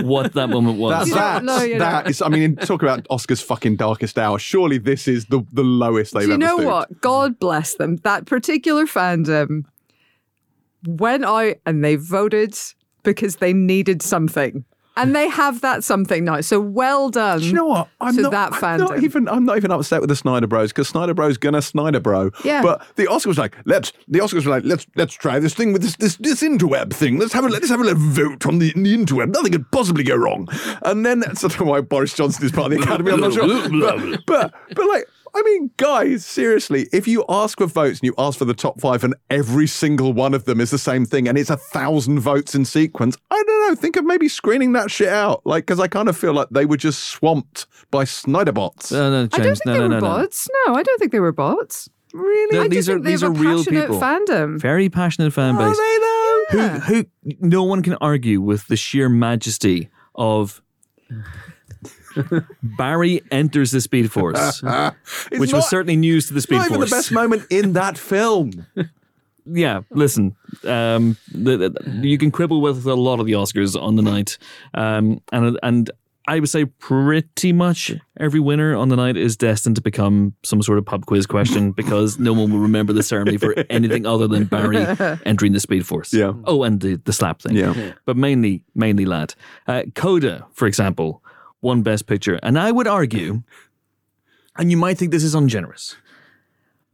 what 0.03 0.33
that 0.35 0.49
moment 0.49 0.79
was. 0.79 0.93
That's 0.93 1.09
You 1.09 1.15
that. 1.15 1.35
don't 1.37 1.45
know, 1.47 1.63
you 1.63 1.79
that 1.79 2.05
know. 2.05 2.11
is. 2.11 2.23
I 2.23 2.29
mean, 2.29 2.57
talk 2.57 2.83
about 2.83 3.07
Oscar's 3.11 3.41
fucking 3.41 3.77
darkest 3.77 4.19
hour. 4.19 4.39
Surely 4.39 4.79
this 4.79 5.07
is 5.09 5.27
the 5.27 5.45
the 5.53 5.63
lowest 5.65 6.15
they've 6.15 6.23
ever. 6.31 6.37
Do 6.39 6.45
you 6.45 6.47
ever 6.47 6.57
know 6.57 6.57
stooped. 6.57 6.91
what? 6.91 7.01
God 7.01 7.39
bless 7.39 7.75
them. 7.75 7.97
That 7.99 8.27
particular 8.27 8.87
fandom 8.87 9.65
went 10.87 11.25
out 11.25 11.55
and 11.67 11.85
they 11.85 11.97
voted 11.97 12.55
because 13.03 13.37
they 13.37 13.53
needed 13.53 14.03
something. 14.03 14.65
And 14.97 15.17
they 15.17 15.29
have 15.29 15.63
that 15.63 15.85
something 15.85 16.25
nice. 16.25 16.47
So 16.49 16.61
well 16.61 17.09
done. 17.09 17.41
Do 17.41 17.47
you 17.47 17.53
know 17.53 17.67
what? 17.67 17.89
I'm 18.01 18.15
to 18.17 18.23
not, 18.23 18.33
that 18.33 18.63
I'm 18.63 18.81
not 18.81 19.03
even. 19.03 19.29
I'm 19.29 19.45
not 19.45 19.57
even 19.57 19.71
upset 19.71 20.01
with 20.01 20.11
the 20.11 20.17
Snyder 20.17 20.47
Bros 20.47 20.71
because 20.71 20.89
Snyder 20.89 21.15
Bros 21.15 21.39
gonna 21.39 21.63
Snyder 21.63 22.01
Bro. 22.01 22.33
Yeah. 22.45 22.63
But 22.63 22.85
the 22.97 23.07
Oscars 23.07 23.27
was 23.27 23.39
like, 23.39 23.57
let's. 23.65 23.93
The 24.09 24.19
Oscars 24.19 24.45
were 24.45 24.51
like, 24.51 24.65
let's 24.65 24.87
let's 24.95 25.15
try 25.15 25.39
this 25.39 25.55
thing 25.55 25.73
with 25.73 25.83
this 25.83 25.97
this 25.97 26.17
this 26.17 26.43
interweb 26.43 26.93
thing. 26.93 27.19
Let's 27.19 27.33
have 27.33 27.45
a 27.45 27.49
let's 27.49 27.71
have 27.71 27.81
a 27.81 27.85
little 27.85 28.03
vote 28.03 28.47
on 28.47 28.59
the, 28.59 28.73
the 28.75 28.97
interweb. 28.97 29.33
Nothing 29.33 29.53
could 29.53 29.71
possibly 29.71 30.05
go 30.05 30.17
wrong. 30.17 30.49
And 30.83 31.07
then 31.07 31.21
that's 31.21 31.43
not 31.43 31.59
why 31.61 31.81
Boris 31.81 32.15
Johnson 32.15 32.45
is 32.45 32.53
part 32.53 32.73
of 32.73 32.79
the 32.79 32.85
Academy. 32.85 33.13
I'm 33.13 33.21
not 33.21 33.33
sure. 33.33 33.43
But 33.83 34.27
but, 34.27 34.55
but 34.75 34.89
like. 34.89 35.05
I 35.35 35.43
mean, 35.43 35.71
guys, 35.79 36.27
seriously, 36.27 36.89
if 36.93 37.09
you 37.09 37.25
ask 37.29 37.59
for 37.59 37.67
votes 37.67 38.01
and 38.01 38.07
you 38.07 38.15
ask 38.19 38.39
for 38.39 38.45
the 38.45 38.53
top 38.55 38.81
five 38.81 39.03
and 39.03 39.15
every 39.31 39.67
single 39.67 40.13
one 40.13 40.35
of 40.35 40.45
them 40.45 40.61
is 40.61 40.71
the 40.71 40.79
same 40.79 41.07
thing 41.07 41.27
and 41.27 41.39
it's 41.39 41.49
a 41.49 41.57
thousand 41.57 42.21
votes 42.21 42.55
in 42.55 42.65
sequence, 42.67 43.17
I 43.31 43.43
don't 43.47 43.69
know. 43.71 43.75
Think 43.75 43.97
of 43.97 44.05
maybe 44.05 44.29
screening 44.29 44.73
that 44.73 44.91
shit 44.91 45.09
out. 45.09 45.41
Like, 45.47 45.65
because 45.65 45.81
I 45.81 45.89
kind 45.89 46.09
of 46.11 46.17
feel 46.19 46.35
like 46.35 46.49
they 46.51 46.67
were 46.67 46.77
just 46.77 47.05
swamped 47.05 47.67
by 47.91 48.05
Snyderbots. 48.05 48.93
No, 48.93 49.11
no, 49.11 49.29
I 49.33 49.39
don't 49.39 49.55
think 49.57 49.67
No, 49.67 49.73
they 49.73 49.79
no, 49.79 49.83
were 49.85 49.89
no, 49.89 49.95
no. 50.01 50.01
bots. 50.01 50.49
No, 50.67 50.75
I 50.75 50.83
don't 50.83 50.99
think 50.99 51.13
they 51.13 51.21
were 51.21 51.33
bots. 51.33 51.89
really? 52.13 52.59
No, 52.59 52.65
I 52.65 52.69
these 52.69 52.87
just 52.87 52.89
are 52.91 52.93
think 52.95 53.05
they 53.07 53.11
these 53.13 53.21
have 53.23 53.31
are 53.31 53.35
real 53.35 53.57
passionate 53.65 53.81
people. 53.83 54.01
fandom. 54.01 54.61
Very 54.61 54.91
passionate 54.91 55.33
fan 55.33 55.57
base. 55.57 55.79
Yeah. 56.53 56.81
Who 56.81 56.95
who 56.95 57.05
no 57.41 57.63
one 57.63 57.83
can 57.83 57.95
argue 58.03 58.43
with 58.43 58.67
the 58.67 58.77
sheer 58.77 59.09
majesty 59.09 59.89
of 60.15 60.61
Barry 62.63 63.23
enters 63.31 63.71
the 63.71 63.81
Speed 63.81 64.11
Force, 64.13 64.63
which 64.63 65.51
not- 65.53 65.57
was 65.59 65.69
certainly 65.71 65.97
news 65.97 66.27
to 66.29 66.35
the 66.35 66.41
Speed 66.41 66.57
not 66.57 66.69
Force. 66.69 66.77
even 66.77 66.81
the 66.89 66.95
best 66.97 67.13
moment 67.13 67.43
in 67.51 67.73
that 67.75 67.99
film. 67.99 68.67
yeah, 69.47 69.81
listen, 69.91 70.37
um, 70.65 71.17
the, 71.33 71.57
the- 71.57 72.07
you 72.09 72.19
can 72.19 72.31
quibble 72.31 72.61
with 72.61 72.87
a 72.87 72.95
lot 72.95 73.21
of 73.21 73.27
the 73.27 73.33
Oscars 73.33 73.81
on 73.81 73.97
the 73.97 74.03
night, 74.03 74.39
um, 74.75 75.21
and 75.33 75.59
and 75.63 75.91
I 76.29 76.39
would 76.39 76.49
say 76.49 76.67
pretty 76.67 77.53
much 77.53 77.91
every 78.21 78.39
winner 78.39 78.77
on 78.77 78.91
the 78.91 78.95
night 78.95 79.17
is 79.17 79.37
destined 79.37 79.75
to 79.75 79.83
become 79.83 80.35
some 80.45 80.63
sort 80.63 80.79
of 80.79 80.87
pub 80.87 81.05
quiz 81.07 81.27
question 81.27 81.73
because 81.77 82.17
no 82.21 82.33
one 82.33 82.53
will 82.53 82.61
remember 82.61 82.93
the 82.93 83.03
ceremony 83.03 83.39
for 83.39 83.57
anything 83.69 84.07
other 84.07 84.29
than 84.29 84.45
Barry 84.45 84.87
entering 85.27 85.53
the 85.53 85.59
Speed 85.59 85.85
Force. 85.85 86.15
Yeah. 86.15 86.33
Oh, 86.45 86.63
and 86.63 86.81
the 86.81 86.95
the 87.05 87.13
slap 87.13 87.43
thing. 87.43 87.57
Yeah. 87.57 87.95
but 88.07 88.17
mainly 88.17 88.63
mainly 88.77 89.05
lad. 89.05 89.35
Uh, 89.67 89.83
Coda, 89.97 90.47
for 90.53 90.69
example, 90.69 91.25
won 91.63 91.83
Best 91.83 92.07
Picture, 92.07 92.39
and 92.43 92.59
I 92.59 92.71
would 92.73 92.87
argue, 92.87 93.43
and 94.57 94.71
you 94.71 94.77
might 94.77 94.99
think 94.99 95.11
this 95.13 95.25
is 95.25 95.35
ungenerous. 95.35 95.97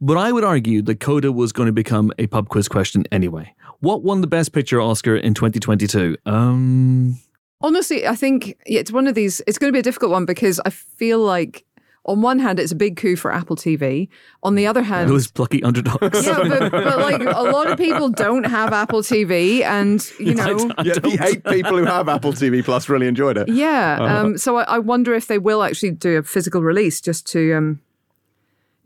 But 0.01 0.17
I 0.17 0.31
would 0.31 0.45
argue 0.45 0.81
that 0.83 1.01
Coda 1.01 1.31
was 1.31 1.51
going 1.51 1.67
to 1.67 1.73
become 1.73 2.13
a 2.17 2.27
pub 2.27 2.47
quiz 2.47 2.69
question 2.69 3.03
anyway. 3.11 3.53
What 3.81 4.03
won 4.03 4.21
the 4.21 4.27
Best 4.27 4.53
Picture 4.53 4.79
Oscar 4.79 5.17
in 5.17 5.33
2022? 5.33 6.15
Um, 6.25 7.17
Honestly, 7.61 8.07
I 8.07 8.15
think 8.15 8.57
it's 8.65 8.91
one 8.91 9.07
of 9.07 9.15
these. 9.15 9.41
It's 9.45 9.57
going 9.57 9.67
to 9.67 9.73
be 9.73 9.79
a 9.79 9.83
difficult 9.83 10.11
one 10.11 10.25
because 10.25 10.61
I 10.65 10.69
feel 10.69 11.19
like, 11.19 11.65
on 12.09 12.21
one 12.21 12.39
hand, 12.39 12.59
it's 12.59 12.71
a 12.71 12.75
big 12.75 12.97
coup 12.97 13.15
for 13.15 13.31
Apple 13.31 13.55
TV. 13.55 14.09
On 14.43 14.55
the 14.55 14.65
other 14.67 14.81
hand, 14.81 15.09
those 15.09 15.29
plucky 15.31 15.61
underdogs. 15.63 16.25
yeah, 16.25 16.39
but, 16.47 16.71
but 16.71 16.97
like 17.09 17.21
a 17.21 17.43
lot 17.43 17.69
of 17.69 17.77
people 17.77 18.09
don't 18.09 18.45
have 18.45 18.73
Apple 18.73 19.01
TV, 19.01 19.61
and 19.63 20.03
you 20.19 20.33
know, 20.33 20.57
Yeah, 20.83 20.95
the 20.95 21.17
eight 21.21 21.43
people 21.45 21.77
who 21.77 21.85
have 21.85 22.09
Apple 22.09 22.33
TV 22.33 22.63
Plus 22.63 22.89
really 22.89 23.07
enjoyed 23.07 23.37
it. 23.37 23.47
yeah. 23.47 23.97
Um, 24.01 24.37
so 24.37 24.57
I, 24.57 24.63
I 24.63 24.79
wonder 24.79 25.13
if 25.13 25.27
they 25.27 25.37
will 25.37 25.61
actually 25.63 25.91
do 25.91 26.17
a 26.17 26.23
physical 26.23 26.61
release 26.61 26.99
just 26.99 27.27
to, 27.27 27.53
um, 27.53 27.79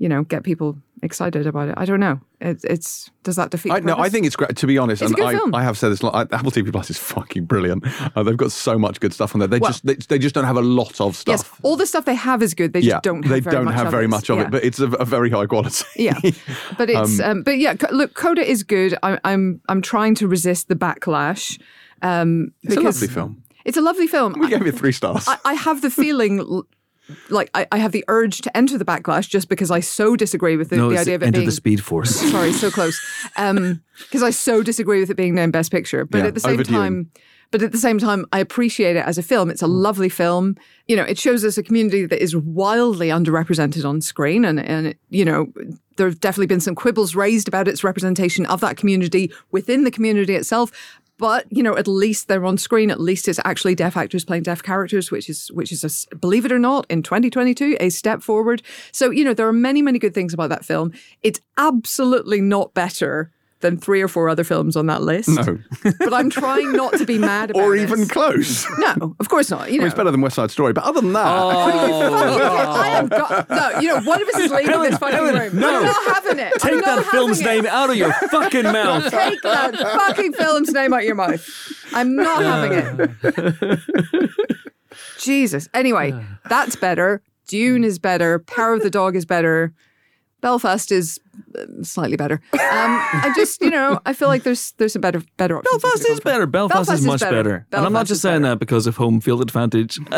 you 0.04 0.10
know, 0.10 0.24
get 0.24 0.44
people 0.44 0.76
excited 1.02 1.48
about 1.48 1.70
it. 1.70 1.76
I 1.78 1.86
don't 1.86 2.02
know. 2.02 2.20
It, 2.42 2.60
it's 2.66 3.10
does 3.24 3.38
that 3.38 3.52
defeat? 3.52 3.72
I, 3.72 3.80
no, 3.80 3.96
I 3.98 4.10
think 4.10 4.26
it's 4.26 4.36
great. 4.36 4.54
To 4.58 4.68
be 4.68 4.78
honest, 4.78 5.02
It's 5.02 5.12
a 5.12 5.14
and 5.14 5.16
good 5.16 5.26
I, 5.28 5.32
film. 5.38 5.56
I 5.56 5.64
have 5.64 5.78
said 5.78 5.90
this. 5.94 6.02
a 6.02 6.06
lot, 6.08 6.16
I- 6.34 6.36
Apple 6.36 6.52
TV 6.52 6.72
Plus 6.74 6.90
is 6.90 6.98
fucking 6.98 7.46
brilliant. 7.46 7.86
Uh, 8.16 8.22
they've 8.24 8.36
got 8.36 8.52
so 8.52 8.78
much 8.78 9.00
good 9.00 9.14
stuff 9.14 9.34
on 9.34 9.40
there. 9.40 9.48
They 9.48 9.60
Well- 9.60 9.72
just 9.72 9.86
they, 9.86 9.96
they 9.96 10.20
just 10.20 10.36
don't 10.36 10.44
have 10.44 10.58
a 10.58 10.62
lot 10.82 11.00
of 11.00 11.16
stuff. 11.16 11.34
Yes, 11.34 11.50
all 11.62 11.78
the 11.78 11.86
stuff 11.86 12.04
they 12.04 12.16
have 12.16 12.44
is 12.44 12.54
good. 12.54 12.74
They 12.74 12.82
just 12.82 13.02
don't. 13.02 13.24
Have 13.24 13.32
they 13.32 13.40
very 13.40 13.56
don't 13.56 13.66
much 13.66 13.76
have 13.76 13.86
of 13.88 13.92
very 13.92 14.06
it. 14.06 14.10
much 14.10 14.30
of 14.30 14.38
Yeah. 14.40 14.44
it, 14.46 14.52
but 14.52 14.64
it's 14.66 14.80
a, 14.80 14.88
a 14.88 15.06
very 15.06 15.30
high 15.30 15.46
quality. 15.46 15.86
Yeah, 15.96 16.20
but 16.78 16.90
it's 16.96 17.20
um, 17.22 17.44
but 17.44 17.58
yeah. 17.60 17.76
Look, 17.92 18.14
Coda 18.14 18.44
is 18.46 18.64
good. 18.64 18.98
I, 19.04 19.20
I'm 19.24 19.62
I'm 19.70 19.82
trying 19.82 20.16
to 20.16 20.28
resist 20.28 20.68
the 20.68 20.76
backlash. 20.76 21.58
Um, 22.02 22.52
it's 22.64 22.76
a 22.76 22.82
lovely 22.82 23.08
film. 23.08 23.42
It's 23.66 23.78
a 23.78 23.82
lovely 23.82 24.08
film. 24.08 24.34
We 24.38 24.50
gave 24.50 24.66
it 24.68 24.76
three 24.76 24.92
stars. 24.92 25.26
I, 25.30 25.38
I 25.46 25.54
have 25.54 25.82
the 25.82 25.90
feeling. 25.90 26.64
Like 27.30 27.50
I, 27.54 27.68
I 27.72 27.78
have 27.78 27.92
the 27.92 28.06
urge 28.08 28.42
to 28.42 28.58
enter 28.58 28.78
the 28.78 28.86
backlash 28.86 29.28
just 29.30 29.50
because 29.50 29.72
I 29.72 29.82
so 29.82 30.16
disagree 30.16 30.56
with 30.56 30.70
the, 30.70 30.78
no, 30.78 30.90
the 30.90 30.98
idea 30.98 31.16
of 31.16 31.24
it 31.24 31.28
Enter 31.28 31.40
being 31.40 31.46
the 31.48 31.52
Speed 31.52 31.84
Force. 31.84 32.16
sorry, 32.32 32.54
so 32.54 32.72
close. 32.72 33.00
Um, 33.36 33.84
because 34.00 34.24
I 34.24 34.30
so 34.30 34.64
disagree 34.64 35.00
with 35.00 35.10
it 35.10 35.16
being 35.16 35.36
named 35.36 35.54
Best 35.54 35.72
Picture. 35.72 36.06
But 36.06 36.20
Yeah, 36.20 36.28
at 36.28 36.34
the 36.34 36.40
same 36.40 36.64
time, 36.64 37.12
but 37.52 37.62
at 37.62 37.72
the 37.72 37.78
same 37.78 38.00
time, 38.00 38.26
I 38.34 38.40
appreciate 38.40 38.96
it 38.96 39.06
as 39.06 39.18
a 39.18 39.24
film. 39.24 39.52
It's 39.52 39.62
a 39.62 39.66
mm. 39.66 39.82
lovely 39.84 40.10
film. 40.10 40.56
You 40.88 40.96
know, 40.96 41.04
it 41.04 41.20
shows 41.20 41.46
us 41.46 41.58
a 41.58 41.64
community 41.64 42.06
that 42.06 42.22
is 42.22 42.36
wildly 42.36 43.10
underrepresented 43.10 43.88
on 43.88 44.02
screen, 44.02 44.44
and 44.46 44.60
and 44.60 44.96
you 45.10 45.24
know, 45.24 45.52
there 45.98 46.08
have 46.08 46.20
definitely 46.20 46.48
been 46.48 46.62
some 46.62 46.74
quibbles 46.74 47.16
raised 47.16 47.48
about 47.48 47.68
its 47.68 47.84
representation 47.84 48.46
of 48.48 48.60
that 48.62 48.78
community 48.78 49.32
within 49.52 49.84
the 49.84 49.92
community 49.92 50.36
itself. 50.36 50.72
But 51.18 51.46
you 51.50 51.64
know, 51.64 51.78
at 51.78 51.88
least 51.88 52.28
they're 52.28 52.46
on 52.46 52.58
screen. 52.58 52.90
At 52.92 53.00
least 53.00 53.28
it's 53.28 53.40
actually 53.46 53.76
deaf 53.76 53.96
actors 53.96 54.26
playing 54.26 54.44
deaf 54.44 54.64
characters, 54.64 55.12
which 55.12 55.30
is 55.30 55.50
which 55.52 55.72
is 55.72 56.08
a, 56.12 56.16
believe 56.16 56.46
it 56.46 56.52
or 56.52 56.60
not, 56.60 56.86
in 56.90 57.04
2022, 57.04 57.78
a 57.80 57.90
step 57.90 58.22
forward. 58.22 58.62
So 58.92 59.12
you 59.12 59.24
know, 59.24 59.34
there 59.34 59.48
are 59.48 59.54
many 59.54 59.82
many 59.82 60.00
good 60.00 60.14
things 60.14 60.34
about 60.34 60.50
that 60.50 60.66
film. 60.66 60.92
It's 61.22 61.40
absolutely 61.58 62.42
not 62.42 62.74
better 62.74 63.32
than 63.64 63.78
three 63.78 64.02
or 64.04 64.08
four 64.08 64.30
other 64.30 64.44
films 64.44 64.76
on 64.78 64.86
that 64.86 65.02
list. 65.02 65.30
no, 65.30 65.58
But 65.98 66.14
I'm 66.14 66.30
trying 66.30 66.72
not 66.74 66.94
to 67.00 67.06
be 67.06 67.18
mad 67.18 67.50
about 67.50 67.64
or 67.64 67.76
this. 67.76 67.92
even 67.92 68.08
close. 68.08 68.68
No, 68.78 69.16
of 69.20 69.28
course 69.30 69.50
not. 69.50 69.72
You 69.72 69.80
know, 69.80 69.86
It's 69.88 69.96
better 69.96 70.12
than 70.12 70.22
West 70.22 70.36
Side 70.36 70.52
Story, 70.52 70.72
but 70.74 70.84
other 70.84 71.02
than 71.02 71.14
that, 71.14 71.26
Oh, 71.26 71.48
I 71.50 72.90
am 72.90 73.08
go- 73.08 73.46
no. 73.50 73.80
You 73.80 73.88
know, 73.88 74.02
one 74.02 74.22
of 74.22 74.28
us 74.30 74.36
is 74.38 74.52
leaving 74.52 74.82
this 74.82 74.98
fucking 75.00 75.20
room. 75.20 75.60
no. 75.60 75.78
I'm 75.80 75.84
not 75.84 76.04
having 76.16 76.38
it. 76.40 76.54
I'm 76.54 76.60
Take 76.60 76.76
not 76.76 76.86
that 76.86 76.96
having 76.98 77.12
film's 77.12 77.40
it. 77.42 77.46
name 77.46 77.66
out 77.66 77.90
of 77.90 77.96
your 77.96 78.14
fucking 78.30 78.64
mouth. 78.72 79.10
Take 79.10 79.42
that 79.42 79.76
fucking 79.78 80.34
film's 80.34 80.72
name 80.72 80.94
out 80.94 81.00
of 81.00 81.06
your 81.06 81.16
mouth. 81.16 81.50
I'm 81.94 82.16
not 82.16 82.44
having 82.44 83.10
it. 83.10 83.80
Jesus. 85.20 85.70
Anyway, 85.74 86.14
that's 86.50 86.76
better. 86.76 87.22
Dune 87.48 87.84
is 87.84 88.00
better. 88.00 88.40
Power 88.40 88.74
of 88.74 88.82
the 88.82 88.90
Dog 88.90 89.16
is 89.16 89.26
better. 89.26 89.74
Belfast 90.44 90.92
is 90.92 91.20
uh, 91.58 91.64
slightly 91.84 92.18
better. 92.18 92.42
Um, 92.52 92.60
I 92.60 93.32
just, 93.34 93.62
you 93.62 93.70
know, 93.70 94.00
I 94.06 94.12
feel 94.12 94.28
like 94.28 94.44
there's 94.44 94.74
there's 94.74 94.94
a 94.94 95.00
better 95.00 95.24
better 95.38 95.58
option. 95.58 95.70
Belfast 95.72 96.10
is 96.10 96.20
better. 96.20 96.46
Belfast, 96.46 96.76
Belfast 96.80 96.94
is 96.96 97.00
is 97.00 97.06
much 97.08 97.22
better. 97.22 97.44
better. 97.44 97.68
and 97.72 97.86
I'm 97.86 97.94
not 97.94 98.08
just 98.08 98.22
saying 98.22 98.42
better. 98.42 98.56
that 98.56 98.60
because 98.60 98.86
of 98.86 98.98
home 98.98 99.22
field 99.22 99.42
advantage. 99.42 99.98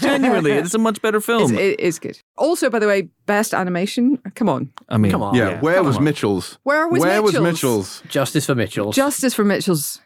Genuinely, 0.00 0.52
it's 0.52 0.74
a 0.74 0.78
much 0.78 1.02
better 1.02 1.20
film. 1.20 1.58
it 1.58 1.80
is 1.80 1.98
good. 1.98 2.20
Also, 2.36 2.70
by 2.70 2.78
the 2.78 2.86
way, 2.86 3.08
best 3.26 3.52
animation. 3.52 4.18
Come 4.36 4.48
on, 4.48 4.72
I 4.88 4.96
mean, 4.96 5.10
Come 5.10 5.22
on. 5.22 5.34
yeah, 5.34 5.60
where 5.60 5.76
come 5.78 5.86
was 5.86 5.96
on. 5.96 6.04
Mitchell's? 6.04 6.58
Where 6.62 6.86
was 6.86 7.02
where 7.02 7.20
was 7.20 7.32
Mitchell's? 7.34 7.52
Mitchell's? 7.52 8.02
Justice 8.08 8.46
for 8.46 8.54
Mitchell. 8.54 8.92
justice 8.92 9.34
for 9.34 9.44
Mitchell's. 9.44 10.00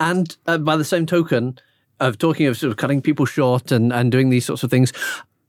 And 0.00 0.34
uh, 0.46 0.56
by 0.58 0.76
the 0.76 0.84
same 0.84 1.04
token 1.04 1.58
of 2.00 2.16
talking 2.16 2.46
of 2.46 2.56
sort 2.56 2.70
of 2.70 2.78
cutting 2.78 3.02
people 3.02 3.26
short 3.26 3.70
and, 3.70 3.92
and 3.92 4.10
doing 4.10 4.30
these 4.30 4.46
sorts 4.46 4.62
of 4.62 4.70
things, 4.70 4.92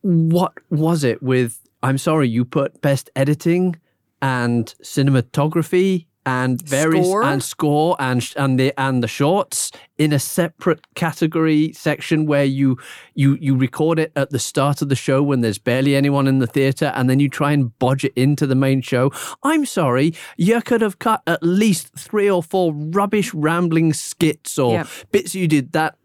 what 0.02 0.54
was 0.70 1.04
it 1.04 1.22
with, 1.24 1.60
I'm 1.82 1.98
sorry, 1.98 2.28
you 2.28 2.46
put 2.46 2.82
best 2.82 3.10
editing 3.16 3.76
and 4.22 4.74
cinematography 4.84 6.06
and 6.26 6.62
various 6.62 7.08
Score? 7.08 7.24
and 7.24 7.42
score 7.44 7.96
and 7.98 8.22
sh- 8.22 8.34
and 8.36 8.60
the 8.60 8.74
and 8.78 9.02
the 9.02 9.08
shorts 9.08 9.72
in 9.98 10.12
a 10.12 10.20
separate 10.20 10.82
category 10.94 11.72
section 11.72 12.26
where 12.26 12.44
you 12.44 12.78
you 13.16 13.38
you 13.40 13.56
record 13.56 13.98
it 13.98 14.12
at 14.18 14.30
the 14.30 14.38
start 14.38 14.82
of 14.82 14.90
the 14.90 14.96
show 14.98 15.24
when 15.24 15.40
there's 15.40 15.58
barely 15.58 15.96
anyone 15.96 16.28
in 16.28 16.40
the 16.40 16.46
theater 16.46 16.92
and 16.94 17.10
then 17.10 17.22
you 17.22 17.30
try 17.30 17.54
and 17.54 17.72
bodge 17.80 18.04
it 18.04 18.12
into 18.18 18.46
the 18.46 18.54
main 18.54 18.82
show 18.82 19.10
i'm 19.44 19.66
sorry 19.66 20.14
you 20.38 20.62
could 20.62 20.82
have 20.82 21.00
cut 21.00 21.22
at 21.26 21.42
least 21.42 21.88
three 21.98 22.30
or 22.30 22.44
four 22.44 22.74
rubbish 22.74 23.34
rambling 23.34 23.94
skits 23.94 24.60
or 24.60 24.74
Yep. 24.74 24.88
bits 25.12 25.34
you 25.34 25.48
did 25.48 25.72
that 25.72 25.96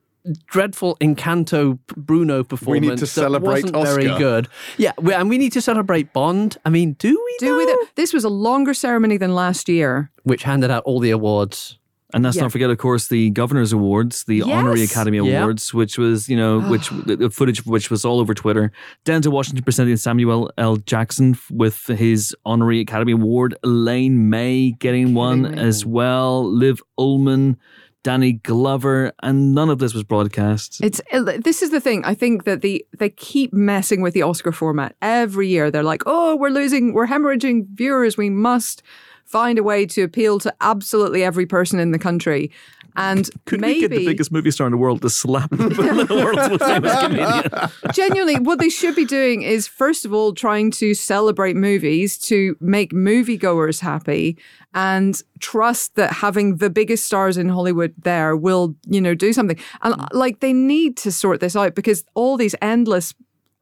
dreadful 0.46 0.96
Encanto 1.00 1.78
Bruno 1.96 2.42
performance 2.44 3.00
that 3.00 3.06
celebrate 3.08 3.70
wasn't 3.72 3.74
very 3.86 4.06
good. 4.18 4.48
Yeah, 4.78 4.92
we, 4.98 5.12
and 5.14 5.28
we 5.28 5.38
need 5.38 5.52
to 5.52 5.60
celebrate 5.60 6.12
Bond. 6.12 6.56
I 6.64 6.70
mean, 6.70 6.94
do 6.94 7.10
we? 7.10 7.36
Do 7.46 7.56
we? 7.58 7.66
th- 7.66 7.78
This 7.94 8.12
was 8.12 8.24
a 8.24 8.28
longer 8.30 8.74
ceremony 8.74 9.16
than 9.16 9.34
last 9.34 9.68
year. 9.68 10.10
Which 10.22 10.42
handed 10.42 10.70
out 10.70 10.82
all 10.84 11.00
the 11.00 11.10
awards. 11.10 11.78
And 12.12 12.22
let's 12.22 12.36
Yeah. 12.36 12.42
not 12.42 12.52
forget, 12.52 12.70
of 12.70 12.78
course, 12.78 13.08
the 13.08 13.30
Governor's 13.30 13.72
Awards, 13.72 14.22
the 14.28 14.42
Honorary 14.42 14.82
Yes. 14.82 14.92
Academy 14.92 15.18
Yeah. 15.18 15.40
Awards, 15.42 15.74
which 15.74 15.98
was, 15.98 16.28
you 16.28 16.36
know, 16.36 16.62
ah. 16.64 16.70
which 16.70 16.88
the 16.90 17.16
the 17.16 17.28
footage 17.30 17.58
of 17.58 17.66
which 17.66 17.90
was 17.90 18.04
all 18.04 18.20
over 18.20 18.34
Twitter. 18.34 18.70
Denzel 19.04 19.32
Washington 19.32 19.64
presenting 19.64 19.96
Samuel 19.96 20.48
L. 20.56 20.76
Jackson 20.76 21.36
with 21.50 21.86
his 21.88 22.32
Honorary 22.46 22.78
Academy 22.78 23.12
Award. 23.12 23.56
Elaine 23.64 24.30
May 24.30 24.70
getting 24.78 25.14
one 25.14 25.42
me. 25.42 25.58
as 25.58 25.84
well. 25.84 26.48
Liv 26.48 26.80
Ullmann, 27.00 27.56
Danny 28.05 28.34
Glover, 28.34 29.12
and 29.22 29.55
none 29.55 29.70
of 29.70 29.80
this 29.80 29.94
was 29.94 30.05
broadcast. 30.05 30.78
It's 30.84 31.00
this 31.38 31.62
is 31.62 31.70
the 31.70 31.80
thing. 31.80 32.05
I 32.05 32.14
think 32.14 32.44
that 32.44 32.61
the 32.61 32.86
they 32.96 33.11
keep 33.11 33.52
messing 33.52 34.02
with 34.02 34.14
the 34.14 34.22
Oscar 34.22 34.52
format 34.52 34.94
every 35.02 35.48
year. 35.48 35.70
They're 35.70 35.82
like, 35.82 36.02
oh, 36.07 36.36
we're 36.36 36.50
losing, 36.50 36.92
we're 36.92 37.09
hemorrhaging 37.09 37.66
viewers. 37.74 38.16
We 38.16 38.30
must 38.30 38.82
find 39.24 39.59
a 39.59 39.62
way 39.62 39.86
to 39.86 40.02
appeal 40.02 40.38
to 40.40 40.55
absolutely 40.61 41.24
every 41.24 41.46
person 41.46 41.80
in 41.80 41.90
the 41.90 41.98
country. 41.98 42.52
And 42.97 43.28
Could 43.45 43.61
maybe 43.61 43.74
we 43.74 43.80
get 43.80 43.90
the 43.90 44.07
biggest 44.07 44.30
movie 44.30 44.51
star 44.51 44.66
in 44.66 44.70
the 44.70 44.76
world 44.76 45.03
to 45.03 45.11
slap 45.11 45.51
the 45.53 45.66
little 45.66 46.16
world's 46.16 46.49
most 46.49 46.64
famous 46.64 47.01
comedian? 47.01 47.70
genuinely, 47.92 48.38
what 48.38 48.59
they 48.61 48.68
should 48.68 48.95
be 48.95 49.05
doing 49.05 49.42
is 49.42 49.66
first 49.66 50.05
of 50.05 50.12
all 50.12 50.32
trying 50.32 50.70
to 50.72 50.95
celebrate 50.95 51.57
movies 51.57 52.16
to 52.18 52.57
make 52.61 52.92
moviegoers 52.92 53.80
happy 53.80 54.38
and 54.74 55.22
trust 55.40 55.97
that 55.97 56.12
having 56.12 56.57
the 56.57 56.70
biggest 56.70 57.07
stars 57.07 57.36
in 57.36 57.49
Hollywood 57.49 57.95
there 58.03 58.36
will, 58.36 58.74
you 58.86 59.01
know, 59.01 59.14
do 59.14 59.32
something. 59.32 59.59
And 59.82 59.95
uh, 59.95 60.07
like 60.12 60.40
they 60.40 60.53
need 60.53 60.97
to 60.99 61.12
sort 61.12 61.40
this 61.40 61.57
out 61.57 61.74
because 61.74 62.05
all 62.14 62.36
these 62.36 62.55
endless 62.62 63.14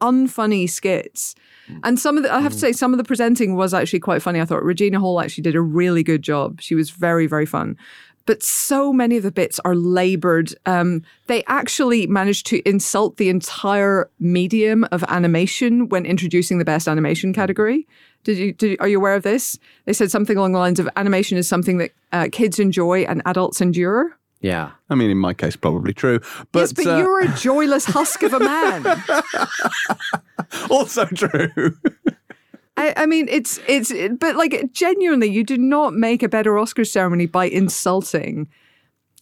unfunny 0.03 0.69
skits. 0.69 1.35
And 1.85 1.99
some 1.99 2.17
of 2.17 2.25
the, 2.25 2.35
I 2.35 2.41
have 2.41 2.53
to 2.53 2.59
say, 2.59 2.73
some 2.73 2.93
of 2.93 2.99
the 2.99 3.05
presenting 3.05 3.55
was 3.55 3.73
actually 3.73 4.01
quite 4.01 4.21
funny. 4.21 4.41
I 4.41 4.45
thought 4.45 4.65
Regina 4.65 4.99
Hall 4.99 5.21
actually 5.21 5.43
did 5.43 5.55
a 5.55 5.61
really 5.61 6.03
good 6.03 6.21
job. 6.21 6.61
She 6.61 6.75
was 6.75 6.91
very, 6.91 7.27
very 7.27 7.47
fun. 7.47 7.79
But 8.27 8.43
so 8.43 8.93
many 8.93 9.17
of 9.17 9.23
the 9.23 9.33
bits 9.33 9.59
are 9.65 9.75
labored. 9.75 10.55
Um, 10.67 11.03
they 11.27 11.43
actually 11.47 12.07
managed 12.07 12.47
to 12.47 12.67
insult 12.69 13.17
the 13.17 13.29
entire 13.29 14.11
medium 14.21 14.85
of 14.93 15.05
animation 15.09 15.89
when 15.89 16.07
introducing 16.07 16.59
the 16.59 16.65
best 16.65 16.89
animation 16.89 17.33
category. 17.33 17.87
Did 18.25 18.39
you, 18.39 18.53
did 18.53 18.71
you, 18.73 18.77
are 18.81 18.89
you 18.89 18.99
aware 18.99 19.15
of 19.15 19.25
this? 19.25 19.59
They 19.85 19.93
said 19.93 20.11
something 20.11 20.37
along 20.37 20.53
the 20.53 20.59
lines 20.59 20.79
of 20.79 20.89
animation 20.97 21.39
is 21.39 21.49
something 21.49 21.79
that 21.79 21.91
uh, 22.13 22.29
kids 22.31 22.59
enjoy 22.59 23.03
and 23.03 23.23
adults 23.27 23.61
endure. 23.61 24.17
Yeah. 24.43 24.73
I 24.91 24.97
mean, 24.97 25.11
in 25.11 25.19
my 25.19 25.35
case, 25.35 25.57
probably 25.57 25.93
true. 25.93 26.21
But, 26.51 26.61
yes, 26.61 26.73
but 26.73 26.87
uh, 26.87 26.97
you're 26.99 27.21
a 27.25 27.29
joyless 27.37 27.85
husk 27.85 28.23
of 28.23 28.35
a 28.35 28.41
man. 28.41 29.03
also 30.71 31.05
true. 31.07 31.77
I, 32.77 32.95
I 32.97 33.07
mean, 33.07 33.29
it's 33.31 33.61
it's, 33.69 33.93
but 34.19 34.37
like 34.37 34.73
genuinely, 34.73 35.31
you 35.31 35.45
do 35.45 35.59
not 35.59 35.95
make 35.95 36.23
a 36.23 36.29
better 36.29 36.59
Oscar 36.59 36.85
ceremony 36.85 37.27
by 37.27 37.45
insulting 37.47 38.49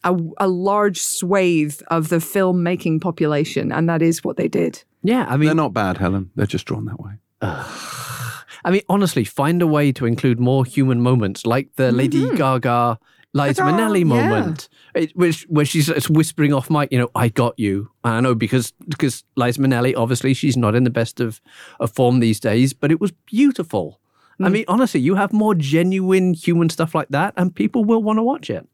a, 0.04 0.16
a 0.38 0.48
large 0.48 1.00
swathe 1.00 1.80
of 1.88 2.08
the 2.08 2.16
filmmaking 2.16 3.00
population, 3.00 3.72
and 3.72 3.88
that 3.88 4.02
is 4.02 4.22
what 4.24 4.36
they 4.36 4.48
did. 4.48 4.84
Yeah, 5.02 5.26
I 5.28 5.36
mean, 5.36 5.46
They're 5.46 5.54
not 5.54 5.72
bad, 5.72 5.98
Helen. 5.98 6.30
They're 6.36 6.46
just 6.46 6.66
drawn 6.66 6.84
that 6.86 7.00
way. 7.00 7.12
I 7.42 8.70
mean, 8.70 8.82
honestly, 8.88 9.24
find 9.24 9.62
a 9.62 9.66
way 9.66 9.92
to 9.92 10.06
include 10.06 10.38
more 10.38 10.64
human 10.64 11.00
moments, 11.00 11.46
like 11.46 11.74
the 11.76 11.84
mm-hmm. 11.84 11.96
Lady 11.96 12.36
Gaga, 12.36 12.98
Liza 13.32 13.62
Gaga, 13.62 13.72
Minnelli 13.72 13.98
yeah. 14.00 14.04
moment, 14.04 14.68
it, 14.94 15.14
which 15.16 15.42
where 15.44 15.64
she's 15.64 15.88
it's 15.88 16.10
whispering 16.10 16.52
off 16.52 16.68
mic, 16.68 16.90
you 16.90 16.98
know, 16.98 17.10
"I 17.14 17.28
got 17.28 17.58
you." 17.58 17.90
And 18.02 18.14
I 18.14 18.20
know 18.20 18.34
because 18.34 18.72
because 18.88 19.24
Liza 19.36 19.60
Minnelli, 19.60 19.94
obviously, 19.96 20.34
she's 20.34 20.56
not 20.56 20.74
in 20.74 20.84
the 20.84 20.90
best 20.90 21.20
of, 21.20 21.40
of 21.78 21.92
form 21.92 22.20
these 22.20 22.40
days, 22.40 22.72
but 22.72 22.90
it 22.90 23.00
was 23.00 23.12
beautiful. 23.26 24.00
I 24.42 24.48
mean, 24.48 24.64
honestly, 24.68 25.00
you 25.00 25.16
have 25.16 25.34
more 25.34 25.54
genuine 25.54 26.32
human 26.32 26.70
stuff 26.70 26.94
like 26.94 27.08
that, 27.10 27.34
and 27.36 27.54
people 27.54 27.84
will 27.84 28.02
want 28.02 28.18
to 28.18 28.22
watch 28.22 28.48
it, 28.48 28.66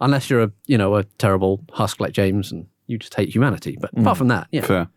unless 0.00 0.28
you're 0.28 0.42
a 0.42 0.52
you 0.66 0.76
know 0.76 0.96
a 0.96 1.04
terrible 1.18 1.64
husk 1.72 1.98
like 1.98 2.12
James 2.12 2.52
and 2.52 2.66
you 2.86 2.98
just 2.98 3.14
hate 3.14 3.34
humanity. 3.34 3.78
But 3.80 3.90
apart 3.98 4.18
from 4.18 4.28
that, 4.28 4.48
yeah, 4.52 4.66
Fair. 4.66 4.88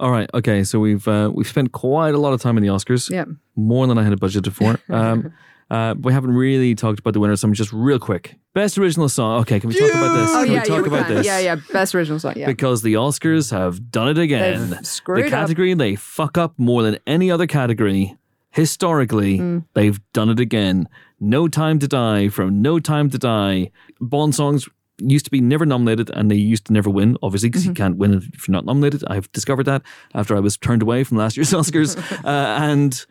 All 0.00 0.10
right. 0.10 0.30
Okay. 0.32 0.62
So 0.62 0.78
we've 0.78 1.06
uh, 1.08 1.30
we've 1.34 1.48
spent 1.48 1.72
quite 1.72 2.14
a 2.14 2.18
lot 2.18 2.32
of 2.32 2.40
time 2.40 2.56
in 2.56 2.62
the 2.62 2.68
Oscars. 2.68 3.10
Yeah. 3.10 3.24
More 3.56 3.86
than 3.86 3.98
I 3.98 4.04
had 4.04 4.12
budgeted 4.14 4.52
for. 4.52 4.78
Um, 4.94 5.32
uh, 5.70 5.94
we 6.00 6.12
haven't 6.12 6.32
really 6.32 6.74
talked 6.74 6.98
about 7.00 7.12
the 7.14 7.20
winners. 7.20 7.40
So 7.42 7.48
I'm 7.48 7.54
just 7.54 7.72
real 7.72 7.98
quick. 7.98 8.36
Best 8.54 8.78
original 8.78 9.08
song. 9.08 9.40
Okay. 9.42 9.60
Can 9.60 9.68
we 9.68 9.74
talk 9.78 9.90
about 9.90 10.16
this? 10.16 10.30
Oh 10.30 10.44
can 10.44 10.52
yeah, 10.52 10.62
we 10.62 10.66
talk 10.68 10.80
yeah, 10.86 10.92
about 10.98 11.08
this? 11.08 11.26
Yeah, 11.26 11.38
yeah. 11.38 11.56
Best 11.72 11.94
original 11.94 12.18
song. 12.18 12.32
Yeah. 12.36 12.46
Because 12.46 12.82
the 12.82 12.94
Oscars 12.94 13.50
have 13.50 13.90
done 13.90 14.08
it 14.08 14.18
again. 14.18 14.70
They've 14.70 14.86
screwed 14.86 15.18
the 15.24 15.26
up. 15.26 15.30
category 15.30 15.74
they 15.74 15.94
fuck 15.96 16.36
up 16.38 16.54
more 16.58 16.82
than 16.82 16.98
any 17.06 17.30
other 17.30 17.46
category. 17.46 18.16
Historically, 18.50 19.38
Mm. 19.38 19.64
they've 19.74 20.00
done 20.12 20.28
it 20.30 20.40
again. 20.40 20.88
No 21.20 21.48
Time 21.48 21.78
to 21.78 21.86
Die 21.86 22.28
from 22.28 22.60
No 22.60 22.80
Time 22.80 23.08
to 23.10 23.18
Die. 23.18 23.70
Bond 24.00 24.34
songs 24.34 24.68
used 25.00 25.24
to 25.26 25.30
be 25.30 25.40
never 25.40 25.64
nominated 25.64 26.10
and 26.10 26.28
they 26.28 26.34
used 26.34 26.64
to 26.66 26.72
never 26.72 26.90
win, 26.90 27.16
obviously, 27.22 27.48
because 27.50 27.64
you 27.64 27.70
Mm-hmm. 27.72 27.82
can't 27.82 27.96
win 27.98 28.14
if 28.14 28.48
you're 28.48 28.52
not 28.52 28.64
nominated. 28.64 29.04
I've 29.06 29.30
discovered 29.30 29.64
that 29.66 29.82
after 30.14 30.34
I 30.36 30.40
was 30.40 30.56
turned 30.56 30.82
away 30.82 31.04
from 31.04 31.18
last 31.18 31.36
year's 31.36 31.52
Oscars. 31.60 31.96
uh, 32.24 32.28
and 32.28 33.06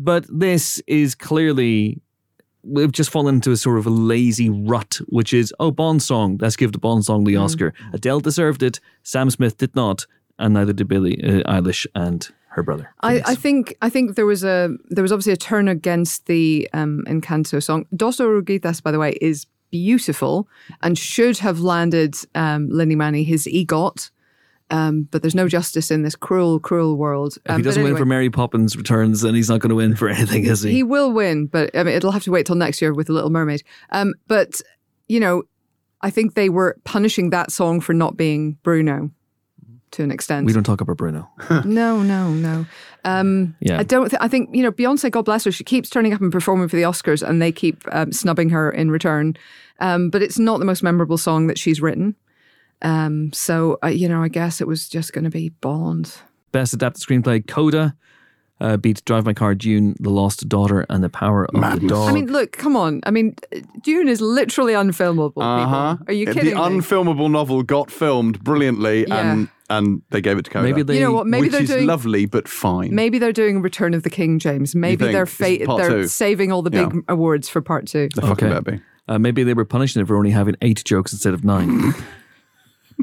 but 0.00 0.24
this 0.28 0.82
is 0.86 1.14
clearly 1.14 2.00
we've 2.62 2.92
just 2.92 3.10
fallen 3.10 3.36
into 3.36 3.52
a 3.52 3.56
sort 3.56 3.78
of 3.78 3.86
a 3.86 3.90
lazy 3.90 4.50
rut, 4.50 4.98
which 5.08 5.32
is 5.32 5.54
oh 5.60 5.70
Bond 5.70 6.02
song, 6.02 6.38
let's 6.40 6.56
give 6.56 6.72
the 6.72 6.78
Bond 6.78 7.04
song 7.04 7.22
Mm. 7.22 7.26
the 7.26 7.36
Oscar. 7.36 7.72
Adele 7.92 8.20
deserved 8.20 8.62
it, 8.62 8.80
Sam 9.02 9.30
Smith 9.30 9.56
did 9.58 9.74
not, 9.76 10.06
and 10.38 10.54
neither 10.54 10.72
did 10.72 10.88
Billie 10.88 11.22
uh, 11.22 11.42
Eilish 11.54 11.86
and 11.94 12.28
her 12.48 12.62
brother. 12.62 12.92
I, 13.00 13.22
I 13.26 13.34
think 13.34 13.74
I 13.80 13.88
think 13.90 14.16
there 14.16 14.26
was 14.26 14.42
a 14.44 14.70
there 14.88 15.02
was 15.02 15.12
obviously 15.12 15.32
a 15.32 15.36
turn 15.36 15.68
against 15.68 16.26
the 16.26 16.68
um, 16.72 17.04
Encanto 17.06 17.62
song. 17.62 17.86
Dos 17.94 18.18
Oruguitas, 18.18 18.82
by 18.82 18.90
the 18.90 18.98
way, 18.98 19.12
is 19.20 19.46
beautiful 19.70 20.48
and 20.82 20.98
should 20.98 21.38
have 21.38 21.60
landed 21.60 22.16
um, 22.34 22.68
Lin-Manuel 22.70 23.24
his 23.24 23.46
EGOT. 23.46 24.10
Um, 24.70 25.08
but 25.10 25.22
there's 25.22 25.34
no 25.34 25.48
justice 25.48 25.90
in 25.90 26.02
this 26.02 26.14
cruel, 26.14 26.60
cruel 26.60 26.96
world. 26.96 27.36
if 27.44 27.50
Um, 27.50 27.56
he 27.58 27.62
doesn't 27.64 27.82
win 27.82 27.96
for 27.96 28.04
Mary 28.04 28.30
Poppins 28.30 28.76
Returns, 28.76 29.20
then 29.22 29.34
he's 29.34 29.48
not 29.50 29.60
going 29.60 29.70
to 29.70 29.74
win 29.76 29.96
for 29.96 30.08
anything, 30.08 30.44
is 30.44 30.62
he? 30.62 30.70
he 30.70 30.82
will 30.84 31.12
win, 31.12 31.46
but 31.46 31.70
I 31.76 31.82
mean, 31.82 31.94
it'll 31.94 32.12
have 32.12 32.22
to 32.24 32.30
wait 32.30 32.46
till 32.46 32.54
next 32.56 32.80
year 32.80 32.94
with 32.94 33.08
The 33.08 33.12
Little 33.12 33.30
Mermaid. 33.30 33.62
Um, 33.90 34.14
but 34.28 34.60
you 35.08 35.18
know, 35.18 35.42
I 36.02 36.10
think 36.10 36.34
they 36.34 36.48
were 36.48 36.76
punishing 36.84 37.30
that 37.30 37.50
song 37.50 37.80
for 37.80 37.92
not 37.92 38.16
being 38.16 38.58
Bruno 38.62 39.10
to 39.92 40.04
an 40.04 40.12
extent. 40.12 40.46
we 40.46 40.52
don't 40.52 40.62
talk 40.62 40.80
about 40.80 40.96
Bruno. 40.96 41.28
No, 41.64 42.00
no, 42.02 42.30
no. 42.32 42.64
Um, 43.04 43.56
Yeah. 43.60 43.80
I 43.80 43.82
don't. 43.82 44.08
Th- 44.08 44.20
I 44.22 44.28
think 44.28 44.54
you 44.54 44.62
know 44.62 44.70
Beyonce. 44.70 45.10
God 45.10 45.24
bless 45.24 45.44
her. 45.46 45.50
She 45.52 45.64
keeps 45.64 45.90
turning 45.90 46.12
up 46.12 46.20
and 46.20 46.30
performing 46.30 46.68
for 46.68 46.76
the 46.76 46.82
Oscars, 46.82 47.26
and 47.28 47.42
they 47.42 47.50
keep 47.50 47.82
um, 47.90 48.12
snubbing 48.12 48.50
her 48.50 48.70
in 48.70 48.90
return. 48.92 49.36
Um, 49.80 50.10
but 50.10 50.22
it's 50.22 50.38
not 50.38 50.58
the 50.60 50.64
most 50.64 50.82
memorable 50.84 51.18
song 51.18 51.48
that 51.48 51.58
she's 51.58 51.80
written. 51.80 52.14
Um, 52.82 53.32
so 53.32 53.78
uh, 53.84 53.88
you 53.88 54.08
know, 54.08 54.22
I 54.22 54.28
guess 54.28 54.60
it 54.60 54.66
was 54.66 54.88
just 54.88 55.12
going 55.12 55.24
to 55.24 55.30
be 55.30 55.50
Bond. 55.50 56.14
Best 56.52 56.72
adapted 56.74 57.02
screenplay: 57.02 57.46
Coda. 57.46 57.94
Uh, 58.62 58.76
beat 58.76 59.02
Drive 59.06 59.24
My 59.24 59.32
Car, 59.32 59.54
Dune, 59.54 59.96
The 60.00 60.10
Lost 60.10 60.46
Daughter, 60.46 60.84
and 60.90 61.02
The 61.02 61.08
Power 61.08 61.46
of 61.46 61.80
the 61.80 61.86
Dog. 61.88 62.10
I 62.10 62.12
mean, 62.12 62.26
look, 62.30 62.52
come 62.52 62.76
on. 62.76 63.00
I 63.06 63.10
mean, 63.10 63.34
Dune 63.82 64.06
is 64.06 64.20
literally 64.20 64.74
unfilmable. 64.74 65.32
Uh 65.42 65.66
huh. 65.66 65.96
People. 65.96 66.04
Are 66.08 66.12
you 66.12 66.26
kidding 66.26 66.44
The 66.50 66.56
me? 66.56 66.60
unfilmable 66.60 67.30
novel 67.30 67.62
got 67.62 67.90
filmed 67.90 68.44
brilliantly, 68.44 69.06
and 69.10 69.48
and 69.70 70.02
they 70.10 70.20
gave 70.20 70.36
it 70.36 70.42
to 70.44 70.50
Coda. 70.50 70.62
maybe 70.62 70.82
they. 70.82 70.96
you 70.96 71.00
know 71.00 71.12
what? 71.12 71.26
Maybe 71.26 71.44
which 71.44 71.52
they're 71.52 71.62
is 71.62 71.70
doing. 71.70 71.86
lovely 71.86 72.26
but 72.26 72.46
fine. 72.48 72.94
Maybe 72.94 73.18
they're 73.18 73.32
doing 73.32 73.62
Return 73.62 73.94
of 73.94 74.02
the 74.02 74.10
King, 74.10 74.38
James. 74.38 74.74
Maybe 74.74 75.06
they're 75.06 75.24
fa- 75.24 75.56
they're 75.66 75.88
two? 75.88 76.06
saving 76.08 76.52
all 76.52 76.60
the 76.60 76.70
big 76.70 76.92
Yeah. 76.92 77.00
awards 77.08 77.48
for 77.48 77.62
part 77.62 77.86
two. 77.86 78.10
They 78.14 78.20
fucking 78.20 78.46
better 78.50 78.72
be. 78.72 78.80
Uh, 79.08 79.18
maybe 79.18 79.42
they 79.42 79.54
were 79.54 79.64
punishing 79.64 80.02
it 80.02 80.06
for 80.06 80.16
only 80.18 80.32
having 80.32 80.56
eight 80.60 80.84
jokes 80.84 81.14
instead 81.14 81.32
of 81.32 81.44
nine. 81.44 81.94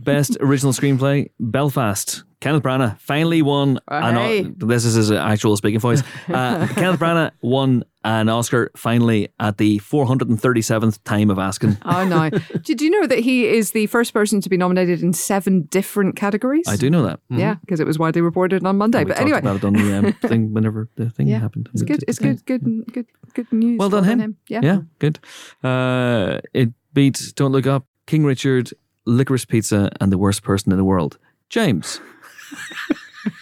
Best 0.04 0.38
original 0.40 0.74
screenplay: 0.74 1.30
Belfast. 1.40 2.24
Kenneth 2.40 2.62
Branagh 2.62 3.00
finally 3.00 3.42
won. 3.42 3.80
An, 3.88 4.16
Hey. 4.16 4.44
this 4.58 4.86
is 4.86 4.94
his 4.94 5.12
actual 5.12 5.58
speaking 5.58 5.80
voice. 5.80 6.04
Uh, 6.28 6.68
Kenneth 6.76 7.00
Branagh 7.00 7.32
won 7.42 7.84
an 8.04 8.30
Oscar 8.30 8.70
finally 8.78 9.30
at 9.40 9.58
the 9.58 9.80
437th 9.80 11.00
time 11.04 11.32
of 11.32 11.40
asking. 11.40 11.78
Oh 11.86 12.06
no! 12.06 12.30
Did 12.62 12.80
you 12.82 12.92
know 12.92 13.08
that 13.08 13.20
he 13.20 13.48
is 13.48 13.72
the 13.72 13.88
first 13.88 14.14
person 14.14 14.40
to 14.42 14.50
be 14.50 14.58
nominated 14.58 15.02
in 15.02 15.14
seven 15.14 15.64
different 15.64 16.16
categories? 16.16 16.68
I 16.68 16.76
do 16.76 16.90
know 16.92 17.04
that. 17.04 17.20
Yeah, 17.30 17.56
because 17.62 17.80
it 17.80 17.88
was 17.88 17.98
widely 17.98 18.22
reported 18.22 18.64
on 18.64 18.78
Monday. 18.78 19.00
We 19.00 19.06
but 19.06 19.14
talked 19.16 19.22
anyway, 19.24 19.40
about 19.40 19.56
it 19.56 19.66
on 19.66 19.74
the 19.74 19.98
um, 19.98 20.14
thing 20.30 20.54
whenever 20.54 20.90
the 20.96 21.10
thing 21.10 21.28
yeah, 21.28 21.40
happened. 21.40 21.70
it's 21.74 21.82
good. 21.82 22.04
It's 22.08 22.20
good. 22.20 22.46
Good. 22.46 22.64
Good. 22.94 23.06
Good 23.34 23.52
news. 23.52 23.80
Well 23.80 23.90
done, 23.90 24.04
him. 24.04 24.38
Yeah. 24.48 24.60
Yeah, 24.62 24.80
good. 25.00 25.20
Uh, 25.64 26.40
it 26.54 26.70
beat 26.94 27.34
Don't 27.36 27.52
Look 27.52 27.66
Up, 27.66 27.86
King 28.06 28.26
Richard, 28.26 28.74
Licorice 29.08 29.46
Pizza, 29.46 29.90
and 30.02 30.12
The 30.12 30.18
Worst 30.18 30.44
Person 30.44 30.72
in 30.72 30.78
the 30.78 30.84
World. 30.84 31.18
James. 31.50 32.00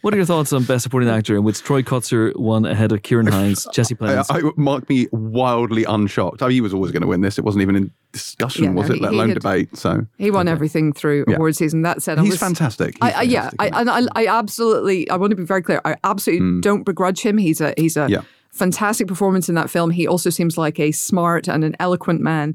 what 0.00 0.12
are 0.12 0.16
your 0.16 0.26
thoughts 0.26 0.52
on 0.52 0.64
Best 0.64 0.82
Supporting 0.84 1.08
Actor, 1.08 1.36
in 1.36 1.44
which 1.44 1.62
Troy 1.62 1.82
Kotsur 1.82 2.34
won 2.36 2.64
ahead 2.64 2.92
of 2.92 3.02
Kieran 3.02 3.26
Hines, 3.32 3.66
Jesse 3.72 3.96
I, 4.00 4.04
Plemons? 4.04 4.26
I, 4.30 4.50
marked 4.56 4.88
me 4.88 5.08
wildly 5.12 5.84
unshocked. 5.84 6.42
I 6.42 6.46
mean, 6.46 6.54
he 6.54 6.60
was 6.60 6.72
always 6.74 6.92
going 6.92 7.02
to 7.02 7.08
win 7.08 7.20
this. 7.20 7.38
It 7.38 7.44
wasn't 7.44 7.62
even 7.62 7.76
in 7.76 7.90
discussion, 8.12 8.64
Yeah, 8.64 8.70
was 8.70 8.88
no, 8.88 8.94
it? 8.94 8.98
he- 8.98 9.02
Let 9.02 9.12
alone 9.12 9.28
had- 9.30 9.40
debate. 9.40 9.76
So 9.76 10.06
He 10.18 10.30
won 10.30 10.48
everything 10.48 10.92
through 10.92 11.24
Yeah. 11.28 11.36
award 11.36 11.56
season. 11.56 11.82
That 11.82 12.02
said, 12.02 12.18
I 12.18 12.22
he's 12.22 12.32
was, 12.32 12.40
fantastic. 12.40 12.94
He's 13.02 13.12
I, 13.12 13.18
I, 13.18 13.22
yeah, 13.22 13.50
fantastic, 13.50 13.76
and 13.76 13.90
I, 13.90 14.22
I 14.22 14.26
absolutely. 14.38 15.10
I 15.10 15.16
want 15.16 15.30
to 15.30 15.36
be 15.36 15.44
very 15.44 15.62
clear. 15.62 15.80
I 15.84 15.96
absolutely 16.04 16.46
mm. 16.46 16.62
don't 16.62 16.84
begrudge 16.84 17.20
him. 17.20 17.38
He's 17.38 17.60
a 17.60 17.74
he's 17.76 17.96
a. 17.96 18.08
Yeah. 18.08 18.22
fantastic 18.52 19.08
performance 19.08 19.48
in 19.48 19.54
that 19.54 19.70
film. 19.70 19.90
He 19.90 20.06
also 20.06 20.28
seems 20.28 20.58
like 20.58 20.78
a 20.78 20.92
smart 20.92 21.48
and 21.48 21.64
an 21.64 21.74
eloquent 21.80 22.20
man. 22.20 22.54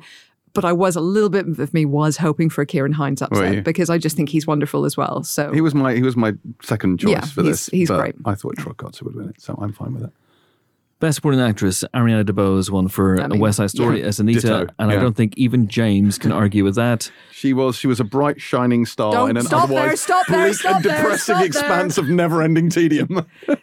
But 0.57 0.65
I 0.65 0.73
was 0.73 0.95
a 0.95 1.01
little 1.01 1.29
bit 1.29 1.47
of 1.59 1.73
me 1.73 1.85
was 1.85 2.17
hoping 2.17 2.49
for 2.49 2.63
a 2.63 2.65
Ciarán 2.65 2.93
Hinds 2.93 3.21
upset 3.21 3.63
because 3.63 3.89
I 3.91 3.97
just 3.99 4.15
think 4.17 4.29
he's 4.29 4.47
wonderful 4.47 4.85
as 4.85 4.97
well. 4.97 5.23
So 5.23 5.53
He 5.53 5.61
was 5.61 5.75
my 5.75 5.93
he 5.93 6.01
was 6.01 6.17
my 6.17 6.33
second 6.63 6.99
choice 6.99 7.11
Yeah, 7.11 7.21
for 7.21 7.43
he's- 7.43 7.65
this. 7.65 7.69
he's 7.71 7.87
but 7.89 7.99
great. 7.99 8.15
I 8.25 8.33
thought 8.33 8.57
Troy 8.57 8.73
Kotsur 8.73 9.03
would 9.03 9.15
win 9.15 9.29
it, 9.29 9.39
so 9.39 9.57
I'm 9.61 9.71
fine 9.71 9.93
with 9.93 10.03
it. 10.05 10.09
Best 10.99 11.17
Supporting 11.17 11.39
Actress, 11.41 11.83
Ariana 11.93 12.23
DeBose 12.25 12.71
won 12.71 12.87
for 12.87 13.21
I 13.21 13.27
mean, 13.27 13.39
West 13.39 13.57
Side 13.57 13.69
Story 13.69 13.99
yeah. 13.99 14.07
as 14.07 14.19
Anita, 14.19 14.41
Ditto, 14.41 14.67
and 14.79 14.89
I 14.91 14.95
don't 14.95 15.15
think 15.15 15.37
even 15.37 15.67
James 15.67 16.17
can 16.17 16.31
argue 16.41 16.63
with 16.63 16.73
that. 16.73 17.11
She 17.31 17.53
was 17.53 17.75
she 17.75 17.85
was 17.85 17.99
a 17.99 18.03
bright 18.03 18.41
shining 18.41 18.83
star 18.83 19.11
Don't 19.11 19.29
in 19.29 19.37
an 19.37 19.43
stop 19.45 19.69
there, 19.69 19.77
otherwise 19.77 20.01
stop 20.01 20.25
there, 20.25 20.45
bleak 20.47 20.55
stop 20.57 20.75
and 20.77 20.85
there, 20.85 20.97
depressing 20.97 21.19
stop 21.19 21.37
there. 21.37 21.45
expanse 21.45 21.97
of 21.99 22.09
never-ending 22.09 22.71
tedium. 22.71 23.27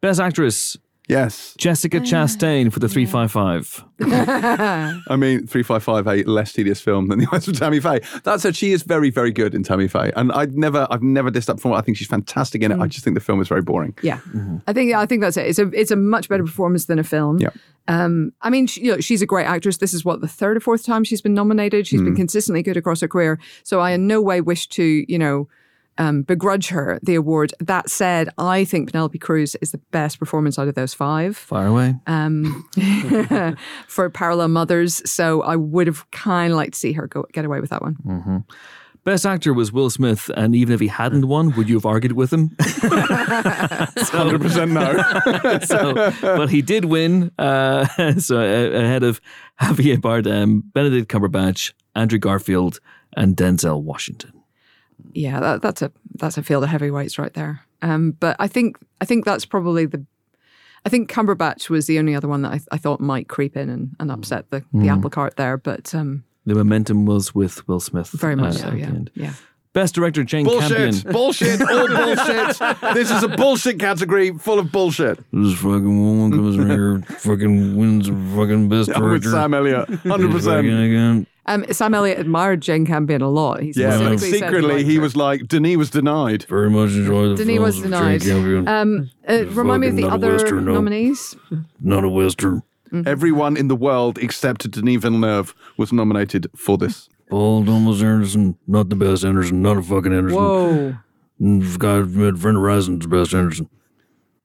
Best 0.00 0.18
Actress, 0.18 0.78
yes, 1.08 1.54
Jessica 1.58 2.00
Chastain 2.00 2.72
for 2.72 2.80
The 2.80 2.88
355. 2.88 3.84
I 5.08 5.16
mean 5.16 5.46
three 5.46 5.62
five 5.62 5.82
five 5.82 6.06
a 6.06 6.22
less 6.24 6.52
tedious 6.52 6.80
film 6.80 7.08
than 7.08 7.18
the 7.18 7.26
eyes 7.32 7.46
of 7.46 7.58
Tammy 7.58 7.80
Faye. 7.80 8.00
That 8.24 8.40
said, 8.40 8.56
she 8.56 8.72
is 8.72 8.82
very 8.82 9.10
very 9.10 9.30
good 9.30 9.54
in 9.54 9.62
Tammy 9.62 9.88
Faye, 9.88 10.12
and 10.16 10.32
I'd 10.32 10.54
never 10.54 10.86
I've 10.90 11.02
never 11.02 11.30
dissed 11.30 11.46
that 11.46 11.56
before. 11.56 11.74
I 11.74 11.80
think 11.80 11.96
she's 11.96 12.08
fantastic 12.08 12.62
in 12.62 12.72
it. 12.72 12.78
Mm. 12.78 12.82
I 12.82 12.86
just 12.88 13.04
think 13.04 13.14
the 13.14 13.20
film 13.20 13.40
is 13.40 13.48
very 13.48 13.62
boring. 13.62 13.96
yeah, 14.02 14.20
I 14.66 14.72
think 14.72 14.94
I 14.94 15.06
think 15.06 15.20
that's 15.20 15.36
it. 15.36 15.46
It's 15.46 15.58
a 15.58 15.68
it's 15.68 15.90
a 15.90 15.96
much 15.96 16.28
better 16.28 16.44
performance 16.44 16.86
than 16.86 16.98
a 16.98 17.04
film. 17.04 17.38
Yeah. 17.38 17.50
Um, 17.88 18.32
I 18.42 18.50
mean, 18.50 18.68
she, 18.68 18.82
you 18.82 18.92
know, 18.92 19.00
she's 19.00 19.22
a 19.22 19.26
great 19.26 19.46
actress. 19.46 19.78
This 19.78 19.92
is 19.92 20.04
what 20.04 20.20
the 20.20 20.28
third 20.28 20.56
or 20.56 20.60
fourth 20.60 20.84
time 20.84 21.02
she's 21.02 21.20
been 21.20 21.34
nominated. 21.34 21.86
She's 21.86 22.00
been 22.00 22.14
consistently 22.14 22.62
good 22.62 22.76
across 22.76 23.00
her 23.00 23.08
career. 23.08 23.40
So 23.64 23.80
I 23.80 23.90
in 23.90 24.06
no 24.06 24.20
way 24.20 24.40
wish 24.40 24.68
to, 24.68 25.04
you 25.08 25.18
know, 25.18 25.48
um, 25.98 26.22
begrudge 26.22 26.68
her 26.68 26.98
the 27.02 27.14
award. 27.14 27.52
That 27.60 27.90
said, 27.90 28.28
I 28.38 28.64
think 28.64 28.90
Penelope 28.90 29.18
Cruz 29.18 29.54
is 29.60 29.72
the 29.72 29.78
best 29.90 30.18
performance 30.18 30.58
out 30.58 30.68
of 30.68 30.74
those 30.74 30.94
five 30.94 31.36
Far 31.36 31.66
away. 31.66 31.94
um, 32.06 32.66
for 33.88 34.08
Parallel 34.10 34.48
Mothers. 34.48 35.02
So 35.10 35.42
I 35.42 35.56
would 35.56 35.86
have 35.86 36.10
kind 36.10 36.52
of 36.52 36.56
liked 36.56 36.74
to 36.74 36.78
see 36.78 36.92
her 36.92 37.06
go 37.06 37.24
get 37.32 37.44
away 37.44 37.60
with 37.60 37.70
that 37.70 37.82
one. 37.82 38.44
Best 39.04 39.26
actor 39.26 39.52
was 39.52 39.72
Will 39.72 39.90
Smith, 39.90 40.30
and 40.36 40.54
even 40.54 40.72
if 40.72 40.78
he 40.78 40.86
hadn't 40.86 41.26
won, 41.26 41.50
would 41.56 41.68
you 41.68 41.74
have 41.74 41.84
argued 41.84 42.12
with 42.12 42.32
him? 42.32 42.54
Hundred 42.60 44.40
percent 44.40 44.70
no. 44.70 45.58
so, 45.64 46.12
but 46.20 46.48
he 46.50 46.62
did 46.62 46.84
win. 46.84 47.32
Uh, 47.36 47.86
so 48.18 48.38
uh, 48.38 48.78
ahead 48.78 49.02
of 49.02 49.20
Javier 49.60 49.96
Bardem, 49.96 50.62
Benedict 50.72 51.10
Cumberbatch, 51.10 51.72
Andrew 51.96 52.20
Garfield, 52.20 52.78
and 53.16 53.36
Denzel 53.36 53.82
Washington. 53.82 54.32
Yeah, 55.12 55.40
that, 55.40 55.62
that's 55.62 55.82
a 55.82 55.92
that's 56.14 56.38
a 56.38 56.42
field 56.42 56.64
of 56.64 56.70
heavyweights 56.70 57.18
right 57.18 57.32
there. 57.34 57.60
Um, 57.82 58.12
but 58.12 58.36
I 58.38 58.48
think 58.48 58.78
I 59.00 59.04
think 59.04 59.24
that's 59.24 59.44
probably 59.44 59.86
the. 59.86 60.04
I 60.84 60.88
think 60.88 61.08
Cumberbatch 61.10 61.70
was 61.70 61.86
the 61.86 61.98
only 62.00 62.14
other 62.14 62.26
one 62.28 62.42
that 62.42 62.52
I, 62.54 62.60
I 62.72 62.76
thought 62.76 63.00
might 63.00 63.28
creep 63.28 63.56
in 63.56 63.68
and, 63.70 63.94
and 64.00 64.10
upset 64.10 64.50
the, 64.50 64.64
the 64.72 64.88
apple 64.88 65.10
cart 65.10 65.36
there. 65.36 65.56
But 65.56 65.94
um, 65.94 66.24
The 66.44 66.56
momentum 66.56 67.06
was 67.06 67.32
with 67.34 67.66
Will 67.68 67.78
Smith. 67.78 68.08
very 68.10 68.34
much 68.34 68.56
uh, 68.56 68.70
so. 68.70 68.72
Yeah. 68.72 68.92
Yeah. 69.14 69.32
Best 69.74 69.94
director 69.94 70.22
Jane 70.22 70.44
Bullshit! 70.44 70.76
Campion. 70.92 71.12
Bullshit! 71.12 71.62
All 71.62 71.86
bullshit! 71.88 72.58
this 72.94 73.10
is 73.10 73.22
a 73.22 73.28
bullshit 73.28 73.78
category 73.78 74.36
full 74.36 74.58
of 74.58 74.70
bullshit. 74.70 75.18
This 75.32 75.54
fucking 75.54 75.98
woman 76.20 76.30
comes 76.30 76.56
in 76.56 76.68
here, 76.68 77.00
fucking 77.20 77.76
wins 77.76 78.06
the 78.06 78.12
fucking 78.36 78.68
best 78.68 78.90
I'm 78.94 79.02
with. 79.10 79.24
Sam 79.24 79.54
Elliott, 79.54 79.88
hundred 79.88 80.30
Fucking 80.30 80.30
percent. 80.32 81.28
Again. 81.46 81.64
Um, 81.64 81.72
Sam 81.72 81.94
Elliott 81.94 82.18
admired 82.18 82.60
Jane 82.60 82.86
Campion 82.86 83.22
a 83.22 83.28
lot. 83.28 83.60
He 83.60 83.72
Yeah, 83.74 83.98
but 83.98 84.18
specifically 84.18 84.38
said 84.38 84.46
secretly 84.46 84.74
liked 84.74 84.88
he 84.88 84.98
was 84.98 85.16
like, 85.16 85.48
Denis 85.48 85.76
was 85.76 85.90
denied. 85.90 86.44
Very 86.44 86.70
much 86.70 86.90
enjoyed 86.90 87.36
the 87.36 87.44
Denis 87.44 87.60
was 87.60 87.78
films 87.80 87.92
of 87.92 88.00
Jane 88.00 88.18
denied. 88.18 88.22
Campion. 88.22 88.68
Um, 88.68 89.10
uh, 89.28 89.46
remind 89.46 89.80
me 89.80 89.88
of 89.88 89.96
the 89.96 90.02
fucking 90.02 90.20
not 90.20 90.22
a 90.22 90.26
other 90.26 90.32
Western, 90.32 90.64
no. 90.64 90.74
nominees. 90.74 91.36
Not 91.80 92.04
a 92.04 92.08
western. 92.08 92.62
Everyone 93.06 93.56
in 93.56 93.68
the 93.68 93.76
world 93.76 94.18
except 94.18 94.70
Denis 94.70 95.00
Villeneuve 95.00 95.54
was 95.78 95.92
nominated 95.92 96.46
for 96.54 96.76
this. 96.76 97.08
Paul 97.30 97.64
Thomas 97.64 98.02
Anderson, 98.02 98.58
not 98.66 98.90
the 98.90 98.96
best 98.96 99.24
Anderson, 99.24 99.62
not 99.62 99.78
a 99.78 99.82
fucking 99.82 100.12
Anderson. 100.12 100.38
Whoa. 100.38 100.96
Guy 101.78 102.02
met 102.02 102.34
Brenda 102.34 102.60
Horizon's 102.60 103.00
the 103.00 103.08
best 103.08 103.32
Anderson. 103.32 103.70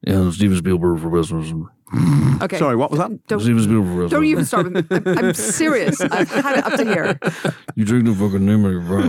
And 0.06 0.34
Steven 0.34 0.58
Spielberg 0.58 1.02
for 1.02 1.10
best 1.10 1.32
Anderson. 1.34 1.68
Okay. 2.42 2.58
Sorry, 2.58 2.76
what 2.76 2.92
was 2.92 3.00
that? 3.00 3.26
Don't, 3.28 3.40
Steven 3.40 3.64
Spielberg 3.64 4.10
don't 4.10 4.26
even 4.26 4.44
start 4.46 4.72
with 4.72 4.92
me. 4.92 4.98
I'm, 5.06 5.18
I'm 5.26 5.34
serious. 5.34 6.02
I've 6.02 6.30
had 6.30 6.58
it 6.60 6.66
up 6.66 6.74
to 6.74 6.84
here. 6.86 7.18
You 7.76 7.86
take 7.86 8.04
the 8.04 8.14
fucking 8.14 8.46
name 8.46 8.66
of 8.66 8.72
your 8.74 8.82
bro. 8.82 9.04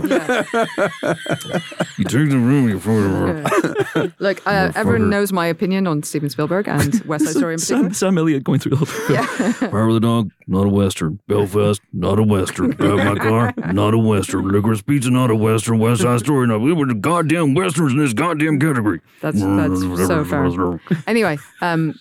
You 1.97 2.05
take 2.05 2.29
the 2.29 2.37
room, 2.39 2.69
you 2.69 2.79
fucking 2.79 4.11
Look, 4.19 4.41
uh, 4.47 4.71
everyone 4.75 5.09
knows 5.09 5.33
my 5.33 5.45
opinion 5.47 5.87
on 5.87 6.03
Steven 6.03 6.29
Spielberg 6.29 6.67
and 6.69 7.01
West 7.05 7.25
Side 7.25 7.35
Story 7.35 7.53
in 7.55 7.59
particular. 7.59 7.83
Sam, 7.89 7.93
Sam 7.93 8.17
Elliott 8.17 8.43
going 8.45 8.59
through 8.59 8.75
the 8.77 8.85
whole 8.85 9.15
Yeah. 9.15 9.69
Power 9.69 9.87
of 9.89 9.93
the 9.95 9.99
Dog, 9.99 10.31
not 10.47 10.65
a 10.65 10.69
Western. 10.69 11.19
Belfast, 11.27 11.81
not 11.93 12.17
a 12.17 12.23
Western. 12.23 12.71
Drive 12.71 12.97
my 13.05 13.15
car, 13.15 13.53
not 13.73 13.93
a 13.93 13.97
Western. 13.97 14.47
Licorice 14.47 14.81
Pizza, 14.85 15.09
not 15.11 15.29
a 15.29 15.35
Western. 15.35 15.79
West 15.79 16.01
Side 16.01 16.19
Story, 16.21 16.47
not. 16.47 16.61
We 16.61 16.71
were 16.73 16.85
the 16.85 16.95
goddamn 16.95 17.53
Westerns 17.55 17.91
in 17.91 17.99
this 17.99 18.13
goddamn 18.13 18.59
category. 18.59 19.01
That's 19.21 19.39
that's 19.41 19.81
so 20.07 20.23
fair. 20.23 20.79
Anyway, 21.05 21.37
um, 21.61 21.93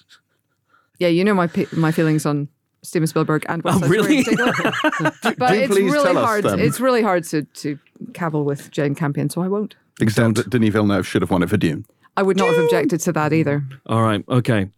yeah, 0.98 1.08
you 1.08 1.24
know 1.24 1.34
my 1.34 1.48
my 1.72 1.92
feelings 1.92 2.24
on 2.26 2.48
Steven 2.82 3.06
Spielberg 3.06 3.44
and 3.48 3.62
West 3.62 3.78
Oh, 3.78 3.80
Side 3.80 3.86
Story 3.88 3.98
really? 4.00 4.18
in 4.18 4.24
particular. 4.24 4.72
but 5.38 5.48
do 5.52 5.54
it's 5.58 5.74
please 5.74 5.92
really 5.92 6.12
tell 6.12 6.24
hard. 6.24 6.44
then. 6.44 6.60
It's 6.60 6.80
really 6.80 7.02
hard 7.02 7.24
to 7.24 7.42
to 7.42 7.78
cavil 8.14 8.44
with 8.44 8.70
Jane 8.70 8.94
Campion, 8.94 9.28
so 9.30 9.42
I 9.42 9.48
won't. 9.48 9.74
Except 10.00 10.36
that 10.36 10.50
Denis 10.50 10.70
Villeneuve 10.72 11.06
should 11.06 11.22
have 11.22 11.30
won 11.30 11.42
it 11.42 11.48
for 11.50 11.56
Dune. 11.56 11.84
I 12.16 12.22
would 12.22 12.36
not 12.36 12.48
have 12.54 12.64
objected 12.64 13.00
to 13.00 13.12
that 13.12 13.32
either. 13.32 13.64
All 13.86 14.02
right, 14.02 14.24
okay. 14.28 14.68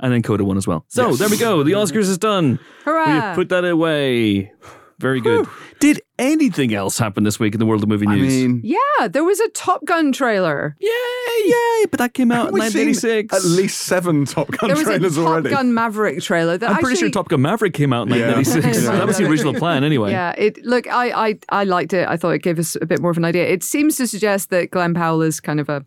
And 0.00 0.12
then 0.12 0.22
Coda 0.22 0.44
won 0.44 0.56
as 0.56 0.66
well. 0.68 0.84
So 0.88 1.08
Yes. 1.10 1.18
there 1.18 1.28
we 1.28 1.36
go. 1.36 1.64
The 1.64 1.72
Oscars 1.72 2.08
is 2.08 2.18
done. 2.18 2.60
Hurrah! 2.84 3.28
We've 3.28 3.34
put 3.34 3.48
that 3.48 3.64
away. 3.64 4.52
Very 4.98 5.20
good. 5.20 5.46
Did 5.78 6.02
anything 6.18 6.74
else 6.74 6.98
happen 6.98 7.22
this 7.22 7.38
week 7.38 7.54
in 7.54 7.60
the 7.60 7.66
world 7.66 7.84
of 7.84 7.88
movie 7.88 8.06
I 8.08 8.16
news? 8.16 8.32
mean, 8.34 8.60
yeah, 8.64 9.06
there 9.08 9.22
was 9.22 9.38
a 9.38 9.48
Top 9.50 9.84
Gun 9.84 10.10
trailer. 10.10 10.76
yay, 10.80 10.88
yay! 11.44 11.86
But 11.88 11.98
that 11.98 12.14
came 12.14 12.32
out 12.32 12.48
in 12.48 12.54
we've 12.54 12.64
seen 12.72 12.88
1986. 12.88 13.32
at 13.36 13.44
least 13.44 13.78
seven 13.82 14.24
Top 14.24 14.48
Gun 14.50 14.68
There 14.68 14.76
was 14.76 14.86
a 14.88 14.90
trailers 14.98 15.14
Top 15.14 15.26
already. 15.26 15.50
Gun 15.50 15.72
Maverick 15.72 16.20
trailer. 16.20 16.58
That 16.58 16.70
I'm 16.70 16.78
pretty 16.78 16.96
sure 16.98 17.10
Top 17.10 17.28
Gun 17.28 17.42
Maverick 17.42 17.74
came 17.74 17.92
out 17.92 18.08
in 18.08 18.14
Yeah. 18.14 18.32
1986. 18.34 18.84
Yeah. 18.84 18.90
that 18.98 19.06
was 19.06 19.18
the 19.18 19.26
original 19.28 19.54
plan, 19.54 19.84
anyway. 19.84 20.10
Yeah, 20.10 20.34
it 20.36 20.64
look, 20.64 20.88
I, 20.88 21.28
I 21.28 21.38
I 21.48 21.64
liked 21.64 21.92
it. 21.92 22.08
I 22.08 22.16
thought 22.16 22.30
it 22.30 22.42
gave 22.42 22.58
us 22.58 22.76
a 22.82 22.86
bit 22.86 23.00
more 23.00 23.12
of 23.12 23.16
an 23.16 23.24
idea. 23.24 23.46
It 23.46 23.62
seems 23.62 23.96
to 23.98 24.06
suggest 24.08 24.50
that 24.50 24.70
Glen 24.72 24.94
Powell 24.94 25.22
is 25.22 25.38
kind 25.38 25.60
of 25.60 25.68
a, 25.68 25.84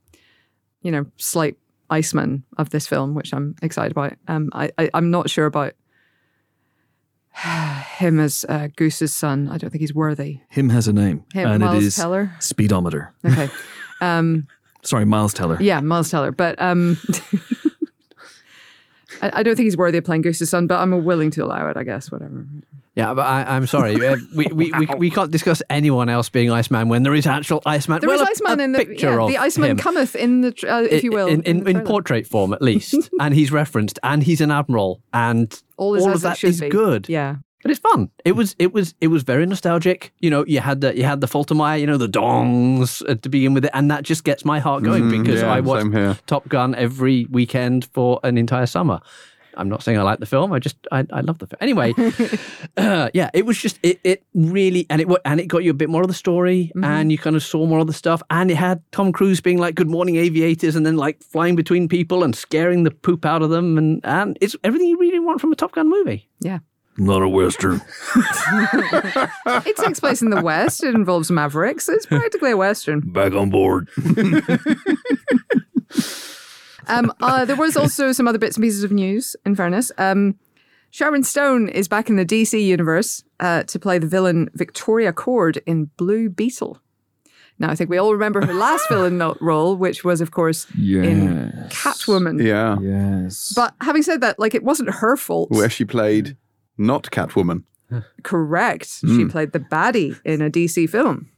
you 0.84 0.92
know, 0.92 1.06
slight 1.18 1.58
Iceman 1.90 2.46
of 2.58 2.70
this 2.70 2.88
film, 2.88 3.14
which 3.14 3.34
I'm 3.34 3.56
excited 3.62 3.92
about. 3.92 4.14
Um, 4.30 4.50
I, 4.54 4.72
I 4.78 4.90
I'm 4.94 5.12
not 5.12 5.30
sure 5.30 5.46
about 5.48 5.74
him 7.98 8.20
as 8.20 8.46
uh, 8.50 8.68
Goose's 8.76 9.14
son. 9.14 9.48
I 9.50 9.58
don't 9.58 9.70
think 9.70 9.82
he's 9.82 9.94
worthy. 9.94 10.42
Him 10.50 10.70
has 10.70 10.88
a 10.88 10.94
name, 10.94 11.24
Him, 11.34 11.50
and 11.50 11.64
Miles 11.64 11.84
it 11.84 11.88
is 11.88 11.96
Teller. 11.96 12.32
Speedometer. 12.40 13.14
Okay, 13.26 13.50
um, 14.02 14.48
Sorry, 14.84 15.06
Miles 15.06 15.34
Teller. 15.34 15.58
yeah, 15.62 15.80
Miles 15.80 16.10
Teller, 16.10 16.32
but 16.32 16.62
um. 16.62 16.98
I 19.22 19.40
I 19.40 19.44
don't 19.44 19.56
think 19.56 19.66
he's 19.66 19.78
worthy 19.78 19.98
of 20.00 20.04
playing 20.04 20.24
Goose's 20.24 20.50
son, 20.50 20.68
but 20.68 20.80
I'm 20.80 21.04
willing 21.04 21.32
to 21.32 21.44
allow 21.44 21.70
it. 21.70 21.78
I 21.78 21.84
guess 21.84 22.12
whatever. 22.12 22.46
Yeah, 22.96 23.14
but 23.14 23.22
I, 23.22 23.44
I'm 23.56 23.68
sorry. 23.68 23.96
Uh, 23.96 24.18
we, 24.36 24.48
we, 24.48 24.72
we, 24.72 24.86
we 24.98 25.10
can't 25.10 25.32
discuss 25.32 25.62
anyone 25.70 26.10
else 26.10 26.28
being 26.28 26.52
Iceman 26.52 26.90
when 26.90 27.04
there 27.04 27.14
is 27.14 27.26
actual 27.26 27.62
Iceman. 27.66 28.02
There 28.02 28.10
well, 28.10 28.22
is 28.22 28.28
Iceman 28.30 28.60
a 28.60 28.64
in 28.64 28.72
the 28.74 28.80
picture 28.80 29.12
yeah, 29.12 29.22
of 29.22 29.30
the 29.30 29.38
Iceman 29.38 29.72
him. 29.72 29.78
cometh 29.78 30.14
in 30.16 30.42
the 30.42 30.54
uh, 30.68 30.82
if 30.82 31.04
you 31.04 31.12
will 31.12 31.28
in, 31.28 31.42
in, 31.44 31.64
the 31.64 31.70
in 31.70 31.76
trailer. 31.76 31.86
portrait 31.86 32.28
form 32.28 32.52
at 32.52 32.62
least, 32.62 33.10
and 33.20 33.34
he's 33.34 33.52
referenced, 33.52 33.98
and 34.04 34.24
he's 34.24 34.42
an 34.42 34.52
admiral, 34.52 35.02
and 35.14 35.62
all, 35.78 35.98
all 36.02 36.10
of 36.10 36.16
it 36.16 36.22
that 36.22 36.38
should 36.38 36.50
is 36.50 36.60
be. 36.60 36.70
good. 36.70 37.08
Yeah. 37.08 37.38
But 37.62 37.70
it's 37.70 37.80
fun. 37.80 38.10
It 38.26 38.32
was 38.32 38.56
it 38.58 38.74
was 38.74 38.96
it 39.02 39.08
was 39.08 39.22
very 39.22 39.46
nostalgic. 39.46 40.12
You 40.20 40.32
know, 40.32 40.44
you 40.48 40.60
had 40.62 40.82
the 40.82 40.98
you 40.98 41.04
had 41.04 41.22
the 41.22 41.28
Faltermeyer, 41.28 41.80
you 41.80 41.86
know, 41.86 41.98
the 41.98 42.10
dongs 42.10 43.08
uh, 43.08 43.16
to 43.16 43.30
begin 43.30 43.54
with 43.54 43.66
it, 43.66 43.72
and 43.76 43.90
that 43.92 44.04
just 44.04 44.24
gets 44.24 44.44
my 44.44 44.60
heart 44.60 44.84
going 44.84 45.04
Mm, 45.04 45.24
because 45.24 45.42
yeah, 45.42 45.54
I 45.54 45.60
watched. 45.60 46.26
Top 46.28 46.50
Gun 46.50 46.74
every 46.74 47.28
weekend 47.30 47.86
for 47.94 48.20
an 48.24 48.38
entire 48.40 48.66
summer. 48.66 49.00
I'm 49.56 49.70
not 49.70 49.84
saying 49.84 49.98
I 49.98 50.02
like 50.04 50.20
the 50.20 50.26
film. 50.26 50.52
I 50.54 50.60
just 50.60 50.78
I, 50.92 51.06
I 51.12 51.22
love 51.22 51.40
the 51.40 51.48
film. 51.48 51.58
Anyway, 51.62 51.94
uh, 52.78 53.10
yeah, 53.14 53.30
it 53.34 53.46
was 53.46 53.58
just 53.58 53.80
it 53.84 54.00
it 54.04 54.24
really 54.34 54.86
and 54.90 55.02
it 55.02 55.08
and 55.26 55.40
it 55.40 55.48
got 55.48 55.64
you 55.64 55.72
a 55.72 55.76
bit 55.76 55.90
more 55.90 56.02
of 56.02 56.08
the 56.08 56.14
story 56.14 56.72
and 56.84 57.12
you 57.12 57.18
kind 57.18 57.36
of 57.36 57.44
saw 57.44 57.66
more 57.66 57.80
of 57.80 57.88
the 57.88 57.94
stuff 57.94 58.22
and 58.30 58.52
it 58.52 58.56
had 58.56 58.82
Tom 58.92 59.12
Cruise 59.12 59.42
being 59.42 59.58
like 59.58 59.76
good 59.76 59.90
morning 59.90 60.16
aviators 60.16 60.76
and 60.76 60.86
then 60.86 60.98
like 60.98 61.22
flying 61.24 61.56
between 61.56 61.88
people 61.88 62.24
and 62.24 62.36
scaring 62.36 62.84
the 62.84 62.92
poop 62.92 63.26
out 63.26 63.42
of 63.42 63.50
them 63.50 63.78
and 63.78 64.02
and 64.04 64.38
it's 64.42 64.56
everything 64.64 64.88
you 64.88 64.98
really 64.98 65.20
want 65.20 65.42
from 65.42 65.52
a 65.52 65.56
Top 65.56 65.74
Gun 65.74 65.90
movie. 65.90 66.30
Yeah. 66.40 66.60
Not 66.98 67.22
a 67.22 67.30
Western. 67.30 67.82
It 69.66 69.78
takes 69.78 70.00
place 70.00 70.22
in 70.22 70.30
the 70.30 70.42
West. 70.42 70.84
It 70.84 70.94
involves 70.94 71.32
Mavericks. 71.32 71.90
It's 71.90 72.06
practically 72.06 72.52
a 72.52 72.58
Western. 72.58 73.00
Back 73.00 73.34
on 73.34 73.50
board. 73.50 73.90
Um, 76.88 77.12
uh, 77.22 77.46
there 77.46 77.56
was 77.56 77.76
also 77.78 78.12
some 78.12 78.28
other 78.28 78.40
bits 78.40 78.56
and 78.58 78.64
pieces 78.64 78.84
of 78.84 78.92
news, 78.92 79.36
in 79.46 79.56
fairness. 79.56 79.92
Um, 79.98 80.36
Sharon 80.90 81.24
Stone 81.24 81.70
is 81.70 81.88
back 81.88 82.10
in 82.10 82.16
the 82.18 82.26
DC 82.26 82.62
universe 82.64 83.24
uh, 83.40 83.64
to 83.64 83.80
play 83.80 83.98
the 83.98 84.08
villain 84.08 84.50
Victoria 84.54 85.14
Kord 85.14 85.60
in 85.66 85.86
Blue 85.98 86.30
Beetle. 86.30 86.80
Now, 87.60 87.70
I 87.70 87.76
think 87.76 87.90
we 87.90 87.98
all 87.98 88.12
remember 88.12 88.46
her 88.46 88.54
last 88.54 88.88
villain 88.90 89.20
role, 89.40 89.76
which 89.78 90.04
was, 90.04 90.20
of 90.20 90.32
course, 90.32 90.66
in 90.76 91.52
Catwoman. 91.70 92.44
Yeah. 92.44 92.78
Yes. 92.82 93.54
But 93.56 93.74
having 93.82 94.02
said 94.02 94.22
that, 94.22 94.40
like, 94.40 94.56
it 94.56 94.64
wasn't 94.64 94.90
her 94.90 95.16
fault. 95.16 95.50
Where 95.52 95.70
she 95.70 95.86
played 95.86 96.36
not 96.78 97.04
Catwoman. 97.12 97.64
Correct. 98.24 98.88
She 99.02 99.08
Hmm. 99.24 99.28
played 99.30 99.52
the 99.52 99.60
baddie 99.60 100.20
in 100.26 100.42
a 100.42 100.50
DC 100.50 100.88
film. 100.90 101.30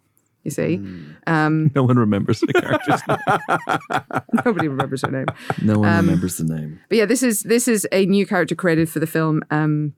You 0.43 0.51
see, 0.51 0.81
um, 1.25 1.71
no 1.75 1.83
one 1.83 1.97
remembers 1.97 2.41
the 2.41 2.51
character's 2.53 3.01
name. 3.07 4.41
nobody 4.45 4.67
remembers 4.67 5.01
her 5.03 5.11
name. 5.11 5.25
No 5.61 5.79
one 5.79 5.89
Um, 5.89 6.05
remembers 6.05 6.37
the 6.37 6.43
name. 6.53 6.79
But 6.89 6.97
yeah, 6.97 7.05
this 7.05 7.23
is 7.23 7.43
this 7.43 7.67
is 7.67 7.87
a 7.91 8.05
new 8.05 8.25
character 8.25 8.53
created 8.55 8.89
for 8.89 8.99
the 8.99 9.07
film. 9.07 9.41
Um, 9.51 9.93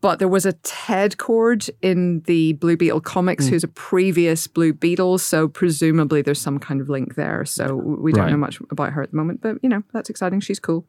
but 0.00 0.18
there 0.18 0.28
was 0.28 0.44
a 0.44 0.52
Ted 0.52 1.16
Kord 1.16 1.70
in 1.80 2.20
the 2.26 2.52
Blue 2.54 2.76
Beetle 2.76 3.00
comics, 3.00 3.46
who's 3.48 3.64
a 3.64 3.68
previous 3.68 4.46
Blue 4.46 4.74
Beetle. 4.74 5.16
So 5.18 5.48
presumably 5.48 6.20
there's 6.20 6.40
some 6.40 6.58
kind 6.58 6.80
of 6.82 6.90
link 6.90 7.14
there. 7.14 7.44
So 7.46 7.74
we 7.74 8.12
don't 8.12 8.24
Right. 8.24 8.30
know 8.30 8.36
much 8.36 8.60
about 8.70 8.92
her 8.92 9.02
at 9.02 9.10
the 9.12 9.16
moment, 9.16 9.40
but 9.40 9.56
you 9.62 9.68
know 9.68 9.82
that's 9.94 10.10
exciting. 10.10 10.40
She's 10.40 10.60
cool. 10.60 10.86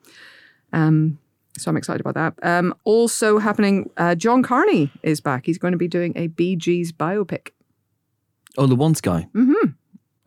Um, 0.73 1.17
so 1.57 1.69
I'm 1.71 1.77
excited 1.77 2.01
about 2.05 2.15
that. 2.15 2.33
Um, 2.45 2.73
also 2.83 3.37
happening, 3.39 3.89
uh, 3.95 4.15
John 4.15 4.43
Carney 4.43 4.91
is 5.03 5.21
back. 5.21 5.45
He's 5.45 5.57
going 5.57 5.71
to 5.71 5.77
be 5.77 5.87
doing 5.87 6.11
a 6.17 6.27
Bee 6.27 6.57
Gees 6.57 6.91
biopic. 6.91 7.51
Oh, 8.57 8.67
the 8.67 8.75
once 8.75 9.01
guy. 9.01 9.27
Mm-hmm. 9.35 9.69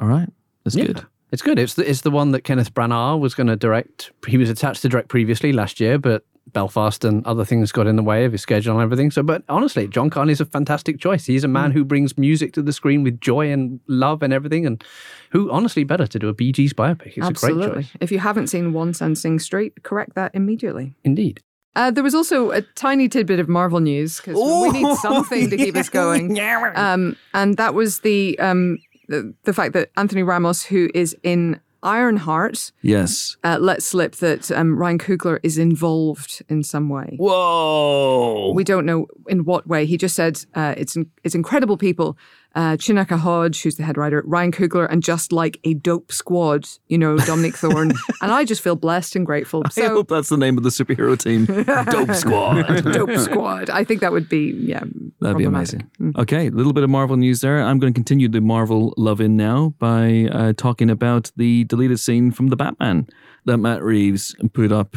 All 0.00 0.08
right. 0.08 0.28
That's 0.64 0.76
Yeah. 0.76 0.86
good. 0.86 1.06
It's 1.30 1.42
good. 1.42 1.58
It's 1.58 1.74
the, 1.74 1.88
it's 1.88 2.00
the 2.02 2.10
one 2.10 2.30
that 2.32 2.42
Kenneth 2.42 2.72
Branagh 2.72 3.18
was 3.20 3.34
going 3.34 3.48
to 3.48 3.56
direct. 3.56 4.12
He 4.26 4.38
was 4.38 4.48
attached 4.48 4.80
to 4.82 4.88
direct 4.88 5.08
previously 5.08 5.52
last 5.52 5.78
year, 5.78 5.98
but 5.98 6.24
Belfast 6.54 7.04
and 7.04 7.26
other 7.26 7.44
things 7.44 7.70
got 7.72 7.86
in 7.86 7.96
the 7.96 8.02
way 8.02 8.24
of 8.24 8.32
his 8.32 8.40
schedule 8.40 8.72
and 8.72 8.82
everything. 8.82 9.10
So, 9.10 9.22
but 9.22 9.42
honestly, 9.50 9.86
John 9.88 10.08
Carney's 10.08 10.40
a 10.40 10.46
fantastic 10.46 10.98
choice. 10.98 11.26
He's 11.26 11.44
a 11.44 11.48
man 11.48 11.72
who 11.72 11.84
brings 11.84 12.16
music 12.16 12.54
to 12.54 12.62
the 12.62 12.72
screen 12.72 13.02
with 13.02 13.20
joy 13.20 13.52
and 13.52 13.80
love 13.88 14.22
and 14.22 14.32
everything, 14.32 14.64
and 14.64 14.82
who 15.28 15.50
honestly 15.50 15.84
better 15.84 16.06
to 16.06 16.18
do 16.18 16.28
a 16.28 16.32
Bee 16.32 16.52
Gees 16.52 16.72
biopic. 16.72 17.08
It's 17.08 17.16
a 17.18 17.20
great 17.20 17.28
Absolutely. 17.52 17.82
choice, 17.82 17.90
If 18.00 18.10
you 18.10 18.20
haven't 18.20 18.46
seen 18.46 18.72
Once 18.72 19.02
and 19.02 19.18
Sing 19.18 19.38
Street, 19.38 19.82
correct 19.82 20.14
that 20.14 20.30
immediately. 20.34 20.94
indeed. 21.04 21.42
Uh, 21.76 21.90
there 21.90 22.02
was 22.02 22.14
also 22.14 22.50
a 22.50 22.62
tiny 22.62 23.08
tidbit 23.08 23.38
of 23.38 23.48
Marvel 23.48 23.80
news 23.80 24.16
because 24.18 24.34
we 24.36 24.70
need 24.70 24.96
something 25.02 25.48
to 25.50 25.56
keep 25.56 25.76
us 25.76 25.88
going. 25.88 26.36
Um, 26.76 27.16
and 27.34 27.56
that 27.56 27.74
was 27.74 28.00
the, 28.00 28.38
um, 28.38 28.78
the 29.08 29.32
the 29.44 29.52
fact 29.52 29.72
that 29.74 29.90
Anthony 29.96 30.22
Ramos, 30.22 30.64
who 30.64 30.90
is 30.94 31.16
in 31.22 31.60
Ironheart, 31.82 32.72
Yes. 32.82 33.36
uh, 33.44 33.58
let 33.60 33.82
slip 33.82 34.16
that 34.16 34.50
um, 34.50 34.76
Ryan 34.76 34.98
Coogler 34.98 35.38
is 35.44 35.58
involved 35.58 36.42
in 36.48 36.62
some 36.64 36.88
way. 36.88 37.16
Whoa. 37.18 38.52
We 38.54 38.64
don't 38.64 38.84
know 38.84 39.06
in 39.28 39.44
what 39.44 39.66
way. 39.66 39.86
He 39.86 39.96
just 39.96 40.16
said 40.16 40.44
uh, 40.54 40.74
it's 40.76 40.96
it's 41.22 41.34
incredible 41.36 41.76
people 41.76 42.16
uh, 42.54 42.72
Chinaka 42.76 43.18
Hodge, 43.18 43.62
who's 43.62 43.76
the 43.76 43.84
head 43.84 43.96
writer, 43.96 44.22
Ryan 44.26 44.50
Coogler, 44.52 44.90
and 44.90 45.02
just 45.02 45.32
like 45.32 45.60
a 45.64 45.74
dope 45.74 46.10
squad, 46.10 46.66
you 46.88 46.98
know, 46.98 47.16
Dominique 47.18 47.56
Thorne. 47.58 47.92
and 48.22 48.32
I 48.32 48.44
just 48.44 48.62
feel 48.62 48.74
blessed 48.74 49.14
and 49.16 49.24
grateful. 49.24 49.62
I 49.64 49.68
So, 49.70 49.88
hope 49.90 50.08
that's 50.08 50.28
the 50.28 50.36
name 50.36 50.56
of 50.58 50.64
the 50.64 50.70
superhero 50.70 51.16
team. 51.16 51.44
Dope 51.44 52.14
Squad. 52.16 52.82
dope 52.92 53.16
squad. 53.18 53.70
I 53.70 53.84
think 53.84 54.00
that 54.00 54.10
would 54.12 54.28
be, 54.28 54.50
yeah. 54.58 54.82
That'd 55.20 55.38
be 55.38 55.44
amazing. 55.44 55.88
Okay, 56.16 56.46
a 56.46 56.50
little 56.50 56.72
bit 56.72 56.84
of 56.84 56.90
Marvel 56.90 57.16
news 57.16 57.40
there. 57.42 57.60
I'm 57.60 57.78
going 57.78 57.92
to 57.92 57.96
continue 57.96 58.28
the 58.28 58.40
Marvel 58.40 58.94
love 58.96 59.20
in 59.20 59.36
now 59.36 59.74
by 59.78 60.28
uh, 60.32 60.52
talking 60.56 60.90
about 60.90 61.30
the 61.36 61.64
deleted 61.64 62.00
scene 62.00 62.30
from 62.32 62.48
the 62.48 62.56
Batman 62.56 63.06
that 63.44 63.58
Matt 63.58 63.82
Reeves 63.82 64.34
put 64.52 64.72
up 64.72 64.96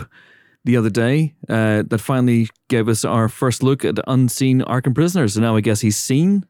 the 0.64 0.78
other 0.78 0.90
day 0.92 1.34
uh, 1.50 1.84
that 1.88 1.98
finally 2.00 2.48
gave 2.70 2.88
us 2.88 3.04
our 3.04 3.28
first 3.28 3.64
look 3.64 3.84
at 3.84 3.96
unseen 4.08 4.62
Arkham 4.62 4.94
prisoners. 4.94 5.36
And 5.36 5.44
now 5.44 5.56
I 5.56 5.62
guess 5.62 5.82
he's 5.82 5.98
seen 5.98 6.46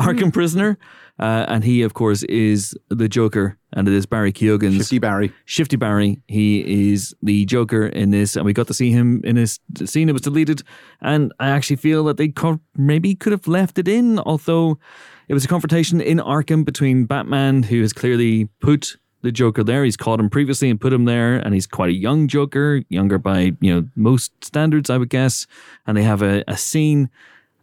Arkham 0.00 0.32
Prisoner. 0.32 0.78
Uh, 1.18 1.44
and 1.46 1.62
he, 1.62 1.82
of 1.82 1.94
course, 1.94 2.24
is 2.24 2.74
the 2.88 3.08
Joker, 3.08 3.56
and 3.72 3.86
it 3.86 3.94
is 3.94 4.04
Barry 4.04 4.32
Keoghan's 4.32 4.78
Shifty 4.78 4.98
Barry. 4.98 5.32
Shifty 5.44 5.76
Barry. 5.76 6.20
He 6.26 6.90
is 6.90 7.14
the 7.22 7.44
Joker 7.44 7.86
in 7.86 8.10
this, 8.10 8.34
and 8.34 8.44
we 8.44 8.52
got 8.52 8.66
to 8.66 8.74
see 8.74 8.90
him 8.90 9.20
in 9.22 9.36
this 9.36 9.60
scene. 9.84 10.08
It 10.08 10.12
was 10.12 10.22
deleted, 10.22 10.64
and 11.00 11.32
I 11.38 11.50
actually 11.50 11.76
feel 11.76 12.02
that 12.04 12.16
they 12.16 12.28
co- 12.28 12.58
maybe 12.76 13.14
could 13.14 13.30
have 13.30 13.46
left 13.46 13.78
it 13.78 13.86
in, 13.86 14.18
although 14.18 14.78
it 15.28 15.34
was 15.34 15.44
a 15.44 15.48
confrontation 15.48 16.00
in 16.00 16.18
Arkham 16.18 16.64
between 16.64 17.04
Batman, 17.04 17.62
who 17.62 17.80
has 17.80 17.92
clearly 17.92 18.46
put 18.60 18.96
the 19.22 19.30
Joker 19.30 19.62
there. 19.62 19.84
He's 19.84 19.96
caught 19.96 20.18
him 20.18 20.28
previously 20.28 20.68
and 20.68 20.80
put 20.80 20.92
him 20.92 21.04
there, 21.04 21.36
and 21.36 21.54
he's 21.54 21.68
quite 21.68 21.90
a 21.90 21.94
young 21.94 22.26
Joker, 22.26 22.82
younger 22.88 23.18
by 23.18 23.52
you 23.60 23.72
know 23.72 23.88
most 23.94 24.32
standards, 24.44 24.90
I 24.90 24.98
would 24.98 25.10
guess. 25.10 25.46
And 25.86 25.96
they 25.96 26.02
have 26.02 26.22
a, 26.22 26.42
a 26.48 26.56
scene. 26.56 27.08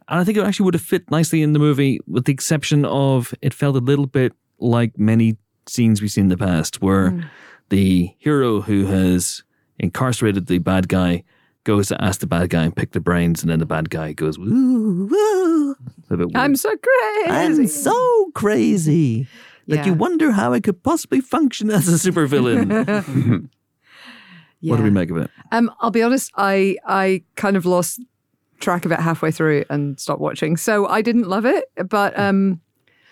And 0.08 0.20
I 0.20 0.24
think 0.24 0.38
it 0.38 0.44
actually 0.44 0.64
would 0.64 0.74
have 0.74 0.82
fit 0.82 1.10
nicely 1.10 1.42
in 1.42 1.52
the 1.52 1.58
movie, 1.58 2.00
with 2.06 2.24
the 2.24 2.32
exception 2.32 2.84
of 2.84 3.34
it 3.42 3.54
felt 3.54 3.76
a 3.76 3.80
little 3.80 4.06
bit 4.06 4.32
like 4.58 4.98
many 4.98 5.36
scenes 5.66 6.00
we've 6.00 6.10
seen 6.10 6.24
in 6.24 6.28
the 6.28 6.36
past, 6.36 6.82
where 6.82 7.30
the 7.68 8.14
hero 8.18 8.60
who 8.60 8.86
has 8.86 9.42
incarcerated 9.78 10.46
the 10.46 10.58
bad 10.58 10.88
guy 10.88 11.24
goes 11.64 11.88
to 11.88 12.02
ask 12.02 12.20
the 12.20 12.26
bad 12.26 12.50
guy 12.50 12.64
and 12.64 12.74
pick 12.74 12.90
the 12.92 13.00
brains, 13.00 13.42
and 13.42 13.50
then 13.50 13.58
the 13.60 13.66
bad 13.66 13.88
guy 13.90 14.12
goes, 14.12 14.38
"Woo, 14.38 15.06
woo." 15.06 15.76
A 16.10 16.16
bit 16.16 16.26
weird. 16.26 16.36
I'm 16.36 16.56
so 16.56 16.70
crazy. 16.76 17.30
I'm 17.30 17.66
so 17.68 18.30
crazy 18.34 19.26
that 19.68 19.86
you 19.86 19.94
wonder 19.94 20.32
how 20.32 20.52
I 20.52 20.60
could 20.60 20.82
possibly 20.82 21.20
function 21.20 21.70
as 21.70 21.88
a 21.88 22.10
supervillain. 22.10 23.48
What 24.64 24.76
do 24.76 24.84
we 24.84 24.90
make 24.90 25.10
of 25.10 25.16
it? 25.16 25.30
Um, 25.50 25.72
I'll 25.80 25.90
be 25.90 26.02
honest, 26.04 26.30
I 26.36 26.76
I 26.86 27.24
kind 27.34 27.56
of 27.56 27.66
lost 27.66 28.00
track 28.62 28.86
of 28.86 28.92
it 28.92 29.00
halfway 29.00 29.30
through 29.30 29.64
and 29.68 30.00
stopped 30.00 30.20
watching. 30.20 30.56
So 30.56 30.86
I 30.88 31.02
didn't 31.02 31.28
love 31.28 31.44
it, 31.44 31.64
but 31.88 32.18
um 32.18 32.60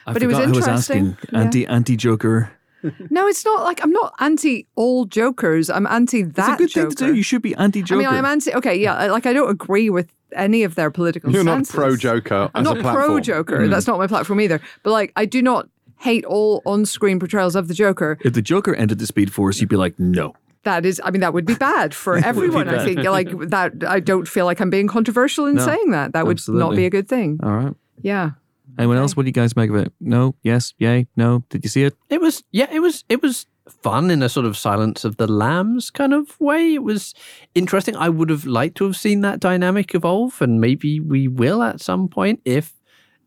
I 0.06 0.14
But 0.14 0.22
it 0.22 0.26
was 0.28 0.36
forgot 0.36 0.48
who 0.48 0.54
was 0.56 0.66
interesting. 0.68 1.06
asking. 1.08 1.28
Yeah. 1.32 1.40
Anti 1.40 1.66
anti 1.66 1.96
Joker. 1.96 2.50
no, 3.10 3.26
it's 3.26 3.44
not 3.44 3.62
like 3.64 3.82
I'm 3.84 3.92
not 3.92 4.14
anti 4.20 4.66
all 4.74 5.04
jokers. 5.04 5.68
I'm 5.68 5.86
anti 5.86 6.20
It's 6.22 6.32
that 6.36 6.54
a 6.54 6.56
good 6.56 6.70
Joker. 6.70 6.88
thing 6.88 6.96
to 6.96 7.06
do. 7.08 7.14
You 7.14 7.22
should 7.22 7.42
be 7.42 7.54
anti 7.56 7.82
Joker. 7.82 8.00
I 8.00 8.06
mean, 8.06 8.14
I'm 8.18 8.24
anti. 8.24 8.54
Okay, 8.54 8.76
yeah, 8.80 9.06
like 9.12 9.26
I 9.26 9.34
don't 9.34 9.50
agree 9.50 9.90
with 9.90 10.10
any 10.32 10.62
of 10.62 10.76
their 10.76 10.90
political. 10.90 11.30
You're 11.30 11.44
not 11.44 11.68
pro 11.68 11.96
Joker 11.96 12.50
I'm 12.54 12.64
not 12.64 12.78
pro 12.80 13.20
Joker. 13.20 13.68
That's 13.68 13.86
not 13.86 13.98
my 13.98 14.06
platform 14.06 14.40
either. 14.40 14.60
But 14.82 14.92
like, 14.92 15.12
I 15.16 15.26
do 15.26 15.42
not 15.42 15.68
hate 15.98 16.24
all 16.24 16.62
on-screen 16.64 17.18
portrayals 17.18 17.54
of 17.54 17.68
the 17.68 17.74
Joker. 17.74 18.16
if 18.24 18.32
the 18.32 18.40
Joker 18.40 18.74
entered 18.74 18.98
the 19.00 19.06
Speed 19.06 19.30
Force, 19.32 19.60
you'd 19.60 19.68
be 19.68 19.76
like, 19.76 19.98
no. 19.98 20.34
That 20.64 20.84
is, 20.84 21.00
I 21.02 21.10
mean, 21.10 21.22
that 21.22 21.32
would 21.32 21.46
be 21.46 21.54
bad 21.54 21.94
for 21.94 22.14
would 22.14 22.22
be 22.22 22.26
everyone. 22.26 22.68
I 22.68 22.84
think 22.84 23.02
like 23.04 23.30
that. 23.48 23.72
I 23.86 24.00
don't 24.00 24.28
feel 24.28 24.44
like 24.44 24.60
I'm 24.60 24.70
being 24.70 24.88
controversial 24.88 25.46
in 25.46 25.54
No, 25.54 25.64
saying 25.64 25.90
that. 25.90 26.12
That 26.12 26.26
would 26.26 26.40
not 26.48 26.76
be 26.76 26.86
a 26.86 26.90
good 26.90 27.08
thing. 27.08 27.40
All 27.42 27.52
right. 27.52 27.74
Yeah. 28.02 28.32
Anyone 28.78 28.98
else? 28.98 29.16
What 29.16 29.24
do 29.24 29.28
you 29.28 29.32
guys 29.32 29.56
make 29.56 29.70
of 29.70 29.76
it? 29.76 29.92
No? 30.00 30.34
Yes? 30.42 30.74
Yay? 30.78 31.06
No? 31.16 31.44
Did 31.50 31.64
you 31.64 31.70
see 31.70 31.84
it? 31.84 31.96
It 32.08 32.20
was 32.20 32.44
yeah, 32.50 32.68
it 32.70 32.80
was 32.80 33.04
it 33.08 33.22
was 33.22 33.46
fun 33.68 34.10
in 34.10 34.22
a 34.22 34.28
sort 34.28 34.46
of 34.46 34.56
silence 34.56 35.04
of 35.04 35.16
the 35.16 35.26
lambs 35.26 35.90
kind 35.90 36.12
of 36.12 36.38
way. 36.40 36.74
It 36.74 36.82
was 36.82 37.14
interesting. 37.54 37.96
I 37.96 38.08
would 38.08 38.30
have 38.30 38.46
liked 38.46 38.76
to 38.78 38.84
have 38.84 38.96
seen 38.96 39.20
that 39.22 39.40
dynamic 39.40 39.94
evolve, 39.94 40.40
and 40.40 40.60
maybe 40.60 41.00
we 41.00 41.28
will 41.28 41.62
at 41.62 41.80
some 41.80 42.08
point 42.08 42.40
if 42.44 42.74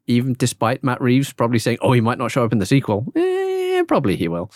even 0.07 0.34
despite 0.34 0.84
Matt 0.84 1.01
Reeves 1.01 1.34
probably 1.34 1.60
saying, 1.60 1.77
"Oh, 1.81 1.93
he 1.93 2.01
might 2.01 2.18
not 2.18 2.31
show 2.31 2.43
up 2.43 2.51
in 2.51 2.60
the 2.60 2.65
sequel." 2.65 3.11
Eh, 3.15 3.22
probably 3.85 4.15
he 4.15 4.27
will. 4.27 4.51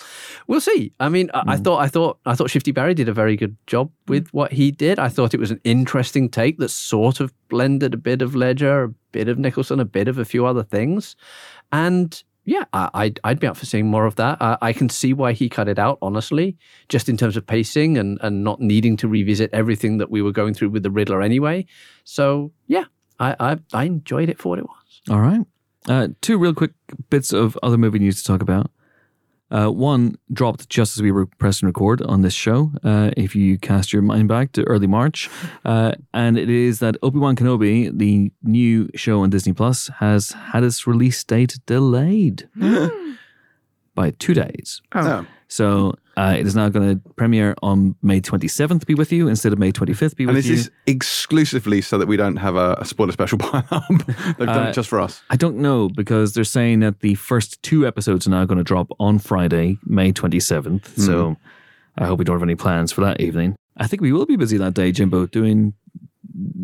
We'll 0.47 0.61
see. 0.61 0.93
I 0.99 1.09
mean, 1.09 1.29
I, 1.33 1.43
I 1.47 1.57
thought, 1.57 1.79
I 1.79 1.87
thought, 1.87 2.19
I 2.25 2.35
thought 2.35 2.49
Shifty 2.49 2.71
Barry 2.71 2.93
did 2.93 3.09
a 3.09 3.13
very 3.13 3.35
good 3.35 3.55
job 3.67 3.91
with 4.07 4.27
what 4.29 4.51
he 4.51 4.71
did. 4.71 4.99
I 4.99 5.09
thought 5.09 5.33
it 5.33 5.39
was 5.39 5.51
an 5.51 5.61
interesting 5.63 6.29
take 6.29 6.57
that 6.59 6.69
sort 6.69 7.19
of 7.19 7.33
blended 7.49 7.93
a 7.93 7.97
bit 7.97 8.21
of 8.21 8.35
Ledger, 8.35 8.83
a 8.83 8.89
bit 9.11 9.27
of 9.27 9.37
Nicholson, 9.37 9.79
a 9.79 9.85
bit 9.85 10.07
of 10.07 10.17
a 10.17 10.25
few 10.25 10.45
other 10.45 10.63
things, 10.63 11.15
and 11.71 12.23
yeah, 12.47 12.63
I, 12.71 12.89
I'd, 12.93 13.19
I'd 13.25 13.39
be 13.41 13.47
up 13.47 13.57
for 13.57 13.65
seeing 13.65 13.87
more 13.87 14.05
of 14.05 14.15
that. 14.15 14.37
I, 14.41 14.57
I 14.61 14.73
can 14.73 14.87
see 14.87 15.11
why 15.11 15.33
he 15.33 15.49
cut 15.49 15.67
it 15.67 15.77
out, 15.77 15.97
honestly, 16.01 16.57
just 16.87 17.09
in 17.09 17.17
terms 17.17 17.35
of 17.35 17.45
pacing 17.45 17.97
and, 17.97 18.17
and 18.21 18.41
not 18.41 18.61
needing 18.61 18.95
to 18.97 19.07
revisit 19.09 19.49
everything 19.51 19.97
that 19.97 20.09
we 20.09 20.21
were 20.21 20.31
going 20.31 20.53
through 20.53 20.69
with 20.69 20.81
the 20.81 20.89
Riddler 20.89 21.21
anyway. 21.21 21.65
So 22.05 22.53
yeah, 22.67 22.85
I, 23.19 23.35
I, 23.37 23.57
I 23.73 23.83
enjoyed 23.83 24.29
it 24.29 24.39
for 24.39 24.47
what 24.47 24.59
it 24.59 24.65
was. 24.65 25.01
All 25.09 25.19
right. 25.19 25.41
Uh, 25.89 26.07
two 26.21 26.37
real 26.37 26.53
quick 26.53 26.71
bits 27.09 27.33
of 27.33 27.57
other 27.63 27.77
movie 27.77 27.99
news 27.99 28.21
to 28.21 28.23
talk 28.23 28.41
about. 28.41 28.71
Uh, 29.49 29.69
one 29.69 30.17
dropped 30.33 30.69
just 30.69 30.97
as 30.97 31.01
we 31.01 31.11
were 31.11 31.25
pressing 31.25 31.67
record 31.67 32.01
on 32.01 32.21
this 32.21 32.33
show. 32.33 32.71
Uh, 32.83 33.11
if 33.15 33.35
you 33.35 33.57
cast 33.57 33.93
your 33.93 34.01
mind 34.01 34.27
back 34.27 34.51
to 34.51 34.63
early 34.63 34.87
March, 34.87 35.29
uh, 35.63 35.93
and 36.13 36.37
it 36.37 36.49
is 36.49 36.79
that 36.79 36.97
Obi 37.01 37.19
Wan 37.19 37.35
Kenobi, 37.35 37.97
the 37.97 38.31
new 38.43 38.89
show 38.95 39.21
on 39.21 39.29
Disney 39.29 39.53
Plus, 39.53 39.89
has 39.99 40.31
had 40.31 40.63
its 40.63 40.85
release 40.85 41.23
date 41.23 41.57
delayed 41.65 42.49
by 43.95 44.11
two 44.11 44.33
days. 44.33 44.81
Oh. 44.93 45.25
So 45.49 45.93
uh, 46.17 46.35
it 46.37 46.45
is 46.45 46.55
now 46.55 46.67
going 46.69 46.95
to 46.99 47.09
premiere 47.15 47.55
on 47.63 47.95
May 48.01 48.19
27th. 48.19 48.85
Be 48.85 48.95
with 48.95 49.11
you 49.11 49.27
instead 49.27 49.53
of 49.53 49.59
May 49.59 49.71
25th. 49.71 50.15
Be 50.15 50.25
with 50.25 50.35
you. 50.35 50.37
And 50.37 50.37
is 50.37 50.47
you. 50.49 50.55
this 50.57 50.69
exclusively 50.87 51.81
so 51.81 51.97
that 51.97 52.07
we 52.07 52.17
don't 52.17 52.35
have 52.35 52.55
a, 52.55 52.73
a 52.79 52.85
spoiler 52.85 53.11
special 53.13 53.37
pile 53.39 53.63
up? 53.71 53.83
They've 53.87 54.37
done 54.47 54.49
Uh, 54.49 54.69
it 54.69 54.73
just 54.73 54.89
for 54.89 54.99
us. 54.99 55.21
I 55.29 55.35
don't 55.37 55.57
know 55.57 55.87
because 55.89 56.33
they're 56.33 56.43
saying 56.43 56.81
that 56.81 56.99
the 56.99 57.15
first 57.15 57.61
two 57.63 57.87
episodes 57.87 58.27
are 58.27 58.31
now 58.31 58.45
going 58.45 58.57
to 58.57 58.63
drop 58.63 58.89
on 58.99 59.19
Friday, 59.19 59.77
May 59.85 60.11
27th. 60.11 60.99
So 60.99 61.37
I 61.97 62.05
hope 62.05 62.19
we 62.19 62.25
don't 62.25 62.35
have 62.35 62.43
any 62.43 62.55
plans 62.55 62.91
for 62.91 63.01
that 63.01 63.21
evening. 63.21 63.55
I 63.77 63.87
think 63.87 64.01
we 64.01 64.11
will 64.11 64.25
be 64.25 64.35
busy 64.35 64.57
that 64.57 64.73
day, 64.73 64.91
Jimbo, 64.91 65.27
doing 65.27 65.73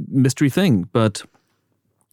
mystery 0.09 0.49
thing, 0.49 0.89
but 0.91 1.23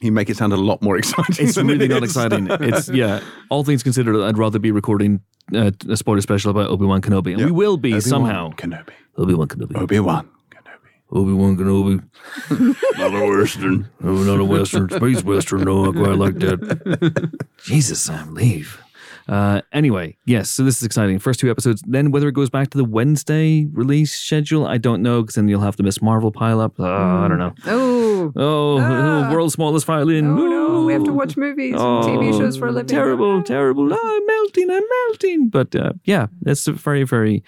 You 0.01 0.13
make 0.13 0.31
it 0.31 0.37
sound 0.37 0.53
a 0.53 0.57
lot 0.57 0.81
more 0.83 0.97
exciting. 1.03 1.47
it's 1.47 1.57
than 1.57 1.67
really 1.67 1.85
it 1.85 1.89
not 1.91 2.03
is. 2.03 2.11
exciting. 2.11 2.49
It's 2.61 2.89
yeah. 2.89 3.21
All 3.51 3.65
things 3.65 3.83
considered, 3.83 4.17
I'd 4.23 4.39
rather 4.39 4.59
be 4.59 4.71
recording 4.71 5.21
uh, 5.55 5.73
a 5.89 5.97
spoiler 5.97 6.21
special 6.23 6.51
about 6.51 6.71
Obi 6.71 6.87
Wan 6.87 7.03
Kenobi, 7.03 7.33
and 7.33 7.41
Yeah. 7.41 7.47
we 7.47 7.53
will 7.53 7.77
be 7.77 7.91
Obi-Wan 7.91 8.01
somehow. 8.01 8.51
Kenobi. 8.53 8.93
Obi 9.19 9.35
Wan 9.35 9.49
Kenobi. 9.49 9.77
Obi 9.77 10.01
Wan 10.01 10.25
Kenobi. 10.51 11.13
Obi 11.13 11.33
Wan 11.33 11.57
Kenobi. 11.57 12.03
not 12.99 13.15
a 13.15 13.27
western. 13.39 13.89
No, 14.01 14.13
not 14.23 14.41
a 14.41 14.45
western. 14.45 14.89
Space 14.89 15.23
western. 15.25 15.63
No, 15.65 15.91
I 15.91 15.93
quite 15.93 16.17
like 16.19 16.35
that. 16.39 17.41
Jesus, 17.65 18.01
Sam, 18.01 18.33
leave. 18.35 18.81
Uh, 19.29 19.61
anyway, 19.73 20.17
yes, 20.25 20.51
so 20.51 20.65
this 20.65 20.79
is 20.79 20.83
exciting. 20.83 21.19
First 21.19 21.39
two 21.41 21.51
episodes. 21.51 21.83
Then 21.87 22.11
whether 22.11 22.27
it 22.27 22.33
goes 22.33 22.51
back 22.51 22.71
to 22.71 22.79
the 22.79 22.85
Wednesday 22.85 23.67
release 23.67 24.13
schedule, 24.15 24.67
I 24.67 24.79
don't 24.79 25.03
know, 25.03 25.21
because 25.23 25.35
then 25.37 25.47
you'll 25.49 25.61
have 25.61 25.77
to 25.77 25.83
Miss 25.85 26.01
Marvel 26.03 26.33
pile 26.33 26.61
up. 26.61 26.81
Uh, 26.81 26.85
I 26.87 27.29
don't 27.29 27.39
know. 27.39 27.53
Oh. 27.67 28.00
Oh, 28.37 28.79
Ah. 28.81 29.31
world's 29.33 29.55
smallest 29.55 29.87
violin. 29.87 30.27
Oh 30.27 30.47
no, 30.49 30.85
we 30.85 30.93
have 30.93 31.05
to 31.05 31.13
watch 31.13 31.37
movies 31.37 31.75
and 31.75 32.05
TV 32.05 32.33
shows 32.37 32.57
for 32.57 32.69
a 32.69 32.73
living. 32.73 32.87
Terrible, 32.89 33.43
terrible. 33.43 33.89
Oh, 33.93 33.99
I'm 34.17 34.27
melting, 34.27 34.71
I'm 34.71 34.83
melting. 35.09 35.49
But 35.49 35.75
uh, 35.75 35.93
yeah, 36.05 36.27
it's 36.47 36.67
very, 36.67 37.05
very 37.05 37.43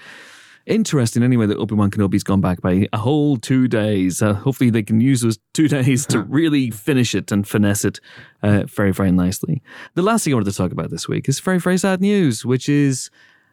interesting 0.64 1.22
anyway 1.24 1.46
that 1.46 1.58
Obi 1.58 1.74
Wan 1.74 1.90
Kenobi's 1.90 2.22
gone 2.22 2.40
back 2.40 2.60
by 2.60 2.86
a 2.92 2.98
whole 2.98 3.36
two 3.36 3.66
days. 3.68 4.22
Uh, 4.22 4.32
hopefully, 4.34 4.70
they 4.70 4.82
can 4.82 5.00
use 5.00 5.20
those 5.22 5.38
two 5.54 5.68
days 5.78 6.06
to 6.06 6.22
really 6.28 6.70
finish 6.70 7.14
it 7.14 7.32
and 7.32 7.46
finesse 7.46 7.84
it 7.84 8.00
uh, 8.42 8.62
very, 8.66 8.92
very 8.92 9.12
nicely. 9.12 9.62
The 9.94 10.02
last 10.02 10.24
thing 10.24 10.32
I 10.32 10.36
wanted 10.36 10.50
to 10.50 10.56
talk 10.56 10.72
about 10.72 10.90
this 10.90 11.08
week 11.08 11.28
is 11.28 11.40
very, 11.40 11.58
very 11.58 11.78
sad 11.78 12.00
news, 12.00 12.44
which 12.44 12.68
is, 12.68 13.10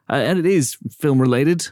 uh, 0.09 0.13
and 0.15 0.37
it 0.39 0.45
is 0.45 0.77
film 0.91 1.19
related. 1.19 1.69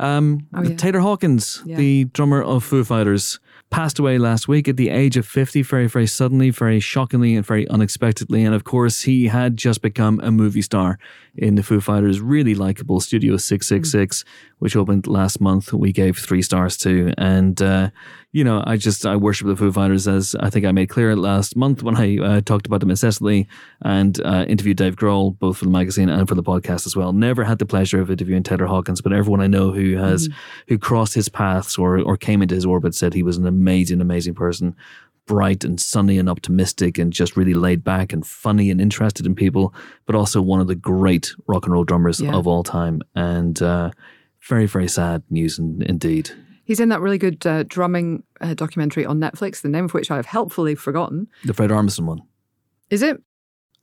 Um, 0.00 0.46
Oh, 0.54 0.62
yeah. 0.62 0.76
Taylor 0.76 1.00
Hawkins, 1.00 1.60
Yeah. 1.66 1.76
the 1.76 2.04
drummer 2.04 2.40
of 2.40 2.62
Foo 2.62 2.84
Fighters, 2.84 3.40
passed 3.70 3.98
away 3.98 4.18
last 4.18 4.48
week 4.48 4.68
at 4.68 4.76
the 4.76 4.88
age 4.88 5.16
of 5.16 5.26
50, 5.26 5.62
very, 5.62 5.88
very 5.88 6.06
suddenly, 6.06 6.50
very 6.50 6.80
shockingly, 6.80 7.34
and 7.34 7.44
very 7.44 7.68
unexpectedly. 7.68 8.44
And 8.44 8.54
of 8.54 8.64
course, 8.64 9.02
he 9.02 9.26
had 9.26 9.56
just 9.56 9.82
become 9.82 10.20
a 10.22 10.30
movie 10.30 10.62
star 10.62 10.98
in 11.34 11.54
the 11.54 11.62
Foo 11.62 11.80
Fighters' 11.80 12.20
really 12.20 12.54
likable 12.54 13.00
Studio 13.00 13.36
666, 13.36 14.24
which 14.58 14.76
opened 14.76 15.06
last 15.06 15.40
month. 15.40 15.72
We 15.72 15.92
gave 15.92 16.18
three 16.18 16.42
stars 16.42 16.76
to. 16.78 17.12
And, 17.18 17.60
uh, 17.60 17.90
you 18.32 18.44
know, 18.44 18.62
I 18.66 18.76
just, 18.76 19.06
I 19.06 19.16
worship 19.16 19.46
the 19.46 19.56
Foo 19.56 19.72
Fighters 19.72 20.06
as 20.06 20.34
I 20.38 20.50
think 20.50 20.66
I 20.66 20.72
made 20.72 20.88
clear 20.90 21.16
last 21.16 21.56
month 21.56 21.82
when 21.82 21.96
I 21.96 22.18
uh, 22.18 22.40
talked 22.42 22.66
about 22.66 22.80
them 22.80 22.90
incessantly 22.90 23.48
and 23.82 24.20
uh, 24.24 24.44
interviewed 24.48 24.76
Dave 24.76 24.96
Grohl, 24.96 25.38
both 25.38 25.56
for 25.58 25.64
the 25.64 25.70
magazine 25.70 26.08
and 26.10 26.28
for 26.28 26.34
the 26.34 26.42
podcast 26.42 26.86
as 26.86 26.94
well. 26.94 27.12
Never 27.12 27.44
had 27.44 27.58
the 27.58 27.66
pleasure 27.66 28.00
of 28.02 28.10
interviewing 28.10 28.42
Taylor 28.42 28.66
Hawkins, 28.66 29.00
but 29.00 29.12
everyone 29.14 29.40
I 29.40 29.46
know 29.46 29.72
who 29.72 29.96
has, 29.96 30.28
who 30.68 30.78
crossed 30.78 31.14
his 31.14 31.28
paths 31.30 31.78
or, 31.78 31.98
or 32.00 32.16
came 32.18 32.42
into 32.42 32.54
his 32.54 32.66
orbit 32.66 32.94
said 32.94 33.14
he 33.14 33.22
was 33.22 33.38
an 33.38 33.46
amazing, 33.46 34.00
amazing 34.02 34.34
person. 34.34 34.76
bright 35.26 35.62
and 35.62 35.78
sunny 35.78 36.18
and 36.18 36.28
optimistic 36.28 36.96
and 36.98 37.12
just 37.12 37.36
really 37.36 37.52
laid 37.52 37.84
back 37.84 38.14
and 38.14 38.26
funny 38.26 38.70
and 38.70 38.80
interested 38.80 39.26
in 39.26 39.34
people, 39.34 39.74
but 40.06 40.14
also 40.14 40.40
one 40.40 40.58
of 40.60 40.68
the 40.68 40.74
great 40.74 41.32
rock 41.46 41.64
and 41.66 41.72
roll 41.74 41.84
drummers 41.84 42.18
Yeah. 42.20 42.34
of 42.34 42.46
all 42.46 42.62
time. 42.62 43.02
And 43.14 43.60
uh, 43.62 43.90
very, 44.40 44.64
very 44.66 44.88
sad 44.88 45.22
news 45.30 45.58
in, 45.58 45.82
indeed. 45.82 46.30
He's 46.68 46.80
in 46.80 46.90
that 46.90 47.00
really 47.00 47.16
good 47.16 47.46
uh, 47.46 47.62
drumming 47.62 48.24
uh, 48.42 48.52
documentary 48.52 49.06
on 49.06 49.18
Netflix, 49.18 49.62
the 49.62 49.70
name 49.70 49.86
of 49.86 49.94
which 49.94 50.10
I 50.10 50.16
have 50.16 50.26
helpfully 50.26 50.74
forgotten. 50.74 51.26
The 51.46 51.54
Fred 51.54 51.70
Armisen 51.70 52.04
one. 52.04 52.20
Is 52.90 53.00
it? 53.00 53.22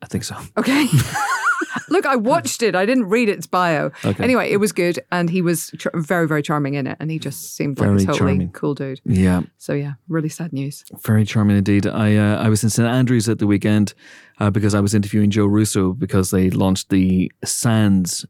I 0.04 0.06
think 0.06 0.24
so. 0.24 0.36
Okay. 0.56 0.86
Look, 1.90 2.06
I 2.06 2.16
watched 2.16 2.62
it. 2.62 2.76
I 2.76 2.86
didn't 2.86 3.06
read 3.06 3.28
its 3.28 3.48
bio. 3.48 3.92
Okay. 4.06 4.24
Anyway, 4.24 4.52
it 4.52 4.58
was 4.58 4.72
good, 4.72 5.00
and 5.12 5.32
he 5.32 5.42
was 5.42 5.72
ch- 5.80 5.88
very, 5.96 6.28
very 6.28 6.44
charming 6.44 6.76
in 6.76 6.86
it, 6.86 6.98
and 7.00 7.10
he 7.10 7.18
just 7.18 7.56
seemed 7.56 7.80
like 7.80 7.88
a 7.88 7.92
Very 7.94 8.06
totally 8.06 8.18
charming. 8.34 8.52
cool 8.52 8.76
dude. 8.76 9.02
Yeah. 9.04 9.42
So 9.58 9.74
yeah, 9.74 9.94
really 10.08 10.30
sad 10.30 10.54
news. 10.54 10.84
Very 11.02 11.26
charming 11.26 11.58
indeed. 11.58 11.88
I 11.88 12.16
uh, 12.18 12.38
I 12.38 12.50
was 12.50 12.64
in 12.64 12.70
St 12.70 12.88
Andrews 12.88 13.28
at 13.28 13.40
the 13.40 13.48
weekend 13.48 13.96
uh, 14.40 14.52
because 14.52 14.76
I 14.76 14.80
was 14.80 14.94
interviewing 14.94 15.32
Joe 15.32 15.48
Russo 15.48 15.94
because 15.94 16.30
they 16.30 16.52
launched 16.52 16.90
the 16.90 17.32
Sands 17.44 18.26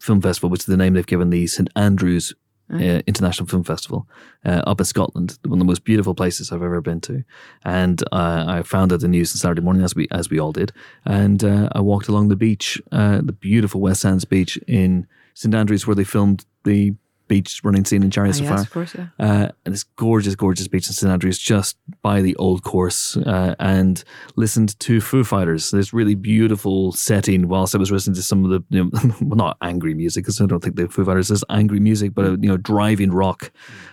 Film 0.00 0.22
Festival, 0.22 0.48
which 0.48 0.62
is 0.62 0.66
the 0.66 0.76
name 0.78 0.94
they've 0.94 1.06
given 1.06 1.28
the 1.30 1.46
St 1.48 1.68
Andrews 1.76 2.32
uh, 2.72 3.02
International 3.06 3.46
Film 3.46 3.64
Festival 3.64 4.08
uh, 4.44 4.62
up 4.66 4.80
in 4.80 4.84
Scotland, 4.84 5.38
one 5.44 5.54
of 5.54 5.58
the 5.58 5.64
most 5.64 5.84
beautiful 5.84 6.14
places 6.14 6.52
I've 6.52 6.62
ever 6.62 6.80
been 6.80 7.00
to. 7.02 7.24
And 7.64 8.02
uh, 8.12 8.44
I 8.48 8.62
found 8.62 8.92
out 8.92 9.00
the 9.00 9.08
news 9.08 9.32
on 9.32 9.38
Saturday 9.38 9.62
morning, 9.62 9.82
as 9.82 9.94
we 9.94 10.08
as 10.10 10.30
we 10.30 10.38
all 10.38 10.52
did, 10.52 10.72
and 11.04 11.42
uh, 11.42 11.68
I 11.72 11.80
walked 11.80 12.08
along 12.08 12.28
the 12.28 12.36
beach, 12.36 12.80
uh, 12.92 13.20
the 13.22 13.32
beautiful 13.32 13.80
West 13.80 14.02
Sands 14.02 14.24
beach 14.24 14.56
in 14.66 15.06
St 15.34 15.54
Andrews, 15.54 15.86
where 15.86 15.96
they 15.96 16.04
filmed 16.04 16.44
the 16.64 16.94
beach 17.30 17.60
running 17.62 17.84
scene 17.84 18.02
in 18.02 18.10
Chariots 18.10 18.40
Ah, 18.40 18.44
yes, 18.44 18.62
of 18.62 18.70
course, 18.70 18.94
yeah. 18.94 19.06
Uh, 19.20 19.48
and 19.64 19.72
this 19.72 19.84
gorgeous, 19.84 20.34
gorgeous 20.34 20.66
beach 20.66 20.88
in 20.88 20.92
St 20.92 21.10
Andrews, 21.10 21.38
just 21.38 21.76
by 22.02 22.20
the 22.20 22.34
old 22.36 22.64
course, 22.64 23.16
uh, 23.18 23.54
and 23.60 24.02
listened 24.34 24.78
to 24.80 25.00
Foo 25.00 25.22
Fighters. 25.22 25.70
This 25.70 25.92
really 25.92 26.16
beautiful 26.16 26.90
setting 26.90 27.46
whilst 27.46 27.72
I 27.76 27.78
was 27.78 27.92
listening 27.92 28.16
to 28.16 28.22
some 28.22 28.44
of 28.44 28.50
the, 28.50 28.64
you 28.68 28.84
know, 28.84 29.14
well, 29.22 29.36
not 29.36 29.56
angry 29.62 29.94
music, 29.94 30.24
because 30.24 30.40
I 30.40 30.46
don't 30.46 30.60
think 30.60 30.74
the 30.74 30.88
Foo 30.88 31.04
Fighters 31.04 31.30
is 31.30 31.44
angry 31.48 31.78
music, 31.78 32.14
but 32.14 32.42
you 32.42 32.48
know, 32.48 32.56
driving 32.56 33.12
rock, 33.12 33.52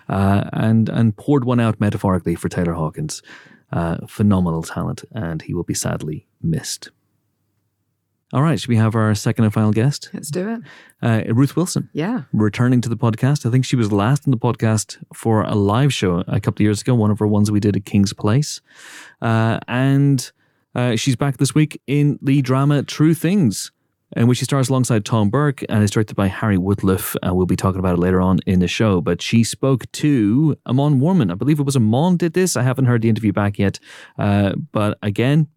uh, 0.10 0.50
and 0.52 0.90
and 0.90 1.16
poured 1.16 1.46
one 1.46 1.60
out 1.60 1.80
metaphorically 1.80 2.34
for 2.34 2.50
Taylor 2.50 2.74
Hawkins. 2.74 3.22
Uh, 3.72 3.98
phenomenal 4.08 4.64
talent, 4.64 5.04
and 5.12 5.44
he 5.44 5.54
will 5.54 5.64
be 5.64 5.76
sadly 5.76 6.26
missed. 6.42 6.90
All 8.34 8.42
right, 8.42 8.60
should 8.60 8.68
we 8.68 8.76
have 8.76 8.94
our 8.94 9.16
second 9.16 9.46
and 9.46 9.54
final 9.54 9.72
guest, 9.72 10.10
Let's 10.14 10.30
do 10.30 10.50
it. 10.50 10.62
uh, 11.02 11.34
Ruth 11.34 11.56
Wilson? 11.56 11.90
Yeah. 11.94 12.24
returning 12.34 12.82
to 12.82 12.90
the 12.90 12.98
podcast. 12.98 13.46
I 13.46 13.52
think 13.52 13.64
she 13.64 13.78
was 13.78 13.90
last 13.92 14.28
in 14.28 14.32
the 14.32 14.38
podcast 14.38 14.98
for 15.14 15.44
a 15.44 15.56
live 15.56 15.94
show 15.94 16.24
a 16.28 16.40
couple 16.42 16.58
of 16.58 16.66
years 16.66 16.82
ago, 16.82 16.94
one 16.94 17.10
of 17.10 17.20
her 17.20 17.28
ones 17.28 17.50
we 17.52 17.62
did 17.62 17.78
at 17.78 17.86
King's 17.86 18.12
Place. 18.12 18.60
Uh, 19.22 19.60
and 19.70 20.30
uh, 20.76 20.98
she's 20.98 21.16
back 21.16 21.38
this 21.38 21.56
week 21.56 21.82
in 21.88 22.20
the 22.22 22.42
drama 22.42 22.84
True 22.84 23.14
Things, 23.14 23.72
in 24.18 24.28
which 24.28 24.40
she 24.40 24.44
stars 24.46 24.68
alongside 24.70 25.06
Tom 25.06 25.30
Burke 25.30 25.64
and 25.70 25.82
is 25.82 25.92
directed 25.92 26.16
by 26.18 26.28
Harry 26.28 26.58
Wootliff. 26.58 27.16
Uh, 27.26 27.34
we'll 27.34 27.46
be 27.46 27.56
talking 27.56 27.80
about 27.80 27.94
it 27.98 28.00
later 28.02 28.20
on 28.20 28.40
in 28.46 28.60
the 28.60 28.68
show. 28.68 29.00
But 29.00 29.22
she 29.22 29.46
spoke 29.46 29.90
to 29.94 30.58
Amon 30.68 31.00
Warmann. 31.00 31.32
I 31.32 31.36
believe 31.36 31.62
it 31.62 31.66
was 31.66 31.78
Amon 31.78 32.18
did 32.18 32.34
this. 32.34 32.58
I 32.58 32.64
haven't 32.64 32.86
heard 32.86 33.02
the 33.02 33.10
interview 33.10 33.32
back 33.32 33.58
yet. 33.58 33.80
Uh, 34.20 34.52
but 34.74 34.98
again, 35.02 35.48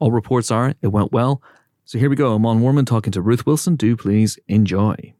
all 0.00 0.10
reports 0.10 0.50
are 0.50 0.74
it 0.82 0.88
went 0.88 1.12
well. 1.12 1.40
So 1.86 1.98
here 1.98 2.08
we 2.08 2.16
go. 2.16 2.32
Amon 2.34 2.60
Warmann 2.60 2.86
talking 2.86 3.12
to 3.12 3.20
Ruth 3.20 3.44
Wilson. 3.44 3.76
Do 3.76 3.94
please 3.94 4.38
enjoy. 4.48 5.12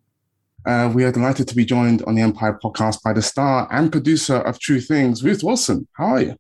Uh, 0.65 0.91
we 0.95 1.05
are 1.05 1.13
delighted 1.13 1.47
to 1.49 1.55
be 1.55 1.65
joined 1.65 2.03
on 2.05 2.15
the 2.15 2.23
Empire 2.23 2.59
podcast 2.63 3.03
by 3.03 3.13
the 3.13 3.21
star 3.21 3.69
and 3.71 3.93
producer 3.93 4.37
of 4.37 4.59
True 4.59 4.81
Things, 4.81 5.23
Ruth 5.23 5.45
Wilson. 5.45 5.87
How 5.93 6.07
are 6.07 6.23
you? 6.23 6.37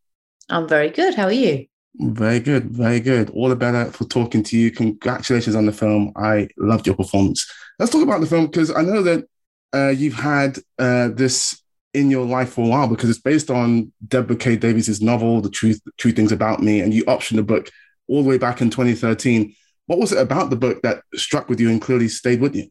I'm 0.48 0.66
very 0.66 0.88
good. 0.88 1.14
How 1.14 1.24
are 1.24 1.32
you? 1.32 1.66
Very 1.96 2.40
good, 2.40 2.70
very 2.70 3.00
good. 3.00 3.28
All 3.30 3.50
the 3.50 3.56
better 3.56 3.92
for 3.92 4.04
talking 4.04 4.42
to 4.44 4.56
you. 4.56 4.70
Congratulations 4.70 5.54
on 5.54 5.66
the 5.66 5.72
film. 5.72 6.10
I 6.16 6.48
loved 6.56 6.86
your 6.86 6.96
performance. 6.96 7.46
Let's 7.78 7.92
talk 7.92 8.02
about 8.02 8.22
the 8.22 8.26
film 8.26 8.46
because 8.46 8.74
I 8.74 8.80
know 8.80 9.02
that 9.02 9.26
uh, 9.74 9.90
you've 9.90 10.14
had 10.14 10.58
uh, 10.78 11.08
this 11.08 11.60
in 11.92 12.10
your 12.10 12.24
life 12.24 12.54
for 12.54 12.64
a 12.64 12.68
while 12.68 12.88
because 12.88 13.10
it's 13.10 13.20
based 13.20 13.50
on 13.50 13.92
Deborah 14.08 14.36
Kay 14.36 14.56
Davies's 14.56 15.02
novel, 15.02 15.42
The 15.42 15.50
Truth, 15.50 15.82
True 15.98 16.12
Things 16.12 16.32
About 16.32 16.62
Me, 16.62 16.80
and 16.80 16.94
you 16.94 17.04
optioned 17.04 17.36
the 17.36 17.42
book 17.42 17.70
all 18.08 18.22
the 18.22 18.28
way 18.28 18.38
back 18.38 18.62
in 18.62 18.70
2013. 18.70 19.54
What 19.86 19.98
was 19.98 20.12
it 20.12 20.18
about 20.18 20.50
the 20.50 20.56
book 20.56 20.82
that 20.82 21.02
struck 21.14 21.48
with 21.48 21.60
you 21.60 21.70
and 21.70 21.80
clearly 21.80 22.08
stayed 22.08 22.40
with 22.40 22.54
you? 22.54 22.68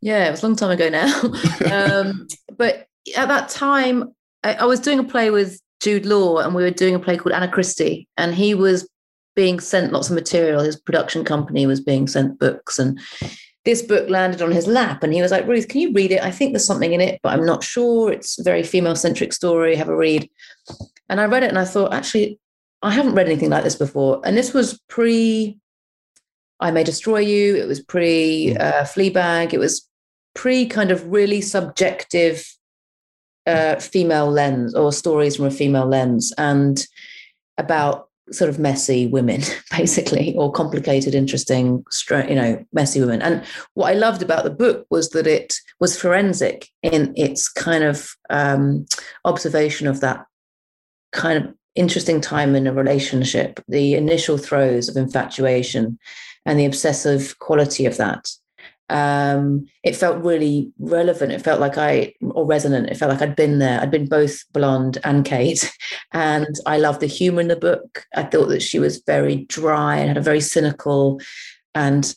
Yeah, 0.00 0.28
it 0.28 0.30
was 0.30 0.42
a 0.42 0.46
long 0.46 0.56
time 0.56 0.70
ago 0.70 0.88
now. 0.88 1.22
um, 1.72 2.26
but 2.56 2.86
at 3.16 3.28
that 3.28 3.48
time, 3.48 4.12
I, 4.44 4.54
I 4.54 4.64
was 4.64 4.80
doing 4.80 4.98
a 4.98 5.04
play 5.04 5.30
with 5.30 5.60
Jude 5.80 6.06
Law, 6.06 6.38
and 6.38 6.54
we 6.54 6.62
were 6.62 6.70
doing 6.70 6.94
a 6.94 6.98
play 6.98 7.16
called 7.16 7.34
Anna 7.34 7.50
Christie, 7.50 8.08
and 8.16 8.34
he 8.34 8.54
was 8.54 8.88
being 9.36 9.60
sent 9.60 9.92
lots 9.92 10.08
of 10.08 10.14
material. 10.14 10.62
His 10.62 10.80
production 10.80 11.24
company 11.24 11.66
was 11.66 11.80
being 11.80 12.06
sent 12.06 12.38
books, 12.38 12.78
and 12.78 12.98
this 13.64 13.82
book 13.82 14.08
landed 14.08 14.42
on 14.42 14.50
his 14.50 14.66
lap, 14.66 15.02
and 15.02 15.12
he 15.12 15.22
was 15.22 15.30
like, 15.30 15.46
"Ruth, 15.46 15.68
can 15.68 15.80
you 15.80 15.92
read 15.92 16.12
it? 16.12 16.22
I 16.22 16.30
think 16.30 16.52
there's 16.52 16.66
something 16.66 16.92
in 16.92 17.00
it, 17.00 17.20
but 17.22 17.32
I'm 17.32 17.46
not 17.46 17.62
sure. 17.62 18.12
It's 18.12 18.38
a 18.38 18.42
very 18.42 18.62
female-centric 18.62 19.32
story. 19.32 19.76
Have 19.76 19.88
a 19.88 19.96
read." 19.96 20.28
And 21.08 21.20
I 21.20 21.26
read 21.26 21.44
it, 21.44 21.48
and 21.48 21.58
I 21.58 21.64
thought, 21.64 21.94
actually, 21.94 22.38
I 22.82 22.90
haven't 22.90 23.14
read 23.14 23.26
anything 23.26 23.50
like 23.50 23.64
this 23.64 23.76
before, 23.76 24.20
and 24.24 24.36
this 24.36 24.52
was 24.52 24.80
pre. 24.88 25.58
I 26.60 26.70
May 26.70 26.84
Destroy 26.84 27.20
You. 27.20 27.56
It 27.56 27.68
was 27.68 27.80
pre 27.80 28.56
uh, 28.56 28.84
Fleabag. 28.84 29.52
It 29.52 29.58
was 29.58 29.88
pre 30.34 30.66
kind 30.66 30.90
of 30.90 31.06
really 31.06 31.40
subjective 31.40 32.44
uh, 33.46 33.76
female 33.76 34.30
lens 34.30 34.74
or 34.74 34.92
stories 34.92 35.36
from 35.36 35.46
a 35.46 35.50
female 35.50 35.86
lens 35.86 36.32
and 36.36 36.86
about 37.56 38.08
sort 38.30 38.50
of 38.50 38.58
messy 38.58 39.06
women, 39.06 39.42
basically, 39.76 40.34
or 40.36 40.52
complicated, 40.52 41.14
interesting, 41.14 41.84
you 42.10 42.34
know, 42.34 42.64
messy 42.72 43.00
women. 43.00 43.22
And 43.22 43.44
what 43.74 43.90
I 43.90 43.94
loved 43.94 44.22
about 44.22 44.44
the 44.44 44.50
book 44.50 44.86
was 44.90 45.10
that 45.10 45.26
it 45.26 45.54
was 45.80 45.98
forensic 45.98 46.68
in 46.82 47.14
its 47.16 47.48
kind 47.48 47.84
of 47.84 48.10
um, 48.30 48.86
observation 49.24 49.86
of 49.86 50.00
that 50.00 50.26
kind 51.12 51.42
of 51.42 51.54
interesting 51.74 52.20
time 52.20 52.54
in 52.54 52.66
a 52.66 52.72
relationship, 52.72 53.60
the 53.68 53.94
initial 53.94 54.36
throes 54.36 54.88
of 54.88 54.96
infatuation 54.96 55.98
and 56.48 56.58
the 56.58 56.64
obsessive 56.64 57.38
quality 57.40 57.84
of 57.84 57.98
that. 57.98 58.26
Um, 58.88 59.66
it 59.84 59.94
felt 59.94 60.24
really 60.24 60.72
relevant. 60.78 61.30
It 61.30 61.42
felt 61.42 61.60
like 61.60 61.76
I, 61.76 62.14
or 62.22 62.46
resonant. 62.46 62.88
It 62.88 62.96
felt 62.96 63.12
like 63.12 63.20
I'd 63.20 63.36
been 63.36 63.58
there. 63.58 63.78
I'd 63.78 63.90
been 63.90 64.08
both 64.08 64.50
blonde 64.52 64.98
and 65.04 65.24
Kate. 65.24 65.70
And 66.14 66.56
I 66.64 66.78
loved 66.78 67.00
the 67.00 67.06
humor 67.06 67.42
in 67.42 67.48
the 67.48 67.56
book. 67.56 68.06
I 68.16 68.22
thought 68.22 68.46
that 68.46 68.62
she 68.62 68.78
was 68.78 69.02
very 69.06 69.44
dry 69.44 69.96
and 69.96 70.08
had 70.08 70.16
a 70.16 70.22
very 70.22 70.40
cynical 70.40 71.20
and 71.74 72.14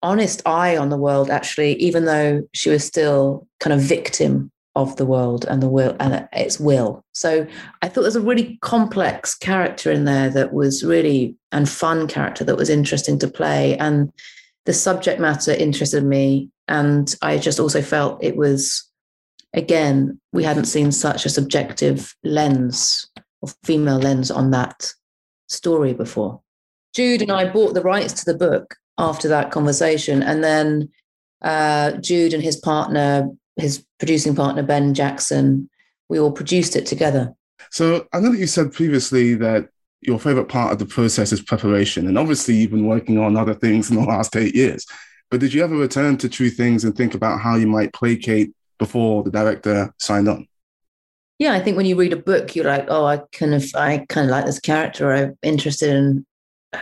honest 0.00 0.42
eye 0.46 0.76
on 0.76 0.90
the 0.90 0.96
world, 0.96 1.28
actually, 1.28 1.74
even 1.74 2.04
though 2.04 2.42
she 2.54 2.70
was 2.70 2.84
still 2.84 3.48
kind 3.58 3.74
of 3.74 3.80
victim 3.80 4.52
of 4.76 4.94
the 4.96 5.06
world 5.06 5.46
and 5.48 5.62
the 5.62 5.68
will 5.68 5.96
and 5.98 6.28
its 6.32 6.60
will. 6.60 7.02
So 7.12 7.46
I 7.82 7.88
thought 7.88 8.02
there's 8.02 8.14
a 8.14 8.20
really 8.20 8.58
complex 8.60 9.34
character 9.34 9.90
in 9.90 10.04
there 10.04 10.28
that 10.30 10.52
was 10.52 10.84
really 10.84 11.34
and 11.50 11.68
fun 11.68 12.06
character 12.06 12.44
that 12.44 12.56
was 12.58 12.70
interesting 12.70 13.18
to 13.20 13.28
play. 13.28 13.76
And 13.78 14.12
the 14.66 14.74
subject 14.74 15.18
matter 15.18 15.52
interested 15.52 16.04
me. 16.04 16.50
And 16.68 17.12
I 17.22 17.38
just 17.38 17.58
also 17.58 17.80
felt 17.80 18.22
it 18.22 18.36
was, 18.36 18.86
again, 19.54 20.20
we 20.32 20.44
hadn't 20.44 20.66
seen 20.66 20.92
such 20.92 21.24
a 21.24 21.30
subjective 21.30 22.14
lens 22.22 23.08
or 23.40 23.48
female 23.64 23.98
lens 23.98 24.30
on 24.30 24.50
that 24.50 24.92
story 25.48 25.94
before. 25.94 26.40
Jude 26.94 27.22
and 27.22 27.32
I 27.32 27.48
bought 27.48 27.72
the 27.72 27.82
rights 27.82 28.12
to 28.12 28.30
the 28.30 28.38
book 28.38 28.74
after 28.98 29.28
that 29.28 29.50
conversation. 29.50 30.22
And 30.22 30.44
then 30.44 30.90
uh, 31.40 31.92
Jude 31.92 32.34
and 32.34 32.42
his 32.42 32.56
partner, 32.56 33.30
his 33.56 33.85
producing 33.98 34.34
partner, 34.34 34.62
Ben 34.62 34.94
Jackson, 34.94 35.68
we 36.08 36.18
all 36.18 36.32
produced 36.32 36.76
it 36.76 36.86
together. 36.86 37.34
So 37.70 38.06
I 38.12 38.20
know 38.20 38.32
that 38.32 38.38
you 38.38 38.46
said 38.46 38.72
previously 38.72 39.34
that 39.34 39.68
your 40.00 40.18
favorite 40.18 40.48
part 40.48 40.72
of 40.72 40.78
the 40.78 40.86
process 40.86 41.32
is 41.32 41.40
preparation. 41.40 42.06
And 42.06 42.18
obviously, 42.18 42.54
you've 42.54 42.70
been 42.70 42.86
working 42.86 43.18
on 43.18 43.36
other 43.36 43.54
things 43.54 43.90
in 43.90 43.96
the 43.96 44.02
last 44.02 44.36
eight 44.36 44.54
years. 44.54 44.86
But 45.30 45.40
did 45.40 45.52
you 45.52 45.64
ever 45.64 45.76
return 45.76 46.16
to 46.18 46.28
True 46.28 46.50
Things 46.50 46.84
and 46.84 46.96
think 46.96 47.14
about 47.14 47.40
how 47.40 47.56
you 47.56 47.66
might 47.66 47.92
play 47.92 48.16
Kate 48.16 48.54
before 48.78 49.24
the 49.24 49.30
director 49.30 49.92
signed 49.98 50.28
on? 50.28 50.46
Yeah, 51.38 51.52
I 51.52 51.60
think 51.60 51.76
when 51.76 51.86
you 51.86 51.96
read 51.96 52.12
a 52.12 52.16
book, 52.16 52.54
you're 52.54 52.64
like, 52.64 52.86
oh, 52.88 53.04
I 53.04 53.20
kind 53.32 53.54
of, 53.54 53.64
I 53.74 54.06
kind 54.08 54.26
of 54.26 54.30
like 54.30 54.46
this 54.46 54.60
character. 54.60 55.12
I'm 55.12 55.36
interested 55.42 55.90
in 55.90 56.24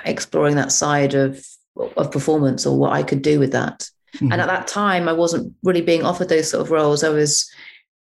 exploring 0.04 0.56
that 0.56 0.72
side 0.72 1.14
of 1.14 1.44
of 1.96 2.12
performance 2.12 2.66
or 2.66 2.78
what 2.78 2.92
I 2.92 3.02
could 3.02 3.22
do 3.22 3.38
with 3.38 3.52
that. 3.52 3.90
Mm-hmm. 4.14 4.32
And 4.32 4.40
at 4.40 4.48
that 4.48 4.66
time, 4.66 5.08
I 5.08 5.12
wasn't 5.12 5.54
really 5.62 5.80
being 5.82 6.04
offered 6.04 6.28
those 6.28 6.50
sort 6.50 6.62
of 6.62 6.70
roles. 6.70 7.04
I 7.04 7.08
was, 7.08 7.50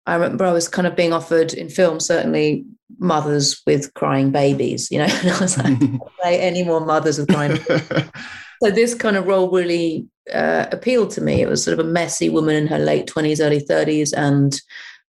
I 0.07 0.15
remember 0.15 0.45
I 0.45 0.53
was 0.53 0.69
kind 0.69 0.87
of 0.87 0.97
being 0.97 1.13
offered 1.13 1.55
in 1.55 1.69
film, 1.69 2.01
certainly 2.01 2.65
mothers 2.99 3.61
with 3.67 3.93
crying 3.95 4.31
babies, 4.31 4.91
you 4.91 4.99
know, 4.99 5.05
and 5.11 5.31
I 5.31 5.41
was 5.41 5.59
like, 5.59 5.79
play 6.21 6.41
any 6.41 6.63
more 6.63 6.85
mothers 6.85 7.19
with 7.19 7.29
crying. 7.29 7.57
so 8.63 8.71
this 8.71 8.95
kind 8.95 9.17
of 9.17 9.27
role 9.27 9.51
really 9.51 10.07
uh, 10.33 10.67
appealed 10.73 11.11
to 11.11 11.21
me. 11.21 11.43
It 11.43 11.49
was 11.49 11.63
sort 11.65 11.79
of 11.79 11.87
a 11.87 11.89
messy 11.91 12.29
woman 12.29 12.55
in 12.57 12.67
her 12.69 12.79
late 12.79 13.07
20s, 13.07 13.45
early 13.45 13.61
30s, 13.61 14.13
and 14.17 14.61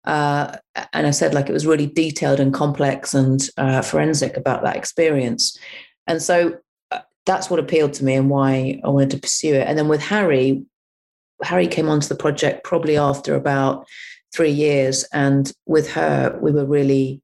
Uh, 0.04 0.56
and 0.92 1.06
I 1.06 1.12
said 1.12 1.32
like 1.32 1.48
it 1.48 1.52
was 1.52 1.64
really 1.64 1.86
detailed 1.86 2.40
and 2.40 2.52
complex 2.52 3.14
and 3.14 3.40
uh, 3.56 3.82
forensic 3.82 4.36
about 4.36 4.62
that 4.64 4.76
experience. 4.76 5.56
And 6.08 6.20
so 6.20 6.58
uh, 6.90 7.02
that's 7.24 7.48
what 7.48 7.60
appealed 7.60 7.92
to 7.94 8.04
me 8.04 8.14
and 8.14 8.28
why 8.28 8.80
I 8.82 8.88
wanted 8.88 9.10
to 9.10 9.20
pursue 9.20 9.54
it. 9.54 9.68
And 9.68 9.78
then 9.78 9.86
with 9.86 10.02
Harry, 10.02 10.64
Harry 11.42 11.66
came 11.66 11.88
onto 11.88 12.08
the 12.08 12.14
project 12.14 12.64
probably 12.64 12.96
after 12.96 13.34
about 13.34 13.86
three 14.34 14.50
years. 14.50 15.04
And 15.12 15.52
with 15.66 15.90
her, 15.92 16.38
we 16.40 16.52
were 16.52 16.64
really 16.64 17.20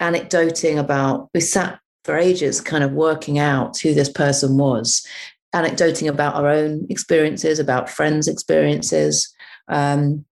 anecdoting 0.00 0.78
about, 0.78 1.28
we 1.34 1.40
sat 1.40 1.78
for 2.04 2.16
ages 2.16 2.60
kind 2.60 2.82
of 2.84 2.92
working 2.92 3.38
out 3.38 3.78
who 3.78 3.94
this 3.94 4.08
person 4.08 4.56
was, 4.56 5.06
anecdoting 5.52 6.08
about 6.08 6.34
our 6.34 6.48
own 6.48 6.86
experiences, 6.88 7.58
about 7.58 7.90
friends' 7.90 8.28
experiences. 8.28 9.32
Um, 9.68 10.24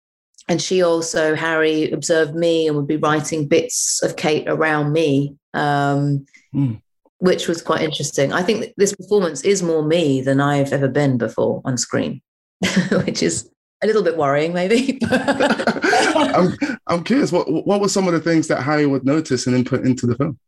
and 0.48 0.62
she 0.62 0.82
also, 0.82 1.34
Harry, 1.34 1.90
observed 1.90 2.34
me 2.34 2.66
and 2.66 2.76
would 2.76 2.86
be 2.86 2.96
writing 2.96 3.48
bits 3.48 4.00
of 4.02 4.16
Kate 4.16 4.48
around 4.48 4.92
me, 4.92 5.36
um, 5.54 6.26
Mm. 6.54 6.80
which 7.18 7.48
was 7.48 7.60
quite 7.60 7.82
interesting. 7.82 8.32
I 8.32 8.42
think 8.42 8.72
this 8.76 8.94
performance 8.94 9.42
is 9.42 9.62
more 9.62 9.82
me 9.84 10.20
than 10.22 10.40
I've 10.40 10.72
ever 10.72 10.88
been 10.88 11.18
before 11.18 11.60
on 11.64 11.76
screen, 11.76 12.22
which 13.04 13.22
is 13.22 13.50
a 13.82 13.86
little 13.86 14.02
bit 14.02 14.16
worrying, 14.16 14.52
maybe. 14.52 14.98
I'm, 15.10 16.56
I'm 16.86 17.04
curious, 17.04 17.32
what 17.32 17.50
what 17.66 17.80
were 17.80 17.88
some 17.88 18.06
of 18.06 18.14
the 18.14 18.20
things 18.20 18.48
that 18.48 18.62
Harry 18.62 18.86
would 18.86 19.04
notice 19.04 19.46
and 19.46 19.56
input 19.56 19.84
into 19.84 20.06
the 20.06 20.16
film? 20.16 20.38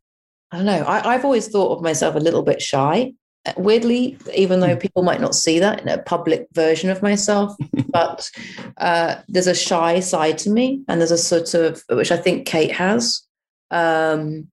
I 0.51 0.57
don't 0.57 0.67
know. 0.67 0.83
I, 0.83 1.15
I've 1.15 1.25
always 1.25 1.49
thought 1.49 1.77
of 1.77 1.83
myself 1.83 2.15
a 2.15 2.21
little 2.21 2.43
bit 2.43 2.63
shy. 2.63 3.13
Uh, 3.45 3.53
Weirdly, 3.57 4.17
even 4.35 4.61
though 4.61 4.77
people 4.77 5.03
might 5.03 5.21
not 5.21 5.35
see 5.35 5.59
that 5.59 5.83
in 5.83 5.89
a 5.89 5.99
public 5.99 6.47
version 6.53 6.89
of 6.91 7.03
myself, 7.03 7.55
but 7.91 8.31
uh, 8.79 9.17
there's 9.29 9.47
a 9.47 9.55
shy 9.55 10.01
side 10.01 10.39
to 10.39 10.51
me, 10.51 10.83
and 10.89 11.01
there's 11.01 11.11
a 11.11 11.19
sort 11.19 11.55
of 11.55 11.83
which 11.91 12.11
I 12.11 12.17
think 12.17 12.47
Kate 12.47 12.73
has, 12.73 13.23
um, 13.71 14.49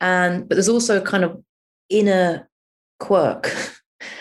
and 0.00 0.48
but 0.48 0.56
there's 0.56 0.68
also 0.68 1.00
a 1.00 1.04
kind 1.04 1.24
of 1.24 1.42
inner 1.88 2.48
quirk, 2.98 3.50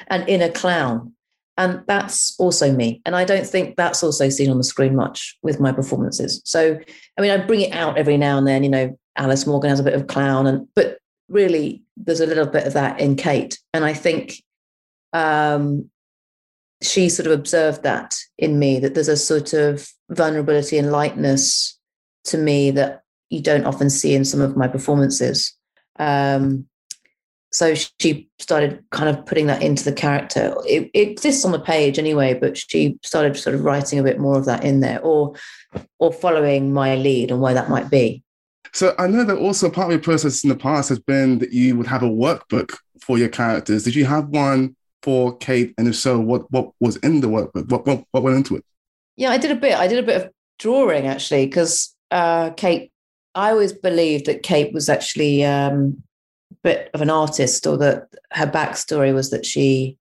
an 0.08 0.28
inner 0.28 0.50
clown, 0.50 1.14
and 1.60 1.84
that's 1.88 2.40
also 2.40 2.72
me. 2.72 3.02
And 3.06 3.18
I 3.18 3.26
don't 3.26 3.46
think 3.46 3.76
that's 3.76 4.02
also 4.02 4.30
seen 4.30 4.50
on 4.50 4.58
the 4.58 4.64
screen 4.64 4.96
much 4.96 5.38
with 5.44 5.60
my 5.60 5.74
performances. 5.74 6.42
So, 6.46 6.80
I 7.18 7.22
mean, 7.22 7.32
I 7.32 7.38
bring 7.46 7.60
it 7.60 7.74
out 7.74 7.98
every 7.98 8.16
now 8.16 8.38
and 8.38 8.48
then. 8.48 8.64
You 8.64 8.70
know, 8.70 9.00
Alice 9.18 9.46
Morgan 9.46 9.70
has 9.70 9.80
a 9.82 9.84
bit 9.84 9.94
of 9.94 10.08
clown, 10.08 10.48
and 10.48 10.68
but 10.74 11.00
really 11.28 11.84
there's 11.98 12.22
a 12.22 12.26
little 12.26 12.46
bit 12.46 12.66
of 12.66 12.74
that 12.74 13.02
in 13.02 13.18
Kate. 13.18 13.60
And 13.74 13.84
I 13.84 13.94
think 13.94 14.42
um, 15.12 15.90
she 16.82 17.10
sort 17.10 17.28
of 17.28 17.34
observed 17.34 17.84
that 17.84 18.16
in 18.38 18.58
me, 18.58 18.80
that 18.80 18.94
there's 18.94 19.10
a 19.10 19.18
sort 19.18 19.52
of 19.52 19.86
vulnerability 20.10 20.78
and 20.78 20.94
lightness 20.94 21.78
to 22.24 22.38
me 22.38 22.72
that 22.72 23.02
you 23.30 23.42
don't 23.42 23.66
often 23.66 23.90
see 23.90 24.16
in 24.16 24.24
some 24.24 24.40
of 24.40 24.56
my 24.56 24.70
performances. 24.70 25.54
Um, 25.98 26.69
so 27.52 27.74
she 28.00 28.30
started 28.38 28.84
kind 28.92 29.10
of 29.10 29.26
putting 29.26 29.48
that 29.48 29.64
into 29.64 29.84
the 29.84 29.94
character. 29.94 30.56
It, 30.68 30.92
it 30.94 31.10
exists 31.10 31.44
on 31.46 31.52
the 31.52 31.60
page 31.60 31.98
anyway, 31.98 32.36
but 32.36 32.58
she 32.58 32.98
started 33.04 33.36
sort 33.38 33.56
of 33.56 33.64
writing 33.64 33.98
a 33.98 34.04
bit 34.04 34.20
more 34.20 34.38
of 34.38 34.46
that 34.46 34.64
in 34.64 34.82
there, 34.82 35.02
or 35.02 35.36
or 35.98 36.14
following 36.14 36.74
my 36.74 36.96
lead 36.96 37.32
and 37.32 37.42
where 37.42 37.54
that 37.54 37.70
might 37.70 37.90
be. 37.90 38.24
So 38.72 38.94
I 39.00 39.08
know 39.08 39.24
that 39.24 39.38
also 39.38 39.70
part 39.70 39.88
of 39.88 39.92
your 39.92 40.02
process 40.02 40.44
in 40.44 40.50
the 40.50 40.56
past 40.56 40.90
has 40.90 41.00
been 41.00 41.40
that 41.40 41.52
you 41.52 41.76
would 41.76 41.88
have 41.88 42.04
a 42.04 42.10
workbook 42.10 42.78
for 43.02 43.18
your 43.18 43.30
characters. 43.30 43.84
Did 43.84 43.96
you 43.96 44.06
have 44.06 44.30
one 44.30 44.76
for 45.02 45.36
Kate? 45.38 45.74
And 45.78 45.88
if 45.88 45.96
so, 45.96 46.20
what 46.20 46.52
what 46.52 46.72
was 46.80 46.98
in 46.98 47.22
the 47.22 47.28
workbook? 47.28 47.70
What 47.70 47.86
what, 47.86 48.04
what 48.12 48.24
went 48.24 48.38
into 48.38 48.58
it? 48.58 48.66
Yeah, 49.16 49.32
I 49.32 49.38
did 49.38 49.52
a 49.52 49.56
bit. 49.56 49.76
I 49.76 49.88
did 49.88 50.00
a 50.00 50.04
bit 50.04 50.22
of 50.22 50.32
drawing 50.60 51.08
actually, 51.08 51.48
because 51.48 51.96
uh, 52.12 52.52
Kate. 52.52 52.92
I 53.36 53.52
always 53.52 53.74
believed 53.74 54.26
that 54.26 54.42
Kate 54.42 54.74
was 54.74 54.90
actually 54.90 55.46
um, 55.46 56.02
bit 56.64 56.90
of 56.94 57.02
an 57.02 57.10
artist, 57.10 57.66
or 57.68 57.78
that 57.78 58.08
her 58.32 58.48
backstory 58.48 59.14
was 59.14 59.30
that 59.30 59.46
she 59.46 59.98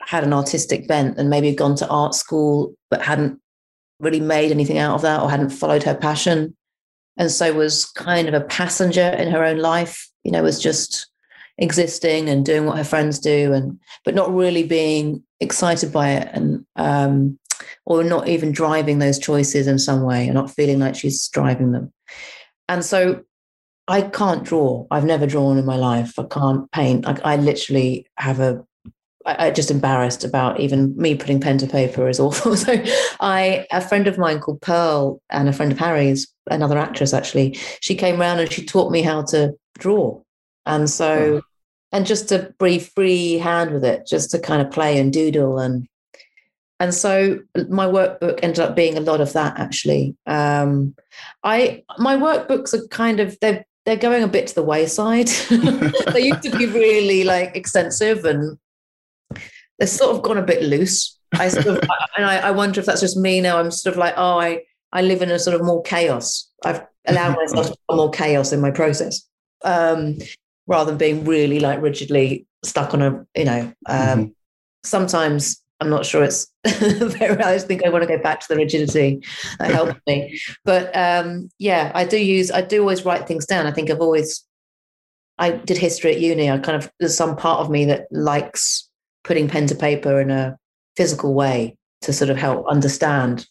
had 0.00 0.24
an 0.24 0.32
artistic 0.32 0.88
bent 0.88 1.18
and 1.18 1.28
maybe 1.28 1.52
gone 1.54 1.74
to 1.76 1.88
art 1.88 2.14
school, 2.14 2.74
but 2.90 3.02
hadn't 3.02 3.40
really 4.00 4.20
made 4.20 4.50
anything 4.50 4.78
out 4.78 4.94
of 4.94 5.02
that, 5.02 5.20
or 5.20 5.30
hadn't 5.30 5.50
followed 5.50 5.82
her 5.82 5.94
passion, 5.94 6.56
and 7.16 7.30
so 7.30 7.52
was 7.52 7.84
kind 7.84 8.28
of 8.28 8.34
a 8.34 8.40
passenger 8.40 9.08
in 9.18 9.30
her 9.30 9.44
own 9.44 9.58
life. 9.58 10.08
You 10.24 10.32
know, 10.32 10.42
was 10.42 10.60
just 10.60 11.10
existing 11.58 12.28
and 12.28 12.46
doing 12.46 12.64
what 12.64 12.78
her 12.78 12.84
friends 12.84 13.18
do, 13.18 13.52
and 13.52 13.78
but 14.04 14.14
not 14.14 14.32
really 14.32 14.62
being 14.62 15.22
excited 15.40 15.92
by 15.92 16.10
it, 16.10 16.28
and 16.32 16.64
um, 16.76 17.38
or 17.84 18.04
not 18.04 18.28
even 18.28 18.52
driving 18.52 18.98
those 18.98 19.18
choices 19.18 19.66
in 19.66 19.78
some 19.78 20.02
way, 20.02 20.26
and 20.26 20.34
not 20.34 20.50
feeling 20.50 20.78
like 20.78 20.94
she's 20.94 21.28
driving 21.28 21.72
them. 21.72 21.92
And 22.68 22.84
so 22.84 23.24
I 23.88 24.02
can't 24.02 24.44
draw. 24.44 24.86
I've 24.90 25.04
never 25.04 25.26
drawn 25.26 25.56
in 25.56 25.64
my 25.64 25.76
life. 25.76 26.18
I 26.18 26.24
can't 26.24 26.70
paint. 26.72 27.06
I, 27.06 27.18
I 27.24 27.36
literally 27.36 28.06
have 28.18 28.38
a. 28.38 28.64
I, 29.24 29.46
I 29.46 29.50
just 29.50 29.70
embarrassed 29.70 30.24
about 30.24 30.60
even 30.60 30.94
me 30.96 31.14
putting 31.14 31.40
pen 31.40 31.56
to 31.58 31.66
paper 31.66 32.06
is 32.08 32.20
awful. 32.20 32.54
So 32.56 32.82
I, 33.20 33.66
a 33.72 33.80
friend 33.80 34.06
of 34.06 34.18
mine 34.18 34.40
called 34.40 34.60
Pearl, 34.60 35.22
and 35.30 35.48
a 35.48 35.52
friend 35.54 35.72
of 35.72 35.78
Harry's, 35.78 36.28
another 36.50 36.78
actress 36.78 37.14
actually, 37.14 37.54
she 37.80 37.94
came 37.94 38.20
around 38.20 38.40
and 38.40 38.52
she 38.52 38.64
taught 38.64 38.92
me 38.92 39.00
how 39.00 39.22
to 39.22 39.54
draw. 39.78 40.20
And 40.66 40.90
so, 40.90 41.40
and 41.90 42.04
just 42.04 42.28
to 42.28 42.54
be 42.58 42.78
free 42.78 43.38
hand 43.38 43.72
with 43.72 43.84
it, 43.84 44.06
just 44.06 44.30
to 44.32 44.38
kind 44.38 44.60
of 44.60 44.70
play 44.70 44.98
and 44.98 45.10
doodle 45.10 45.58
and 45.58 45.88
and 46.80 46.94
so 46.94 47.40
my 47.68 47.86
workbook 47.86 48.38
ended 48.42 48.60
up 48.60 48.76
being 48.76 48.96
a 48.96 49.00
lot 49.00 49.20
of 49.20 49.32
that 49.32 49.58
actually 49.58 50.16
um, 50.26 50.94
i 51.42 51.82
my 51.98 52.14
workbooks 52.14 52.72
are 52.72 52.86
kind 52.86 53.18
of 53.18 53.36
they're 53.40 53.66
they're 53.88 53.96
going 53.96 54.22
a 54.22 54.28
bit 54.28 54.46
to 54.48 54.54
the 54.54 54.62
wayside. 54.62 55.30
They 56.12 56.20
used 56.26 56.42
to 56.42 56.54
be 56.58 56.66
really 56.66 57.24
like 57.24 57.56
extensive 57.56 58.26
and 58.26 58.58
they've 59.78 59.88
sort 59.88 60.14
of 60.14 60.22
gone 60.22 60.36
a 60.36 60.42
bit 60.42 60.62
loose. 60.62 61.18
I 61.32 61.48
sort 61.48 61.66
of 61.68 61.76
and 62.16 62.26
I, 62.26 62.36
I 62.36 62.50
wonder 62.50 62.80
if 62.80 62.86
that's 62.86 63.00
just 63.00 63.16
me 63.16 63.40
now. 63.40 63.58
I'm 63.58 63.70
sort 63.70 63.94
of 63.94 63.98
like 63.98 64.12
oh 64.18 64.38
i 64.38 64.60
i 64.92 65.00
live 65.00 65.22
in 65.22 65.30
a 65.30 65.38
sort 65.38 65.54
of 65.58 65.64
more 65.64 65.82
chaos. 65.82 66.50
I've 66.66 66.86
allowed 67.06 67.36
myself 67.54 67.74
more 67.90 68.10
chaos 68.10 68.52
in 68.52 68.60
my 68.60 68.70
process 68.70 69.22
um, 69.64 70.18
rather 70.66 70.90
than 70.90 70.98
being 70.98 71.24
really 71.24 71.58
like 71.58 71.80
rigidly 71.80 72.46
stuck 72.62 72.92
on 72.92 73.00
a 73.00 73.24
you 73.34 73.46
know 73.46 73.72
um, 73.86 74.18
Mhm. 74.18 74.32
sometimes 74.84 75.62
I'm 75.80 75.90
not 75.90 76.04
sure 76.04 76.24
it's 76.24 76.50
very. 76.66 77.42
I 77.42 77.54
just 77.54 77.66
think 77.68 77.84
I 77.84 77.88
want 77.88 78.02
to 78.02 78.16
go 78.16 78.20
back 78.22 78.40
to 78.40 78.46
the 78.48 78.56
rigidity 78.56 79.22
that 79.58 79.70
helped 79.70 80.00
me. 80.06 80.40
But 80.64 80.94
um, 80.96 81.48
yeah, 81.58 81.92
I 81.94 82.04
do 82.04 82.18
use. 82.18 82.50
I 82.50 82.62
do 82.62 82.80
always 82.80 83.04
write 83.04 83.28
things 83.28 83.46
down. 83.46 83.66
I 83.66 83.72
think 83.72 83.90
I've 83.90 84.00
always. 84.00 84.44
I 85.38 85.52
did 85.52 85.78
history 85.78 86.12
at 86.12 86.20
uni. 86.20 86.50
I 86.50 86.58
kind 86.58 86.82
of 86.82 86.90
there's 86.98 87.16
some 87.16 87.36
part 87.36 87.60
of 87.60 87.70
me 87.70 87.84
that 87.86 88.08
likes 88.10 88.88
putting 89.22 89.46
pen 89.48 89.66
to 89.68 89.74
paper 89.74 90.20
in 90.20 90.30
a 90.30 90.56
physical 90.96 91.32
way 91.32 91.76
to 92.02 92.12
sort 92.12 92.30
of 92.30 92.36
help 92.36 92.66
understand 92.68 93.46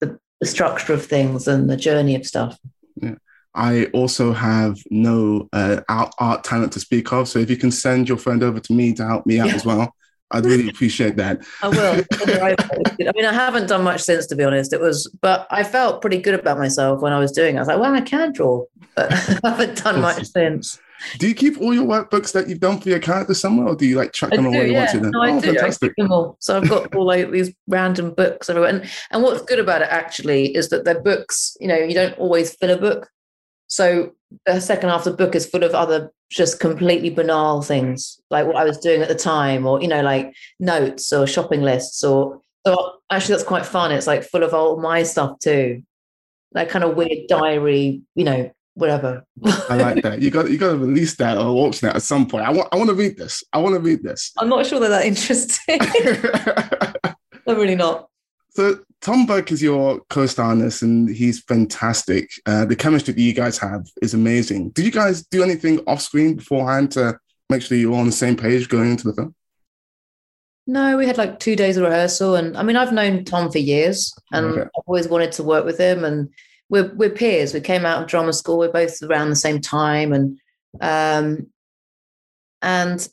the, 0.00 0.18
the 0.40 0.46
structure 0.46 0.92
of 0.92 1.06
things 1.06 1.46
and 1.46 1.70
the 1.70 1.76
journey 1.76 2.16
of 2.16 2.26
stuff. 2.26 2.58
Yeah. 2.96 3.14
I 3.54 3.86
also 3.86 4.32
have 4.32 4.78
no 4.90 5.48
uh, 5.52 5.80
art, 5.88 6.12
art 6.18 6.44
talent 6.44 6.72
to 6.72 6.80
speak 6.80 7.12
of. 7.12 7.28
So 7.28 7.38
if 7.38 7.50
you 7.50 7.56
can 7.56 7.70
send 7.70 8.08
your 8.08 8.18
friend 8.18 8.42
over 8.42 8.58
to 8.60 8.72
me 8.72 8.92
to 8.94 9.06
help 9.06 9.26
me 9.26 9.38
out 9.38 9.48
Yeah. 9.48 9.54
as 9.54 9.64
well, 9.64 9.94
I'd 10.32 10.44
really 10.44 10.68
appreciate 10.68 11.16
that. 11.16 11.46
I 11.62 11.68
will. 11.68 12.04
I 13.08 13.12
mean, 13.14 13.24
I 13.24 13.32
haven't 13.32 13.68
done 13.68 13.84
much 13.84 14.02
since, 14.02 14.26
to 14.26 14.36
be 14.36 14.44
honest. 14.44 14.72
It 14.72 14.80
was, 14.80 15.08
but 15.20 15.46
I 15.50 15.62
felt 15.62 16.00
pretty 16.00 16.18
good 16.18 16.34
about 16.34 16.58
myself 16.58 17.00
when 17.00 17.12
I 17.12 17.18
was 17.18 17.32
doing 17.32 17.54
it. 17.54 17.58
I 17.58 17.60
was 17.60 17.68
like, 17.68 17.78
well, 17.78 17.94
I 17.94 18.00
can 18.00 18.32
draw, 18.32 18.64
but 18.94 19.12
I 19.44 19.50
haven't 19.50 19.82
done 19.82 20.00
much 20.00 20.24
since. 20.24 20.80
Do 21.18 21.28
you 21.28 21.34
keep 21.34 21.60
all 21.60 21.74
your 21.74 21.84
workbooks 21.84 22.32
that 22.32 22.48
you've 22.48 22.60
done 22.60 22.80
for 22.80 22.88
your 22.88 22.98
characters 22.98 23.40
somewhere, 23.40 23.68
or 23.68 23.76
do 23.76 23.86
you 23.86 23.96
like 23.96 24.14
I 24.22 24.28
them 24.28 24.44
do, 24.44 24.48
away 24.48 24.72
yeah. 24.72 24.80
once 24.80 24.94
you? 24.94 25.00
No, 25.00 25.22
I 25.22 25.30
oh, 25.30 25.40
do. 25.40 25.50
I 25.50 25.54
fantastic! 25.54 25.90
keep 25.90 25.96
them 25.96 26.12
all. 26.12 26.36
So 26.40 26.56
I've 26.56 26.68
got 26.68 26.94
all 26.94 27.06
like 27.06 27.30
these 27.30 27.54
random 27.68 28.12
books 28.12 28.48
everywhere. 28.50 28.70
And 28.70 28.90
and 29.10 29.22
what's 29.22 29.42
good 29.42 29.58
about 29.58 29.82
it 29.82 29.88
actually 29.90 30.56
is 30.56 30.70
that 30.70 30.84
they're 30.84 31.00
books. 31.00 31.56
You 31.60 31.68
know, 31.68 31.76
you 31.76 31.94
don't 31.94 32.18
always 32.18 32.54
fill 32.56 32.70
a 32.70 32.78
book. 32.78 33.08
So 33.68 34.12
the 34.44 34.60
second 34.60 34.88
half 34.88 35.06
of 35.06 35.16
the 35.16 35.24
book 35.24 35.34
is 35.34 35.46
full 35.46 35.64
of 35.64 35.74
other 35.74 36.12
just 36.30 36.60
completely 36.60 37.10
banal 37.10 37.62
things, 37.62 38.20
like 38.30 38.46
what 38.46 38.56
I 38.56 38.64
was 38.64 38.78
doing 38.78 39.02
at 39.02 39.08
the 39.08 39.14
time, 39.14 39.66
or 39.66 39.80
you 39.80 39.88
know, 39.88 40.02
like 40.02 40.34
notes 40.58 41.12
or 41.12 41.26
shopping 41.26 41.62
lists, 41.62 42.02
or 42.02 42.40
so 42.66 42.94
actually 43.10 43.34
that's 43.34 43.46
quite 43.46 43.66
fun. 43.66 43.92
It's 43.92 44.06
like 44.06 44.24
full 44.24 44.42
of 44.42 44.54
all 44.54 44.80
my 44.80 45.02
stuff 45.02 45.38
too, 45.38 45.82
like 46.52 46.68
kind 46.68 46.84
of 46.84 46.96
weird 46.96 47.28
diary, 47.28 48.02
you 48.14 48.24
know, 48.24 48.50
whatever. 48.74 49.24
I 49.44 49.76
like 49.76 50.02
that. 50.02 50.20
You 50.20 50.30
got 50.30 50.50
you 50.50 50.58
got 50.58 50.72
to 50.72 50.78
release 50.78 51.16
that 51.16 51.36
or 51.38 51.66
auction 51.66 51.86
that 51.86 51.96
at 51.96 52.02
some 52.02 52.26
point. 52.26 52.44
I 52.44 52.50
want 52.50 52.68
I 52.72 52.76
want 52.76 52.88
to 52.90 52.94
read 52.94 53.16
this. 53.16 53.42
I 53.52 53.58
want 53.58 53.74
to 53.74 53.80
read 53.80 54.02
this. 54.02 54.32
I'm 54.38 54.48
not 54.48 54.66
sure 54.66 54.78
they're 54.78 54.88
that 54.90 55.04
interesting. 55.12 55.78
they're 57.46 57.56
really 57.56 57.74
not. 57.74 58.08
So 58.56 58.80
Tom 59.02 59.26
Burke 59.26 59.52
is 59.52 59.62
your 59.62 60.00
co-star 60.08 60.50
in 60.52 60.60
this, 60.60 60.80
and 60.80 61.14
he's 61.14 61.42
fantastic. 61.42 62.30
Uh, 62.46 62.64
the 62.64 62.74
chemistry 62.74 63.12
that 63.12 63.20
you 63.20 63.34
guys 63.34 63.58
have 63.58 63.86
is 64.00 64.14
amazing. 64.14 64.70
Did 64.70 64.86
you 64.86 64.90
guys 64.90 65.26
do 65.26 65.42
anything 65.42 65.80
off 65.86 66.00
screen 66.00 66.36
beforehand 66.36 66.90
to 66.92 67.18
make 67.50 67.60
sure 67.60 67.76
you're 67.76 67.94
on 67.94 68.06
the 68.06 68.12
same 68.12 68.34
page 68.34 68.70
going 68.70 68.90
into 68.92 69.08
the 69.08 69.14
film? 69.14 69.34
No, 70.66 70.96
we 70.96 71.06
had 71.06 71.18
like 71.18 71.38
two 71.38 71.54
days 71.54 71.76
of 71.76 71.84
rehearsal, 71.84 72.34
and 72.36 72.56
I 72.56 72.62
mean, 72.62 72.76
I've 72.76 72.94
known 72.94 73.24
Tom 73.24 73.52
for 73.52 73.58
years, 73.58 74.14
and 74.32 74.46
Okay. 74.46 74.62
I've 74.62 74.84
always 74.86 75.06
wanted 75.06 75.32
to 75.32 75.44
work 75.44 75.66
with 75.66 75.78
him. 75.78 76.02
And 76.02 76.30
we're 76.70 76.90
we're 76.94 77.10
peers. 77.10 77.52
We 77.52 77.60
came 77.60 77.84
out 77.84 78.00
of 78.02 78.08
drama 78.08 78.32
school. 78.32 78.58
We're 78.58 78.72
both 78.72 79.02
around 79.02 79.28
the 79.28 79.36
same 79.36 79.60
time, 79.60 80.14
and 80.14 80.38
um, 80.80 81.48
and 82.62 83.06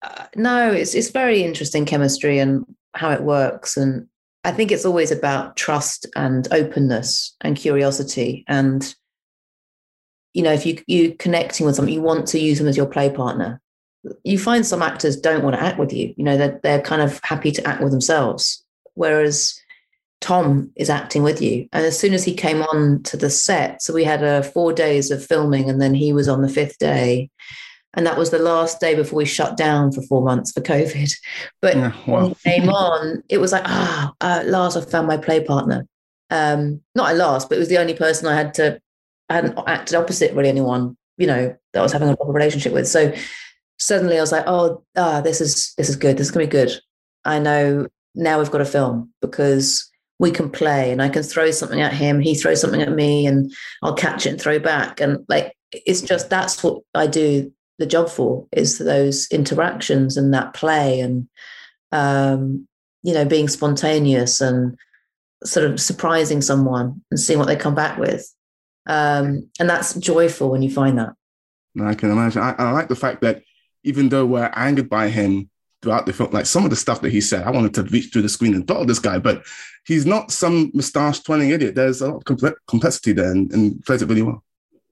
uh, 0.00 0.24
no, 0.34 0.72
it's 0.72 0.94
it's 0.94 1.10
very 1.10 1.42
interesting 1.42 1.84
chemistry 1.84 2.38
and 2.38 2.64
how 2.94 3.10
it 3.10 3.22
works. 3.22 3.76
And 3.76 4.08
I 4.46 4.52
think 4.52 4.70
it's 4.70 4.84
always 4.84 5.10
about 5.10 5.56
trust 5.56 6.06
and 6.14 6.46
openness 6.52 7.34
and 7.40 7.56
curiosity. 7.56 8.44
And 8.46 8.94
you 10.34 10.42
know, 10.42 10.52
if 10.52 10.64
you 10.64 10.80
you 10.86 11.16
connecting 11.16 11.66
with 11.66 11.74
someone, 11.74 11.92
you 11.92 12.00
want 12.00 12.28
to 12.28 12.38
use 12.38 12.58
them 12.58 12.68
as 12.68 12.76
your 12.76 12.86
play 12.86 13.10
partner. 13.10 13.60
You 14.22 14.38
find 14.38 14.64
some 14.64 14.82
actors 14.82 15.16
don't 15.16 15.42
want 15.42 15.56
to 15.56 15.62
act 15.62 15.80
with 15.80 15.92
you. 15.92 16.14
You 16.16 16.22
know, 16.22 16.36
they're 16.36 16.60
they're 16.62 16.80
kind 16.80 17.02
of 17.02 17.18
happy 17.24 17.50
to 17.50 17.66
act 17.66 17.82
with 17.82 17.90
themselves. 17.90 18.64
Whereas 18.94 19.60
Tom 20.20 20.70
is 20.76 20.90
acting 20.90 21.24
with 21.24 21.42
you. 21.42 21.68
And 21.72 21.84
as 21.84 21.98
soon 21.98 22.14
as 22.14 22.22
he 22.22 22.32
came 22.32 22.62
on 22.62 23.02
to 23.02 23.16
the 23.16 23.30
set, 23.30 23.82
so 23.82 23.92
we 23.92 24.04
had 24.04 24.22
uh, 24.22 24.42
four 24.42 24.72
days 24.72 25.10
of 25.10 25.26
filming, 25.26 25.68
and 25.68 25.82
then 25.82 25.92
he 25.92 26.12
was 26.12 26.28
on 26.28 26.42
the 26.42 26.48
fifth 26.48 26.78
day. 26.78 27.30
And 27.96 28.06
that 28.06 28.18
was 28.18 28.30
the 28.30 28.38
last 28.38 28.78
day 28.78 28.94
before 28.94 29.16
we 29.16 29.24
shut 29.24 29.56
down 29.56 29.90
for 29.90 30.02
four 30.02 30.22
months 30.22 30.52
for 30.52 30.60
COVID. 30.60 31.12
But 31.62 31.76
Yeah, 31.76 31.92
when 32.04 32.24
wow. 32.28 32.36
came 32.44 32.68
on, 32.68 33.22
it 33.28 33.38
was 33.38 33.52
like, 33.52 33.64
ah, 33.64 34.12
at 34.20 34.46
last 34.46 34.76
I 34.76 34.82
found 34.82 35.06
my 35.06 35.16
play 35.16 35.42
partner. 35.42 35.86
Um, 36.30 36.82
not 36.94 37.10
at 37.10 37.16
last, 37.16 37.48
but 37.48 37.56
it 37.56 37.60
was 37.60 37.68
the 37.68 37.78
only 37.78 37.94
person 37.94 38.28
I 38.28 38.34
had 38.34 38.52
to, 38.54 38.78
I 39.30 39.34
hadn't 39.36 39.58
acted 39.66 39.96
opposite 39.96 40.34
really 40.34 40.50
anyone, 40.50 40.96
you 41.16 41.26
know, 41.26 41.56
that 41.72 41.80
I 41.80 41.82
was 41.82 41.92
having 41.92 42.10
a 42.10 42.16
proper 42.16 42.32
relationship 42.32 42.72
with. 42.72 42.86
So 42.86 43.14
suddenly 43.78 44.18
I 44.18 44.20
was 44.20 44.32
like, 44.32 44.44
oh, 44.46 44.84
ah, 44.96 45.22
this 45.22 45.40
is, 45.40 45.72
this 45.78 45.88
is 45.88 45.96
good. 45.96 46.18
This 46.18 46.26
is 46.26 46.30
going 46.30 46.46
to 46.46 46.50
be 46.50 46.64
good. 46.64 46.78
I 47.24 47.38
know 47.38 47.86
now 48.14 48.38
we've 48.38 48.50
got 48.50 48.60
a 48.60 48.66
film 48.66 49.12
because 49.22 49.90
we 50.18 50.30
can 50.30 50.50
play 50.50 50.90
and 50.92 51.02
I 51.02 51.08
can 51.08 51.22
throw 51.22 51.50
something 51.50 51.80
at 51.80 51.92
him, 51.92 52.20
he 52.20 52.34
throws 52.34 52.60
something 52.60 52.82
at 52.82 52.92
me, 52.92 53.26
and 53.26 53.52
I'll 53.82 53.94
catch 53.94 54.26
it 54.26 54.30
and 54.30 54.40
throw 54.40 54.58
back. 54.58 55.00
And 55.00 55.24
like, 55.28 55.54
it's 55.72 56.02
just 56.02 56.30
that's 56.30 56.62
what 56.62 56.82
I 56.94 57.06
do 57.06 57.52
the 57.78 57.86
job 57.86 58.08
for 58.08 58.46
is 58.52 58.78
those 58.78 59.28
interactions 59.30 60.16
and 60.16 60.32
that 60.34 60.54
play 60.54 61.00
and, 61.00 61.28
um, 61.92 62.66
you 63.02 63.12
know, 63.14 63.24
being 63.24 63.48
spontaneous 63.48 64.40
and 64.40 64.76
sort 65.44 65.70
of 65.70 65.80
surprising 65.80 66.40
someone 66.40 67.02
and 67.10 67.20
seeing 67.20 67.38
what 67.38 67.48
they 67.48 67.56
come 67.56 67.74
back 67.74 67.98
with. 67.98 68.32
Um, 68.86 69.50
and 69.60 69.68
that's 69.68 69.94
joyful 69.94 70.50
when 70.50 70.62
you 70.62 70.70
find 70.70 70.98
that. 70.98 71.14
I 71.80 71.94
can 71.94 72.10
imagine. 72.10 72.42
I, 72.42 72.54
I 72.58 72.70
like 72.72 72.88
the 72.88 72.96
fact 72.96 73.20
that 73.20 73.42
even 73.84 74.08
though 74.08 74.24
we're 74.24 74.50
angered 74.54 74.88
by 74.88 75.08
him 75.08 75.50
throughout 75.82 76.06
the 76.06 76.12
film, 76.12 76.30
like 76.30 76.46
some 76.46 76.64
of 76.64 76.70
the 76.70 76.76
stuff 76.76 77.02
that 77.02 77.12
he 77.12 77.20
said, 77.20 77.42
I 77.44 77.50
wanted 77.50 77.74
to 77.74 77.82
reach 77.82 78.12
through 78.12 78.22
the 78.22 78.28
screen 78.28 78.54
and 78.54 78.66
throttle 78.66 78.86
this 78.86 78.98
guy, 78.98 79.18
but 79.18 79.44
he's 79.86 80.06
not 80.06 80.32
some 80.32 80.70
moustache 80.72 81.20
twirling 81.20 81.50
idiot. 81.50 81.74
There's 81.74 82.00
a 82.00 82.08
lot 82.08 82.16
of 82.16 82.24
comple- 82.24 82.56
complexity 82.66 83.12
there 83.12 83.30
and, 83.30 83.52
and 83.52 83.84
plays 83.84 84.02
it 84.02 84.08
really 84.08 84.22
well. 84.22 84.42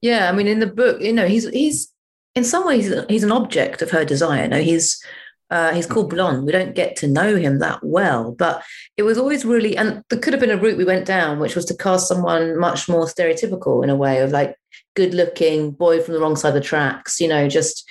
Yeah, 0.03 0.29
I 0.29 0.33
mean, 0.33 0.47
in 0.47 0.61
the 0.61 0.67
book, 0.67 1.01
you 1.01 1.15
know, 1.15 1.27
he's 1.27 1.49
he's 1.49 1.94
in 2.35 2.45
some 2.45 2.67
ways 2.67 2.93
he's 3.09 3.25
an 3.25 3.33
object 3.33 3.83
of 3.83 3.91
her 3.91 4.05
desire. 4.05 4.49
No, 4.49 4.61
he's 4.61 5.03
uh, 5.51 5.73
he's 5.73 5.87
called 5.87 6.11
Blonde. 6.11 6.47
We 6.47 6.53
don't 6.53 6.75
get 6.75 6.97
to 6.97 7.07
know 7.07 7.37
him 7.37 7.59
that 7.59 7.85
well, 7.85 8.33
but 8.33 8.65
it 8.97 9.03
was 9.03 9.19
always 9.19 9.45
really, 9.45 9.77
and 9.77 10.03
there 10.09 10.19
could 10.19 10.33
have 10.33 10.41
been 10.41 10.51
a 10.51 10.57
route 10.57 10.79
we 10.79 10.85
went 10.85 11.07
down, 11.07 11.39
which 11.39 11.55
was 11.55 11.65
to 11.67 11.77
cast 11.77 12.09
someone 12.09 12.59
much 12.59 12.89
more 12.89 13.07
stereotypical 13.07 13.85
in 13.85 13.91
a 13.91 13.95
way 13.95 14.21
of 14.21 14.33
like 14.33 14.57
good-looking 14.97 15.71
boy 15.73 16.01
from 16.01 16.15
the 16.15 16.21
wrong 16.21 16.35
side 16.35 16.49
of 16.49 16.55
the 16.55 16.61
tracks. 16.61 17.21
You 17.21 17.29
know, 17.29 17.49
just 17.49 17.89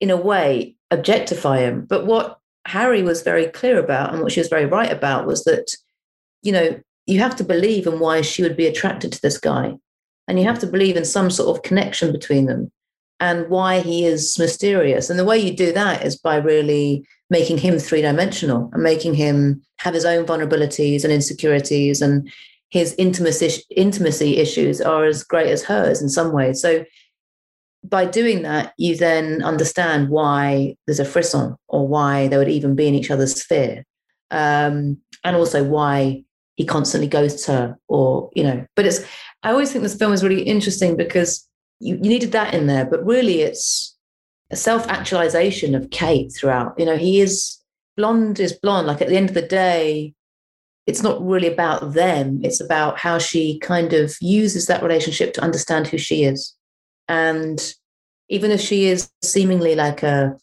in 0.00 0.10
a 0.10 0.16
way 0.16 0.76
objectify 0.90 1.60
him. 1.60 1.86
But 1.86 2.06
what 2.06 2.38
Harry 2.66 3.02
was 3.02 3.22
very 3.22 3.46
clear 3.46 3.78
about, 3.78 4.12
and 4.12 4.22
what 4.22 4.32
she 4.32 4.40
was 4.40 4.48
very 4.48 4.66
right 4.66 4.92
about, 4.92 5.26
was 5.26 5.44
that 5.44 5.74
you 6.42 6.52
know 6.52 6.80
you 7.06 7.20
have 7.20 7.36
to 7.36 7.44
believe 7.44 7.86
in 7.86 7.98
why 7.98 8.20
she 8.20 8.42
would 8.42 8.56
be 8.56 8.66
attracted 8.66 9.12
to 9.12 9.22
this 9.22 9.38
guy 9.38 9.74
and 10.26 10.38
you 10.38 10.44
have 10.46 10.58
to 10.58 10.66
believe 10.66 10.96
in 10.96 11.04
some 11.04 11.30
sort 11.30 11.54
of 11.54 11.62
connection 11.62 12.12
between 12.12 12.46
them 12.46 12.72
and 13.20 13.48
why 13.48 13.80
he 13.80 14.04
is 14.04 14.38
mysterious. 14.38 15.10
And 15.10 15.18
the 15.18 15.24
way 15.24 15.38
you 15.38 15.54
do 15.54 15.72
that 15.72 16.04
is 16.04 16.16
by 16.16 16.36
really 16.36 17.06
making 17.30 17.58
him 17.58 17.78
three 17.78 18.02
dimensional 18.02 18.70
and 18.72 18.82
making 18.82 19.14
him 19.14 19.62
have 19.78 19.94
his 19.94 20.04
own 20.04 20.24
vulnerabilities 20.26 21.04
and 21.04 21.12
insecurities 21.12 22.02
and 22.02 22.30
his 22.70 22.94
intimacy 22.98 23.62
intimacy 23.76 24.38
issues 24.38 24.80
are 24.80 25.04
as 25.04 25.22
great 25.22 25.48
as 25.48 25.62
hers 25.62 26.02
in 26.02 26.08
some 26.08 26.32
ways. 26.32 26.60
So 26.60 26.84
by 27.84 28.06
doing 28.06 28.42
that, 28.42 28.72
you 28.78 28.96
then 28.96 29.42
understand 29.42 30.08
why 30.08 30.76
there's 30.86 31.00
a 31.00 31.04
frisson 31.04 31.56
or 31.68 31.86
why 31.86 32.28
they 32.28 32.38
would 32.38 32.48
even 32.48 32.74
be 32.74 32.88
in 32.88 32.94
each 32.94 33.10
other's 33.10 33.40
sphere. 33.40 33.84
Um, 34.30 34.98
and 35.22 35.36
also 35.36 35.62
why 35.62 36.24
he 36.56 36.64
constantly 36.64 37.08
goes 37.08 37.44
to 37.44 37.52
her 37.52 37.78
or, 37.88 38.30
you 38.34 38.42
know, 38.42 38.66
but 38.74 38.86
it's 38.86 39.00
I 39.42 39.50
always 39.50 39.70
think 39.70 39.82
this 39.82 39.96
film 39.96 40.12
is 40.12 40.24
really 40.24 40.42
interesting 40.42 40.96
because 40.96 41.46
you, 41.84 41.96
you 41.96 42.08
needed 42.08 42.32
that 42.32 42.54
in 42.54 42.66
there, 42.66 42.84
but 42.84 43.04
really 43.04 43.42
it's 43.42 43.96
a 44.50 44.56
self-actualization 44.56 45.74
of 45.74 45.90
Kate 45.90 46.32
throughout. 46.32 46.74
You 46.78 46.86
know, 46.86 46.96
he 46.96 47.20
is 47.20 47.58
blonde 47.96 48.40
is 48.40 48.52
blonde. 48.52 48.86
Like 48.86 49.02
at 49.02 49.08
the 49.08 49.16
end 49.16 49.28
of 49.28 49.34
the 49.34 49.42
day, 49.42 50.14
it's 50.86 51.02
not 51.02 51.24
really 51.24 51.52
about 51.52 51.92
them. 51.92 52.40
It's 52.42 52.60
about 52.60 52.98
how 52.98 53.18
she 53.18 53.58
kind 53.58 53.92
of 53.92 54.14
uses 54.20 54.66
that 54.66 54.82
relationship 54.82 55.34
to 55.34 55.42
understand 55.42 55.86
who 55.86 55.98
she 55.98 56.24
is. 56.24 56.54
And 57.08 57.74
even 58.28 58.50
if 58.50 58.60
she 58.60 58.86
is 58.86 59.10
seemingly 59.22 59.74
like 59.74 60.02
a 60.02 60.36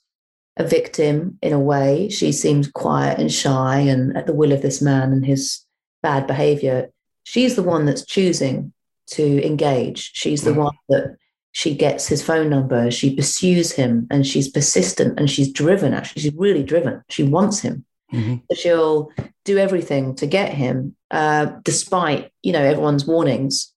a 0.58 0.68
victim 0.68 1.40
in 1.42 1.54
a 1.54 1.60
way, 1.60 2.10
she 2.10 2.32
seems 2.32 2.70
quiet 2.70 3.18
and 3.20 3.32
shy 3.32 3.80
and 3.80 4.16
at 4.18 4.28
the 4.28 4.34
will 4.34 4.52
of 4.52 4.62
this 4.62 4.82
man 4.82 5.14
and 5.14 5.26
his 5.26 5.66
bad 6.04 6.28
behavior. 6.28 6.90
She's 7.24 7.56
the 7.56 7.64
one 7.64 7.86
that's 7.86 8.06
choosing 8.06 8.74
to 9.12 9.46
engage. 9.46 10.12
She's 10.14 10.44
the 10.44 10.52
mm. 10.52 10.58
one 10.58 10.76
that 10.90 11.16
she 11.54 11.76
gets 11.76 12.08
his 12.08 12.24
phone 12.24 12.50
number, 12.50 12.90
she 12.92 13.16
pursues 13.16 13.72
him, 13.74 14.08
and 14.10 14.26
she's 14.26 14.50
persistent 14.50 15.20
and 15.20 15.30
she's 15.30 15.52
driven. 15.52 15.94
Actually, 15.94 16.22
she's 16.22 16.34
really 16.34 16.64
driven. 16.64 17.02
She 17.10 17.24
wants 17.24 17.60
him. 17.60 17.86
Mhm. 18.14 18.42
So 18.50 18.56
she'll 18.56 19.12
do 19.46 19.58
everything 19.58 20.16
to 20.16 20.28
get 20.28 20.54
him, 20.54 20.96
uh, 21.12 21.48
despite 21.64 22.32
you 22.44 22.52
know 22.54 22.62
everyone's 22.62 23.06
warnings. 23.06 23.74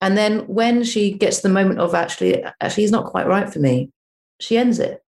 And 0.00 0.16
then 0.16 0.40
when 0.46 0.84
she 0.84 1.12
gets 1.12 1.40
the 1.40 1.48
moment 1.48 1.80
of 1.80 1.94
actually, 1.94 2.44
actually, 2.60 2.82
he's 2.82 2.92
not 2.92 3.06
quite 3.06 3.26
right 3.26 3.52
for 3.52 3.58
me, 3.58 3.90
she 4.40 4.56
ends 4.56 4.78
it. 4.78 5.02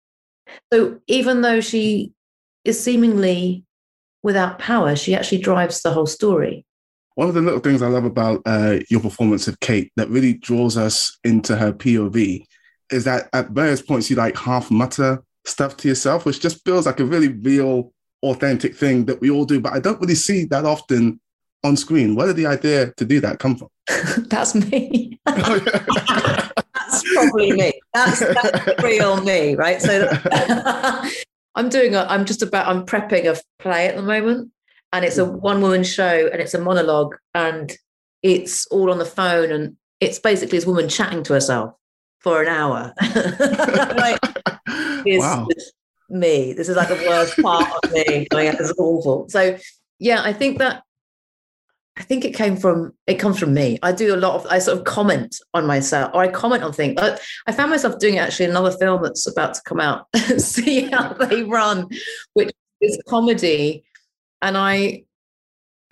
So 0.74 1.00
even 1.08 1.42
though 1.42 1.62
she 1.62 2.14
is 2.66 2.84
seemingly 2.84 3.64
without 4.24 4.60
power, 4.60 4.96
she 4.96 5.14
actually 5.16 5.38
drives 5.38 5.82
the 5.82 5.92
whole 5.92 6.08
story. 6.08 6.66
One 7.20 7.28
of 7.28 7.36
the 7.36 7.42
little 7.42 7.60
things 7.60 7.82
I 7.82 7.90
love 7.90 8.06
about 8.06 8.42
uh, 8.46 8.80
your 8.90 9.02
performance 9.02 9.50
of 9.50 9.60
Kate 9.60 9.92
that 9.98 10.08
really 10.08 10.36
draws 10.36 10.78
us 10.78 11.20
into 11.26 11.58
her 11.58 11.74
POV 11.74 12.46
is 12.94 13.04
that 13.04 13.28
at 13.34 13.50
various 13.50 13.82
points 13.82 14.10
you 14.10 14.16
like 14.16 14.38
half 14.38 14.72
mutter 14.72 15.22
stuff 15.44 15.76
to 15.78 15.90
yourself, 15.90 16.24
which 16.24 16.40
just 16.40 16.64
feels 16.64 16.86
like 16.86 17.02
a 17.02 17.04
really 17.04 17.28
real, 17.28 17.92
authentic 18.24 18.74
thing 18.74 19.04
that 19.04 19.20
we 19.20 19.30
all 19.30 19.44
do. 19.44 19.60
But 19.60 19.74
I 19.74 19.82
don't 19.82 20.00
really 20.00 20.16
see 20.16 20.46
that 20.46 20.64
often 20.64 21.20
on 21.66 21.76
screen. 21.76 22.16
Where 22.16 22.28
did 22.28 22.38
the 22.38 22.46
idea 22.46 22.94
to 22.96 23.04
do 23.04 23.20
that 23.20 23.38
come 23.38 23.58
from? 23.58 23.68
That's 24.30 24.56
me. 24.56 25.20
that's 25.26 27.04
probably 27.14 27.52
me. 27.52 27.74
That's, 27.94 28.20
that's 28.20 28.82
real 28.82 29.22
me, 29.22 29.56
right? 29.56 29.82
So 29.82 30.10
I'm 31.56 31.68
doing 31.68 31.96
a, 31.96 32.06
I'm 32.06 32.24
just 32.24 32.42
about, 32.42 32.70
I'm 32.70 32.86
prepping 32.86 33.26
a 33.26 33.38
play 33.62 33.90
at 33.90 33.98
the 33.98 34.04
moment 34.04 34.54
and 34.92 35.06
it's 35.06 35.18
a 35.18 35.26
mm. 35.26 35.40
one 35.40 35.62
woman 35.62 35.84
show 35.84 36.30
and 36.32 36.42
it's 36.42 36.54
a 36.54 36.60
monologue 36.60 37.16
and 37.34 37.76
it's 38.22 38.66
all 38.68 38.92
on 38.92 38.98
the 38.98 39.06
phone 39.06 39.52
and 39.52 39.78
it's 40.00 40.20
basically 40.20 40.58
this 40.58 40.66
woman 40.66 40.90
chatting 40.90 41.24
to 41.24 41.34
herself 41.34 41.74
for 42.20 42.42
an 42.42 42.48
hour. 42.48 42.94
like, 43.16 44.20
this 45.04 45.20
wow. 45.20 45.48
me. 46.10 46.54
This 46.54 46.70
is 46.70 46.76
like 46.76 46.90
the 46.90 47.04
worst 47.08 47.38
part 47.42 47.68
of 47.84 47.92
me. 47.92 48.28
Going, 48.30 48.48
out. 48.48 48.58
this 48.58 48.70
is 48.70 48.78
awful. 48.78 49.28
So 49.30 49.58
yeah, 50.00 50.22
I 50.24 50.34
think 50.34 50.60
that 50.60 50.84
I 51.98 52.04
think 52.04 52.24
it 52.24 52.34
came 52.34 52.56
from 52.56 52.94
it 53.08 53.16
comes 53.16 53.38
from 53.40 53.54
me. 53.54 53.78
I 53.84 53.92
do 53.92 54.16
a 54.16 54.18
lot 54.18 54.36
of 54.36 54.48
I 54.50 54.60
sort 54.60 54.78
of 54.78 54.86
comment 54.86 55.36
on 55.54 55.66
myself 55.66 56.12
or 56.14 56.22
I 56.22 56.30
comment 56.30 56.64
on 56.64 56.72
things. 56.72 56.96
I, 56.98 57.20
I 57.46 57.52
found 57.52 57.72
myself 57.72 58.00
doing 58.00 58.18
actually 58.18 58.46
another 58.46 58.72
film 58.72 59.04
that's 59.04 59.28
about 59.28 59.54
to 59.56 59.62
come 59.66 59.82
out. 59.82 60.08
See 60.38 60.90
how 60.90 61.14
they 61.14 61.44
run, 61.44 61.88
which 62.34 62.52
is 62.82 62.98
comedy, 63.08 63.84
and 64.42 64.58
I. 64.58 65.04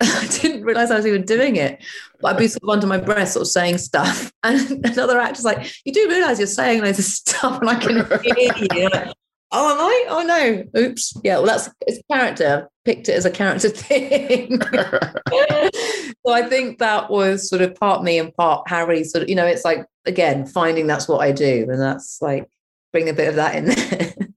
I 0.00 0.28
didn't 0.30 0.62
realize 0.62 0.92
I 0.92 0.96
was 0.96 1.06
even 1.06 1.24
doing 1.24 1.56
it, 1.56 1.82
but 2.20 2.34
I'd 2.34 2.38
be 2.38 2.46
sort 2.46 2.62
of 2.62 2.68
under 2.68 2.86
my 2.86 2.98
breath, 2.98 3.30
sort 3.30 3.42
of 3.42 3.48
saying 3.48 3.78
stuff. 3.78 4.32
And 4.44 4.86
another 4.86 5.18
actor's 5.18 5.44
like, 5.44 5.72
You 5.84 5.92
do 5.92 6.08
realize 6.08 6.38
you're 6.38 6.46
saying 6.46 6.82
loads 6.82 7.00
of 7.00 7.04
stuff, 7.04 7.60
and 7.60 7.68
I 7.68 7.74
can 7.74 7.96
hear 8.22 8.52
you. 8.72 8.88
Like, 8.88 9.12
oh, 9.50 9.72
am 9.72 9.80
I? 9.80 10.06
Oh, 10.08 10.22
no. 10.22 10.80
Oops. 10.80 11.14
Yeah, 11.24 11.38
well, 11.38 11.46
that's 11.46 11.68
it's 11.86 12.00
character. 12.10 12.68
Picked 12.84 13.08
it 13.08 13.16
as 13.16 13.24
a 13.24 13.30
character 13.30 13.68
thing. 13.68 14.60
so 14.62 16.32
I 16.32 16.42
think 16.48 16.78
that 16.78 17.10
was 17.10 17.48
sort 17.48 17.62
of 17.62 17.74
part 17.74 18.04
me 18.04 18.18
and 18.18 18.34
part 18.34 18.68
Harry. 18.68 19.04
Sort 19.04 19.24
of, 19.24 19.28
you 19.28 19.34
know, 19.34 19.46
it's 19.46 19.64
like, 19.64 19.84
again, 20.06 20.46
finding 20.46 20.86
that's 20.86 21.08
what 21.08 21.20
I 21.20 21.32
do. 21.32 21.66
And 21.68 21.80
that's 21.80 22.22
like, 22.22 22.48
bring 22.92 23.08
a 23.08 23.14
bit 23.14 23.28
of 23.28 23.36
that 23.36 23.56
in 23.56 23.64
there. 23.66 24.28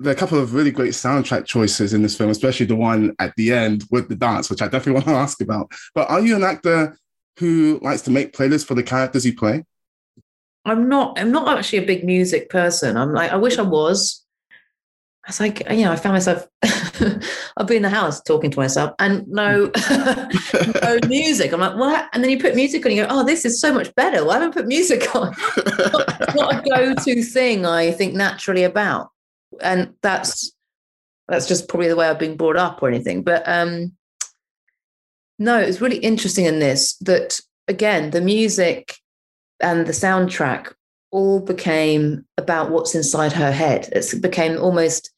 There 0.00 0.10
are 0.10 0.16
a 0.16 0.18
couple 0.18 0.38
of 0.38 0.54
really 0.54 0.70
great 0.70 0.92
soundtrack 0.92 1.44
choices 1.44 1.92
in 1.92 2.02
this 2.02 2.16
film, 2.16 2.30
especially 2.30 2.66
the 2.66 2.76
one 2.76 3.14
at 3.18 3.34
the 3.36 3.52
end 3.52 3.84
with 3.90 4.08
the 4.08 4.16
dance, 4.16 4.48
which 4.48 4.62
I 4.62 4.66
definitely 4.66 4.92
want 4.94 5.06
to 5.06 5.12
ask 5.12 5.40
about. 5.40 5.70
But 5.94 6.08
are 6.10 6.20
you 6.20 6.36
an 6.36 6.42
actor 6.42 6.96
who 7.38 7.78
likes 7.82 8.02
to 8.02 8.10
make 8.10 8.32
playlists 8.32 8.66
for 8.66 8.74
the 8.74 8.82
characters 8.82 9.26
you 9.26 9.36
play? 9.36 9.64
I'm 10.64 10.88
not. 10.88 11.18
I'm 11.18 11.32
not 11.32 11.58
actually 11.58 11.80
a 11.80 11.86
big 11.86 12.04
music 12.04 12.50
person. 12.50 12.96
I'm 12.96 13.12
like. 13.12 13.32
I 13.32 13.36
wish 13.36 13.58
I 13.58 13.62
was. 13.62 14.24
It's 15.28 15.40
like 15.40 15.60
you 15.70 15.84
know. 15.84 15.92
I 15.92 15.96
found 15.96 16.14
myself. 16.14 16.46
I'll 17.56 17.66
be 17.66 17.76
in 17.76 17.82
the 17.82 17.90
house 17.90 18.20
talking 18.22 18.50
to 18.50 18.58
myself, 18.58 18.94
and 18.98 19.26
no, 19.28 19.70
no 20.82 20.98
music. 21.06 21.52
I'm 21.52 21.60
like, 21.60 21.76
what? 21.76 22.08
And 22.12 22.22
then 22.22 22.30
you 22.30 22.38
put 22.38 22.54
music 22.54 22.84
on. 22.84 22.92
You 22.92 23.04
go, 23.04 23.08
oh, 23.10 23.24
this 23.24 23.44
is 23.44 23.60
so 23.60 23.72
much 23.72 23.94
better. 23.94 24.24
Why 24.24 24.34
haven't 24.34 24.50
I 24.50 24.52
put 24.52 24.66
music 24.66 25.14
on? 25.14 25.34
it's 25.56 26.34
not 26.34 26.54
a 26.54 26.68
go-to 26.68 27.22
thing. 27.22 27.64
I 27.64 27.90
think 27.90 28.14
naturally 28.14 28.64
about, 28.64 29.10
and 29.60 29.94
that's 30.02 30.52
that's 31.28 31.46
just 31.46 31.68
probably 31.68 31.88
the 31.88 31.96
way 31.96 32.08
I've 32.08 32.18
been 32.18 32.36
brought 32.36 32.56
up 32.56 32.82
or 32.82 32.88
anything. 32.88 33.22
But 33.22 33.48
um, 33.48 33.92
no, 35.38 35.58
it's 35.58 35.80
really 35.80 35.98
interesting 35.98 36.44
in 36.44 36.58
this 36.58 36.96
that 36.98 37.40
again 37.68 38.10
the 38.10 38.20
music 38.20 38.96
and 39.60 39.86
the 39.86 39.92
soundtrack 39.92 40.72
all 41.12 41.40
became 41.40 42.24
about 42.38 42.70
what's 42.70 42.94
inside 42.94 43.32
her 43.32 43.52
head. 43.52 43.88
It 43.92 44.22
became 44.22 44.58
almost 44.58 45.10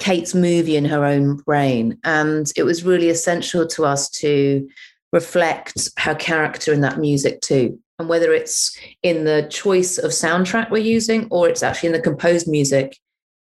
Kate's 0.00 0.34
movie 0.34 0.76
in 0.76 0.84
her 0.86 1.04
own 1.04 1.36
brain. 1.36 1.98
And 2.04 2.50
it 2.56 2.64
was 2.64 2.84
really 2.84 3.10
essential 3.10 3.66
to 3.68 3.84
us 3.84 4.08
to 4.10 4.68
reflect 5.12 5.88
her 5.98 6.14
character 6.14 6.72
in 6.72 6.80
that 6.80 6.98
music 6.98 7.40
too. 7.40 7.78
And 7.98 8.08
whether 8.08 8.32
it's 8.32 8.76
in 9.02 9.24
the 9.24 9.46
choice 9.50 9.98
of 9.98 10.10
soundtrack 10.10 10.70
we're 10.70 10.78
using 10.78 11.28
or 11.30 11.48
it's 11.48 11.62
actually 11.62 11.88
in 11.88 11.92
the 11.92 12.00
composed 12.00 12.48
music, 12.48 12.96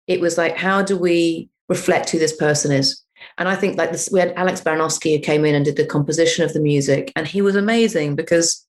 it 0.09 0.20
was 0.20 0.36
like, 0.36 0.56
how 0.56 0.82
do 0.82 0.97
we 0.97 1.48
reflect 1.68 2.10
who 2.10 2.18
this 2.18 2.36
person 2.36 2.72
is? 2.72 3.01
And 3.36 3.48
I 3.48 3.55
think 3.55 3.76
like 3.76 3.93
this, 3.93 4.09
we 4.10 4.20
had 4.20 4.32
Alex 4.36 4.60
Baranowski 4.60 5.16
who 5.16 5.22
came 5.22 5.44
in 5.44 5.55
and 5.55 5.64
did 5.64 5.76
the 5.76 5.86
composition 5.86 6.44
of 6.44 6.52
the 6.52 6.60
music, 6.60 7.12
and 7.14 7.26
he 7.26 7.43
was 7.43 7.55
amazing 7.55 8.16
because 8.16 8.66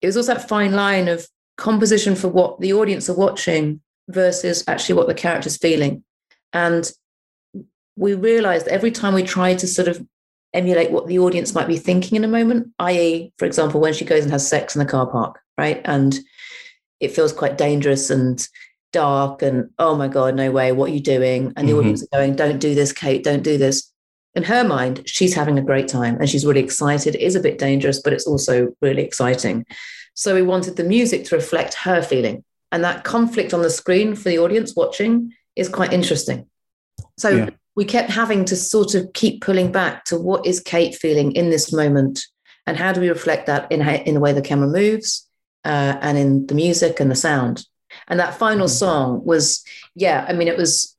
it 0.00 0.06
was 0.06 0.16
also 0.16 0.34
that 0.34 0.48
fine 0.48 0.72
line 0.72 1.08
of 1.08 1.28
composition 1.58 2.14
for 2.14 2.28
what 2.28 2.60
the 2.60 2.72
audience 2.72 3.10
are 3.10 3.16
watching 3.16 3.80
versus 4.08 4.64
actually 4.66 4.94
what 4.94 5.06
the 5.06 5.14
character's 5.14 5.56
feeling. 5.56 6.02
And 6.52 6.90
we 7.96 8.14
realized 8.14 8.68
every 8.68 8.90
time 8.90 9.14
we 9.14 9.22
tried 9.22 9.58
to 9.60 9.66
sort 9.66 9.88
of 9.88 10.04
emulate 10.54 10.90
what 10.90 11.06
the 11.06 11.18
audience 11.18 11.54
might 11.54 11.68
be 11.68 11.78
thinking 11.78 12.16
in 12.16 12.24
a 12.24 12.28
moment, 12.28 12.68
i.e., 12.78 13.32
for 13.38 13.44
example, 13.44 13.80
when 13.80 13.94
she 13.94 14.04
goes 14.04 14.22
and 14.22 14.32
has 14.32 14.46
sex 14.46 14.74
in 14.74 14.80
the 14.80 14.90
car 14.90 15.06
park, 15.06 15.40
right? 15.56 15.80
And 15.84 16.18
it 17.00 17.12
feels 17.12 17.32
quite 17.32 17.58
dangerous 17.58 18.10
and 18.10 18.46
dark 18.92 19.42
and 19.42 19.70
oh 19.78 19.96
my 19.96 20.06
god 20.06 20.34
no 20.34 20.50
way 20.50 20.72
what 20.72 20.90
are 20.90 20.94
you 20.94 21.00
doing? 21.00 21.52
And 21.56 21.68
the 21.68 21.72
mm-hmm. 21.72 21.80
audience 21.80 22.02
are 22.02 22.18
going 22.18 22.36
don't 22.36 22.58
do 22.58 22.74
this 22.74 22.92
kate 22.92 23.24
don't 23.24 23.42
do 23.42 23.58
this. 23.58 23.90
In 24.34 24.44
her 24.44 24.64
mind 24.64 25.02
she's 25.06 25.34
having 25.34 25.58
a 25.58 25.62
great 25.62 25.88
time 25.88 26.16
and 26.18 26.28
she's 26.28 26.46
really 26.46 26.60
excited. 26.60 27.14
It 27.14 27.20
is 27.20 27.34
a 27.34 27.40
bit 27.40 27.58
dangerous 27.58 28.00
but 28.00 28.12
it's 28.12 28.26
also 28.26 28.74
really 28.80 29.02
exciting. 29.02 29.66
So 30.14 30.34
we 30.34 30.42
wanted 30.42 30.76
the 30.76 30.84
music 30.84 31.24
to 31.26 31.36
reflect 31.36 31.74
her 31.74 32.02
feeling. 32.02 32.44
And 32.70 32.84
that 32.84 33.04
conflict 33.04 33.52
on 33.52 33.62
the 33.62 33.70
screen 33.70 34.14
for 34.14 34.28
the 34.28 34.38
audience 34.38 34.74
watching 34.74 35.32
is 35.56 35.68
quite 35.68 35.92
interesting. 35.92 36.46
So 37.18 37.30
yeah. 37.30 37.50
we 37.74 37.84
kept 37.84 38.10
having 38.10 38.44
to 38.46 38.56
sort 38.56 38.94
of 38.94 39.12
keep 39.12 39.42
pulling 39.42 39.72
back 39.72 40.04
to 40.06 40.18
what 40.18 40.46
is 40.46 40.60
kate 40.60 40.94
feeling 40.94 41.32
in 41.32 41.50
this 41.50 41.72
moment 41.72 42.20
and 42.66 42.76
how 42.76 42.92
do 42.92 43.00
we 43.00 43.08
reflect 43.08 43.46
that 43.46 43.70
in, 43.70 43.82
in 43.82 44.14
the 44.14 44.20
way 44.20 44.32
the 44.32 44.42
camera 44.42 44.68
moves 44.68 45.28
uh, 45.64 45.96
and 46.00 46.16
in 46.16 46.46
the 46.46 46.54
music 46.54 47.00
and 47.00 47.10
the 47.10 47.14
sound 47.14 47.66
and 48.08 48.20
that 48.20 48.34
final 48.34 48.66
mm-hmm. 48.66 48.72
song 48.72 49.24
was, 49.24 49.64
yeah, 49.94 50.24
I 50.28 50.32
mean, 50.32 50.48
it 50.48 50.56
was, 50.56 50.96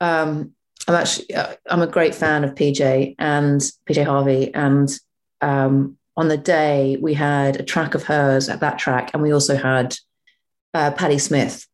um, 0.00 0.52
I'm 0.88 0.94
actually, 0.94 1.34
uh, 1.34 1.54
I'm 1.68 1.82
a 1.82 1.86
great 1.86 2.14
fan 2.14 2.44
of 2.44 2.54
PJ 2.54 3.16
and 3.18 3.60
PJ 3.88 4.04
Harvey. 4.04 4.54
And 4.54 4.88
um, 5.40 5.96
on 6.16 6.28
the 6.28 6.36
day, 6.36 6.96
we 7.00 7.14
had 7.14 7.56
a 7.56 7.62
track 7.62 7.94
of 7.94 8.04
hers 8.04 8.48
at 8.48 8.60
that 8.60 8.78
track, 8.78 9.10
and 9.12 9.22
we 9.22 9.32
also 9.32 9.56
had 9.56 9.96
uh, 10.74 10.90
Patti 10.92 11.18
Smith, 11.18 11.66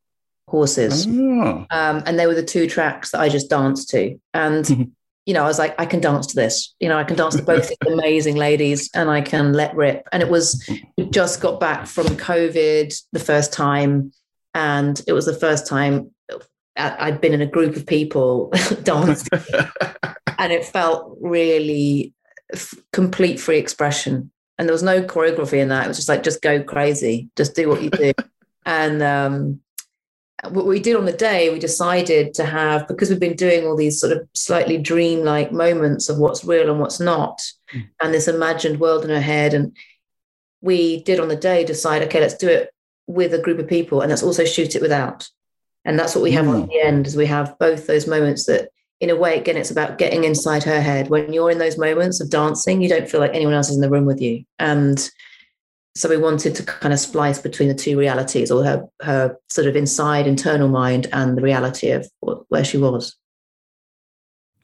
Horses. 0.49 1.07
Oh. 1.09 1.67
Um, 1.71 2.03
and 2.07 2.19
they 2.19 2.27
were 2.27 2.35
the 2.35 2.43
two 2.43 2.67
tracks 2.67 3.11
that 3.11 3.21
I 3.21 3.29
just 3.29 3.51
danced 3.51 3.91
to. 3.91 4.19
And, 4.35 4.65
mm-hmm. 4.65 4.83
you 5.27 5.35
know, 5.35 5.45
I 5.45 5.47
was 5.47 5.59
like, 5.59 5.75
I 5.79 5.87
can 5.87 6.01
dance 6.01 6.27
to 6.29 6.35
this. 6.35 6.75
You 6.81 6.89
know, 6.89 6.99
I 6.99 7.05
can 7.05 7.17
dance 7.17 7.37
to 7.37 7.43
both 7.43 7.69
these 7.69 7.79
amazing 7.87 8.37
ladies 8.37 8.91
and 8.95 9.11
I 9.11 9.21
can 9.21 9.53
let 9.53 9.75
rip. 9.75 10.09
And 10.13 10.23
it 10.23 10.29
was, 10.29 10.69
we 10.97 11.07
just 11.07 11.41
got 11.41 11.61
back 11.61 11.87
from 11.87 12.07
COVID 12.07 12.95
the 13.13 13.21
first 13.21 13.53
time 13.53 14.13
and 14.55 15.01
it 15.07 15.13
was 15.13 15.27
the 15.27 15.35
first 15.35 15.67
time 15.67 16.11
I'd 16.77 17.21
been 17.21 17.35
in 17.35 17.43
a 17.43 17.47
group 17.47 17.77
of 17.77 17.87
people 17.87 18.51
dancing, 18.83 19.41
and 20.39 20.53
it 20.53 20.65
felt 20.65 21.17
really 21.21 22.15
f- 22.53 22.75
complete 22.93 23.39
free 23.39 23.59
expression. 23.59 24.31
And 24.59 24.69
there 24.69 24.73
was 24.73 24.83
no 24.83 25.03
choreography 25.03 25.59
in 25.59 25.69
that. 25.69 25.85
It 25.85 25.89
was 25.89 25.99
just 25.99 26.09
like, 26.09 26.23
just 26.23 26.43
go 26.43 26.63
crazy, 26.63 27.31
just 27.37 27.55
do 27.55 27.69
what 27.69 27.83
you 27.83 27.91
do. 27.91 28.13
and 28.67 29.03
um, 29.03 29.61
what 30.51 30.67
we 30.67 30.81
did 30.81 30.97
on 30.97 31.05
the 31.05 31.13
day, 31.13 31.51
we 31.51 31.59
decided 31.59 32.35
to 32.35 32.45
have 32.45 32.89
because 32.89 33.11
we've 33.11 33.21
been 33.21 33.37
doing 33.37 33.67
all 33.67 33.77
these 33.77 34.01
sort 34.01 34.13
of 34.13 34.27
slightly 34.35 34.79
dreamlike 34.79 35.53
moments 35.53 36.09
of 36.09 36.19
what's 36.19 36.45
real 36.45 36.71
and 36.71 36.81
what's 36.81 37.01
not, 37.01 37.41
mm. 37.75 37.87
and 38.03 38.15
this 38.15 38.29
imagined 38.29 38.81
world 38.81 39.05
in 39.05 39.11
her 39.11 39.21
head. 39.21 39.53
And 39.53 39.77
we 40.63 41.03
did 41.03 41.21
on 41.21 41.29
the 41.29 41.37
day 41.37 41.65
decide, 41.65 42.03
okay, 42.03 42.21
let's 42.21 42.37
do 42.37 42.49
it 42.49 42.71
with 43.13 43.35
a 43.35 43.39
group 43.39 43.59
of 43.59 43.69
people 43.69 44.01
and 44.01 44.11
let's 44.11 44.23
also 44.23 44.45
shoot 44.45 44.75
it 44.75 44.83
without. 44.83 45.29
And 45.85 45.99
that's 45.99 46.15
what 46.15 46.23
we 46.23 46.31
have 46.33 46.47
mm. 46.47 46.55
on 46.55 46.67
the 46.67 46.81
end 46.81 47.07
is 47.07 47.17
we 47.17 47.27
have 47.27 47.59
both 47.59 47.87
those 47.87 48.07
moments 48.07 48.47
that 48.47 48.71
in 49.01 49.11
a 49.11 49.17
way 49.17 49.39
again 49.39 49.57
it's 49.57 49.71
about 49.71 49.99
getting 49.99 50.25
inside 50.25 50.63
her 50.65 50.81
head. 50.81 51.09
When 51.09 51.33
you're 51.33 51.51
in 51.51 51.59
those 51.59 51.79
moments 51.79 52.21
of 52.21 52.31
dancing 52.31 52.83
you 52.83 52.89
don't 52.89 53.09
feel 53.09 53.21
like 53.21 53.35
anyone 53.35 53.55
else 53.55 53.71
is 53.71 53.77
in 53.77 53.83
the 53.83 53.91
room 53.91 54.07
with 54.07 54.21
you. 54.21 54.45
And 54.59 55.11
so 55.95 56.09
we 56.09 56.17
wanted 56.17 56.55
to 56.55 56.63
kind 56.63 56.93
of 56.93 57.01
splice 57.01 57.39
between 57.39 57.69
the 57.69 57.75
two 57.75 57.99
realities 57.99 58.51
or 58.51 58.65
her 58.65 58.89
her 59.03 59.37
sort 59.49 59.67
of 59.67 59.77
inside 59.77 60.27
internal 60.27 60.69
mind 60.69 61.09
and 61.13 61.37
the 61.37 61.43
reality 61.43 61.91
of 61.91 62.09
where 62.49 62.65
she 62.65 62.79
was 62.79 63.17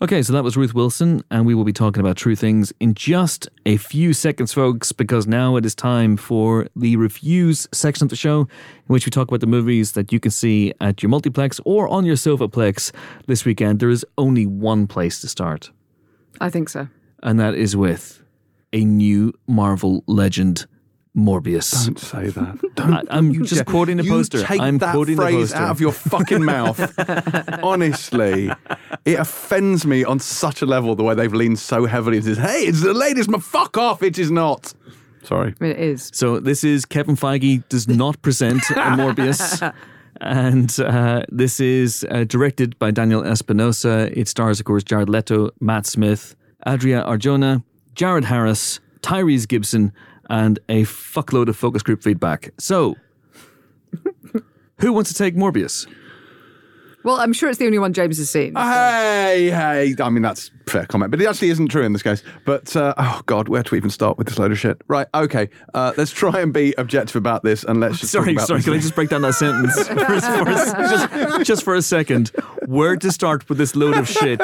Okay, 0.01 0.23
so 0.23 0.33
that 0.33 0.45
was 0.45 0.57
Ruth 0.57 0.75
Wilson, 0.75 1.25
and 1.29 1.45
we 1.45 1.57
will 1.57 1.65
be 1.65 1.73
talking 1.73 1.99
about 1.99 2.17
True 2.17 2.37
Things 2.37 2.73
in 2.79 2.95
just 2.95 3.49
a 3.67 3.77
few 3.79 4.13
seconds, 4.13 4.53
folks, 4.53 4.93
because 4.93 5.27
now 5.27 5.57
it 5.57 5.67
is 5.67 5.75
time 5.75 6.17
for 6.17 6.69
the 6.77 6.95
reviews 6.95 7.67
section 7.73 8.05
of 8.05 8.09
the 8.09 8.15
show, 8.15 8.43
in 8.43 8.49
which 8.87 9.07
we 9.07 9.11
talk 9.11 9.27
about 9.27 9.41
the 9.41 9.49
movies 9.49 9.93
that 9.93 10.13
you 10.13 10.21
can 10.21 10.31
see 10.31 10.73
at 10.81 11.03
your 11.03 11.11
multiplex 11.11 11.61
or 11.65 11.89
on 11.89 12.05
your 12.05 12.15
Sofaplex 12.15 12.93
this 13.27 13.45
weekend. 13.45 13.81
There 13.81 13.91
is 13.91 14.07
only 14.17 14.47
one 14.47 14.87
place 14.87 15.21
to 15.23 15.29
start. 15.29 15.73
I 16.41 16.49
think 16.49 16.69
so. 16.69 16.87
And 17.25 17.41
that 17.41 17.57
is 17.57 17.75
with 17.75 18.23
a 18.73 18.85
new 18.85 19.33
Marvel 19.49 20.05
legend 20.07 20.67
Morbius. 21.19 21.85
Don't 21.85 21.99
say 21.99 22.29
that. 22.29 22.61
Don't, 22.75 23.11
I, 23.11 23.19
am 23.19 23.45
just 23.45 23.67
quoting 23.67 23.97
the 23.97 24.09
poster. 24.09 24.43
Take 24.43 24.61
I'm 24.61 24.79
that 24.79 24.95
quoting 24.95 25.17
phrase 25.17 25.51
the 25.51 25.57
poster. 25.57 25.57
out 25.57 25.71
of 25.71 25.81
your 25.81 25.93
fucking 25.93 26.45
mouth. 26.55 26.99
Honestly, 27.63 28.51
it 29.05 29.19
offends 29.19 29.85
me 29.85 30.05
on 30.05 30.21
such 30.21 30.63
a 30.63 30.67
level 30.67 30.95
the 30.95 31.03
way 31.03 31.15
they've 31.15 31.33
leaned 31.35 31.59
so 31.59 31.87
heavily 31.87 32.19
into 32.19 32.35
this. 32.35 32.39
Hey, 32.39 32.61
it's 32.61 32.83
the 32.83 32.95
latest, 32.95 33.29
My 33.29 33.39
fuck 33.41 33.77
off. 33.77 34.03
It 34.03 34.19
is 34.19 34.31
not. 34.31 34.73
Sorry. 35.25 35.55
It 35.61 35.77
is. 35.77 36.11
So 36.15 36.39
this 36.39 36.63
is 36.63 36.85
Kevin 36.87 37.17
Feige 37.17 37.69
does 37.69 37.89
not 37.89 38.23
present 38.23 38.63
a 38.71 38.75
Morbius. 38.97 39.75
And 40.21 40.81
uh, 40.81 41.23
this 41.29 41.61
is 41.61 42.07
uh, 42.11 42.25
directed 42.25 42.79
by 42.79 42.91
Daniel 42.91 43.25
Espinosa. 43.25 44.11
It 44.19 44.29
stars, 44.29 44.59
of 44.61 44.67
course, 44.67 44.83
Jared 44.83 45.09
Leto, 45.09 45.51
Matt 45.61 45.87
Smith, 45.87 46.35
Adria 46.67 47.05
Arjona, 47.05 47.63
Jared 47.95 48.25
Harris, 48.25 48.81
Tyrese 49.01 49.47
Gibson, 49.47 49.93
and 50.29 50.59
a 50.69 50.83
fuckload 50.83 51.49
of 51.49 51.57
focus 51.57 51.83
group 51.83 52.03
feedback. 52.03 52.51
So, 52.59 52.97
who 54.81 54.93
wants 54.93 55.13
to 55.13 55.17
take 55.17 55.35
Morbius? 55.35 55.87
Well, 57.05 57.21
I'm 57.21 57.33
sure 57.33 57.49
it's 57.49 57.59
the 57.59 57.65
only 57.65 57.79
one 57.79 57.93
James 57.93 58.19
has 58.19 58.29
seen. 58.29 58.55
Hey, 58.57 59.51
hey. 59.51 59.95
I 60.03 60.11
mean, 60.11 60.21
that's 60.23 60.51
a 60.67 60.71
fair 60.71 60.85
comment, 60.85 61.11
but 61.13 61.23
it 61.23 61.27
actually 61.29 61.49
isn't 61.51 61.69
true 61.69 61.83
in 61.85 61.93
this 61.93 62.03
case. 62.03 62.23
But, 62.45 62.75
uh, 62.77 62.93
oh, 62.99 63.23
God, 63.25 63.49
where 63.49 63.63
to 63.63 63.77
even 63.77 63.89
start 63.89 64.19
with 64.19 64.27
this 64.27 64.39
load 64.39 64.51
of 64.51 64.59
shit? 64.59 64.83
Right, 64.89 65.07
okay. 65.15 65.49
Uh, 65.73 65.93
let's 65.97 66.11
try 66.11 66.41
and 66.41 66.53
be 66.53 66.75
objective 66.77 67.17
about 67.17 67.45
this 67.45 67.63
and 67.65 67.81
let's 67.81 67.99
just. 68.01 68.13
talk 68.13 68.25
Sorry, 68.25 68.35
about 68.35 68.47
sorry. 68.49 68.59
this. 68.59 68.65
Can 68.67 68.75
I 68.75 68.79
just 68.79 68.95
break 68.97 69.09
down 69.11 69.23
that 69.23 69.35
sentence 69.35 69.75
for, 69.89 69.95
for- 69.95 70.51
just, 70.51 71.45
just 71.47 71.63
for 71.63 71.77
a 71.77 71.83
second? 71.83 72.33
Where 72.69 72.99
to 72.99 73.11
start 73.11 73.49
with 73.49 73.57
this 73.57 73.75
load 73.75 73.97
of 73.97 74.07
shit? 74.07 74.43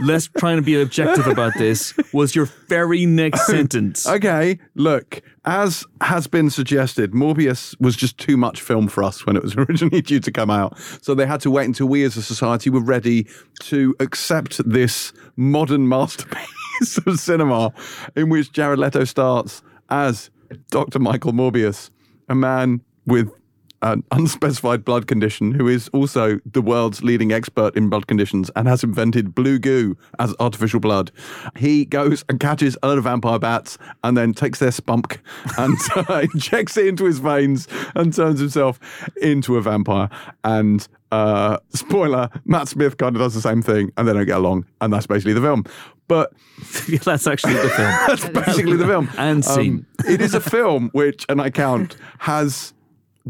Let's 0.00 0.26
try 0.26 0.50
and 0.50 0.66
be 0.66 0.80
objective 0.82 1.28
about 1.28 1.52
this. 1.56 1.94
Was 2.12 2.34
your 2.34 2.46
very 2.66 3.06
next 3.06 3.46
sentence? 3.46 4.04
Okay, 4.04 4.58
look, 4.74 5.22
as 5.44 5.84
has 6.00 6.26
been 6.26 6.50
suggested, 6.50 7.12
Morbius 7.12 7.80
was 7.80 7.94
just 7.94 8.18
too 8.18 8.36
much 8.36 8.60
film 8.60 8.88
for 8.88 9.04
us 9.04 9.24
when 9.26 9.36
it 9.36 9.44
was 9.44 9.54
originally 9.56 10.02
due 10.02 10.18
to 10.18 10.32
come 10.32 10.50
out. 10.50 10.76
So 11.02 11.14
they 11.14 11.24
had 11.24 11.40
to 11.42 11.52
wait 11.52 11.66
until 11.66 11.86
we 11.86 12.02
as 12.02 12.16
a 12.16 12.22
society 12.22 12.68
were 12.68 12.82
ready 12.82 13.28
to 13.60 13.94
accept 14.00 14.60
this 14.68 15.12
modern 15.36 15.88
masterpiece 15.88 16.98
of 17.06 17.20
cinema 17.20 17.72
in 18.16 18.28
which 18.28 18.50
Jared 18.50 18.80
Leto 18.80 19.04
starts 19.04 19.62
as 19.88 20.30
Dr. 20.72 20.98
Michael 20.98 21.32
Morbius, 21.32 21.90
a 22.28 22.34
man 22.34 22.80
with 23.06 23.30
an 23.82 24.04
unspecified 24.10 24.84
blood 24.84 25.06
condition 25.06 25.52
who 25.52 25.68
is 25.68 25.88
also 25.88 26.38
the 26.44 26.62
world's 26.62 27.02
leading 27.02 27.32
expert 27.32 27.76
in 27.76 27.88
blood 27.88 28.06
conditions 28.06 28.50
and 28.56 28.68
has 28.68 28.84
invented 28.84 29.34
blue 29.34 29.58
goo 29.58 29.96
as 30.18 30.34
artificial 30.40 30.80
blood. 30.80 31.10
He 31.56 31.84
goes 31.84 32.24
and 32.28 32.38
catches 32.40 32.76
a 32.82 32.88
lot 32.88 32.98
of 32.98 33.04
vampire 33.04 33.38
bats 33.38 33.78
and 34.04 34.16
then 34.16 34.34
takes 34.34 34.58
their 34.58 34.72
spunk 34.72 35.20
and 35.58 35.76
uh, 35.96 36.26
injects 36.34 36.76
it 36.76 36.86
into 36.86 37.04
his 37.04 37.18
veins 37.18 37.68
and 37.94 38.14
turns 38.14 38.40
himself 38.40 38.78
into 39.22 39.56
a 39.56 39.62
vampire. 39.62 40.08
And 40.44 40.86
uh, 41.12 41.58
spoiler, 41.70 42.28
Matt 42.44 42.68
Smith 42.68 42.96
kind 42.96 43.16
of 43.16 43.20
does 43.20 43.34
the 43.34 43.40
same 43.40 43.62
thing 43.62 43.92
and 43.96 44.06
they 44.06 44.12
don't 44.12 44.26
get 44.26 44.36
along. 44.36 44.66
And 44.80 44.92
that's 44.92 45.06
basically 45.06 45.32
the 45.32 45.40
film. 45.40 45.64
But 46.08 46.32
that's 47.04 47.26
actually 47.26 47.54
the 47.54 47.68
film. 47.68 47.92
that's 48.06 48.28
basically 48.28 48.76
the 48.76 48.86
film. 48.86 49.08
And 49.16 49.44
scene. 49.44 49.86
Um, 50.00 50.12
it 50.12 50.20
is 50.20 50.34
a 50.34 50.40
film 50.40 50.90
which, 50.92 51.24
and 51.28 51.40
I 51.40 51.50
count, 51.50 51.96
has 52.18 52.74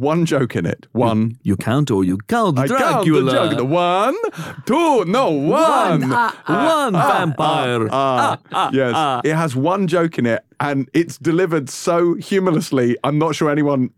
one 0.00 0.24
joke 0.26 0.56
in 0.56 0.66
it. 0.66 0.86
One. 0.92 1.38
You 1.42 1.56
count 1.56 1.90
or 1.90 2.02
you 2.04 2.16
count 2.28 2.58
I 2.58 2.66
Dracula. 2.66 3.22
the 3.22 3.30
joke. 3.32 3.56
The 3.58 3.64
one, 3.64 4.16
two, 4.66 5.04
no, 5.04 5.30
one. 5.30 6.00
One, 6.00 6.12
ah, 6.12 6.42
ah, 6.46 6.82
One 6.82 6.92
vampire. 6.94 7.88
Ah, 7.92 8.38
Ah, 8.52 8.70
yes. 8.72 8.92
ah. 8.96 9.20
It 9.24 9.34
has 9.34 9.54
one 9.54 9.86
joke 9.86 10.18
in 10.18 10.26
it, 10.26 10.44
and 10.58 10.88
it's 10.94 11.18
delivered 11.18 11.68
so 11.70 12.14
humorlessly. 12.14 12.96
I'm 13.04 13.18
not 13.18 13.34
sure 13.34 13.50
anyone 13.50 13.90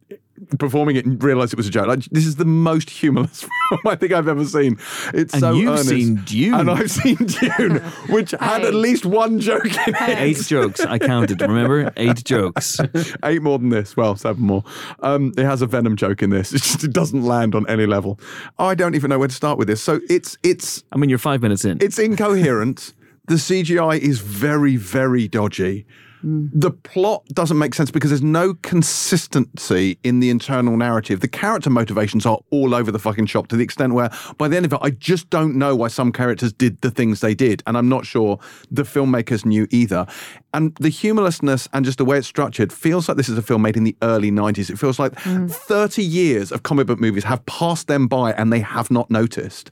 performing 0.59 0.97
it 0.97 1.07
and 1.07 1.23
realized 1.23 1.53
it 1.53 1.57
was 1.57 1.67
a 1.67 1.71
joke. 1.71 1.87
Like, 1.87 2.05
this 2.11 2.27
is 2.27 2.37
the 2.37 2.45
most 2.45 2.91
humorless 2.91 3.43
film 3.69 3.81
I 3.87 3.95
think 3.97 4.13
I've 4.13 4.29
ever 4.29 4.45
seen. 4.45 4.79
It's 5.15 5.33
And 5.35 5.41
so 5.41 5.53
you've 5.55 5.69
earnest. 5.71 5.89
seen 5.89 6.17
Dune. 6.25 6.55
and 6.55 6.71
I've 6.71 6.91
seen 6.91 7.17
Dune, 7.59 7.77
which 8.09 8.33
had 8.33 8.65
at 8.65 8.75
least 8.75 9.07
one 9.07 9.41
joke 9.41 9.65
in 9.65 9.95
it. 9.95 10.19
Eight 10.19 10.39
jokes. 10.39 10.81
I 10.81 10.99
counted. 10.99 11.41
Remember? 11.41 11.93
Eight 11.97 12.25
jokes. 12.25 12.81
Eight 13.25 13.43
more 13.43 13.59
than 13.59 13.69
this. 13.71 13.97
Well, 13.97 14.17
seven 14.17 14.43
more. 14.43 14.65
Um, 15.01 15.33
it 15.37 15.45
has 15.45 15.63
a 15.63 15.67
venom 15.67 15.97
joke 15.97 16.23
in 16.23 16.31
this. 16.31 16.53
It 16.53 16.63
just 16.63 16.85
it 16.85 16.93
doesn't 16.93 17.23
land 17.23 17.55
on 17.55 17.69
any 17.69 17.87
level. 17.87 18.19
I 18.59 18.75
don't 18.75 18.95
even 18.95 19.11
know 19.11 19.19
where 19.19 19.29
to 19.29 19.35
start 19.35 19.59
with 19.59 19.69
this. 19.69 19.83
So 19.83 20.01
it's 20.09 20.37
it's 20.43 20.83
I 20.93 20.97
mean, 20.97 21.09
you're 21.11 21.19
five 21.19 21.43
minutes 21.43 21.65
in. 21.65 21.79
it's 21.81 21.99
incoherent. 21.99 22.93
the 23.29 23.35
CGI 23.37 23.99
is 23.99 24.21
very 24.21 24.77
very 24.77 25.29
dodgy. 25.29 25.87
The 26.23 26.71
plot 26.71 27.25
doesn't 27.29 27.59
make 27.59 27.75
sense 27.75 27.91
because 27.91 28.11
there's 28.11 28.23
no 28.23 28.55
consistency 28.55 29.99
in 30.05 30.21
the 30.21 30.31
internal 30.31 30.77
narrative. 30.77 31.21
The 31.21 31.29
character 31.29 31.71
motivations 31.71 32.27
are 32.27 32.39
all 32.51 32.75
over 32.75 32.93
the 32.93 32.99
fucking 32.99 33.27
shop 33.27 33.49
to 33.49 33.57
the 33.57 33.65
extent 33.65 33.95
where 33.95 34.11
by 34.39 34.49
the 34.49 34.57
end 34.57 34.67
of 34.67 34.73
it, 34.73 34.79
I 34.83 34.91
just 34.91 35.31
don't 35.31 35.57
know 35.57 35.75
why 35.75 35.89
some 35.89 36.13
characters 36.13 36.53
did 36.53 36.81
the 36.81 36.91
things 36.91 37.21
they 37.21 37.35
did. 37.35 37.63
And 37.67 37.77
I'm 37.77 37.89
not 37.89 38.07
sure 38.07 38.39
the 38.71 38.83
filmmakers 38.83 39.45
knew 39.45 39.67
either. 39.71 40.07
And 40.55 40.75
the 40.77 40.91
humorlessness 40.91 41.69
and 41.73 41.85
just 41.85 41.99
the 41.99 42.05
way 42.05 42.19
it's 42.19 42.27
structured 42.27 42.73
feels 42.73 43.09
like 43.09 43.17
this 43.17 43.29
is 43.29 43.37
a 43.39 43.43
film 43.43 43.63
made 43.63 43.77
in 43.77 43.85
the 43.85 43.97
early 44.03 44.31
90s. 44.31 44.71
It 44.71 44.79
feels 44.79 44.99
like 44.99 45.19
30 45.19 46.03
years 46.03 46.53
of 46.53 46.63
comic 46.63 46.87
book 46.87 47.01
movies 47.01 47.25
have 47.25 47.45
passed 47.47 47.89
them 47.89 48.07
by 48.07 48.33
and 48.33 48.53
they 48.53 48.61
have 48.61 48.91
not 48.91 49.11
noticed. 49.11 49.71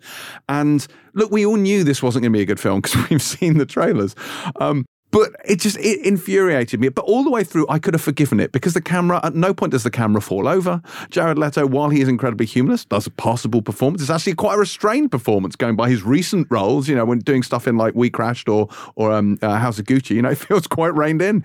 And 0.48 0.86
look, 1.14 1.30
we 1.30 1.46
all 1.46 1.56
knew 1.56 1.84
this 1.84 2.02
wasn't 2.02 2.22
going 2.22 2.32
to 2.32 2.36
be 2.36 2.42
a 2.42 2.46
good 2.46 2.60
film 2.60 2.80
because 2.80 3.08
we've 3.10 3.22
seen 3.22 3.58
the 3.58 3.66
trailers. 3.66 4.16
Um, 4.60 4.84
but 5.10 5.32
it 5.44 5.60
just 5.60 5.76
it 5.78 6.04
infuriated 6.04 6.80
me. 6.80 6.88
But 6.88 7.04
all 7.04 7.24
the 7.24 7.30
way 7.30 7.44
through, 7.44 7.66
I 7.68 7.78
could 7.78 7.94
have 7.94 8.02
forgiven 8.02 8.40
it 8.40 8.52
because 8.52 8.74
the 8.74 8.80
camera, 8.80 9.20
at 9.22 9.34
no 9.34 9.52
point 9.52 9.72
does 9.72 9.82
the 9.82 9.90
camera 9.90 10.20
fall 10.20 10.46
over. 10.46 10.80
Jared 11.10 11.38
Leto, 11.38 11.66
while 11.66 11.90
he 11.90 12.00
is 12.00 12.08
incredibly 12.08 12.46
humorless, 12.46 12.84
does 12.84 13.06
a 13.06 13.10
passable 13.10 13.62
performance. 13.62 14.02
It's 14.02 14.10
actually 14.10 14.34
quite 14.34 14.54
a 14.54 14.58
restrained 14.58 15.10
performance 15.10 15.56
going 15.56 15.76
by 15.76 15.90
his 15.90 16.02
recent 16.02 16.46
roles, 16.50 16.88
you 16.88 16.94
know, 16.94 17.04
when 17.04 17.18
doing 17.18 17.42
stuff 17.42 17.66
in 17.66 17.76
like 17.76 17.94
We 17.94 18.10
Crashed 18.10 18.48
or, 18.48 18.68
or 18.94 19.12
um, 19.12 19.38
uh, 19.42 19.58
House 19.58 19.78
of 19.78 19.86
Gucci, 19.86 20.14
you 20.14 20.22
know, 20.22 20.30
it 20.30 20.38
feels 20.38 20.66
quite 20.66 20.94
reined 20.94 21.22
in. 21.22 21.44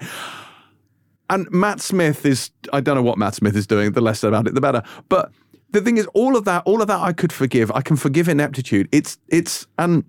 And 1.30 1.50
Matt 1.50 1.82
Smith 1.82 2.26
is, 2.26 2.52
I 2.72 2.82
don't 2.82 2.96
know 2.96 3.02
what 3.02 3.18
Matt 3.18 3.34
Smith 3.34 3.56
is 3.56 3.66
doing, 3.66 3.94
the 3.94 4.02
less 4.02 4.20
said 4.20 4.28
about 4.28 4.48
it, 4.48 4.54
the 4.54 4.62
better. 4.62 4.84
But 5.10 5.32
the 5.72 5.82
thing 5.82 5.98
is, 5.98 6.06
all 6.14 6.38
of 6.38 6.46
that, 6.46 6.62
all 6.66 6.82
of 6.82 6.88
that 6.88 7.00
I 7.00 7.14
could 7.14 7.34
forgive. 7.34 7.72
I 7.72 7.82
can 7.82 7.96
forgive 7.96 8.30
ineptitude. 8.30 8.88
It's, 8.92 9.18
it's, 9.30 9.66
and 9.80 10.04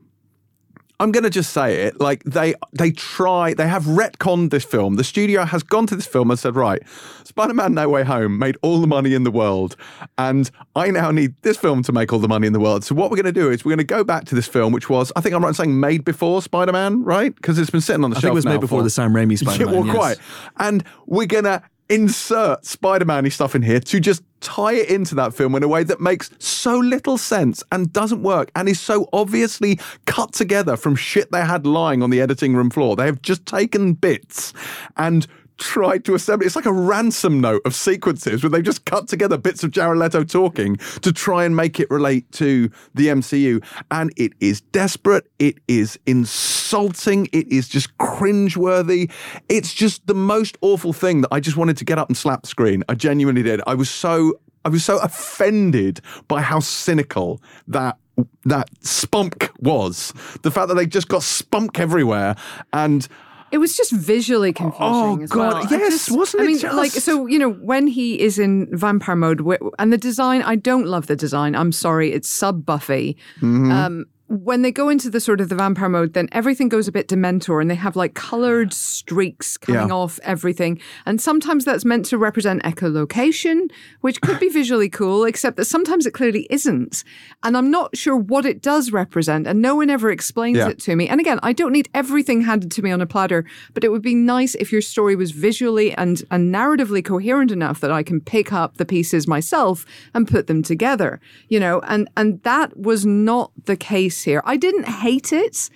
I'm 0.98 1.12
going 1.12 1.24
to 1.24 1.30
just 1.30 1.52
say 1.52 1.82
it. 1.82 2.00
Like 2.00 2.24
they 2.24 2.54
they 2.72 2.90
try 2.90 3.52
they 3.54 3.68
have 3.68 3.84
retconned 3.84 4.50
this 4.50 4.64
film. 4.64 4.96
The 4.96 5.04
studio 5.04 5.44
has 5.44 5.62
gone 5.62 5.86
to 5.88 5.96
this 5.96 6.06
film 6.06 6.30
and 6.30 6.38
said, 6.38 6.56
right, 6.56 6.82
Spider-Man: 7.24 7.74
No 7.74 7.88
Way 7.90 8.02
Home 8.04 8.38
made 8.38 8.56
all 8.62 8.80
the 8.80 8.86
money 8.86 9.12
in 9.12 9.24
the 9.24 9.30
world, 9.30 9.76
and 10.16 10.50
I 10.74 10.90
now 10.90 11.10
need 11.10 11.34
this 11.42 11.58
film 11.58 11.82
to 11.82 11.92
make 11.92 12.12
all 12.12 12.18
the 12.18 12.28
money 12.28 12.46
in 12.46 12.52
the 12.54 12.60
world. 12.60 12.82
So 12.84 12.94
what 12.94 13.10
we're 13.10 13.16
going 13.16 13.26
to 13.26 13.40
do 13.40 13.50
is 13.50 13.64
we're 13.64 13.72
going 13.72 13.78
to 13.78 13.84
go 13.84 14.04
back 14.04 14.24
to 14.26 14.34
this 14.34 14.46
film, 14.46 14.72
which 14.72 14.88
was 14.88 15.12
I 15.16 15.20
think 15.20 15.34
I'm 15.34 15.42
right 15.42 15.48
in 15.50 15.54
saying 15.54 15.78
made 15.78 16.04
before 16.04 16.40
Spider-Man, 16.40 17.04
right? 17.04 17.34
Because 17.34 17.58
it's 17.58 17.70
been 17.70 17.80
sitting 17.82 18.02
on 18.04 18.10
the 18.10 18.16
I 18.16 18.20
shelf. 18.20 18.22
think 18.22 18.32
it 18.32 18.34
was 18.36 18.46
made 18.46 18.60
before 18.60 18.80
for- 18.80 18.84
the 18.84 18.90
Sam 18.90 19.12
Raimi 19.12 19.36
Spider-Man. 19.38 19.68
yeah, 19.74 19.80
well, 19.80 19.86
yes. 19.86 19.96
quite. 19.96 20.18
And 20.58 20.82
we're 21.06 21.26
gonna 21.26 21.62
insert 21.88 22.64
Spider-Man 22.64 23.30
stuff 23.30 23.54
in 23.54 23.62
here 23.62 23.80
to 23.80 24.00
just 24.00 24.22
tie 24.40 24.74
it 24.74 24.88
into 24.88 25.14
that 25.14 25.34
film 25.34 25.54
in 25.54 25.62
a 25.62 25.68
way 25.68 25.82
that 25.82 26.00
makes 26.00 26.30
so 26.38 26.78
little 26.78 27.18
sense 27.18 27.62
and 27.72 27.92
doesn't 27.92 28.22
work 28.22 28.50
and 28.54 28.68
is 28.68 28.80
so 28.80 29.08
obviously 29.12 29.78
cut 30.04 30.32
together 30.32 30.76
from 30.76 30.94
shit 30.94 31.32
they 31.32 31.44
had 31.44 31.66
lying 31.66 32.02
on 32.02 32.10
the 32.10 32.20
editing 32.20 32.54
room 32.54 32.70
floor. 32.70 32.96
They 32.96 33.06
have 33.06 33.22
just 33.22 33.46
taken 33.46 33.94
bits 33.94 34.52
and 34.96 35.26
tried 35.58 36.04
to 36.04 36.14
assemble 36.14 36.44
it's 36.44 36.56
like 36.56 36.66
a 36.66 36.72
ransom 36.72 37.40
note 37.40 37.62
of 37.64 37.74
sequences 37.74 38.42
where 38.42 38.50
they've 38.50 38.64
just 38.64 38.84
cut 38.84 39.08
together 39.08 39.38
bits 39.38 39.64
of 39.64 39.70
Jared 39.70 39.98
Leto 39.98 40.24
talking 40.24 40.76
to 41.02 41.12
try 41.12 41.44
and 41.44 41.56
make 41.56 41.80
it 41.80 41.90
relate 41.90 42.30
to 42.32 42.70
the 42.94 43.08
MCU 43.08 43.64
and 43.90 44.12
it 44.16 44.32
is 44.40 44.60
desperate. 44.60 45.26
It 45.38 45.58
is 45.68 45.98
insulting. 46.06 47.28
It 47.32 47.48
is 47.48 47.68
just 47.68 47.96
cringeworthy. 47.98 49.10
It's 49.48 49.72
just 49.72 50.06
the 50.06 50.14
most 50.14 50.58
awful 50.60 50.92
thing 50.92 51.22
that 51.22 51.28
I 51.32 51.40
just 51.40 51.56
wanted 51.56 51.76
to 51.78 51.84
get 51.84 51.98
up 51.98 52.08
and 52.08 52.16
slap 52.16 52.42
the 52.42 52.48
screen. 52.48 52.82
I 52.88 52.94
genuinely 52.94 53.42
did. 53.42 53.60
I 53.66 53.74
was 53.74 53.90
so 53.90 54.40
I 54.64 54.68
was 54.68 54.84
so 54.84 54.98
offended 54.98 56.00
by 56.26 56.42
how 56.42 56.58
cynical 56.58 57.40
that 57.68 57.98
that 58.44 58.68
spunk 58.80 59.50
was. 59.60 60.12
The 60.42 60.50
fact 60.50 60.68
that 60.68 60.74
they 60.74 60.86
just 60.86 61.08
got 61.08 61.22
spunk 61.22 61.78
everywhere 61.78 62.34
and 62.72 63.06
It 63.52 63.58
was 63.58 63.76
just 63.76 63.92
visually 63.92 64.52
confusing. 64.52 64.80
Oh, 64.80 65.22
as 65.22 65.30
God, 65.30 65.54
well. 65.54 65.66
Yes, 65.80 65.92
just- 66.06 66.10
wasn't 66.10 66.42
it? 66.42 66.44
I 66.44 66.46
mean, 66.48 66.58
just? 66.58 66.76
like, 66.76 66.90
so 66.90 67.26
you 67.26 67.38
know, 67.38 67.50
when 67.52 67.86
he 67.86 68.20
is 68.20 68.38
in 68.38 68.68
vampire 68.76 69.16
mode, 69.16 69.40
and 69.78 69.92
the 69.92 69.98
design, 69.98 70.42
I 70.42 70.56
don't 70.56 70.86
love 70.86 71.06
the 71.06 71.16
design. 71.16 71.54
I'm 71.54 71.72
sorry, 71.72 72.12
it's 72.12 72.28
sub 72.28 72.66
Buffy. 72.66 73.16
Mm-hmm. 73.36 73.70
Um, 73.70 74.04
when 74.28 74.62
they 74.62 74.72
go 74.72 74.88
into 74.88 75.08
the 75.08 75.20
sort 75.20 75.40
of 75.40 75.48
the 75.48 75.54
vampire 75.54 75.88
mode, 75.88 76.12
then 76.14 76.28
everything 76.32 76.68
goes 76.68 76.88
a 76.88 76.92
bit 76.92 77.06
dementor, 77.08 77.60
and 77.60 77.70
they 77.70 77.76
have 77.76 77.94
like 77.94 78.14
colored 78.14 78.72
streaks 78.72 79.56
coming 79.56 79.88
Yeah. 79.88 79.94
off 79.94 80.18
everything. 80.24 80.80
And 81.04 81.20
sometimes 81.20 81.64
that's 81.64 81.84
meant 81.84 82.06
to 82.06 82.18
represent 82.18 82.62
echolocation, 82.64 83.70
which 84.00 84.20
could 84.20 84.40
be 84.40 84.48
visually 84.48 84.88
cool, 84.88 85.24
except 85.24 85.56
that 85.58 85.66
sometimes 85.66 86.06
it 86.06 86.10
clearly 86.12 86.46
isn't. 86.50 87.04
And 87.44 87.56
I'm 87.56 87.70
not 87.70 87.96
sure 87.96 88.16
what 88.16 88.46
it 88.46 88.62
does 88.62 88.90
represent, 88.90 89.46
and 89.46 89.62
no 89.62 89.76
one 89.76 89.90
ever 89.90 90.10
explains 90.10 90.58
Yeah. 90.58 90.70
it 90.70 90.80
to 90.80 90.96
me. 90.96 91.06
And 91.08 91.20
again, 91.20 91.38
I 91.44 91.52
don't 91.52 91.72
need 91.72 91.88
everything 91.94 92.40
handed 92.42 92.72
to 92.72 92.82
me 92.82 92.90
on 92.90 93.00
a 93.00 93.06
platter, 93.06 93.44
but 93.74 93.84
it 93.84 93.92
would 93.92 94.02
be 94.02 94.14
nice 94.16 94.54
if 94.56 94.72
your 94.72 94.82
story 94.82 95.14
was 95.14 95.30
visually 95.30 95.92
and, 95.92 96.24
and 96.32 96.52
narratively 96.52 97.04
coherent 97.04 97.52
enough 97.52 97.78
that 97.80 97.92
I 97.92 98.02
can 98.02 98.20
pick 98.20 98.52
up 98.52 98.76
the 98.78 98.84
pieces 98.84 99.28
myself 99.28 99.86
and 100.14 100.26
put 100.26 100.48
them 100.48 100.62
together. 100.64 101.20
You 101.48 101.60
know, 101.60 101.80
and 101.86 102.08
and 102.16 102.42
that 102.42 102.76
was 102.76 103.06
not 103.06 103.52
the 103.66 103.76
case 103.76 104.15
here. 104.22 104.42
I 104.44 104.56
didn't 104.56 104.88
hate 104.88 105.32
it. 105.32 105.70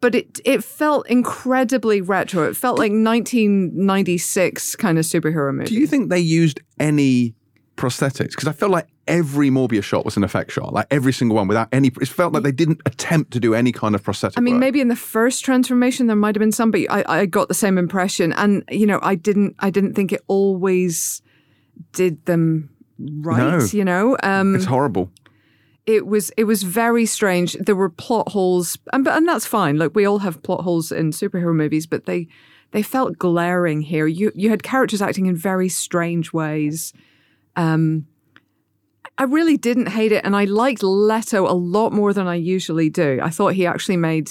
But 0.00 0.14
it 0.14 0.40
it 0.44 0.62
felt 0.62 1.08
incredibly 1.08 2.02
retro. 2.02 2.46
It 2.48 2.54
felt 2.54 2.78
like 2.78 2.92
1996 2.92 4.76
kind 4.76 4.98
of 4.98 5.06
superhero 5.06 5.54
movie. 5.54 5.68
Do 5.68 5.74
you 5.74 5.86
think 5.86 6.10
they 6.10 6.18
used 6.18 6.60
any 6.78 7.34
prosthetics? 7.76 8.30
Because 8.30 8.46
I 8.46 8.52
feel 8.52 8.68
like 8.68 8.88
every 9.08 9.50
Morbius 9.50 9.84
shot 9.84 10.04
was 10.04 10.16
an 10.16 10.24
effect 10.24 10.50
shot, 10.50 10.72
like 10.72 10.86
every 10.90 11.12
single 11.12 11.36
one, 11.36 11.48
without 11.48 11.68
any. 11.72 11.88
It 12.00 12.08
felt 12.08 12.32
like 12.32 12.42
they 12.42 12.52
didn't 12.52 12.82
attempt 12.86 13.32
to 13.32 13.40
do 13.40 13.54
any 13.54 13.72
kind 13.72 13.94
of 13.94 14.02
prosthetic. 14.02 14.38
I 14.38 14.40
mean, 14.40 14.54
work. 14.54 14.60
maybe 14.60 14.80
in 14.80 14.88
the 14.88 14.96
first 14.96 15.44
transformation 15.44 16.06
there 16.06 16.16
might 16.16 16.34
have 16.34 16.40
been 16.40 16.52
some, 16.52 16.70
but 16.70 16.82
I, 16.90 17.04
I 17.06 17.26
got 17.26 17.48
the 17.48 17.54
same 17.54 17.78
impression. 17.78 18.32
And 18.34 18.64
you 18.70 18.86
know, 18.86 18.98
I 19.02 19.14
didn't 19.14 19.56
I 19.60 19.70
didn't 19.70 19.94
think 19.94 20.12
it 20.12 20.22
always 20.26 21.22
did 21.92 22.24
them 22.26 22.70
right. 22.98 23.58
No. 23.58 23.64
You 23.64 23.84
know, 23.84 24.16
um, 24.22 24.54
it's 24.54 24.64
horrible. 24.64 25.10
It 25.86 26.06
was 26.06 26.30
it 26.36 26.44
was 26.44 26.64
very 26.64 27.06
strange. 27.06 27.54
There 27.54 27.76
were 27.76 27.88
plot 27.88 28.30
holes, 28.30 28.76
and 28.92 29.06
and 29.06 29.26
that's 29.26 29.46
fine. 29.46 29.78
Like 29.78 29.94
we 29.94 30.04
all 30.04 30.18
have 30.18 30.42
plot 30.42 30.62
holes 30.62 30.90
in 30.90 31.10
superhero 31.10 31.54
movies, 31.54 31.86
but 31.86 32.06
they 32.06 32.28
they 32.72 32.82
felt 32.82 33.18
glaring 33.18 33.82
here. 33.82 34.06
You 34.06 34.32
you 34.34 34.50
had 34.50 34.62
characters 34.64 35.00
acting 35.00 35.26
in 35.26 35.36
very 35.36 35.68
strange 35.68 36.32
ways. 36.32 36.92
Um, 37.54 38.06
I 39.16 39.22
really 39.22 39.56
didn't 39.56 39.86
hate 39.86 40.12
it, 40.12 40.24
and 40.24 40.34
I 40.36 40.44
liked 40.44 40.82
Leto 40.82 41.46
a 41.46 41.54
lot 41.54 41.92
more 41.92 42.12
than 42.12 42.26
I 42.26 42.34
usually 42.34 42.90
do. 42.90 43.20
I 43.22 43.30
thought 43.30 43.54
he 43.54 43.64
actually 43.64 43.96
made 43.96 44.30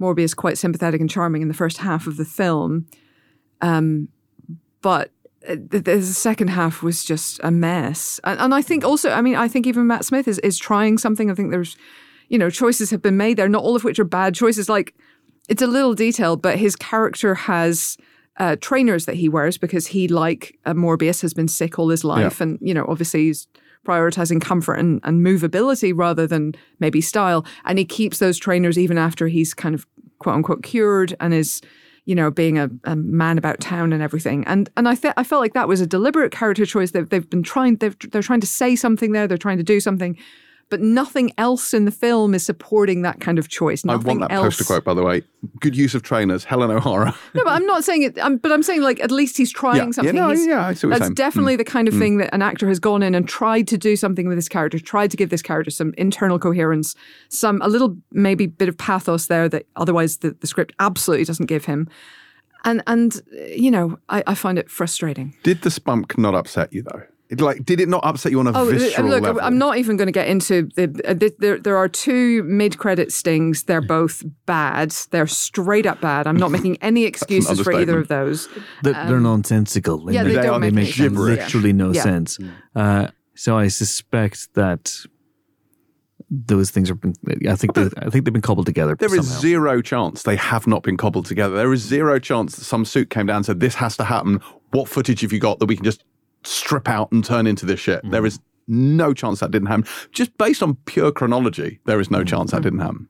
Morbius 0.00 0.34
quite 0.34 0.56
sympathetic 0.56 1.00
and 1.00 1.10
charming 1.10 1.42
in 1.42 1.48
the 1.48 1.54
first 1.54 1.78
half 1.78 2.06
of 2.06 2.16
the 2.16 2.24
film, 2.24 2.86
um, 3.60 4.08
but 4.80 5.10
the, 5.48 5.80
the 5.80 6.02
second 6.02 6.48
half 6.48 6.82
was 6.82 7.04
just 7.04 7.40
a 7.42 7.50
mess. 7.50 8.20
And, 8.24 8.38
and 8.40 8.54
I 8.54 8.62
think 8.62 8.84
also, 8.84 9.10
I 9.10 9.22
mean, 9.22 9.36
I 9.36 9.48
think 9.48 9.66
even 9.66 9.86
Matt 9.86 10.04
Smith 10.04 10.28
is 10.28 10.38
is 10.40 10.58
trying 10.58 10.98
something. 10.98 11.30
I 11.30 11.34
think 11.34 11.50
there's, 11.50 11.76
you 12.28 12.38
know, 12.38 12.50
choices 12.50 12.90
have 12.90 13.02
been 13.02 13.16
made 13.16 13.36
there, 13.36 13.48
not 13.48 13.62
all 13.62 13.76
of 13.76 13.84
which 13.84 13.98
are 13.98 14.04
bad 14.04 14.34
choices. 14.34 14.68
Like 14.68 14.94
it's 15.48 15.62
a 15.62 15.66
little 15.66 15.94
detail, 15.94 16.36
but 16.36 16.58
his 16.58 16.76
character 16.76 17.34
has 17.34 17.96
uh, 18.38 18.56
trainers 18.60 19.06
that 19.06 19.16
he 19.16 19.28
wears 19.28 19.58
because 19.58 19.88
he, 19.88 20.08
like 20.08 20.58
uh, 20.64 20.72
Morbius, 20.72 21.22
has 21.22 21.34
been 21.34 21.48
sick 21.48 21.78
all 21.78 21.88
his 21.88 22.04
life, 22.04 22.40
and 22.40 22.58
you 22.62 22.72
know, 22.72 22.86
obviously 22.88 23.26
he's 23.26 23.46
prioritizing 23.86 24.40
comfort 24.40 24.74
and, 24.74 25.00
and 25.02 25.26
movability 25.26 25.92
rather 25.94 26.26
than 26.26 26.54
maybe 26.78 27.00
style. 27.00 27.44
And 27.64 27.78
he 27.78 27.84
keeps 27.84 28.18
those 28.18 28.38
trainers 28.38 28.78
even 28.78 28.96
after 28.96 29.28
he's 29.28 29.54
kind 29.54 29.74
of 29.74 29.86
quote 30.18 30.36
unquote 30.36 30.62
cured 30.62 31.16
and 31.20 31.34
is, 31.34 31.60
you 32.04 32.14
know, 32.14 32.30
being 32.30 32.58
a, 32.58 32.68
a 32.84 32.96
man 32.96 33.38
about 33.38 33.60
town 33.60 33.92
and 33.92 34.02
everything. 34.02 34.44
And 34.46 34.68
and 34.76 34.88
I 34.88 34.94
th- 34.94 35.14
I 35.16 35.24
felt 35.24 35.40
like 35.40 35.54
that 35.54 35.68
was 35.68 35.80
a 35.80 35.86
deliberate 35.86 36.32
character 36.32 36.66
choice. 36.66 36.90
They've 36.90 37.08
they've 37.08 37.28
been 37.28 37.42
trying 37.42 37.76
they've, 37.76 37.96
they're 38.10 38.22
trying 38.22 38.40
to 38.40 38.46
say 38.46 38.74
something 38.76 39.12
there. 39.12 39.26
They're 39.26 39.38
trying 39.38 39.58
to 39.58 39.64
do 39.64 39.80
something. 39.80 40.18
But 40.72 40.80
nothing 40.80 41.32
else 41.36 41.74
in 41.74 41.84
the 41.84 41.90
film 41.90 42.32
is 42.34 42.42
supporting 42.46 43.02
that 43.02 43.20
kind 43.20 43.38
of 43.38 43.48
choice. 43.48 43.84
I 43.84 43.92
Nothing 43.92 44.06
want 44.06 44.20
that 44.20 44.32
else. 44.32 44.56
poster 44.56 44.64
quote, 44.64 44.84
by 44.84 44.94
the 44.94 45.02
way. 45.02 45.20
Good 45.60 45.76
use 45.76 45.94
of 45.94 46.02
trainers, 46.02 46.44
Helen 46.44 46.70
O'Hara. 46.70 47.14
No, 47.34 47.44
but 47.44 47.50
I'm 47.50 47.66
not 47.66 47.84
saying 47.84 48.02
it. 48.04 48.18
I'm, 48.22 48.38
but 48.38 48.50
I'm 48.50 48.62
saying 48.62 48.80
like 48.80 48.98
at 49.00 49.10
least 49.10 49.36
he's 49.36 49.52
trying 49.52 49.76
Yeah. 49.76 49.84
Yeah, 49.84 49.90
something. 49.92 50.14
no, 50.16 50.30
He's- 50.30 50.46
yeah, 50.46 50.66
I 50.66 50.72
see 50.72 50.86
what 50.86 50.92
you're 50.92 50.98
that's 50.98 51.02
saying. 51.08 51.14
definitely 51.14 51.54
Mm. 51.56 51.58
the 51.58 51.64
kind 51.64 51.88
of 51.88 51.94
Mm. 51.94 51.98
thing 51.98 52.16
that 52.18 52.34
an 52.34 52.40
actor 52.40 52.68
has 52.68 52.78
gone 52.80 53.02
in 53.02 53.14
and 53.14 53.28
tried 53.28 53.68
to 53.68 53.76
do 53.76 53.96
something 53.96 54.26
with 54.26 54.38
this 54.38 54.48
character, 54.48 54.78
tried 54.78 55.10
to 55.10 55.16
give 55.18 55.28
this 55.28 55.42
character 55.42 55.70
some 55.70 55.92
internal 55.98 56.38
coherence, 56.38 56.94
some 57.28 57.60
a 57.60 57.68
little 57.68 57.98
maybe 58.12 58.46
bit 58.46 58.68
of 58.70 58.78
pathos 58.78 59.26
there 59.26 59.48
that 59.50 59.66
otherwise 59.76 60.16
the, 60.18 60.30
the 60.40 60.46
script 60.46 60.72
absolutely 60.80 61.26
doesn't 61.26 61.46
give 61.46 61.66
him. 61.66 61.86
And 62.64 62.82
and 62.86 63.20
you 63.56 63.70
know, 63.70 63.98
I, 64.08 64.22
I 64.26 64.34
find 64.34 64.58
it 64.58 64.70
frustrating. 64.70 65.34
Did 65.42 65.62
the 65.62 65.70
spunk 65.70 66.16
not 66.16 66.34
upset 66.34 66.72
you 66.72 66.82
though? 66.82 67.02
It, 67.32 67.40
like, 67.40 67.64
did 67.64 67.80
it 67.80 67.88
not 67.88 68.04
upset 68.04 68.30
you 68.30 68.40
on 68.40 68.46
a 68.46 68.52
Oh, 68.54 68.66
visceral 68.66 69.08
look, 69.08 69.22
level? 69.22 69.40
I'm 69.42 69.56
not 69.56 69.78
even 69.78 69.96
going 69.96 70.06
to 70.06 70.12
get 70.12 70.28
into 70.28 70.68
the. 70.76 70.84
Uh, 71.04 71.14
the 71.14 71.34
there, 71.38 71.58
there 71.58 71.76
are 71.78 71.88
two 71.88 72.42
mid-credit 72.42 73.10
stings. 73.10 73.64
They're 73.64 73.80
both 73.80 74.22
bad. 74.44 74.90
They're 75.10 75.26
straight 75.26 75.86
up 75.86 76.00
bad. 76.02 76.26
I'm 76.26 76.36
not 76.36 76.50
making 76.58 76.76
any 76.82 77.04
excuses 77.04 77.60
for 77.62 77.72
either 77.72 77.98
of 77.98 78.08
those. 78.08 78.48
They're, 78.82 78.92
they're 78.92 79.16
Um, 79.16 79.22
nonsensical. 79.22 80.04
They 80.04 80.12
yeah, 80.12 80.24
they 80.24 80.34
make, 80.34 80.42
don't 80.44 80.60
make 80.60 80.72
any 80.74 80.84
sense, 80.92 81.12
yeah. 81.14 81.18
literally 81.18 81.72
no 81.72 81.92
Yeah. 81.92 82.02
sense. 82.02 82.38
Uh, 82.76 83.08
so 83.34 83.56
I 83.56 83.68
suspect 83.68 84.52
that 84.54 84.92
those 86.30 86.70
things 86.70 86.90
are. 86.90 86.94
Been, 86.94 87.14
I 87.48 87.56
think 87.56 87.74
they, 87.74 87.88
I 87.98 88.08
think 88.10 88.24
they've 88.24 88.32
been 88.32 88.40
cobbled 88.42 88.66
together. 88.66 88.94
There 88.98 89.14
is 89.14 89.26
somehow. 89.26 89.40
zero 89.40 89.80
chance 89.82 90.22
they 90.22 90.36
have 90.36 90.66
not 90.66 90.82
been 90.82 90.96
cobbled 90.96 91.26
together. 91.26 91.56
There 91.56 91.72
is 91.72 91.80
zero 91.82 92.18
chance 92.18 92.56
that 92.56 92.64
some 92.64 92.84
suit 92.84 93.10
came 93.10 93.26
down 93.26 93.36
and 93.36 93.46
said, 93.46 93.60
This 93.60 93.74
has 93.76 93.96
to 93.98 94.04
happen. 94.04 94.40
What 94.70 94.88
footage 94.88 95.20
have 95.22 95.32
you 95.32 95.38
got 95.38 95.58
that 95.58 95.66
we 95.66 95.76
can 95.76 95.84
just 95.84 96.04
strip 96.44 96.88
out 96.88 97.10
and 97.12 97.24
turn 97.24 97.46
into 97.46 97.66
this 97.66 97.80
shit? 97.80 98.00
There 98.10 98.24
is 98.26 98.38
no 98.68 99.12
chance 99.12 99.40
that 99.40 99.50
didn't 99.50 99.68
happen. 99.68 99.84
Just 100.12 100.36
based 100.38 100.62
on 100.62 100.76
pure 100.86 101.12
chronology, 101.12 101.80
there 101.86 102.00
is 102.00 102.10
no 102.10 102.24
chance 102.24 102.50
that 102.52 102.62
didn't 102.62 102.80
happen. 102.80 103.08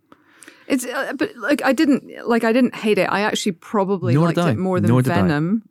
It's 0.69 0.87
uh, 0.87 1.13
but 1.17 1.35
like 1.37 1.63
I 1.65 1.73
didn't 1.73 2.05
like 2.27 2.45
I 2.45 2.53
didn't 2.53 2.75
hate 2.75 2.99
it. 2.99 3.09
I 3.11 3.21
actually 3.21 3.53
probably 3.53 4.15
Nor 4.15 4.27
liked 4.33 4.39
it 4.39 4.57
more 4.59 4.81
than 4.81 4.89
Nor 4.89 5.01
I. 5.01 5.03
Venom, 5.03 5.63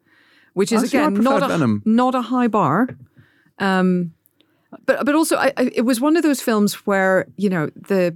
which 0.53 0.71
is 0.71 0.83
I 0.83 0.85
again 0.87 1.13
not 1.15 1.39
preferred 1.39 1.45
a 1.45 1.47
Venom. 1.47 1.81
not 1.85 2.13
a 2.15 2.21
high 2.21 2.47
bar. 2.47 2.89
Um, 3.57 4.13
but 4.85 5.05
but 5.05 5.15
also 5.15 5.37
I, 5.37 5.53
I, 5.57 5.71
it 5.73 5.81
was 5.81 5.99
one 5.99 6.17
of 6.17 6.23
those 6.23 6.41
films 6.41 6.73
where 6.85 7.25
you 7.37 7.49
know 7.49 7.69
the 7.75 8.15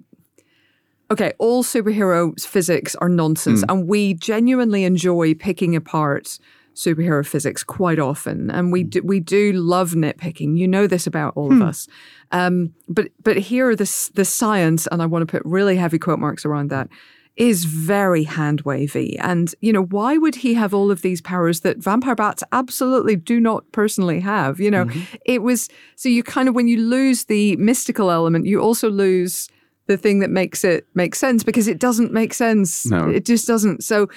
okay 1.09 1.33
all 1.39 1.63
superhero 1.63 2.39
physics 2.39 2.95
are 2.95 3.09
nonsense, 3.09 3.61
Hmm. 3.63 3.69
and 3.71 3.87
we 3.87 4.13
genuinely 4.13 4.83
enjoy 4.83 5.33
picking 5.33 5.75
apart 5.75 6.37
superhero 6.75 7.25
physics 7.25 7.63
quite 7.63 7.99
often, 7.99 8.51
and 8.51 8.71
we 8.71 8.83
do, 8.83 9.01
we 9.03 9.19
do 9.19 9.53
love 9.53 9.91
nitpicking. 9.91 10.57
You 10.57 10.67
know 10.67 10.87
this 10.87 11.07
about 11.07 11.33
all 11.35 11.49
Hmm. 11.51 11.61
of 11.61 11.67
us. 11.69 11.87
Um, 12.31 12.73
but 12.87 13.09
but 13.23 13.37
here 13.37 13.75
the 13.75 14.09
the 14.13 14.25
science, 14.25 14.87
and 14.91 15.01
I 15.01 15.05
want 15.05 15.21
to 15.27 15.31
put 15.31 15.41
really 15.45 15.77
heavy 15.77 15.97
quote 15.99 16.19
marks 16.19 16.45
around 16.45 16.69
that, 16.71 16.89
is 17.37 17.65
very 17.65 18.23
hand 18.23 18.61
wavy. 18.61 19.17
And 19.19 19.53
you 19.61 19.71
know 19.73 19.83
why 19.83 20.17
would 20.17 20.35
he 20.35 20.53
have 20.55 20.73
all 20.73 20.91
of 20.91 21.01
these 21.01 21.21
powers 21.21 21.61
that 21.61 21.77
vampire 21.77 22.15
bats 22.15 22.43
absolutely 22.51 23.15
do 23.15 23.39
not 23.39 23.69
personally 23.71 24.19
have? 24.21 24.59
You 24.59 24.71
know, 24.71 24.85
it 25.25 25.41
was 25.41 25.69
so 25.95 26.09
you 26.09 26.23
kind 26.23 26.47
of 26.49 26.55
when 26.55 26.67
you 26.67 26.77
lose 26.77 27.25
the 27.25 27.55
mystical 27.57 28.09
element, 28.11 28.45
you 28.45 28.59
also 28.59 28.89
lose 28.89 29.49
the 29.87 29.97
thing 29.97 30.19
that 30.19 30.31
makes 30.31 30.63
it 30.63 30.87
make 30.95 31.13
sense 31.13 31.43
because 31.43 31.67
it 31.67 31.79
doesn't 31.79 32.11
make 32.11 32.33
sense. 32.33 32.85
No. 32.87 33.07
It 33.09 33.23
just 33.23 33.47
doesn't. 33.47 33.83
So 33.83 34.07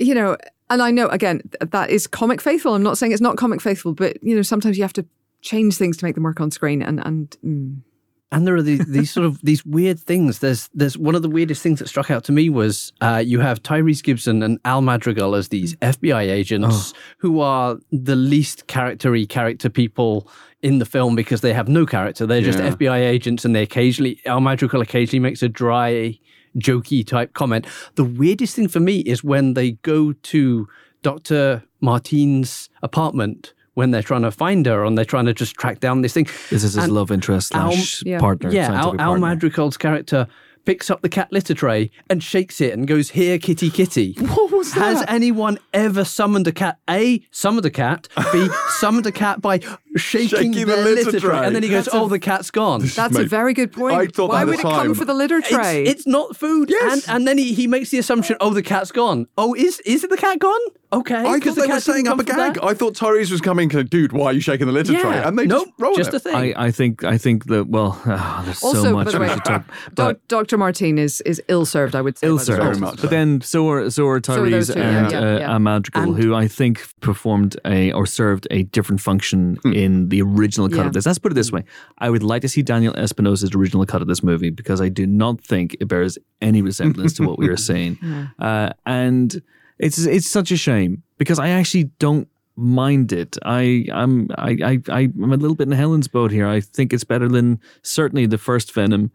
you 0.00 0.14
know, 0.14 0.36
and 0.70 0.82
I 0.82 0.90
know 0.90 1.08
again 1.08 1.42
that 1.60 1.90
is 1.90 2.06
comic 2.06 2.40
faithful. 2.40 2.74
I'm 2.74 2.82
not 2.82 2.98
saying 2.98 3.12
it's 3.12 3.20
not 3.20 3.36
comic 3.36 3.60
faithful, 3.60 3.94
but 3.94 4.22
you 4.22 4.34
know 4.36 4.42
sometimes 4.42 4.76
you 4.76 4.84
have 4.84 4.92
to 4.94 5.06
change 5.40 5.76
things 5.76 5.96
to 5.98 6.04
make 6.04 6.14
them 6.14 6.24
work 6.24 6.40
on 6.40 6.50
screen. 6.50 6.82
And 6.82 7.04
and 7.04 7.36
mm. 7.44 7.82
And 8.30 8.46
there 8.46 8.54
are 8.56 8.62
these, 8.62 8.84
these 8.86 9.10
sort 9.10 9.24
of 9.24 9.40
these 9.42 9.64
weird 9.64 9.98
things. 9.98 10.40
There's 10.40 10.68
there's 10.74 10.98
one 10.98 11.14
of 11.14 11.22
the 11.22 11.30
weirdest 11.30 11.62
things 11.62 11.78
that 11.78 11.88
struck 11.88 12.10
out 12.10 12.24
to 12.24 12.32
me 12.32 12.50
was 12.50 12.92
uh, 13.00 13.22
you 13.24 13.40
have 13.40 13.62
Tyrese 13.62 14.02
Gibson 14.02 14.42
and 14.42 14.58
Al 14.66 14.82
Madrigal 14.82 15.34
as 15.34 15.48
these 15.48 15.74
FBI 15.76 16.30
agents 16.30 16.92
who 17.16 17.40
are 17.40 17.78
the 17.90 18.16
least 18.16 18.66
charactery 18.66 19.26
character 19.26 19.70
people 19.70 20.30
in 20.60 20.78
the 20.78 20.84
film 20.84 21.16
because 21.16 21.40
they 21.40 21.54
have 21.54 21.68
no 21.68 21.86
character. 21.86 22.26
They're 22.26 22.42
just 22.42 22.58
Yeah. 22.58 22.72
FBI 22.72 22.98
agents, 23.00 23.46
and 23.46 23.56
they 23.56 23.62
occasionally 23.62 24.20
Al 24.26 24.40
Madrigal 24.40 24.82
occasionally 24.82 25.20
makes 25.20 25.42
a 25.42 25.48
dry, 25.48 26.18
jokey 26.58 27.06
type 27.06 27.32
comment. 27.34 27.66
The 27.94 28.04
weirdest 28.04 28.56
thing 28.56 28.68
for 28.68 28.80
me 28.80 28.98
is 29.00 29.22
when 29.24 29.54
they 29.54 29.72
go 29.72 30.12
to 30.12 30.68
Doctor 31.02 31.62
Martine's 31.80 32.68
apartment. 32.82 33.54
When 33.74 33.92
they're 33.92 34.02
trying 34.02 34.22
to 34.22 34.32
find 34.32 34.66
her, 34.66 34.84
and 34.84 34.98
they're 34.98 35.04
trying 35.04 35.26
to 35.26 35.32
just 35.32 35.54
track 35.54 35.78
down 35.78 36.02
this 36.02 36.12
thing. 36.12 36.24
This 36.50 36.64
is 36.64 36.74
his 36.74 36.78
And 36.78 36.92
love 36.92 37.12
interest 37.12 37.50
slash 37.50 38.02
Al- 38.04 38.18
partner. 38.18 38.50
Yeah, 38.50 38.72
Al, 38.72 39.00
Al. 39.00 39.18
Madrigal's 39.18 39.76
character 39.76 40.26
picks 40.68 40.90
up 40.90 41.00
the 41.00 41.08
cat 41.08 41.32
litter 41.32 41.54
tray 41.54 41.90
and 42.10 42.22
shakes 42.22 42.60
it 42.60 42.74
and 42.74 42.86
goes, 42.86 43.08
"Here, 43.10 43.38
kitty, 43.38 43.70
kitty." 43.70 44.12
What 44.38 44.52
was 44.52 44.74
that? 44.74 44.80
Has 44.82 45.04
anyone 45.08 45.58
ever 45.72 46.04
summoned 46.04 46.46
a 46.46 46.52
cat? 46.52 46.78
A, 46.90 47.22
summoned 47.30 47.64
a 47.64 47.70
cat. 47.70 48.06
B, 48.32 48.48
summoned 48.68 49.06
a 49.06 49.12
cat 49.12 49.40
by 49.40 49.60
shaking, 49.96 50.28
Shaking 50.28 50.50
the, 50.52 50.64
the 50.66 50.76
litter 50.76 51.04
litter, 51.06 51.20
tray. 51.20 51.30
tray. 51.38 51.46
And 51.46 51.56
then 51.56 51.62
he 51.62 51.70
goes, 51.70 51.86
That's 51.86 51.94
a- 51.96 52.00
"Oh, 52.00 52.08
the 52.08 52.18
cat's 52.18 52.50
gone." 52.50 52.82
that's 52.82 53.16
a 53.16 53.24
very 53.24 53.54
good 53.54 53.72
point. 53.72 53.94
I 53.94 54.06
thought 54.08 54.28
Why 54.28 54.44
would 54.44 54.56
the 54.56 54.60
it 54.60 54.62
come 54.62 54.94
for 54.94 55.06
the 55.06 55.14
litter 55.14 55.40
tray? 55.40 55.84
It's, 55.84 56.00
it's 56.00 56.06
not 56.06 56.36
food. 56.36 56.68
Yes. 56.68 57.08
And, 57.08 57.16
and 57.16 57.26
then 57.28 57.38
he, 57.38 57.54
he 57.54 57.66
makes 57.66 57.88
the 57.88 57.98
assumption, 57.98 58.36
"Oh, 58.38 58.50
the 58.52 58.62
cat's 58.62 58.92
gone." 58.92 59.26
Oh, 59.38 59.54
is 59.54 59.80
is 59.86 60.04
it 60.04 60.10
the 60.10 60.18
cat 60.18 60.38
gone? 60.38 60.60
Okay. 60.90 61.14
I 61.16 61.22
'cause 61.38 61.42
thought 61.42 61.54
the 61.56 61.60
they 61.60 61.60
were 61.60 61.66
cat 61.66 61.66
didn't 61.66 61.82
setting 61.82 62.08
up 62.08 62.14
a 62.14 62.22
for 62.22 62.24
gag. 62.24 62.54
that. 62.54 62.64
I 62.64 62.72
thought 62.72 62.94
Tyrese 62.94 63.30
was 63.30 63.42
coming, 63.42 63.68
dude, 63.68 64.12
why 64.12 64.26
are 64.26 64.32
you 64.32 64.40
shaking 64.40 64.66
the 64.66 64.72
litter 64.72 64.92
Yeah. 64.94 65.02
tray? 65.02 65.18
And 65.22 65.38
they 65.38 65.44
Nope, 65.46 65.66
just 65.66 65.72
roll 65.78 65.94
just 65.94 66.08
it. 66.14 66.14
a 66.14 66.18
thing. 66.20 66.34
I, 66.34 66.54
I 66.66 66.70
think 66.70 67.04
I 67.04 67.18
think 67.18 67.44
that 67.46 67.68
well, 67.68 68.00
ah, 68.06 68.40
there's 68.44 68.62
also, 68.62 68.82
so 68.84 68.94
by 68.94 69.04
much 69.04 69.12
the 69.12 69.18
we 69.20 69.26
way, 69.26 69.34
should 69.34 69.44
talk. 69.44 69.66
Doc, 69.94 69.94
But 69.94 70.28
Dr. 70.28 70.56
Martine 70.56 70.96
is 70.96 71.20
is 71.22 71.42
ill 71.48 71.66
served. 71.66 71.94
I 71.94 72.00
would 72.00 72.16
say. 72.16 72.26
ill 72.26 72.38
served, 72.38 72.62
Very 72.62 72.78
much 72.78 72.92
but 72.96 73.00
so. 73.00 73.06
then 73.08 73.40
so 73.42 73.68
are 73.68 73.90
so 73.90 74.06
are 74.08 74.20
So 74.24 74.42
are 74.44 74.50
two, 74.50 74.72
and 74.80 75.12
yeah, 75.12 75.18
uh, 75.20 75.38
yeah. 75.40 75.52
Al 75.52 75.58
Madrigal, 75.58 76.14
And- 76.14 76.22
who 76.22 76.34
I 76.34 76.48
think 76.48 76.82
performed 77.00 77.56
a 77.66 77.92
or 77.92 78.06
served 78.06 78.46
a 78.50 78.62
different 78.62 79.02
function 79.02 79.58
in 79.66 80.08
the 80.08 80.22
original 80.22 80.70
cut 80.70 80.78
Yeah. 80.78 80.86
of 80.86 80.92
this. 80.94 81.04
Let's 81.04 81.18
put 81.18 81.32
it 81.32 81.34
this 81.34 81.52
way: 81.52 81.64
I 81.98 82.08
would 82.08 82.22
like 82.22 82.40
to 82.42 82.48
see 82.48 82.62
Daniel 82.62 82.94
Espinosa's 82.96 83.54
original 83.54 83.84
cut 83.84 84.00
of 84.00 84.08
this 84.08 84.22
movie 84.22 84.48
because 84.50 84.80
I 84.80 84.88
do 84.88 85.06
not 85.06 85.42
think 85.42 85.76
it 85.80 85.86
bears 85.88 86.16
any 86.40 86.62
resemblance 86.62 87.12
to 87.14 87.24
what 87.24 87.38
we 87.38 87.46
are 87.48 87.56
seeing, 87.68 87.98
uh, 88.38 88.70
and 88.86 89.42
it's 89.78 89.98
it's 89.98 90.28
such 90.28 90.50
a 90.50 90.56
shame 90.56 91.02
because 91.18 91.38
I 91.38 91.50
actually 91.50 91.84
don't 91.98 92.28
mind 92.56 93.12
it. 93.12 93.36
I 93.44 93.86
I'm 93.92 94.28
I, 94.36 94.80
I 94.88 95.02
I'm 95.12 95.32
a 95.32 95.36
little 95.36 95.54
bit 95.54 95.68
in 95.68 95.72
Helen's 95.72 96.08
boat 96.08 96.30
here. 96.30 96.46
I 96.46 96.60
think 96.60 96.92
it's 96.92 97.04
better 97.04 97.28
than 97.28 97.60
certainly 97.82 98.26
the 98.26 98.38
first 98.38 98.72
Venom, 98.72 99.10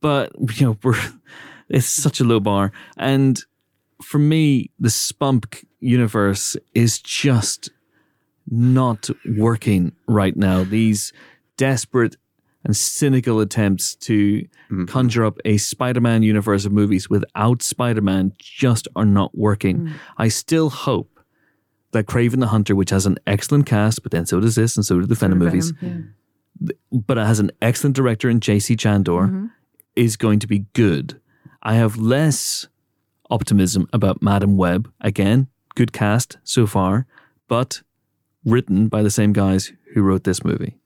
but 0.00 0.32
you 0.58 0.66
know 0.66 0.78
we're 0.82 0.98
it's 1.68 1.86
such 1.86 2.20
a 2.20 2.24
low 2.24 2.40
bar 2.40 2.72
and 2.96 3.42
for 4.02 4.18
me 4.18 4.70
the 4.78 4.90
spunk 4.90 5.66
universe 5.80 6.56
is 6.74 6.98
just 7.00 7.70
not 8.50 9.08
working 9.36 9.92
right 10.06 10.36
now 10.36 10.62
these 10.62 11.12
desperate 11.56 12.16
and 12.64 12.76
cynical 12.76 13.40
attempts 13.40 13.94
to 13.94 14.40
mm-hmm. 14.40 14.84
conjure 14.86 15.24
up 15.24 15.38
a 15.44 15.56
spider-man 15.58 16.22
universe 16.22 16.64
of 16.64 16.72
movies 16.72 17.10
without 17.10 17.62
spider-man 17.62 18.32
just 18.38 18.88
are 18.96 19.04
not 19.04 19.36
working 19.36 19.80
mm. 19.80 19.92
i 20.18 20.28
still 20.28 20.70
hope 20.70 21.20
that 21.92 22.06
Kraven 22.06 22.40
the 22.40 22.48
hunter 22.48 22.74
which 22.74 22.90
has 22.90 23.06
an 23.06 23.18
excellent 23.26 23.66
cast 23.66 24.02
but 24.02 24.12
then 24.12 24.26
so 24.26 24.40
does 24.40 24.56
this 24.56 24.76
and 24.76 24.84
so 24.84 24.98
do 24.98 25.06
the 25.06 25.14
venom 25.14 25.38
movies 25.38 25.70
Venom, 25.70 26.14
but 26.92 27.18
it 27.18 27.26
has 27.26 27.40
an 27.40 27.50
excellent 27.60 27.96
director 27.96 28.28
in 28.28 28.40
J.C. 28.40 28.76
Chandor, 28.76 29.26
mm-hmm. 29.26 29.46
is 29.96 30.16
going 30.16 30.38
to 30.40 30.46
be 30.46 30.60
good. 30.72 31.20
I 31.62 31.74
have 31.74 31.96
less 31.96 32.68
optimism 33.30 33.88
about 33.92 34.22
Madam 34.22 34.56
Web. 34.56 34.90
Again, 35.00 35.48
good 35.74 35.92
cast 35.92 36.38
so 36.44 36.66
far, 36.66 37.06
but 37.48 37.82
written 38.44 38.88
by 38.88 39.02
the 39.02 39.10
same 39.10 39.32
guys 39.32 39.72
who 39.94 40.02
wrote 40.02 40.24
this 40.24 40.44
movie. 40.44 40.76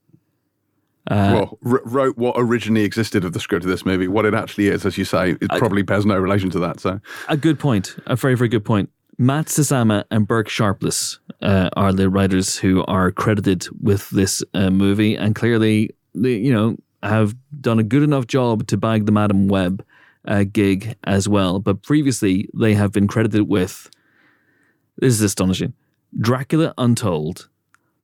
Uh, 1.09 1.31
well, 1.33 1.57
r- 1.65 1.81
wrote 1.85 2.17
what 2.17 2.35
originally 2.37 2.83
existed 2.83 3.25
of 3.25 3.33
the 3.33 3.39
script 3.39 3.65
of 3.65 3.71
this 3.71 3.85
movie. 3.85 4.07
What 4.07 4.25
it 4.25 4.33
actually 4.35 4.67
is, 4.67 4.85
as 4.85 4.97
you 4.97 5.05
say, 5.05 5.31
it 5.31 5.49
probably 5.49 5.81
bears 5.81 6.05
no 6.05 6.17
relation 6.17 6.49
to 6.51 6.59
that. 6.59 6.79
So, 6.79 6.99
a 7.27 7.35
good 7.35 7.57
point, 7.57 7.95
a 8.05 8.15
very, 8.15 8.35
very 8.35 8.47
good 8.47 8.63
point. 8.63 8.89
Matt 9.17 9.47
Sazama 9.47 10.05
and 10.11 10.27
Burk 10.27 10.47
Sharpless 10.47 11.19
uh, 11.41 11.69
are 11.75 11.91
the 11.91 12.09
writers 12.09 12.57
who 12.57 12.85
are 12.85 13.11
credited 13.11 13.67
with 13.81 14.09
this 14.11 14.43
uh, 14.53 14.69
movie, 14.69 15.15
and 15.15 15.35
clearly, 15.35 15.89
they, 16.15 16.35
you 16.35 16.53
know, 16.53 16.77
have 17.03 17.35
done 17.59 17.79
a 17.79 17.83
good 17.83 18.03
enough 18.03 18.27
job 18.27 18.67
to 18.67 18.77
bag 18.77 19.05
the 19.05 19.11
Madam 19.11 19.47
Web 19.47 19.83
uh, 20.25 20.43
gig 20.43 20.95
as 21.05 21.27
well. 21.27 21.59
But 21.59 21.81
previously, 21.81 22.49
they 22.53 22.75
have 22.75 22.91
been 22.91 23.07
credited 23.07 23.49
with 23.49 23.89
this 24.97 25.13
is 25.15 25.21
astonishing: 25.21 25.73
Dracula 26.19 26.73
Untold, 26.77 27.49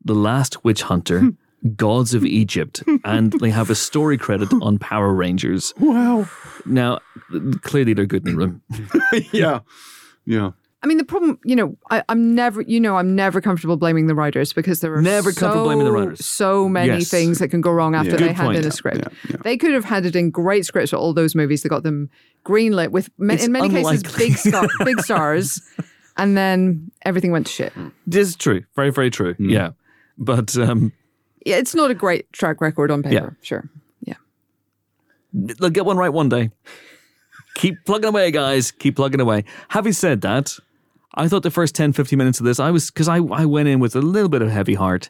The 0.03 0.15
Last 0.15 0.63
Witch 0.63 0.81
Hunter, 0.83 1.31
Gods 1.75 2.13
of 2.13 2.23
Egypt, 2.25 2.83
and 3.03 3.33
they 3.33 3.49
have 3.49 3.69
a 3.69 3.75
story 3.75 4.17
credit 4.17 4.49
on 4.61 4.77
Power 4.77 5.13
Rangers. 5.13 5.73
Wow. 5.79 6.27
Now, 6.65 6.99
clearly 7.61 7.93
they're 7.93 8.05
good 8.05 8.27
in 8.27 8.35
the 8.35 8.37
room. 8.37 8.61
yeah. 9.31 9.59
Yeah. 10.25 10.51
I 10.83 10.87
mean, 10.87 10.97
the 10.99 11.03
problem, 11.05 11.39
you 11.43 11.55
know, 11.55 11.75
I, 11.89 12.03
I'm 12.09 12.35
never, 12.35 12.61
you 12.61 12.79
know, 12.79 12.95
I'm 12.97 13.15
never 13.15 13.41
comfortable 13.41 13.75
blaming 13.75 14.05
the 14.05 14.13
writers 14.13 14.53
because 14.53 14.81
there 14.81 14.93
are 14.93 15.01
Never 15.01 15.31
comfortable 15.31 15.53
so, 15.55 15.63
blaming 15.63 15.85
the 15.85 15.91
writers. 15.91 16.23
So 16.23 16.69
many 16.69 16.89
Yes. 16.99 17.09
things 17.09 17.39
that 17.39 17.47
can 17.47 17.59
go 17.61 17.71
wrong 17.71 17.95
after 17.95 18.11
Yeah. 18.11 18.17
they 18.17 18.27
Good 18.27 18.35
hand 18.35 18.55
in 18.57 18.65
a 18.65 18.71
script. 18.71 18.97
Yeah, 18.99 19.07
yeah. 19.31 19.37
They 19.41 19.57
could 19.57 19.73
have 19.73 19.85
handed 19.85 20.15
in 20.15 20.29
great 20.29 20.63
scripts 20.67 20.91
for 20.91 20.97
all 20.97 21.11
those 21.13 21.33
movies 21.33 21.63
that 21.63 21.69
got 21.69 21.81
them 21.81 22.11
greenlit 22.45 22.89
with, 22.91 23.09
ma- 23.17 23.33
It's 23.33 23.45
in 23.45 23.51
many 23.51 23.69
cases, 23.69 24.03
big 24.15 24.37
star, 24.37 24.67
big 24.83 24.99
stars, 25.01 25.59
and 26.17 26.37
then 26.37 26.91
everything 27.03 27.31
went 27.31 27.47
to 27.47 27.51
shit. 27.51 27.73
This 28.05 28.27
is 28.27 28.35
true. 28.35 28.63
Very, 28.75 28.91
very 28.91 29.09
true. 29.09 29.33
Yeah. 29.39 29.71
But 30.19 30.55
um, 30.55 30.93
Yeah, 31.45 31.57
it's 31.57 31.75
not 31.75 31.91
a 31.91 31.93
great 31.93 32.31
track 32.33 32.59
record 32.59 32.91
on 32.91 33.03
paper. 33.03 33.13
Yeah. 33.13 33.29
Sure. 33.41 33.69
Yeah. 34.01 34.15
they'll 35.33 35.69
get 35.69 35.85
one 35.85 35.97
right 35.97 36.09
one 36.11 36.27
day. 36.29 36.49
Keep 37.55 37.85
plugging 37.85 38.09
away, 38.09 38.31
guys. 38.31 38.71
Keep 38.71 38.97
plugging 38.97 39.21
away. 39.21 39.45
Having 39.69 39.93
said 39.93 40.21
that, 40.21 40.57
I 41.13 41.27
thought 41.27 41.43
the 41.43 41.51
first 41.51 41.75
10, 41.75 41.93
15 41.93 42.17
minutes 42.17 42.39
of 42.39 42.45
this, 42.45 42.59
I 42.59 42.71
was, 42.71 42.91
because 42.91 43.07
I, 43.07 43.17
I 43.17 43.45
went 43.45 43.69
in 43.69 43.79
with 43.79 43.95
a 43.95 44.01
little 44.01 44.27
bit 44.27 44.41
of 44.41 44.49
heavy 44.49 44.73
heart. 44.73 45.09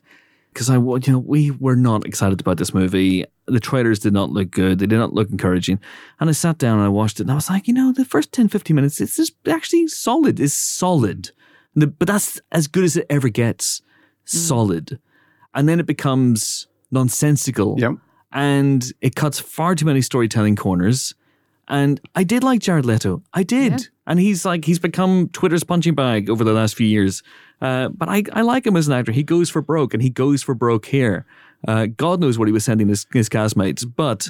Because 0.53 0.70
I, 0.70 0.76
you 0.76 1.02
know, 1.07 1.20
we 1.20 1.52
were 1.52 1.76
not 1.76 2.06
excited 2.06 2.40
about 2.40 2.57
this 2.57 2.74
movie. 2.74 3.26
The 3.45 3.60
trailers 3.60 3.99
did 3.99 4.14
not 4.14 4.30
look 4.30 4.52
good. 4.52 4.80
They 4.80 4.86
did 4.86 4.98
not 4.99 5.14
look 5.14 5.30
encouraging. 5.30 5.80
And 6.20 6.30
I 6.30 6.34
sat 6.34 6.57
down 6.60 6.78
and 6.78 6.86
I 6.86 6.90
watched 6.90 7.20
it 7.20 7.24
and 7.24 7.32
I 7.32 7.36
was 7.36 7.49
like, 7.49 7.68
you 7.68 7.74
know, 7.74 7.91
the 7.91 8.06
first 8.06 8.32
10, 8.32 8.48
15 8.48 8.74
minutes, 8.74 9.02
it's 9.02 9.18
just 9.18 9.34
actually 9.48 9.88
solid. 9.88 10.40
It's 10.40 10.53
solid. 10.53 11.32
The- 11.76 11.88
but 11.88 12.07
that's 12.07 12.40
as 12.53 12.68
good 12.68 12.86
as 12.86 12.95
it 12.95 13.06
ever 13.10 13.28
gets. 13.28 13.82
Mm. 14.28 14.30
Solid. 14.30 14.99
And 15.56 15.68
then 15.69 15.80
it 15.80 15.86
becomes 15.88 16.68
nonsensical 16.91 17.76
Yep. 17.80 17.94
and 18.32 18.91
it 19.02 19.15
cuts 19.15 19.40
far 19.40 19.73
too 19.76 19.86
many 19.86 20.02
storytelling 20.02 20.56
corners. 20.56 21.15
And 21.68 21.99
I 22.14 22.23
did 22.23 22.44
like 22.44 22.60
Jared 22.60 22.86
Leto. 22.86 23.23
I 23.34 23.41
did. 23.44 23.72
Yeah. 23.72 23.77
And 24.06 24.19
he's 24.19 24.45
like, 24.45 24.65
he's 24.65 24.77
become 24.77 25.30
Twitter's 25.30 25.64
punching 25.64 25.95
bag 25.95 26.30
over 26.30 26.44
the 26.44 26.53
last 26.53 26.76
few 26.76 26.86
years. 26.86 27.23
Uh, 27.60 27.90
but 27.90 28.07
I, 28.07 28.23
I 28.34 28.41
like 28.41 28.68
him 28.68 28.76
as 28.77 28.88
an 28.88 28.94
actor. 28.94 29.11
He 29.11 29.23
goes 29.23 29.49
for 29.49 29.61
broke 29.64 29.94
and 29.95 30.03
he 30.03 30.11
goes 30.11 30.44
for 30.44 30.53
broke 30.53 30.86
here. 30.86 31.26
Uh, 31.68 31.88
God 31.88 32.19
knows 32.19 32.38
what 32.38 32.48
he 32.48 32.52
was 32.52 32.64
sending 32.65 32.88
his, 32.90 33.07
his 33.14 33.30
castmates. 33.30 33.84
But, 33.95 34.30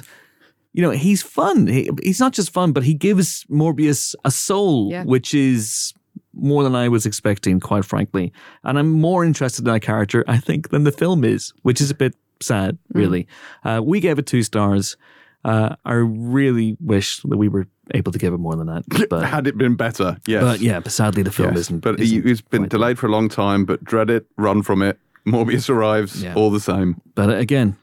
you 0.72 0.80
know, 0.80 0.92
he's 0.92 1.22
fun. 1.22 1.66
He, 1.66 1.90
he's 2.02 2.20
not 2.20 2.32
just 2.32 2.50
fun, 2.54 2.72
but 2.72 2.84
he 2.84 2.94
gives 2.94 3.44
Morbius 3.50 4.14
a 4.24 4.30
soul, 4.30 4.88
Yeah. 4.90 5.04
which 5.04 5.34
is 5.34 5.92
more 6.36 6.62
than 6.62 6.74
I 6.76 6.88
was 6.88 7.06
expecting, 7.06 7.58
quite 7.60 7.84
frankly. 7.84 8.32
And 8.62 8.78
I'm 8.78 8.90
more 8.92 9.24
interested 9.24 9.66
in 9.66 9.72
that 9.72 9.80
character, 9.80 10.24
I 10.28 10.38
think, 10.38 10.70
than 10.70 10.84
the 10.84 10.92
film 10.92 11.24
is, 11.24 11.52
which 11.62 11.80
is 11.80 11.90
a 11.90 11.94
bit 11.94 12.14
sad, 12.40 12.78
really. 12.92 13.26
Uh, 13.64 13.80
we 13.84 14.00
gave 14.00 14.18
it 14.18 14.26
two 14.26 14.42
stars. 14.42 14.96
Uh, 15.44 15.76
I 15.84 15.94
really 15.94 16.76
wish 16.80 17.20
that 17.22 17.36
we 17.36 17.48
were 17.48 17.66
able 17.94 18.10
to 18.12 18.18
give 18.18 18.34
it 18.34 18.38
more 18.38 18.56
than 18.56 18.66
that. 18.66 18.84
But, 19.10 19.24
Had 19.26 19.46
it 19.46 19.56
been 19.56 19.76
better, 19.76 20.18
yes. 20.26 20.42
but 20.42 20.60
yeah, 20.60 20.80
but 20.80 20.90
sadly 20.92 21.22
the 21.22 21.30
film 21.30 21.50
Yes. 21.50 21.58
isn't. 21.60 21.80
But 21.82 22.00
isn't 22.00 22.26
it's 22.26 22.40
been 22.40 22.66
delayed 22.68 22.98
for 22.98 23.06
a 23.06 23.10
long 23.10 23.28
time, 23.28 23.64
but 23.64 23.82
dread 23.84 24.10
it, 24.10 24.26
run 24.36 24.62
from 24.62 24.82
it. 24.82 24.98
Morbius 25.26 25.68
arrives, 25.70 26.22
Yeah. 26.22 26.34
all 26.34 26.50
the 26.50 26.60
same. 26.60 27.00
But 27.14 27.30
again, 27.38 27.76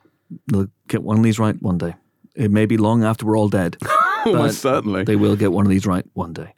they'll 0.51 0.67
get 0.87 1.03
one 1.03 1.17
of 1.17 1.23
these 1.23 1.39
right 1.39 1.55
one 1.61 1.77
day. 1.77 1.95
It 2.35 2.51
may 2.51 2.65
be 2.65 2.77
long 2.77 3.03
after 3.03 3.25
we're 3.25 3.37
all 3.37 3.49
dead. 3.49 3.77
Almost 4.25 4.59
certainly. 4.61 5.03
They 5.03 5.15
will 5.17 5.35
get 5.35 5.51
one 5.51 5.65
of 5.65 5.69
these 5.69 5.85
right 5.85 6.05
one 6.13 6.33
day. 6.33 6.53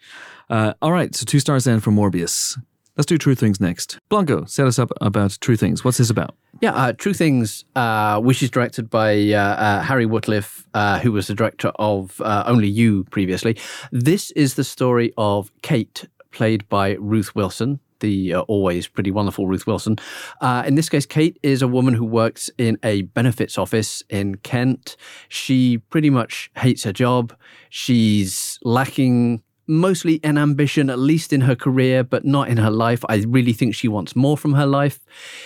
Uh, 0.50 0.74
all 0.82 0.92
right, 0.92 1.16
so 1.16 1.26
two 1.26 1.40
stars 1.40 1.64
then 1.64 1.80
for 1.80 1.92
Morbius. 1.92 2.58
Let's 2.98 3.08
do 3.08 3.18
True 3.18 3.36
Things 3.36 3.60
next. 3.60 4.00
Blanco, 4.08 4.46
set 4.46 4.68
us 4.68 4.80
up 4.80 4.90
about 5.02 5.38
True 5.42 5.58
Things. 5.58 5.84
What's 5.84 5.98
this 5.98 6.10
about? 6.10 6.34
Yeah, 6.62 6.74
uh, 6.74 6.94
True 6.94 7.14
Things, 7.14 7.66
uh, 7.76 8.22
which 8.22 8.42
is 8.42 8.50
directed 8.50 8.90
by 8.90 9.16
uh, 9.32 9.38
uh, 9.38 9.82
Harry 9.82 10.06
Wootliff, 10.06 10.66
uh, 10.74 11.00
who 11.00 11.12
was 11.12 11.28
the 11.28 11.34
director 11.34 11.74
of 11.76 12.22
uh, 12.22 12.44
Only 12.48 12.70
You 12.70 13.04
previously. 13.06 13.58
This 13.92 14.32
is 14.32 14.54
the 14.54 14.64
story 14.64 15.14
of 15.18 15.52
Kate, 15.62 16.08
played 16.32 16.68
by 16.70 16.94
Ruth 16.94 17.36
Wilson, 17.36 17.82
the 18.00 18.34
uh, 18.36 18.42
always 18.42 18.88
pretty 18.88 19.12
wonderful 19.12 19.46
Ruth 19.46 19.68
Wilson. 19.68 19.98
Uh, 20.40 20.64
in 20.66 20.76
this 20.76 20.88
case, 20.88 21.06
Kate 21.06 21.38
is 21.44 21.62
a 21.62 21.68
woman 21.68 21.94
who 21.94 22.06
works 22.06 22.50
in 22.58 22.78
a 22.82 23.02
benefits 23.02 23.58
office 23.58 24.04
in 24.10 24.36
Kent. 24.36 24.96
She 25.28 25.80
pretty 25.80 26.10
much 26.10 26.50
hates 26.56 26.84
her 26.84 26.94
job. 26.94 27.36
She's 27.70 28.58
lacking 28.64 29.42
mostly 29.68 30.20
an 30.24 30.38
ambition, 30.38 30.90
at 30.90 31.00
least 31.00 31.34
in 31.34 31.42
her 31.42 31.56
career, 31.56 32.04
but 32.04 32.26
not 32.26 32.48
in 32.50 32.58
her 32.58 32.70
life. 32.70 33.04
I 33.10 33.18
really 33.28 33.54
think 33.54 33.76
she 33.76 33.88
wants 33.88 34.16
more 34.16 34.38
from 34.38 34.54
her 34.54 34.66
life. 34.66 35.00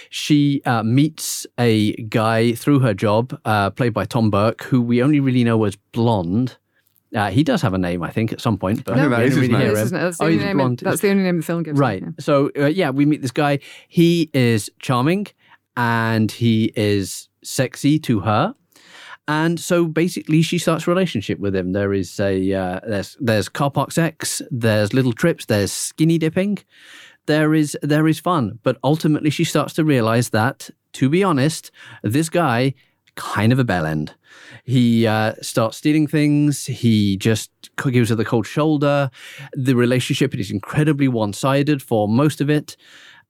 She 0.10 0.62
uh, 0.66 0.84
meets 0.84 1.48
a 1.58 1.94
guy 2.04 2.54
through 2.54 2.80
her 2.80 2.94
job, 2.94 3.40
uh, 3.46 3.70
played 3.70 3.94
by 3.94 4.06
Tom 4.06 4.30
Burke, 4.30 4.64
who 4.64 4.82
we 4.82 5.02
only 5.02 5.20
really 5.20 5.44
know 5.44 5.64
as 5.64 5.76
blonde. 5.94 6.58
Uh, 7.16 7.32
he 7.32 7.44
does 7.44 7.62
have 7.64 7.74
a 7.74 7.78
name, 7.78 8.04
I 8.04 8.12
think, 8.12 8.32
at 8.32 8.40
some 8.40 8.58
point, 8.58 8.84
but 8.86 8.94
think 8.96 9.10
we 9.10 9.16
that 9.16 9.22
his 9.26 9.36
really 9.36 9.48
name. 9.48 9.62
hear 9.62 9.70
This 9.72 9.80
him. 9.80 9.86
isn't 9.86 9.98
it? 9.98 10.02
That's 10.02 10.18
the, 10.18 10.24
Oh, 10.24 10.28
only 10.28 10.38
he's 10.38 10.46
name 10.46 10.58
blonde. 10.58 10.80
that's 10.80 11.02
the 11.02 11.10
only 11.10 11.24
name 11.24 11.38
the 11.38 11.44
film 11.44 11.64
gives. 11.64 11.80
Right. 11.80 12.02
Yeah. 12.04 12.10
So 12.20 12.52
uh, 12.58 12.66
yeah, 12.68 12.92
we 12.92 13.06
meet 13.06 13.22
this 13.24 13.32
guy. 13.32 13.60
He 13.88 14.30
is 14.34 14.70
charming 14.80 15.26
and 15.76 16.32
he 16.32 16.72
is 16.76 17.30
sexy 17.44 17.98
to 18.00 18.20
her. 18.20 18.54
And 19.30 19.60
so 19.60 19.86
basically, 19.86 20.42
she 20.42 20.58
starts 20.58 20.88
a 20.88 20.90
relationship 20.90 21.38
with 21.38 21.56
him. 21.56 21.72
There 21.74 21.94
is 21.94 22.20
a 22.20 22.52
uh, 22.52 22.80
there's 22.84 23.16
there's 23.20 23.48
car 23.48 23.70
park 23.70 23.92
sex, 23.92 24.42
there's 24.50 24.92
little 24.92 25.14
trips, 25.14 25.46
there's 25.46 25.72
skinny 25.72 26.18
dipping, 26.18 26.58
there 27.28 27.54
is 27.54 27.78
there 27.84 28.08
is 28.08 28.20
fun. 28.20 28.58
But 28.64 28.80
ultimately, 28.84 29.30
she 29.30 29.44
starts 29.44 29.76
to 29.76 29.86
realize 29.86 30.32
that, 30.32 30.72
to 30.94 31.10
be 31.10 31.24
honest, 31.24 31.70
this 32.02 32.28
guy 32.28 32.74
kind 33.14 33.54
of 33.54 33.60
a 33.60 33.64
bell 33.64 33.86
end. 33.86 34.16
He 34.64 35.06
uh, 35.06 35.36
starts 35.44 35.78
stealing 35.78 36.08
things. 36.08 36.66
He 36.66 37.16
just 37.16 37.52
gives 37.78 38.10
her 38.10 38.16
the 38.16 38.26
cold 38.26 38.48
shoulder. 38.48 39.12
The 39.54 39.76
relationship 39.76 40.34
is 40.34 40.50
incredibly 40.50 41.08
one-sided 41.08 41.84
for 41.84 42.08
most 42.08 42.42
of 42.42 42.50
it, 42.50 42.76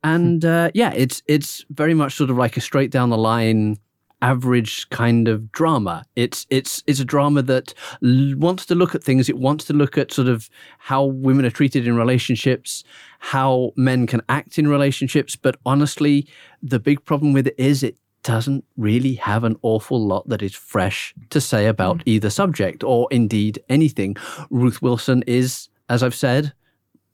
and 0.01 0.45
uh, 0.45 0.71
yeah, 0.73 0.93
it's 0.93 1.21
it's 1.27 1.65
very 1.69 1.93
much 1.93 2.15
sort 2.15 2.29
of 2.29 2.37
like 2.37 2.55
a 2.55 2.61
straight 2.61 2.89
down 2.89 3.09
the 3.09 3.17
line 3.17 3.79
average 4.21 4.89
kind 4.89 5.27
of 5.27 5.51
drama. 5.51 6.05
It's 6.15 6.45
it's 6.49 6.83
it's 6.87 6.99
a 6.99 7.05
drama 7.05 7.41
that 7.43 7.73
l- 8.03 8.35
wants 8.37 8.65
to 8.67 8.75
look 8.75 8.95
at 8.95 9.03
things. 9.03 9.29
It 9.29 9.37
wants 9.37 9.65
to 9.65 9.73
look 9.73 9.97
at 9.97 10.11
sort 10.11 10.27
of 10.27 10.49
how 10.77 11.05
women 11.05 11.45
are 11.45 11.51
treated 11.51 11.87
in 11.87 11.95
relationships, 11.95 12.83
how 13.19 13.71
men 13.75 14.07
can 14.07 14.21
act 14.29 14.57
in 14.57 14.67
relationships. 14.67 15.35
But 15.35 15.57
honestly, 15.65 16.27
the 16.61 16.79
big 16.79 17.03
problem 17.05 17.33
with 17.33 17.47
it 17.47 17.55
is 17.57 17.83
it 17.83 17.97
doesn't 18.23 18.65
really 18.77 19.15
have 19.15 19.43
an 19.43 19.57
awful 19.61 20.05
lot 20.05 20.27
that 20.27 20.41
is 20.41 20.53
fresh 20.53 21.13
to 21.29 21.39
say 21.39 21.67
about 21.67 21.99
mm. 21.99 22.03
either 22.05 22.29
subject 22.29 22.83
or 22.83 23.07
indeed 23.11 23.63
anything. 23.69 24.15
Ruth 24.49 24.81
Wilson 24.81 25.23
is, 25.25 25.69
as 25.87 26.03
I've 26.03 26.15
said, 26.15 26.53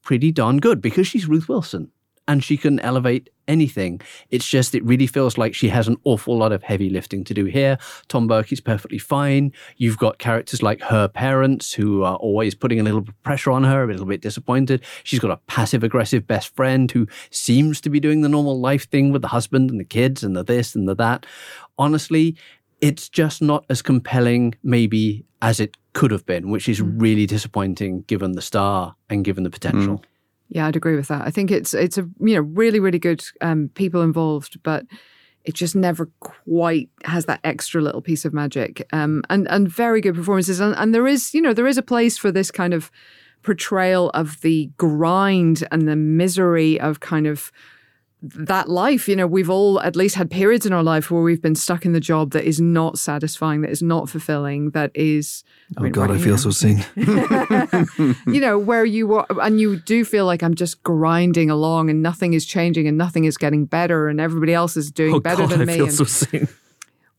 pretty 0.01 0.31
darn 0.31 0.57
good 0.57 0.81
because 0.81 1.07
she's 1.07 1.27
Ruth 1.27 1.47
Wilson 1.47 1.91
and 2.27 2.43
she 2.43 2.57
can 2.57 2.79
elevate 2.79 3.29
anything. 3.47 4.01
It's 4.31 4.47
just 4.47 4.73
it 4.73 4.83
really 4.83 5.07
feels 5.07 5.37
like 5.37 5.53
she 5.53 5.69
has 5.69 5.87
an 5.87 5.97
awful 6.03 6.37
lot 6.37 6.51
of 6.51 6.63
heavy 6.63 6.89
lifting 6.89 7.23
to 7.25 7.33
do 7.33 7.45
here. 7.45 7.77
Tom 8.07 8.27
Burke 8.27 8.51
is 8.51 8.59
perfectly 8.59 8.97
fine. 8.97 9.53
You've 9.77 9.97
got 9.97 10.17
characters 10.17 10.63
like 10.63 10.81
her 10.81 11.07
parents 11.07 11.73
who 11.73 12.03
are 12.03 12.15
always 12.15 12.55
putting 12.55 12.79
a 12.79 12.83
little 12.83 13.01
bit 13.01 13.09
of 13.09 13.23
pressure 13.23 13.51
on 13.51 13.63
her, 13.63 13.83
a 13.83 13.87
little 13.87 14.05
bit 14.05 14.21
disappointed. 14.21 14.83
She's 15.03 15.19
got 15.19 15.31
a 15.31 15.37
passive 15.47 15.83
aggressive 15.83 16.25
best 16.25 16.55
friend 16.55 16.89
who 16.89 17.07
seems 17.29 17.79
to 17.81 17.89
be 17.89 17.99
doing 17.99 18.21
the 18.21 18.29
normal 18.29 18.59
life 18.59 18.89
thing 18.89 19.11
with 19.11 19.21
the 19.21 19.29
husband 19.29 19.69
and 19.69 19.79
the 19.79 19.85
kids 19.85 20.23
and 20.23 20.35
the 20.35 20.43
this 20.43 20.75
and 20.75 20.87
the 20.87 20.95
that. 20.95 21.25
Honestly, 21.77 22.35
it's 22.81 23.09
just 23.09 23.41
not 23.41 23.65
as 23.69 23.81
compelling 23.81 24.55
maybe 24.63 25.25
as 25.41 25.59
it 25.59 25.77
could 25.93 26.11
have 26.11 26.25
been, 26.25 26.49
which 26.49 26.67
is 26.67 26.81
mm. 26.81 27.01
really 27.01 27.25
disappointing 27.25 28.01
given 28.07 28.33
the 28.33 28.41
star 28.41 28.95
and 29.09 29.23
given 29.23 29.43
the 29.43 29.49
potential. 29.49 29.99
Mm. 29.99 30.03
Yeah, 30.55 30.67
I'd 30.67 30.77
agree 30.77 30.95
with 30.95 31.09
that. 31.09 31.23
I 31.23 31.31
think 31.31 31.51
it's 31.51 31.73
it's 31.73 31.97
a 31.97 32.07
you 32.21 32.33
know 32.33 32.39
really 32.39 32.79
really 32.79 32.97
good 32.97 33.21
um, 33.41 33.69
people 33.73 34.01
involved, 34.01 34.63
but 34.63 34.85
it 35.43 35.53
just 35.53 35.75
never 35.75 36.09
quite 36.21 36.89
has 37.03 37.25
that 37.25 37.41
extra 37.43 37.81
little 37.81 38.01
piece 38.01 38.23
of 38.23 38.33
magic. 38.33 38.87
Um, 38.93 39.21
and 39.29 39.49
and 39.49 39.67
very 39.67 39.99
good 39.99 40.15
performances, 40.15 40.61
and, 40.61 40.73
and 40.77 40.95
there 40.95 41.07
is 41.07 41.33
you 41.33 41.41
know 41.41 41.53
there 41.53 41.67
is 41.67 41.77
a 41.77 41.81
place 41.81 42.17
for 42.17 42.31
this 42.31 42.51
kind 42.51 42.73
of 42.73 42.89
portrayal 43.43 44.11
of 44.11 44.39
the 44.43 44.71
grind 44.77 45.67
and 45.73 45.89
the 45.89 45.97
misery 45.97 46.79
of 46.79 47.01
kind 47.01 47.27
of 47.27 47.51
that 48.21 48.69
life. 48.69 49.07
You 49.07 49.15
know, 49.15 49.27
we've 49.27 49.49
all 49.49 49.79
at 49.81 49.95
least 49.95 50.15
had 50.15 50.31
periods 50.31 50.65
in 50.65 50.73
our 50.73 50.81
life 50.83 51.11
where 51.11 51.21
we've 51.21 51.41
been 51.41 51.55
stuck 51.55 51.85
in 51.85 51.93
the 51.93 51.99
job 51.99 52.31
that 52.31 52.43
is 52.43 52.59
not 52.59 52.97
satisfying, 52.97 53.61
that 53.61 53.69
is 53.71 53.81
not 53.83 54.09
fulfilling, 54.09 54.71
that 54.71 54.91
is. 54.95 55.43
Oh 55.77 55.83
mean, 55.83 55.91
God, 55.91 56.09
right 56.09 56.19
I 56.19 56.23
feel 56.23 56.35
here. 56.35 56.37
so 56.37 56.49
seen. 56.49 56.83
you 58.27 58.39
know, 58.41 58.57
where 58.57 58.85
you 58.85 59.13
are, 59.15 59.25
and 59.41 59.59
you 59.59 59.77
do 59.77 60.03
feel 60.05 60.25
like 60.25 60.41
I'm 60.43 60.55
just 60.55 60.81
grinding 60.83 61.49
along 61.49 61.89
and 61.89 62.01
nothing 62.01 62.33
is 62.33 62.45
changing 62.45 62.87
and 62.87 62.97
nothing 62.97 63.25
is 63.25 63.37
getting 63.37 63.65
better 63.65 64.07
and 64.07 64.19
everybody 64.19 64.53
else 64.53 64.75
is 64.77 64.91
doing 64.91 65.15
Oh 65.15 65.19
better 65.19 65.43
God, 65.43 65.51
than 65.51 65.61
I 65.61 65.65
me. 65.65 65.75
feel 65.75 65.85
and, 65.85 65.93
so 65.93 66.03
seen. 66.05 66.47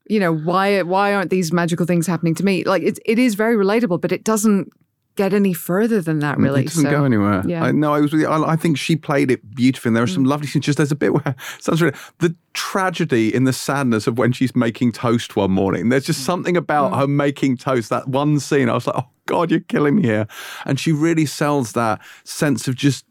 you 0.09 0.18
know, 0.20 0.32
why 0.35 0.82
why 0.82 1.14
aren't 1.14 1.31
these 1.31 1.52
magical 1.52 1.86
things 1.86 2.06
happening 2.06 2.35
to 2.36 2.44
me? 2.44 2.64
Like 2.64 2.82
it, 2.82 2.98
it 3.05 3.18
is 3.18 3.35
very 3.35 3.56
relatable, 3.56 4.01
but 4.01 4.12
it 4.12 4.24
doesn't 4.24 4.73
get 5.16 5.32
any 5.32 5.52
further 5.52 6.01
than 6.01 6.20
that, 6.20 6.38
really. 6.38 6.62
It 6.62 6.68
doesn't 6.68 6.84
So, 6.84 6.90
go 6.90 7.05
anywhere. 7.05 7.43
yeah. 7.47 7.64
I, 7.64 7.72
no, 7.72 7.94
I 7.94 8.01
was. 8.01 8.12
You. 8.12 8.26
I, 8.26 8.52
I 8.52 8.56
think 8.56 8.78
she 8.78 8.97
played 8.97 9.30
it 9.30 9.55
beautifully. 9.55 9.90
And 9.90 9.97
there 9.97 10.05
are 10.05 10.09
some 10.09 10.24
mm. 10.24 10.28
lovely 10.28 10.47
scenes. 10.47 10.64
Just 10.64 10.78
there's 10.78 10.93
a 10.93 10.97
bit 10.97 11.12
where 11.12 11.34
sounds 11.59 11.82
really 11.82 11.97
the 12.18 12.34
tragedy 12.52 13.34
in 13.34 13.44
the 13.44 13.52
sadness 13.52 14.06
of 14.06 14.18
when 14.18 14.32
she's 14.32 14.55
making 14.55 14.93
toast 14.93 15.36
one 15.36 15.51
morning. 15.51 15.88
There's 15.88 16.06
just 16.06 16.24
something 16.24 16.56
about 16.56 16.93
mm. 16.93 16.98
her 16.98 17.06
making 17.06 17.56
toast. 17.56 17.90
That 17.90 18.09
one 18.09 18.38
scene, 18.38 18.68
I 18.68 18.74
was 18.74 18.86
like, 18.86 18.97
oh 18.97 19.09
God, 19.26 19.51
you're 19.51 19.60
killing 19.60 19.97
me 19.97 20.02
here. 20.02 20.26
And 20.64 20.78
she 20.78 20.93
really 20.93 21.26
sells 21.26 21.72
that 21.72 22.01
sense 22.24 22.68
of 22.68 22.74
just 22.74 23.05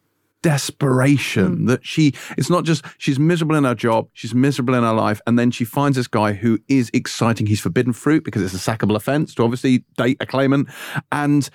desperation 0.45 1.57
mm. 1.57 1.67
that 1.67 1.83
she 1.83 2.13
it's 2.37 2.51
not 2.51 2.65
just 2.65 2.85
she's 2.99 3.17
miserable 3.17 3.55
in 3.55 3.63
her 3.63 3.73
job 3.73 4.07
she's 4.13 4.35
miserable 4.35 4.75
in 4.75 4.83
her 4.83 4.93
life 4.93 5.19
and 5.25 5.39
then 5.39 5.49
she 5.49 5.65
finds 5.65 5.97
this 5.97 6.05
guy 6.05 6.33
who 6.33 6.59
is 6.67 6.91
exciting 6.93 7.47
he's 7.47 7.59
forbidden 7.59 7.91
fruit 7.91 8.23
because 8.23 8.43
it's 8.43 8.53
a 8.53 8.71
sackable 8.71 8.95
offense 8.95 9.33
to 9.33 9.41
obviously 9.41 9.83
date 9.97 10.17
a 10.19 10.25
claimant 10.27 10.69
and 11.11 11.49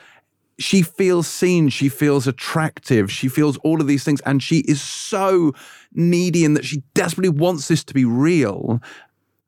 she 0.60 0.82
feels 0.82 1.26
seen 1.26 1.68
she 1.68 1.88
feels 1.88 2.26
attractive 2.26 3.10
she 3.10 3.28
feels 3.28 3.56
all 3.58 3.80
of 3.80 3.86
these 3.86 4.04
things 4.04 4.20
and 4.22 4.42
she 4.42 4.58
is 4.60 4.80
so 4.80 5.52
needy 5.92 6.44
in 6.44 6.54
that 6.54 6.64
she 6.64 6.82
desperately 6.94 7.30
wants 7.30 7.68
this 7.68 7.82
to 7.82 7.94
be 7.94 8.04
real 8.04 8.80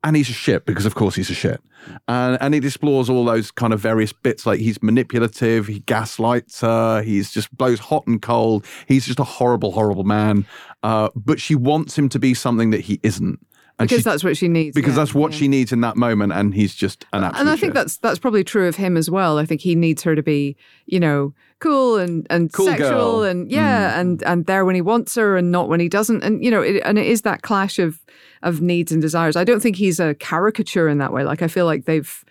and 0.03 0.15
he's 0.15 0.29
a 0.29 0.33
shit 0.33 0.65
because 0.65 0.85
of 0.85 0.95
course 0.95 1.15
he's 1.15 1.29
a 1.29 1.33
shit. 1.33 1.61
And 2.07 2.37
and 2.41 2.55
it 2.55 2.63
explores 2.63 3.09
all 3.09 3.25
those 3.25 3.51
kind 3.51 3.73
of 3.73 3.79
various 3.79 4.13
bits 4.13 4.45
like 4.45 4.59
he's 4.59 4.81
manipulative 4.81 5.67
he 5.67 5.79
gaslights 5.79 6.61
her 6.61 7.01
he's 7.01 7.31
just 7.31 7.55
blows 7.55 7.79
hot 7.79 8.07
and 8.07 8.21
cold 8.21 8.65
he's 8.87 9.05
just 9.05 9.19
a 9.19 9.25
horrible 9.25 9.71
horrible 9.71 10.05
man 10.05 10.45
uh, 10.83 11.09
but 11.15 11.41
she 11.41 11.55
wants 11.55 11.97
him 11.97 12.07
to 12.09 12.19
be 12.19 12.33
something 12.33 12.69
that 12.69 12.81
he 12.81 13.01
isn't 13.03 13.45
and 13.79 13.89
because 13.89 14.03
she- 14.03 14.09
that's 14.09 14.23
what 14.23 14.37
she 14.37 14.47
needs. 14.47 14.75
because 14.75 14.93
yeah, 14.93 14.97
that's 14.97 15.13
what 15.13 15.31
yeah. 15.31 15.37
she 15.39 15.47
needs 15.47 15.71
in 15.71 15.81
that 15.81 15.97
moment 15.97 16.31
and 16.33 16.53
he's 16.53 16.75
just 16.75 17.05
an 17.13 17.23
absolute 17.23 17.41
and 17.41 17.49
I 17.49 17.55
think 17.55 17.69
shit. 17.69 17.73
that's 17.73 17.97
that's 17.97 18.19
probably 18.19 18.43
true 18.43 18.67
of 18.67 18.75
him 18.75 18.97
as 18.97 19.09
well. 19.09 19.37
I 19.37 19.45
think 19.45 19.61
he 19.61 19.75
needs 19.75 20.03
her 20.03 20.15
to 20.15 20.23
be, 20.23 20.55
you 20.85 20.99
know, 20.99 21.33
cool 21.59 21.97
and 21.97 22.27
and 22.29 22.51
Cool 22.53 22.67
sexual 22.67 22.89
girl. 22.89 23.19
Mm. 23.21 23.31
and 23.31 23.51
yeah, 23.51 23.99
and 23.99 24.21
and 24.23 24.45
there 24.45 24.65
when 24.65 24.75
he 24.75 24.81
wants 24.81 25.15
her 25.15 25.37
and 25.37 25.51
not 25.51 25.69
when 25.69 25.79
he 25.79 25.89
doesn't. 25.89 26.23
And 26.23 26.43
you 26.43 26.51
know, 26.51 26.61
it, 26.61 26.81
and 26.85 26.99
it 26.99 27.07
is 27.07 27.23
that 27.23 27.41
clash 27.41 27.79
of 27.79 27.99
of 28.43 28.61
needs 28.61 28.91
and 28.91 29.01
desires. 29.01 29.35
I 29.35 29.43
don't 29.43 29.61
think 29.61 29.77
he's 29.77 29.99
a 29.99 30.13
caricature 30.15 30.87
in 30.87 30.97
that 30.99 31.13
way. 31.13 31.23
Like 31.23 31.41
I 31.41 31.47
feel 31.47 31.65
like 31.65 31.85
they've 31.85 32.23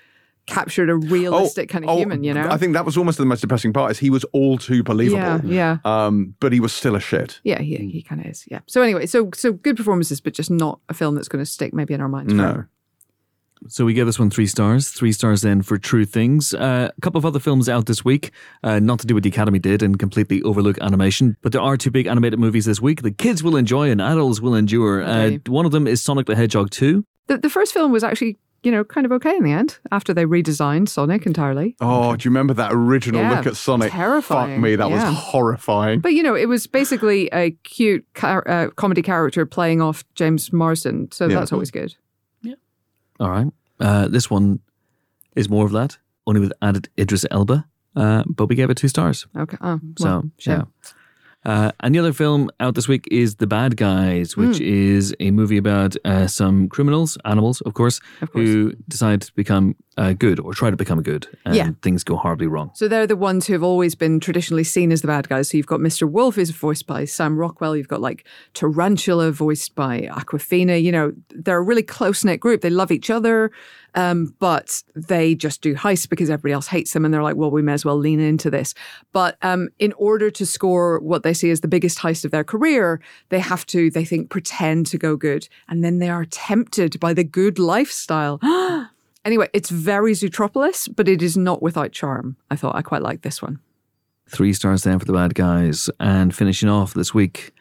captured 0.47 0.91
a 0.91 0.97
realistic 0.97 1.69
kind 1.69 1.85
of 1.85 1.91
oh, 1.91 1.97
human. 1.97 2.25
You 2.25 2.35
know, 2.35 2.49
I 2.49 2.57
think 2.57 2.73
that 2.75 2.85
was 2.85 2.97
almost 2.97 3.19
the 3.19 3.27
most 3.27 3.41
depressing 3.41 3.73
part 3.73 3.91
is 3.91 3.99
he 3.99 4.11
was 4.11 4.25
all 4.33 4.59
too 4.59 4.83
believable 4.83 5.49
yeah, 5.49 5.79
yeah. 5.85 6.07
um, 6.07 6.35
but 6.41 6.53
he 6.53 6.61
was 6.61 6.73
still 6.73 6.97
a 6.97 7.01
shit 7.01 7.41
Yeah, 7.45 7.61
he, 7.61 7.77
he 7.77 8.03
kind 8.03 8.21
of 8.21 8.27
is. 8.27 8.45
Yeah. 8.51 8.61
So 8.67 8.83
anyway, 8.83 9.07
so 9.07 9.31
so 9.35 9.53
good 9.53 9.77
performances, 9.77 10.21
but 10.21 10.33
just 10.33 10.51
not 10.51 10.81
a 10.89 10.95
film 10.95 11.15
that's 11.15 11.29
going 11.29 11.45
to 11.45 11.51
stick 11.51 11.73
maybe 11.73 11.95
in 11.95 12.01
our 12.01 12.09
minds. 12.09 12.33
no 12.33 12.53
forever. 12.53 12.69
So 13.69 13.85
we 13.85 13.95
gave 13.95 14.07
this 14.07 14.19
one 14.19 14.31
three 14.31 14.47
stars. 14.47 14.89
Three 14.89 15.13
stars 15.13 15.43
then 15.43 15.63
for 15.63 15.79
True 15.79 16.05
Things. 16.05 16.53
Uh, 16.53 16.91
a 16.97 17.01
couple 17.01 17.19
of 17.19 17.25
other 17.25 17.39
films 17.39 17.69
out 17.69 17.87
this 17.87 18.05
week, 18.05 18.33
uh, 18.65 18.81
not 18.81 18.99
to 19.01 19.07
do 19.07 19.15
what 19.15 19.23
the 19.23 19.29
Academy 19.29 19.59
did 19.59 19.83
and 19.83 19.99
completely 19.99 20.43
overlook 20.43 20.79
animation, 20.81 21.37
but 21.43 21.53
there 21.53 21.61
are 21.61 21.77
two 21.77 21.91
big 21.91 22.07
animated 22.07 22.39
movies 22.39 22.65
this 22.65 22.81
week. 22.81 23.03
The 23.03 23.11
kids 23.11 23.43
will 23.43 23.57
enjoy 23.57 23.91
and 23.91 24.01
adults 24.01 24.41
will 24.41 24.55
endure. 24.55 25.05
Uh, 25.05 25.39
one 25.47 25.65
of 25.65 25.73
them 25.73 25.87
is 25.87 26.03
Sonic 26.03 26.27
the 26.27 26.35
Hedgehog 26.35 26.71
2. 26.71 27.05
The 27.29 27.39
the 27.39 27.51
first 27.51 27.73
film 27.73 27.93
was 27.93 28.03
actually 28.03 28.39
you 28.63 28.71
know 28.71 28.85
kind 28.85 29.05
of 29.05 29.13
okay 29.13 29.35
in 29.37 29.43
the 29.45 29.53
end 29.53 29.79
after 29.91 30.15
they 30.15 30.25
redesigned 30.25 30.89
Sonic 30.89 31.27
entirely. 31.27 31.77
oh 31.81 32.15
do 32.17 32.27
you 32.27 32.31
remember 32.31 32.55
that 32.55 32.71
original 32.73 33.21
Yeah, 33.21 33.37
look 33.37 33.47
at 33.47 33.57
Sonic 33.57 33.91
terrifying, 33.93 34.55
fuck 34.57 34.63
me 34.63 34.77
that 34.77 34.89
yeah. 34.89 35.09
was 35.11 35.19
horrifying 35.19 36.01
But 36.01 36.15
you 36.15 36.23
know, 36.23 36.35
it 36.35 36.47
was 36.49 36.67
basically 36.67 37.29
a 37.33 37.51
cute 37.65 38.05
car- 38.15 38.49
uh, 38.49 38.71
comedy 38.71 39.03
character 39.03 39.45
playing 39.47 39.81
off 39.81 40.05
James 40.15 40.53
Marsden, 40.53 41.11
so 41.13 41.27
Yeah. 41.29 41.39
that's 41.41 41.53
always 41.53 41.71
good. 41.71 41.95
Yeah. 42.43 42.55
All 43.21 43.31
right. 43.31 43.49
Uh, 43.81 44.09
this 44.09 44.31
one 44.31 44.61
is 45.35 45.49
more 45.49 45.65
of 45.67 45.73
that, 45.73 45.99
only 46.27 46.41
with 46.41 46.53
added 46.63 46.89
Idris 46.99 47.25
Elba, 47.31 47.67
uh, 47.97 48.23
but 48.27 48.47
we 48.49 48.55
gave 48.55 48.71
it 48.71 48.77
two 48.77 48.89
stars. 48.89 49.27
Okay. 49.37 49.57
Oh, 49.61 49.81
So, 49.99 50.05
well, 50.05 50.23
shame. 50.39 50.59
yeah. 50.59 50.91
Uh, 51.45 51.73
and 51.81 51.95
the 51.95 51.99
other 51.99 52.13
film 52.13 52.51
out 52.61 52.75
this 52.75 52.87
week 52.89 53.09
is 53.11 53.37
The 53.37 53.47
Bad 53.47 53.77
Guys, 53.77 54.37
which 54.37 54.59
Hmm. 54.59 54.65
is 54.65 55.15
a 55.19 55.31
movie 55.33 55.57
about 55.59 55.97
uh, 56.05 56.27
some 56.29 56.69
criminals, 56.69 57.19
animals, 57.25 57.61
of 57.63 57.75
course, 57.75 58.01
Of 58.21 58.31
course. 58.33 58.47
who 58.49 58.73
decide 58.89 59.23
to 59.23 59.33
become 59.35 59.75
uh, 59.99 60.13
good 60.15 60.41
or 60.41 60.55
try 60.55 60.71
to 60.71 60.77
become 60.77 61.03
good, 61.03 61.27
and 61.45 61.55
Yeah. 61.55 61.71
things 61.83 62.03
go 62.03 62.17
horribly 62.17 62.47
wrong. 62.47 62.71
So 62.75 62.89
they're 62.89 63.07
the 63.07 63.17
ones 63.17 63.47
who 63.47 63.53
have 63.53 63.63
always 63.63 63.95
been 63.95 64.21
traditionally 64.21 64.65
seen 64.65 64.91
as 64.91 65.03
the 65.03 65.07
bad 65.09 65.29
guys. 65.29 65.51
So 65.51 65.57
you've 65.59 65.67
got 65.67 65.81
Mr. 65.81 66.09
Wolf, 66.11 66.37
who's 66.37 66.51
voiced 66.51 66.87
by 66.87 67.05
Sam 67.05 67.37
Rockwell. 67.37 67.77
You've 67.77 67.89
got 67.89 68.01
like 68.01 68.25
Tarantula, 68.55 69.33
voiced 69.33 69.75
by 69.75 70.09
Awkwafina. 70.13 70.83
You 70.83 70.93
know, 70.93 71.13
they're 71.31 71.59
a 71.59 71.63
really 71.63 71.83
close 71.83 72.25
knit 72.25 72.41
group. 72.41 72.63
They 72.63 72.71
love 72.71 72.91
each 72.91 73.11
other, 73.11 73.51
um, 73.95 74.35
but 74.39 74.83
they 74.95 75.35
just 75.35 75.61
do 75.61 75.75
heists 75.75 76.09
because 76.09 76.31
everybody 76.31 76.55
else 76.55 76.69
hates 76.69 76.93
them. 76.95 77.05
And 77.05 77.13
they're 77.13 77.23
like, 77.23 77.37
well, 77.37 77.51
we 77.51 77.61
may 77.61 77.75
as 77.75 77.85
well 77.85 77.97
lean 77.99 78.21
into 78.21 78.51
this. 78.51 78.75
But 79.13 79.37
um, 79.43 79.69
in 79.79 79.93
order 79.99 80.31
to 80.31 80.47
score 80.47 81.01
what 81.01 81.23
they 81.23 81.35
see 81.35 81.51
as 81.51 81.61
the 81.61 81.69
biggest 81.69 81.99
heist 81.99 82.25
of 82.25 82.31
their 82.31 82.45
career, 82.45 83.01
they 83.29 83.41
have 83.41 83.67
to, 83.67 83.91
they 83.91 84.05
think, 84.07 84.31
pretend 84.31 84.87
to 84.87 84.97
go 84.99 85.17
good. 85.17 85.49
And 85.69 85.85
then 85.85 85.99
they 85.99 86.09
are 86.09 86.25
tempted 86.25 86.99
by 86.99 87.13
the 87.13 87.25
good 87.25 87.59
lifestyle. 87.59 88.39
Anyway, 89.25 89.49
it's 89.53 89.71
very 89.71 90.13
Zootropolis, 90.13 90.89
but 90.95 91.09
it 91.09 91.23
is 91.23 91.37
not 91.37 91.63
without 91.63 91.93
charm. 91.93 92.37
I 92.51 92.57
thought 92.57 92.75
I 92.75 92.83
quite 92.83 93.03
liked 93.03 93.23
this 93.23 93.41
one. 93.41 93.61
Three 94.29 94.53
stars 94.53 94.83
then 94.83 94.99
for 94.99 95.05
The 95.05 95.13
Bad 95.13 95.35
Guys. 95.35 95.89
And 96.01 96.35
finishing 96.35 96.69
off 96.69 96.95
this 96.95 97.15
week, 97.15 97.53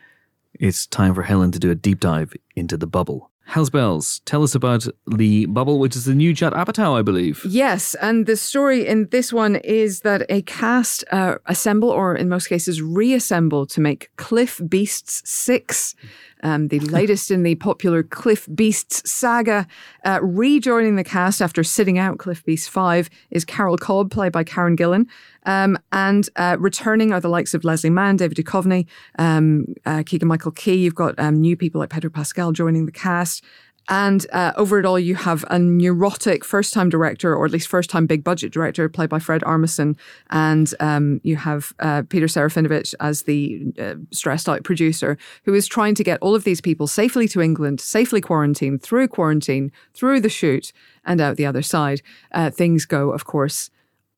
it's 0.54 0.88
time 0.88 1.14
for 1.14 1.24
Helen 1.24 1.52
to 1.52 1.60
do 1.60 1.70
a 1.70 1.76
deep 1.76 2.00
dive 2.00 2.34
into 2.56 2.78
the 2.78 2.88
bubble. 2.88 3.32
Hell's 3.46 3.70
Bells, 3.70 4.22
tell 4.24 4.44
us 4.44 4.56
about 4.56 4.88
the 5.06 5.46
bubble, 5.48 5.78
which 5.78 5.98
is 5.98 6.06
the 6.06 6.16
new 6.16 6.32
Judd 6.32 6.54
Apatow, 6.54 6.98
I 6.98 7.02
believe. 7.02 7.44
Yes, 7.46 7.96
and 7.96 8.26
the 8.26 8.38
story 8.38 8.88
in 8.88 9.10
this 9.10 9.34
one 9.34 9.58
is 9.58 10.02
that 10.02 10.26
a 10.30 10.42
cast 10.44 11.04
uh, 11.12 11.36
assemble, 11.48 11.90
or 11.90 12.16
in 12.16 12.30
most 12.30 12.48
cases 12.48 12.82
reassemble, 12.82 13.66
to 13.66 13.82
make 13.82 14.10
Cliff 14.16 14.62
Beasts 14.70 15.22
6, 15.30 15.96
um, 16.44 16.68
the 16.68 16.80
latest 16.80 17.32
in 17.32 17.44
the 17.44 17.56
popular 17.56 18.04
Cliff 18.04 18.48
Beasts 18.54 19.10
saga. 19.10 19.68
Uh, 20.06 20.20
rejoining 20.22 20.96
the 20.96 21.04
cast 21.04 21.42
after 21.42 21.64
sitting 21.64 21.98
out 21.98 22.18
Cliff 22.18 22.44
Beasts 22.44 22.68
5 22.68 23.10
is 23.32 23.46
Carol 23.46 23.78
Cobb, 23.78 24.12
played 24.12 24.32
by 24.32 24.44
Karen 24.44 24.76
Gillan. 24.76 25.08
Um, 25.46 25.78
and 25.92 26.30
uh, 26.36 26.58
returning 26.60 27.12
are 27.12 27.20
the 27.20 27.30
likes 27.30 27.54
of 27.54 27.64
Leslie 27.64 27.90
Mann, 27.90 28.18
David 28.18 28.38
Duchovny, 28.38 28.86
um, 29.18 29.66
uh, 29.86 30.04
Keegan 30.06 30.28
Michael 30.28 30.52
Key. 30.52 30.76
You've 30.76 30.96
got 30.96 31.18
um, 31.20 31.42
new 31.42 31.58
people 31.58 31.80
like 31.80 31.90
Pedro 31.90 32.10
Pascal 32.10 32.52
joining 32.52 32.86
the 32.86 32.92
cast. 32.92 33.44
And 33.92 34.26
uh, 34.32 34.54
over 34.56 34.80
it 34.80 34.86
all, 34.86 34.98
you 34.98 35.16
have 35.16 35.44
a 35.50 35.60
neurotic 35.60 36.46
first 36.46 36.72
time 36.72 36.88
director, 36.88 37.36
or 37.36 37.46
at 37.46 37.52
least 37.52 37.68
first 37.68 37.90
time 37.90 38.08
big 38.08 38.24
budget 38.24 38.54
director, 38.54 38.88
played 38.88 39.10
by 39.10 39.20
Fred 39.20 39.42
Armisen. 39.42 39.98
And 40.30 40.74
um, 40.80 41.20
you 41.26 41.36
have 41.36 41.74
uh, 41.80 42.04
Peter 42.08 42.28
Serafinowicz 42.28 42.96
as 43.02 43.24
the 43.24 43.66
uh, 43.78 43.96
stressed 44.12 44.48
out 44.48 44.64
producer 44.64 45.18
who 45.44 45.54
is 45.54 45.68
trying 45.68 45.94
to 45.96 46.06
get 46.06 46.20
all 46.22 46.34
of 46.36 46.46
these 46.46 46.62
people 46.62 46.88
safely 46.88 47.28
to 47.28 47.42
England, 47.42 47.82
safely 47.82 48.22
quarantined, 48.22 48.82
through 48.82 49.10
quarantine, 49.10 49.74
through 49.94 50.22
the 50.22 50.30
shoot, 50.30 50.72
and 51.04 51.20
out 51.20 51.36
the 51.36 51.46
other 51.46 51.62
side. 51.62 52.02
Uh, 52.32 52.50
things 52.50 52.86
go, 52.86 53.12
of 53.12 53.26
course, 53.26 53.70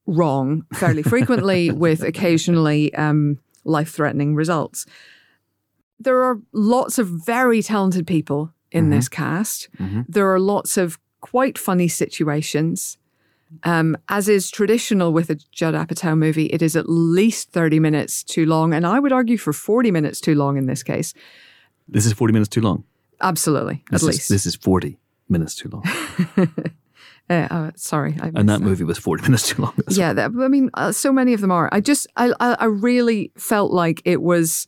wrong 0.06 0.68
fairly 0.76 1.02
frequently, 1.14 1.72
with 1.72 2.04
occasionally 2.04 2.94
um, 2.94 3.40
life 3.64 3.90
threatening 3.90 4.36
results. 4.36 4.86
There 6.00 6.24
are 6.24 6.40
lots 6.52 7.00
of 7.00 7.08
very 7.08 7.64
talented 7.64 8.06
people 8.06 8.54
in 8.74 8.90
this 8.90 9.08
cast. 9.10 9.70
There 10.08 10.32
are 10.34 10.40
lots 10.40 10.78
of 10.78 11.00
quite 11.22 11.58
funny 11.58 11.88
situations. 11.88 12.98
Um, 13.64 13.96
as 14.10 14.28
is 14.28 14.50
traditional 14.50 15.14
with 15.14 15.30
a 15.30 15.36
Judd 15.52 15.76
Apatow 15.76 16.18
movie, 16.18 16.48
it 16.48 16.62
is 16.62 16.76
at 16.76 16.90
least 16.90 17.52
30 17.52 17.80
minutes 17.80 18.24
too 18.24 18.46
long, 18.48 18.74
and 18.74 18.86
I 18.86 19.00
would 19.00 19.12
argue 19.12 19.38
for 19.38 19.54
40 19.54 19.92
minutes 19.92 20.20
too 20.20 20.34
long 20.34 20.58
in 20.58 20.66
this 20.66 20.82
case. 20.82 21.14
This 21.88 22.06
is 22.06 22.14
40 22.14 22.34
minutes 22.34 22.50
too 22.50 22.62
long. 22.62 22.84
Absolutely, 23.22 23.84
This 23.92 24.04
at 24.04 24.10
is, 24.10 24.16
least. 24.16 24.30
This 24.30 24.46
is 24.46 24.56
40 24.56 24.98
minutes 25.30 25.56
too 25.56 25.70
long. 25.70 25.84
Uh, 27.30 27.48
uh, 27.50 27.72
sorry. 27.78 28.18
I 28.20 28.26
and 28.28 28.34
missed 28.34 28.48
that 28.48 28.60
movie 28.60 28.84
was 28.84 28.98
40 28.98 29.24
minutes 29.30 29.48
too 29.48 29.62
long. 29.62 29.74
Yeah, 29.90 30.12
that, 30.12 30.32
I 30.38 30.48
mean, 30.50 30.70
uh, 30.74 30.92
so 30.92 31.14
many 31.14 31.34
of 31.34 31.40
them 31.40 31.52
are. 31.52 31.70
I 31.72 31.80
just, 31.80 32.06
I, 32.18 32.34
I, 32.42 32.56
I 32.60 32.66
really 32.66 33.32
felt 33.38 33.72
like 33.72 34.02
it 34.04 34.22
was. 34.22 34.68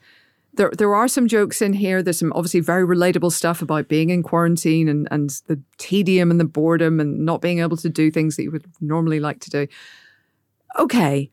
There, 0.55 0.71
there 0.77 0.95
are 0.95 1.07
some 1.07 1.27
jokes 1.27 1.61
in 1.61 1.73
here. 1.73 2.01
There's 2.01 2.19
some 2.19 2.31
obviously 2.33 2.59
very 2.59 2.85
relatable 2.85 3.31
stuff 3.31 3.61
about 3.61 3.87
being 3.87 4.09
in 4.09 4.23
quarantine 4.23 4.87
and, 4.87 5.07
and 5.11 5.29
the 5.47 5.59
tedium 5.77 6.31
and 6.31 6.39
the 6.39 6.45
boredom 6.45 6.99
and 6.99 7.25
not 7.25 7.41
being 7.41 7.59
able 7.59 7.77
to 7.77 7.89
do 7.89 8.09
things 8.09 8.35
that 8.35 8.43
you 8.43 8.51
would 8.51 8.65
normally 8.79 9.19
like 9.19 9.39
to 9.41 9.49
do. 9.49 9.67
Okay. 10.77 11.31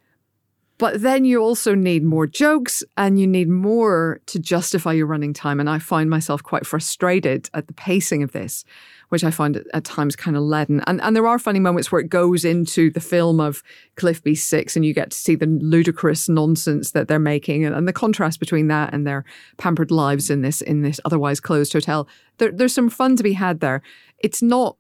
But 0.79 1.03
then 1.03 1.25
you 1.25 1.41
also 1.41 1.77
need 1.77 2.03
more 2.03 2.27
jokes 2.27 2.83
and 2.97 3.21
you 3.21 3.27
need 3.27 3.49
more 3.49 4.21
to 4.27 4.41
justify 4.41 4.93
your 4.93 5.07
running 5.07 5.33
time. 5.33 5.61
And 5.61 5.71
I 5.71 5.79
find 5.79 6.11
myself 6.11 6.43
quite 6.43 6.67
frustrated 6.67 7.49
at 7.55 7.69
the 7.69 7.73
pacing 7.73 8.23
of 8.25 8.33
this, 8.33 8.65
which 9.13 9.25
I 9.25 9.31
find 9.31 9.63
at, 9.75 9.85
times 9.85 10.17
kind 10.17 10.39
of 10.39 10.43
leaden. 10.43 10.83
And, 10.87 10.99
and 11.03 11.15
there 11.15 11.27
are 11.27 11.39
funny 11.39 11.61
moments 11.61 11.93
where 11.93 12.01
it 12.01 12.09
goes 12.09 12.47
into 12.47 12.91
the 12.91 12.99
film 12.99 13.41
of 13.41 13.63
Cliff 13.97 14.25
B 14.25 14.35
Six, 14.35 14.75
and 14.75 14.87
you 14.87 14.95
get 14.95 15.11
to 15.11 15.17
see 15.17 15.35
the 15.35 15.47
ludicrous 15.47 16.31
nonsense 16.31 16.93
that 16.93 17.09
they're 17.09 17.19
making 17.19 17.67
and, 17.67 17.75
and 17.75 17.87
the 17.87 17.93
contrast 17.93 18.41
between 18.41 18.69
that 18.69 18.95
and 18.95 19.07
their 19.07 19.27
pampered 19.59 19.91
lives 19.91 20.31
in 20.31 20.41
this 20.41 20.63
in 20.63 20.81
this 20.81 20.99
otherwise 21.05 21.41
closed 21.41 21.75
hotel. 21.75 22.09
There, 22.39 22.51
there's 22.51 22.73
some 22.73 22.89
fun 22.89 23.17
to 23.17 23.23
be 23.23 23.35
had 23.35 23.61
there. 23.61 23.83
It's 24.19 24.41
not 24.41 24.79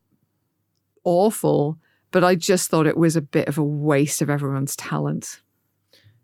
awful, 1.04 1.78
but 2.10 2.24
I 2.24 2.34
just 2.34 2.70
thought 2.70 2.86
it 2.86 2.96
was 2.96 3.16
a 3.16 3.20
bit 3.22 3.48
of 3.48 3.58
a 3.58 3.62
waste 3.62 4.22
of 4.22 4.30
everyone's 4.30 4.76
talent. 4.76 5.42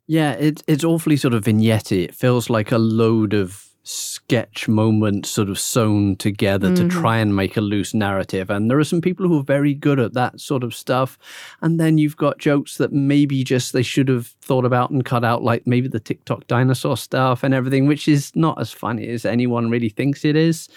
Yeah, 0.07 0.33
it, 0.33 0.63
it's 0.67 0.85
awfully 0.85 1.19
sort 1.19 1.35
of 1.35 1.45
vignette 1.45 1.93
It 1.93 2.15
feels 2.15 2.49
like 2.49 2.73
a 2.73 2.79
load 2.79 3.35
of 3.35 3.68
sketch 3.89 4.69
moments 4.69 5.31
sort 5.31 5.49
of 5.49 5.59
sewn 5.59 6.15
together 6.17 6.77
to 6.77 6.87
try 6.89 7.17
and 7.17 7.35
make 7.35 7.57
a 7.57 7.61
loose 7.63 7.95
narrative. 7.95 8.51
And 8.51 8.71
there 8.71 8.79
are 8.79 8.85
some 8.85 9.01
people 9.01 9.27
who 9.27 9.41
are 9.41 9.43
very 9.43 9.73
good 9.73 9.99
at 9.99 10.13
that 10.13 10.41
sort 10.41 10.63
of 10.63 10.75
stuff. 10.75 11.17
And 11.63 11.81
then 11.81 11.97
you've 11.97 12.17
got 12.17 12.37
jokes 12.39 12.77
that 12.77 12.93
maybe 12.93 13.43
just 13.43 13.73
they 13.73 13.83
should 13.83 14.09
have 14.09 14.27
thought 14.43 14.67
about 14.67 14.91
and 14.91 15.07
cut 15.07 15.25
out, 15.25 15.43
like 15.43 15.67
maybe 15.67 15.89
the 15.89 16.01
TikTok 16.01 16.47
dinosaur 16.47 16.99
stuff 16.99 17.43
and 17.43 17.55
everything, 17.55 17.87
which 17.87 18.09
is 18.09 18.31
not 18.37 18.61
as 18.61 18.73
funny 18.73 19.09
as 19.09 19.25
anyone 19.25 19.71
really 19.71 19.89
thinks 19.89 20.23
it 20.23 20.37
is. 20.37 20.69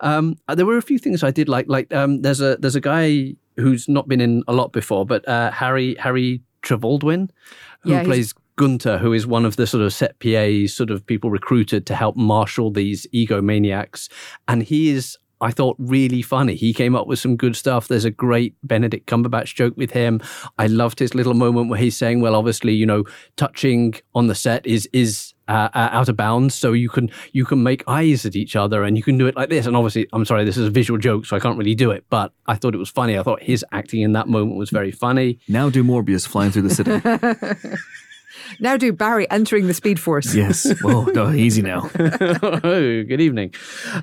Um, 0.00 0.36
there 0.52 0.66
were 0.66 0.78
a 0.78 0.82
few 0.82 0.98
things 0.98 1.22
I 1.22 1.30
did 1.30 1.48
like. 1.48 1.66
Like 1.68 1.94
um, 1.94 2.22
there's 2.22 2.40
a 2.40 2.56
there's 2.56 2.76
a 2.76 2.80
guy 2.80 3.36
who's 3.56 3.88
not 3.88 4.08
been 4.08 4.20
in 4.20 4.42
a 4.48 4.52
lot 4.52 4.72
before, 4.72 5.06
but 5.06 5.26
uh, 5.28 5.52
Harry 5.52 5.94
Harry 6.00 6.42
Trevaldwyn, 6.62 7.30
who 7.82 7.92
Yeah, 7.92 8.02
plays 8.02 8.34
Gunter, 8.56 8.98
who 8.98 9.12
is 9.12 9.26
one 9.26 9.44
of 9.44 9.56
the 9.56 9.66
sort 9.66 9.82
of 9.82 9.92
set 9.92 10.18
PAs, 10.18 10.74
sort 10.74 10.90
of 10.90 11.06
people 11.06 11.30
recruited 11.30 11.86
to 11.86 11.94
help 11.94 12.16
marshal 12.16 12.70
these 12.70 13.06
egomaniacs. 13.14 14.08
And 14.48 14.62
he 14.62 14.90
is, 14.90 15.16
I 15.40 15.50
thought, 15.50 15.76
really 15.78 16.22
funny. 16.22 16.54
He 16.54 16.72
came 16.72 16.96
up 16.96 17.06
with 17.06 17.18
some 17.18 17.36
good 17.36 17.54
stuff. 17.54 17.88
There's 17.88 18.06
a 18.06 18.10
great 18.10 18.54
Benedict 18.64 19.06
Cumberbatch 19.06 19.54
joke 19.54 19.76
with 19.76 19.90
him. 19.90 20.20
I 20.58 20.66
loved 20.66 20.98
his 20.98 21.14
little 21.14 21.34
moment 21.34 21.68
where 21.68 21.78
he's 21.78 21.96
saying, 21.96 22.20
well, 22.20 22.34
obviously, 22.34 22.74
you 22.74 22.86
know, 22.86 23.04
touching 23.36 23.94
on 24.14 24.26
the 24.26 24.34
set 24.34 24.66
is, 24.66 24.88
is, 24.92 25.34
uh, 25.48 25.68
uh, 25.74 25.88
out 25.92 26.08
of 26.08 26.16
bounds, 26.16 26.56
so 26.56 26.72
you 26.72 26.88
can 26.88 27.08
you 27.30 27.44
can 27.44 27.62
make 27.62 27.84
eyes 27.86 28.26
at 28.26 28.34
each 28.34 28.56
other, 28.56 28.82
and 28.82 28.96
you 28.96 29.02
can 29.04 29.16
do 29.16 29.28
it 29.28 29.36
like 29.36 29.48
this. 29.48 29.64
And 29.64 29.76
obviously, 29.76 30.08
I'm 30.12 30.24
sorry, 30.24 30.44
this 30.44 30.56
is 30.56 30.66
a 30.66 30.70
visual 30.70 30.98
joke, 30.98 31.24
so 31.24 31.36
I 31.36 31.38
can't 31.38 31.56
really 31.56 31.76
do 31.76 31.92
it. 31.92 32.04
But 32.10 32.32
I 32.48 32.56
thought 32.56 32.74
it 32.74 32.78
was 32.78 32.90
funny. 32.90 33.16
I 33.16 33.22
thought 33.22 33.40
his 33.40 33.64
acting 33.70 34.00
in 34.00 34.10
that 34.14 34.26
moment 34.26 34.56
was 34.56 34.70
very 34.70 34.90
funny. 34.90 35.38
Now 35.46 35.70
do 35.70 35.84
Morbius 35.84 36.26
flying 36.26 36.50
through 36.50 36.62
the 36.62 36.74
city. 36.74 37.76
Now 38.60 38.76
do 38.76 38.92
Barry 38.92 39.30
entering 39.30 39.66
the 39.66 39.74
Speed 39.74 40.00
Force. 40.00 40.34
yes. 40.34 40.72
Whoa, 40.80 41.04
no, 41.04 41.30
easy 41.32 41.62
now. 41.62 41.90
oh, 41.98 42.60
good 43.02 43.20
evening. 43.20 43.54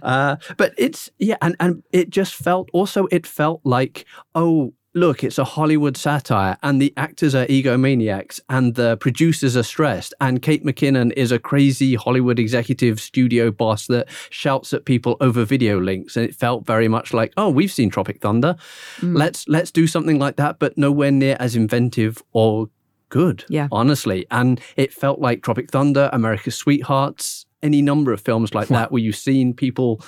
Uh, 0.02 0.38
but 0.58 0.74
it's 0.78 1.10
yeah, 1.20 1.38
and 1.42 1.56
and 1.60 1.84
it 1.92 2.10
just 2.10 2.36
felt 2.36 2.70
also 2.74 3.08
it 3.12 3.26
felt 3.28 3.62
like 3.64 4.06
oh 4.36 4.74
look, 4.96 5.24
it's 5.24 5.38
a 5.38 5.44
Hollywood 5.44 5.98
satire, 5.98 6.58
and 6.64 6.82
the 6.82 6.94
actors 6.98 7.34
are 7.34 7.46
egomaniacs, 7.48 8.40
and 8.50 8.76
the 8.76 8.98
producers 8.98 9.58
are 9.58 9.64
stressed, 9.64 10.14
and 10.22 10.42
Kate 10.42 10.64
McKinnon 10.64 11.12
is 11.18 11.32
a 11.32 11.40
crazy 11.40 11.96
Hollywood 11.96 12.40
executive 12.40 13.00
studio 13.00 13.52
boss 13.52 13.88
that 13.88 14.08
shouts 14.30 14.74
at 14.74 14.86
people 14.86 15.18
over 15.20 15.46
video 15.46 15.80
links, 15.80 16.16
and 16.16 16.26
it 16.26 16.36
felt 16.36 16.66
very 16.66 16.88
much 16.88 17.14
like 17.14 17.34
oh 17.38 17.50
we've 17.50 17.72
seen 17.72 17.90
Tropic 17.90 18.22
Thunder, 18.22 18.56
let's 19.02 19.48
let's 19.48 19.72
do 19.72 19.88
something 19.88 20.20
like 20.20 20.36
that, 20.38 20.60
but 20.60 20.78
nowhere 20.78 21.12
near 21.12 21.38
as 21.40 21.56
inventive 21.56 22.22
or 22.34 22.70
good. 23.14 23.46
Yeah. 23.48 23.68
honestly, 23.72 24.26
and 24.32 24.60
it 24.76 24.92
felt 24.92 25.20
like 25.20 25.44
Tropic 25.44 25.70
Thunder, 25.70 26.10
America's 26.12 26.56
Sweethearts. 26.56 27.46
Any 27.62 27.82
number 27.82 28.12
of 28.12 28.20
films 28.20 28.54
like 28.54 28.68
that 28.68 28.92
where 28.92 29.02
you've 29.02 29.16
seen 29.16 29.54
people 29.54 30.02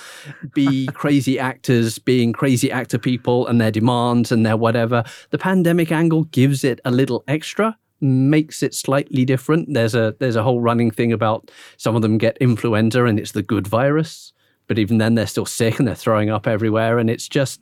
be 0.53 0.87
crazy 0.93 1.39
actors 1.39 1.97
being 1.99 2.33
crazy 2.33 2.69
actor 2.69 2.97
people 2.97 3.47
and 3.47 3.61
their 3.61 3.71
demands 3.71 4.29
and 4.29 4.45
their 4.45 4.57
whatever. 4.57 5.05
The 5.29 5.37
pandemic 5.37 5.89
angle 5.89 6.25
gives 6.25 6.65
it 6.65 6.81
a 6.83 6.91
little 6.91 7.23
extra, 7.29 7.77
makes 8.01 8.61
it 8.61 8.73
slightly 8.73 9.23
different. 9.23 9.73
There's 9.73 9.95
a 9.95 10.15
there's 10.19 10.35
a 10.35 10.43
whole 10.43 10.59
running 10.59 10.91
thing 10.91 11.13
about 11.13 11.49
some 11.77 11.95
of 11.95 12.01
them 12.01 12.17
get 12.17 12.37
influenza 12.41 13.05
and 13.05 13.17
it's 13.17 13.31
the 13.31 13.43
good 13.43 13.67
virus, 13.67 14.33
but 14.67 14.77
even 14.77 14.97
then 14.97 15.15
they're 15.15 15.25
still 15.25 15.45
sick 15.45 15.79
and 15.79 15.87
they're 15.87 15.95
throwing 15.95 16.29
up 16.29 16.47
everywhere 16.47 16.97
and 16.97 17.09
it's 17.09 17.29
just 17.29 17.61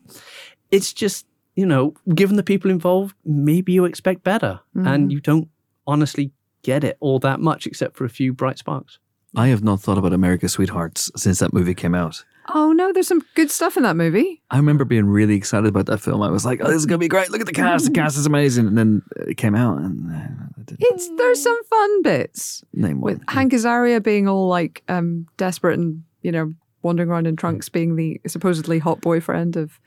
it's 0.71 0.91
just 0.91 1.27
you 1.55 1.65
know, 1.65 1.93
given 2.15 2.35
the 2.35 2.43
people 2.43 2.71
involved, 2.71 3.15
maybe 3.25 3.73
you 3.73 3.85
expect 3.85 4.23
better 4.23 4.59
and 4.75 5.11
you 5.11 5.19
don't 5.19 5.47
honestly 5.85 6.31
get 6.63 6.83
it 6.83 6.97
all 6.99 7.19
that 7.19 7.39
much 7.39 7.67
except 7.67 7.97
for 7.97 8.05
a 8.05 8.09
few 8.09 8.33
bright 8.33 8.57
sparks. 8.57 8.99
I 9.35 9.47
have 9.47 9.63
not 9.63 9.81
thought 9.81 9.97
about 9.97 10.13
America's 10.13 10.53
Sweethearts 10.53 11.11
since 11.15 11.39
that 11.39 11.53
movie 11.53 11.73
came 11.73 11.95
out. 11.95 12.23
Oh 12.53 12.71
no, 12.73 12.91
there's 12.93 13.07
some 13.07 13.23
good 13.35 13.49
stuff 13.49 13.77
in 13.77 13.83
that 13.83 13.95
movie. 13.95 14.41
I 14.51 14.57
remember 14.57 14.83
being 14.85 15.05
really 15.05 15.35
excited 15.35 15.67
about 15.67 15.85
that 15.87 15.99
film. 15.99 16.21
I 16.21 16.29
was 16.29 16.43
like, 16.45 16.59
"Oh, 16.61 16.67
this 16.67 16.75
is 16.75 16.85
gonna 16.85 16.97
be 16.99 17.07
great! 17.07 17.31
Look 17.31 17.39
at 17.39 17.47
the 17.47 17.53
cast. 17.53 17.85
The 17.85 17.91
cast 17.91 18.17
is 18.17 18.25
amazing." 18.25 18.67
And 18.67 18.77
then 18.77 19.01
it 19.27 19.37
came 19.37 19.55
out, 19.55 19.77
and 19.79 20.11
uh, 20.13 20.65
It's 20.77 21.09
there's 21.17 21.41
some 21.41 21.63
fun 21.63 22.01
bits 22.03 22.63
name 22.73 22.99
one. 22.99 23.13
with 23.13 23.23
Hank 23.29 23.53
Azaria 23.53 24.03
being 24.03 24.27
all 24.27 24.47
like 24.49 24.83
um, 24.89 25.25
desperate 25.37 25.79
and 25.79 26.03
you 26.21 26.31
know 26.33 26.53
wandering 26.81 27.09
around 27.09 27.27
in 27.27 27.37
trunks, 27.37 27.69
being 27.69 27.95
the 27.95 28.19
supposedly 28.27 28.77
hot 28.77 28.99
boyfriend 28.99 29.55
of 29.55 29.79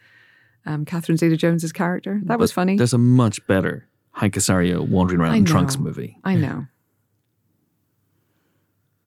um, 0.67 0.85
Catherine 0.85 1.17
Zeta-Jones's 1.17 1.73
character. 1.73 2.21
That 2.25 2.39
was 2.39 2.53
funny. 2.53 2.77
There's 2.77 2.93
a 2.95 2.99
much 2.99 3.45
better 3.47 3.89
Hank 4.13 4.35
Azaria 4.35 4.87
wandering 4.87 5.21
around 5.21 5.33
I 5.33 5.37
in 5.37 5.45
trunks 5.45 5.79
movie. 5.79 6.19
I 6.25 6.35
know. 6.37 6.67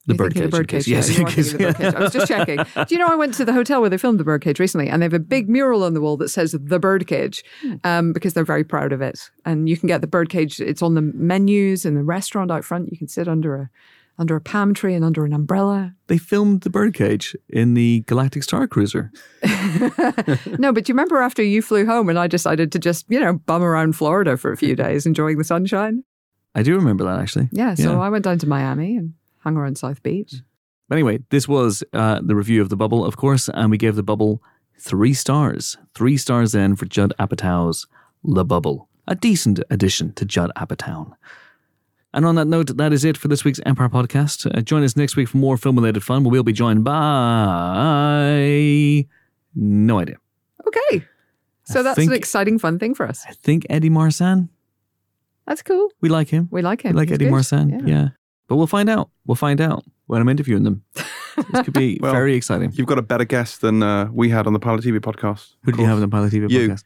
The 0.05 0.15
You're 0.15 0.25
thinking 0.29 0.43
of 0.45 0.51
Birdcage. 0.51 0.85
case- 0.85 0.87
Yeah, 0.87 0.97
Yes, 0.97 1.09
you 1.09 1.21
in 1.21 1.27
are 1.27 1.31
thinking 1.31 1.65
of 1.67 1.77
case-. 1.77 1.93
I 1.93 1.99
was 1.99 2.13
just 2.13 2.27
checking. 2.27 2.57
Do 2.75 2.85
you 2.89 2.97
know 2.97 3.07
I 3.07 3.15
went 3.15 3.35
to 3.35 3.45
the 3.45 3.53
hotel 3.53 3.79
where 3.81 3.91
they 3.91 3.97
filmed 3.97 4.19
the 4.19 4.23
Birdcage 4.23 4.59
recently, 4.59 4.89
and 4.89 5.01
they 5.01 5.05
have 5.05 5.13
a 5.13 5.19
big 5.19 5.47
mural 5.49 5.83
on 5.83 5.93
the 5.93 6.01
wall 6.01 6.17
that 6.17 6.29
says 6.29 6.55
the 6.59 6.79
Birdcage, 6.79 7.43
um, 7.83 8.11
because 8.13 8.33
they're 8.33 8.43
very 8.43 8.63
proud 8.63 8.91
of 8.91 9.01
it. 9.01 9.29
And 9.45 9.69
you 9.69 9.77
can 9.77 9.85
get 9.87 10.01
the 10.01 10.07
Birdcage. 10.07 10.59
It's 10.59 10.81
on 10.81 10.95
the 10.95 11.01
menus 11.01 11.85
in 11.85 11.93
the 11.93 12.01
restaurant 12.03 12.49
out 12.49 12.65
front. 12.65 12.91
You 12.91 12.97
can 12.97 13.07
sit 13.07 13.27
under 13.27 13.55
a 13.55 13.69
under 14.19 14.35
a 14.35 14.41
palm 14.41 14.73
tree 14.75 14.93
and 14.93 15.03
under 15.03 15.25
an 15.25 15.33
umbrella. 15.33 15.95
They 16.07 16.17
filmed 16.19 16.61
the 16.61 16.69
Birdcage 16.69 17.35
in 17.47 17.73
the 17.73 18.01
Galactic 18.01 18.43
Star 18.43 18.67
Cruiser. 18.67 19.11
no, 20.59 20.71
but 20.71 20.83
do 20.85 20.89
you 20.91 20.93
remember 20.93 21.17
after 21.19 21.41
you 21.41 21.61
flew 21.61 21.85
home 21.85 22.09
and 22.09 22.19
I 22.19 22.27
decided 22.27 22.71
to 22.73 22.79
just 22.79 23.05
you 23.09 23.19
know 23.19 23.33
bum 23.33 23.63
around 23.63 23.93
Florida 23.95 24.37
for 24.37 24.51
a 24.51 24.57
few 24.57 24.75
days, 24.85 25.05
enjoying 25.05 25.37
the 25.37 25.43
sunshine? 25.43 26.03
I 26.53 26.63
do 26.63 26.75
remember 26.75 27.03
that 27.05 27.19
actually. 27.19 27.49
Yeah, 27.51 27.73
so 27.75 27.93
Yeah. 27.93 27.99
I 27.99 28.09
went 28.09 28.25
down 28.25 28.37
to 28.39 28.47
Miami 28.47 28.97
and 28.97 29.13
hung 29.39 29.55
around 29.55 29.77
South 29.77 30.03
Beach. 30.03 30.35
Anyway, 30.91 31.19
this 31.29 31.47
was 31.47 31.83
uh, 31.93 32.19
the 32.23 32.35
review 32.35 32.61
of 32.61 32.69
the 32.69 32.75
Bubble, 32.75 33.05
of 33.05 33.15
course, 33.15 33.47
and 33.53 33.69
we 33.71 33.77
gave 33.77 33.95
the 33.95 34.03
Bubble 34.03 34.41
three 34.79 35.13
stars. 35.13 35.77
Three 35.93 36.17
stars 36.17 36.51
then 36.51 36.75
for 36.75 36.85
Judd 36.85 37.13
Apatow's 37.19 37.85
The 38.23 38.43
Bubble, 38.43 38.89
a 39.07 39.13
decent 39.15 39.59
addition 39.69 40.13
to 40.13 40.25
Judd 40.25 40.51
Apatow. 40.57 41.13
And 42.13 42.25
on 42.25 42.35
that 42.35 42.45
note, 42.45 42.75
that 42.77 42.91
is 42.91 43.05
it 43.05 43.17
for 43.17 43.27
this 43.27 43.43
week's 43.45 43.59
Empire 43.65 43.89
podcast. 43.89 44.45
Uh, 44.55 44.61
join 44.61 44.83
us 44.83 44.95
next 44.95 45.15
week 45.15 45.29
for 45.29 45.37
more 45.37 45.57
film-related 45.57 46.03
fun, 46.03 46.23
where 46.23 46.31
we'll 46.31 46.43
be 46.43 46.53
joined 46.53 46.83
by 46.83 46.99
no 49.55 49.99
idea. 49.99 50.17
Okay, 50.67 51.05
so 51.63 51.79
I 51.79 51.83
that's 51.83 51.95
think- 51.97 52.11
an 52.11 52.17
exciting, 52.17 52.59
fun 52.59 52.79
thing 52.79 52.93
for 52.95 53.07
us. 53.07 53.23
I 53.27 53.33
think 53.33 53.65
Eddie 53.69 53.89
Marsan. 53.89 54.49
That's 55.47 55.61
cool. 55.63 55.89
We 56.01 56.09
like 56.09 56.29
him. 56.29 56.47
We 56.51 56.61
like 56.61 56.81
him. 56.83 56.91
We 56.93 56.97
like 56.97 57.07
He's 57.09 57.15
Eddie 57.15 57.25
good. 57.25 57.33
Marsan. 57.33 57.87
Yeah. 57.87 58.09
But 58.47 58.57
we'll 58.57 58.67
find 58.67 58.87
out. 58.89 59.09
We'll 59.25 59.35
find 59.35 59.59
out 59.61 59.83
when 60.07 60.21
I'm 60.21 60.29
interviewing 60.29 60.63
them. 60.63 60.83
This 61.53 61.61
could 61.63 61.73
be 61.73 61.97
Well, 62.01 62.11
very 62.11 62.35
exciting. 62.35 62.73
You've 62.73 62.85
got 62.87 62.99
a 62.99 63.01
better 63.01 63.23
guest 63.23 63.61
than 63.61 63.81
uh, 63.81 64.09
we 64.11 64.27
had 64.27 64.45
on 64.45 64.51
the 64.51 64.59
Pilot 64.59 64.83
TV 64.83 64.99
podcast. 64.99 65.53
Who 65.63 65.71
do 65.71 65.79
you 65.81 65.87
have 65.87 65.95
on 65.95 66.01
the 66.01 66.07
Pilot 66.09 66.33
TV 66.33 66.49
You. 66.51 66.67
podcast? 66.67 66.83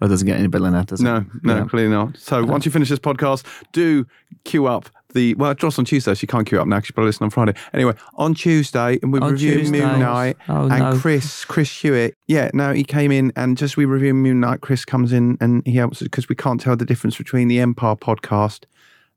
Oh, 0.00 0.06
it 0.06 0.08
doesn't 0.10 0.26
get 0.26 0.38
any 0.38 0.46
better 0.48 0.64
than 0.64 0.74
that, 0.74 0.86
does 0.86 1.00
it? 1.00 1.04
No, 1.04 1.24
no, 1.42 1.56
Yeah. 1.56 1.64
clearly 1.64 1.90
not. 1.90 2.16
So 2.16 2.44
once 2.44 2.64
you 2.64 2.70
finish 2.70 2.88
this 2.88 2.98
podcast, 3.00 3.44
do 3.72 4.06
queue 4.44 4.66
up 4.66 4.88
the 5.14 5.34
well, 5.34 5.54
Joss 5.54 5.78
on 5.78 5.84
Tuesday, 5.86 6.14
so 6.14 6.18
you 6.20 6.28
can't 6.28 6.46
queue 6.46 6.60
up 6.60 6.68
now 6.68 6.76
you 6.76 6.82
probably 6.94 7.06
listen 7.06 7.24
on 7.24 7.30
Friday. 7.30 7.54
Anyway, 7.72 7.94
on 8.16 8.34
Tuesday, 8.34 8.98
and 9.02 9.10
we 9.12 9.18
On 9.20 9.32
review. 9.32 9.58
Moon 9.72 10.00
Knight 10.00 10.36
Oh, 10.48 10.68
and 10.68 10.78
no. 10.80 10.98
Chris, 10.98 11.44
Chris 11.46 11.70
Hewitt. 11.80 12.14
Yeah, 12.26 12.50
no, 12.52 12.72
he 12.74 12.84
came 12.84 13.10
in 13.10 13.32
and 13.34 13.56
just 13.56 13.76
we 13.78 13.86
review 13.86 14.12
Moon 14.14 14.38
Knight. 14.40 14.60
Chris 14.60 14.84
comes 14.84 15.12
in 15.12 15.36
and 15.40 15.62
he 15.66 15.72
helps 15.76 16.02
us 16.02 16.04
because 16.04 16.28
we 16.28 16.34
can't 16.34 16.60
tell 16.60 16.76
the 16.76 16.84
difference 16.84 17.16
between 17.16 17.48
the 17.48 17.58
Empire 17.58 17.96
podcast 17.96 18.64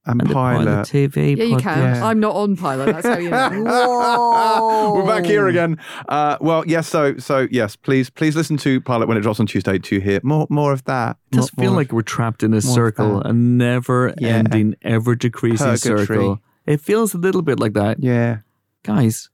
and, 0.06 0.19
And 0.22 0.30
the 0.30 0.34
Pilot. 0.34 0.65
Pilot 0.65 0.88
TV. 0.88 1.38
Yeah, 1.38 1.44
you 1.44 1.52
pod- 1.53 1.61
can. 1.64 1.95
Yeah. 1.95 2.06
I'm 2.07 2.19
not 2.19 2.36
on 2.36 2.56
pilot. 2.56 2.88
That's 2.88 3.06
how 3.07 3.18
you 3.19 3.30
know. 3.30 4.94
We're 4.95 5.06
back 5.06 5.26
here 5.26 5.48
again. 5.48 5.78
Uh, 6.10 6.38
well, 6.41 6.64
yes. 6.68 6.88
So, 6.88 7.18
so 7.18 7.48
yes. 7.52 7.76
Please, 7.76 8.10
please 8.10 8.36
listen 8.36 8.57
to 8.57 8.82
Pilot 8.82 9.07
when 9.07 9.18
it 9.18 9.22
drops 9.22 9.40
on 9.40 9.45
Tuesday 9.45 9.78
to 9.78 9.99
hear 9.99 10.19
more, 10.23 10.48
more 10.49 10.73
of 10.73 10.84
that. 10.86 11.18
It 11.32 11.36
does 11.36 11.56
More- 11.56 11.64
feel 11.65 11.72
more 11.73 11.82
like 11.82 11.91
we're 11.91 12.02
trapped 12.02 12.41
in 12.44 12.53
a 12.53 12.61
circle, 12.61 13.22
a 13.22 13.32
never 13.32 14.14
Yeah. 14.19 14.30
ending, 14.38 14.76
ever 14.82 15.15
decreasing 15.15 15.68
Purgatory. 15.68 16.06
circle. 16.07 16.41
It 16.65 16.82
feels 16.82 17.14
a 17.14 17.18
little 17.18 17.41
bit 17.41 17.60
like 17.60 17.73
that. 17.73 17.98
yeah. 18.02 18.40
Guys, 18.84 19.30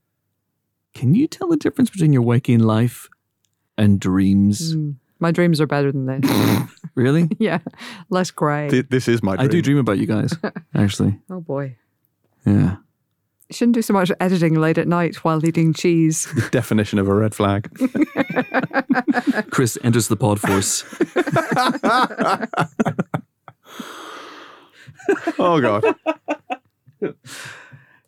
can 0.93 1.13
you 1.15 1.25
tell 1.27 1.47
the 1.47 1.55
difference 1.57 1.89
between 1.89 2.11
your 2.11 2.21
waking 2.23 2.59
life 2.59 3.07
and 3.77 3.97
dreams? 3.99 4.75
Mm, 4.75 4.95
my 5.19 5.31
dreams 5.31 5.59
are 5.61 5.67
better 5.67 5.91
than 5.91 6.05
this. 6.05 6.29
Really? 6.95 7.29
yeah, 7.39 7.59
less 8.09 8.31
grey. 8.31 8.69
Th- 8.69 8.87
This 8.89 9.07
is 9.07 9.21
my. 9.21 9.35
Dream. 9.35 9.45
I 9.45 9.51
do 9.51 9.61
dream 9.61 9.77
about 9.77 9.99
you 9.99 10.07
guys, 10.07 10.33
actually. 10.73 11.19
oh 11.29 11.41
boy, 11.41 11.75
Yeah. 12.43 12.77
you 13.49 13.53
shouldn't 13.53 13.75
do 13.75 13.83
so 13.83 13.93
much 13.93 14.11
editing 14.19 14.55
late 14.55 14.79
at 14.79 14.87
night 14.87 15.17
while 15.17 15.45
eating 15.45 15.73
cheese. 15.73 16.25
The 16.33 16.49
definition 16.49 16.97
of 16.97 17.07
a 17.07 17.13
red 17.13 17.35
flag. 17.35 17.69
Chris 19.51 19.77
enters 19.83 20.07
the 20.07 20.15
pod 20.15 20.39
force. 20.39 20.83
oh 25.37 25.61
God. 25.61 25.83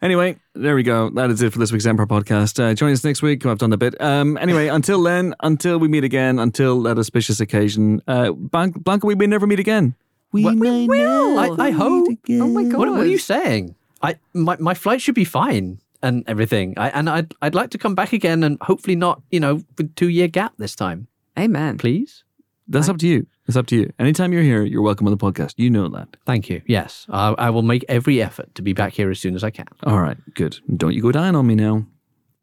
Anyway, 0.02 0.38
there 0.56 0.76
we 0.76 0.84
go. 0.84 1.10
That 1.10 1.30
is 1.30 1.42
it 1.42 1.52
for 1.52 1.60
this 1.60 1.72
week's 1.72 1.86
Empire 1.86 2.06
podcast. 2.06 2.58
Uh, 2.64 2.74
join 2.74 2.94
us 2.94 3.04
next 3.04 3.22
week. 3.22 3.46
I've 3.46 3.58
done 3.58 3.74
a 3.74 3.78
bit. 3.78 4.00
Um, 4.02 4.38
anyway, 4.38 4.68
until 4.78 5.04
then, 5.04 5.36
until 5.42 5.78
we 5.78 5.88
meet 5.90 6.04
again, 6.06 6.40
until 6.40 6.82
that 6.84 6.98
auspicious 6.98 7.40
occasion, 7.42 8.02
uh, 8.08 8.32
Blanca, 8.32 8.80
Blanca 8.80 9.08
we 9.08 9.16
may 9.16 9.28
never 9.28 9.46
meet 9.46 9.60
again. 9.60 9.96
We, 10.32 10.44
may 10.56 10.88
will. 10.88 11.36
never 11.36 11.62
I- 11.62 11.68
I 11.68 11.72
hope. 11.72 12.08
meet 12.08 12.20
again. 12.24 12.42
Oh 12.42 12.48
my 12.48 12.64
God. 12.64 12.78
What, 12.78 12.90
what 12.92 13.00
are 13.02 13.06
you 13.08 13.18
saying? 13.18 13.76
I 14.02 14.16
my, 14.34 14.56
my 14.60 14.74
flight 14.74 15.02
should 15.02 15.16
be 15.16 15.26
fine 15.26 15.80
and 16.02 16.24
everything. 16.28 16.76
I, 16.78 16.90
and 16.92 17.10
I'd 17.10 17.34
I'd 17.42 17.56
like 17.56 17.72
to 17.72 17.78
come 17.78 17.94
back 17.96 18.14
again 18.14 18.44
and 18.44 18.58
hopefully 18.62 18.96
not 18.96 19.22
you 19.32 19.42
know 19.42 19.64
with 19.78 19.94
two 19.96 20.08
year 20.08 20.30
gap 20.30 20.54
this 20.58 20.76
time. 20.76 21.08
Amen. 21.38 21.78
Please. 21.78 22.24
That's 22.70 22.88
up 22.88 22.98
to 23.00 23.08
you. 23.08 23.26
It's 23.48 23.58
up 23.58 23.66
to 23.68 23.76
you. 23.76 23.92
Anytime 23.98 24.32
you're 24.32 24.44
here, 24.44 24.64
you're 24.64 24.84
welcome 24.84 25.08
on 25.08 25.12
the 25.12 25.18
podcast. 25.18 25.56
You 25.58 25.70
know 25.72 25.90
that. 25.90 26.16
Thank 26.26 26.50
you. 26.50 26.62
Yes, 26.68 27.08
I, 27.10 27.30
I 27.38 27.50
will 27.50 27.64
make 27.64 27.84
every 27.90 28.22
effort 28.22 28.54
to 28.56 28.62
be 28.62 28.74
back 28.74 28.94
here 28.94 29.10
as 29.10 29.20
soon 29.20 29.36
as 29.36 29.44
I 29.44 29.50
can. 29.50 29.66
All 29.84 30.00
right, 30.00 30.18
good. 30.36 30.60
Don't 30.78 30.94
you 30.94 31.02
go 31.02 31.12
dying 31.12 31.36
on 31.36 31.48
me 31.48 31.56
now. 31.56 31.86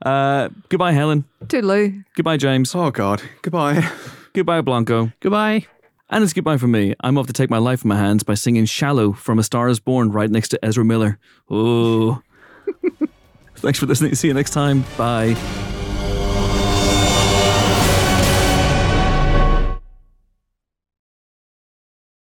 Uh, 0.05 0.49
goodbye, 0.69 0.93
Helen. 0.93 1.25
Toodaloo. 1.45 2.05
Goodbye, 2.17 2.37
James. 2.37 2.75
Oh 2.75 2.91
God. 2.91 3.23
Goodbye. 3.43 3.89
Goodbye, 4.35 4.61
Blanco. 4.61 5.13
Goodbye. 5.21 5.67
And 6.11 6.23
it's 6.23 6.33
goodbye 6.33 6.57
from 6.57 6.73
me. 6.73 6.95
I'm 7.01 7.19
off 7.19 7.27
to 7.29 7.33
take 7.33 7.51
my 7.51 7.59
life 7.59 7.85
in 7.85 7.89
my 7.89 7.97
hands 7.97 8.23
by 8.23 8.35
singing 8.35 8.65
Shallow 8.65 9.13
from 9.13 9.39
A 9.39 9.43
Star 9.43 9.69
is 9.69 9.81
Born 9.81 10.13
right 10.13 10.31
next 10.31 10.49
to 10.49 10.65
Ezra 10.65 10.85
Miller. 10.85 11.19
Oh. 11.51 12.23
Thanks 13.57 13.79
for 13.79 13.87
listening. 13.87 14.15
See 14.15 14.29
you 14.29 14.35
next 14.35 14.51
time. 14.51 14.85
Bye. 14.97 15.35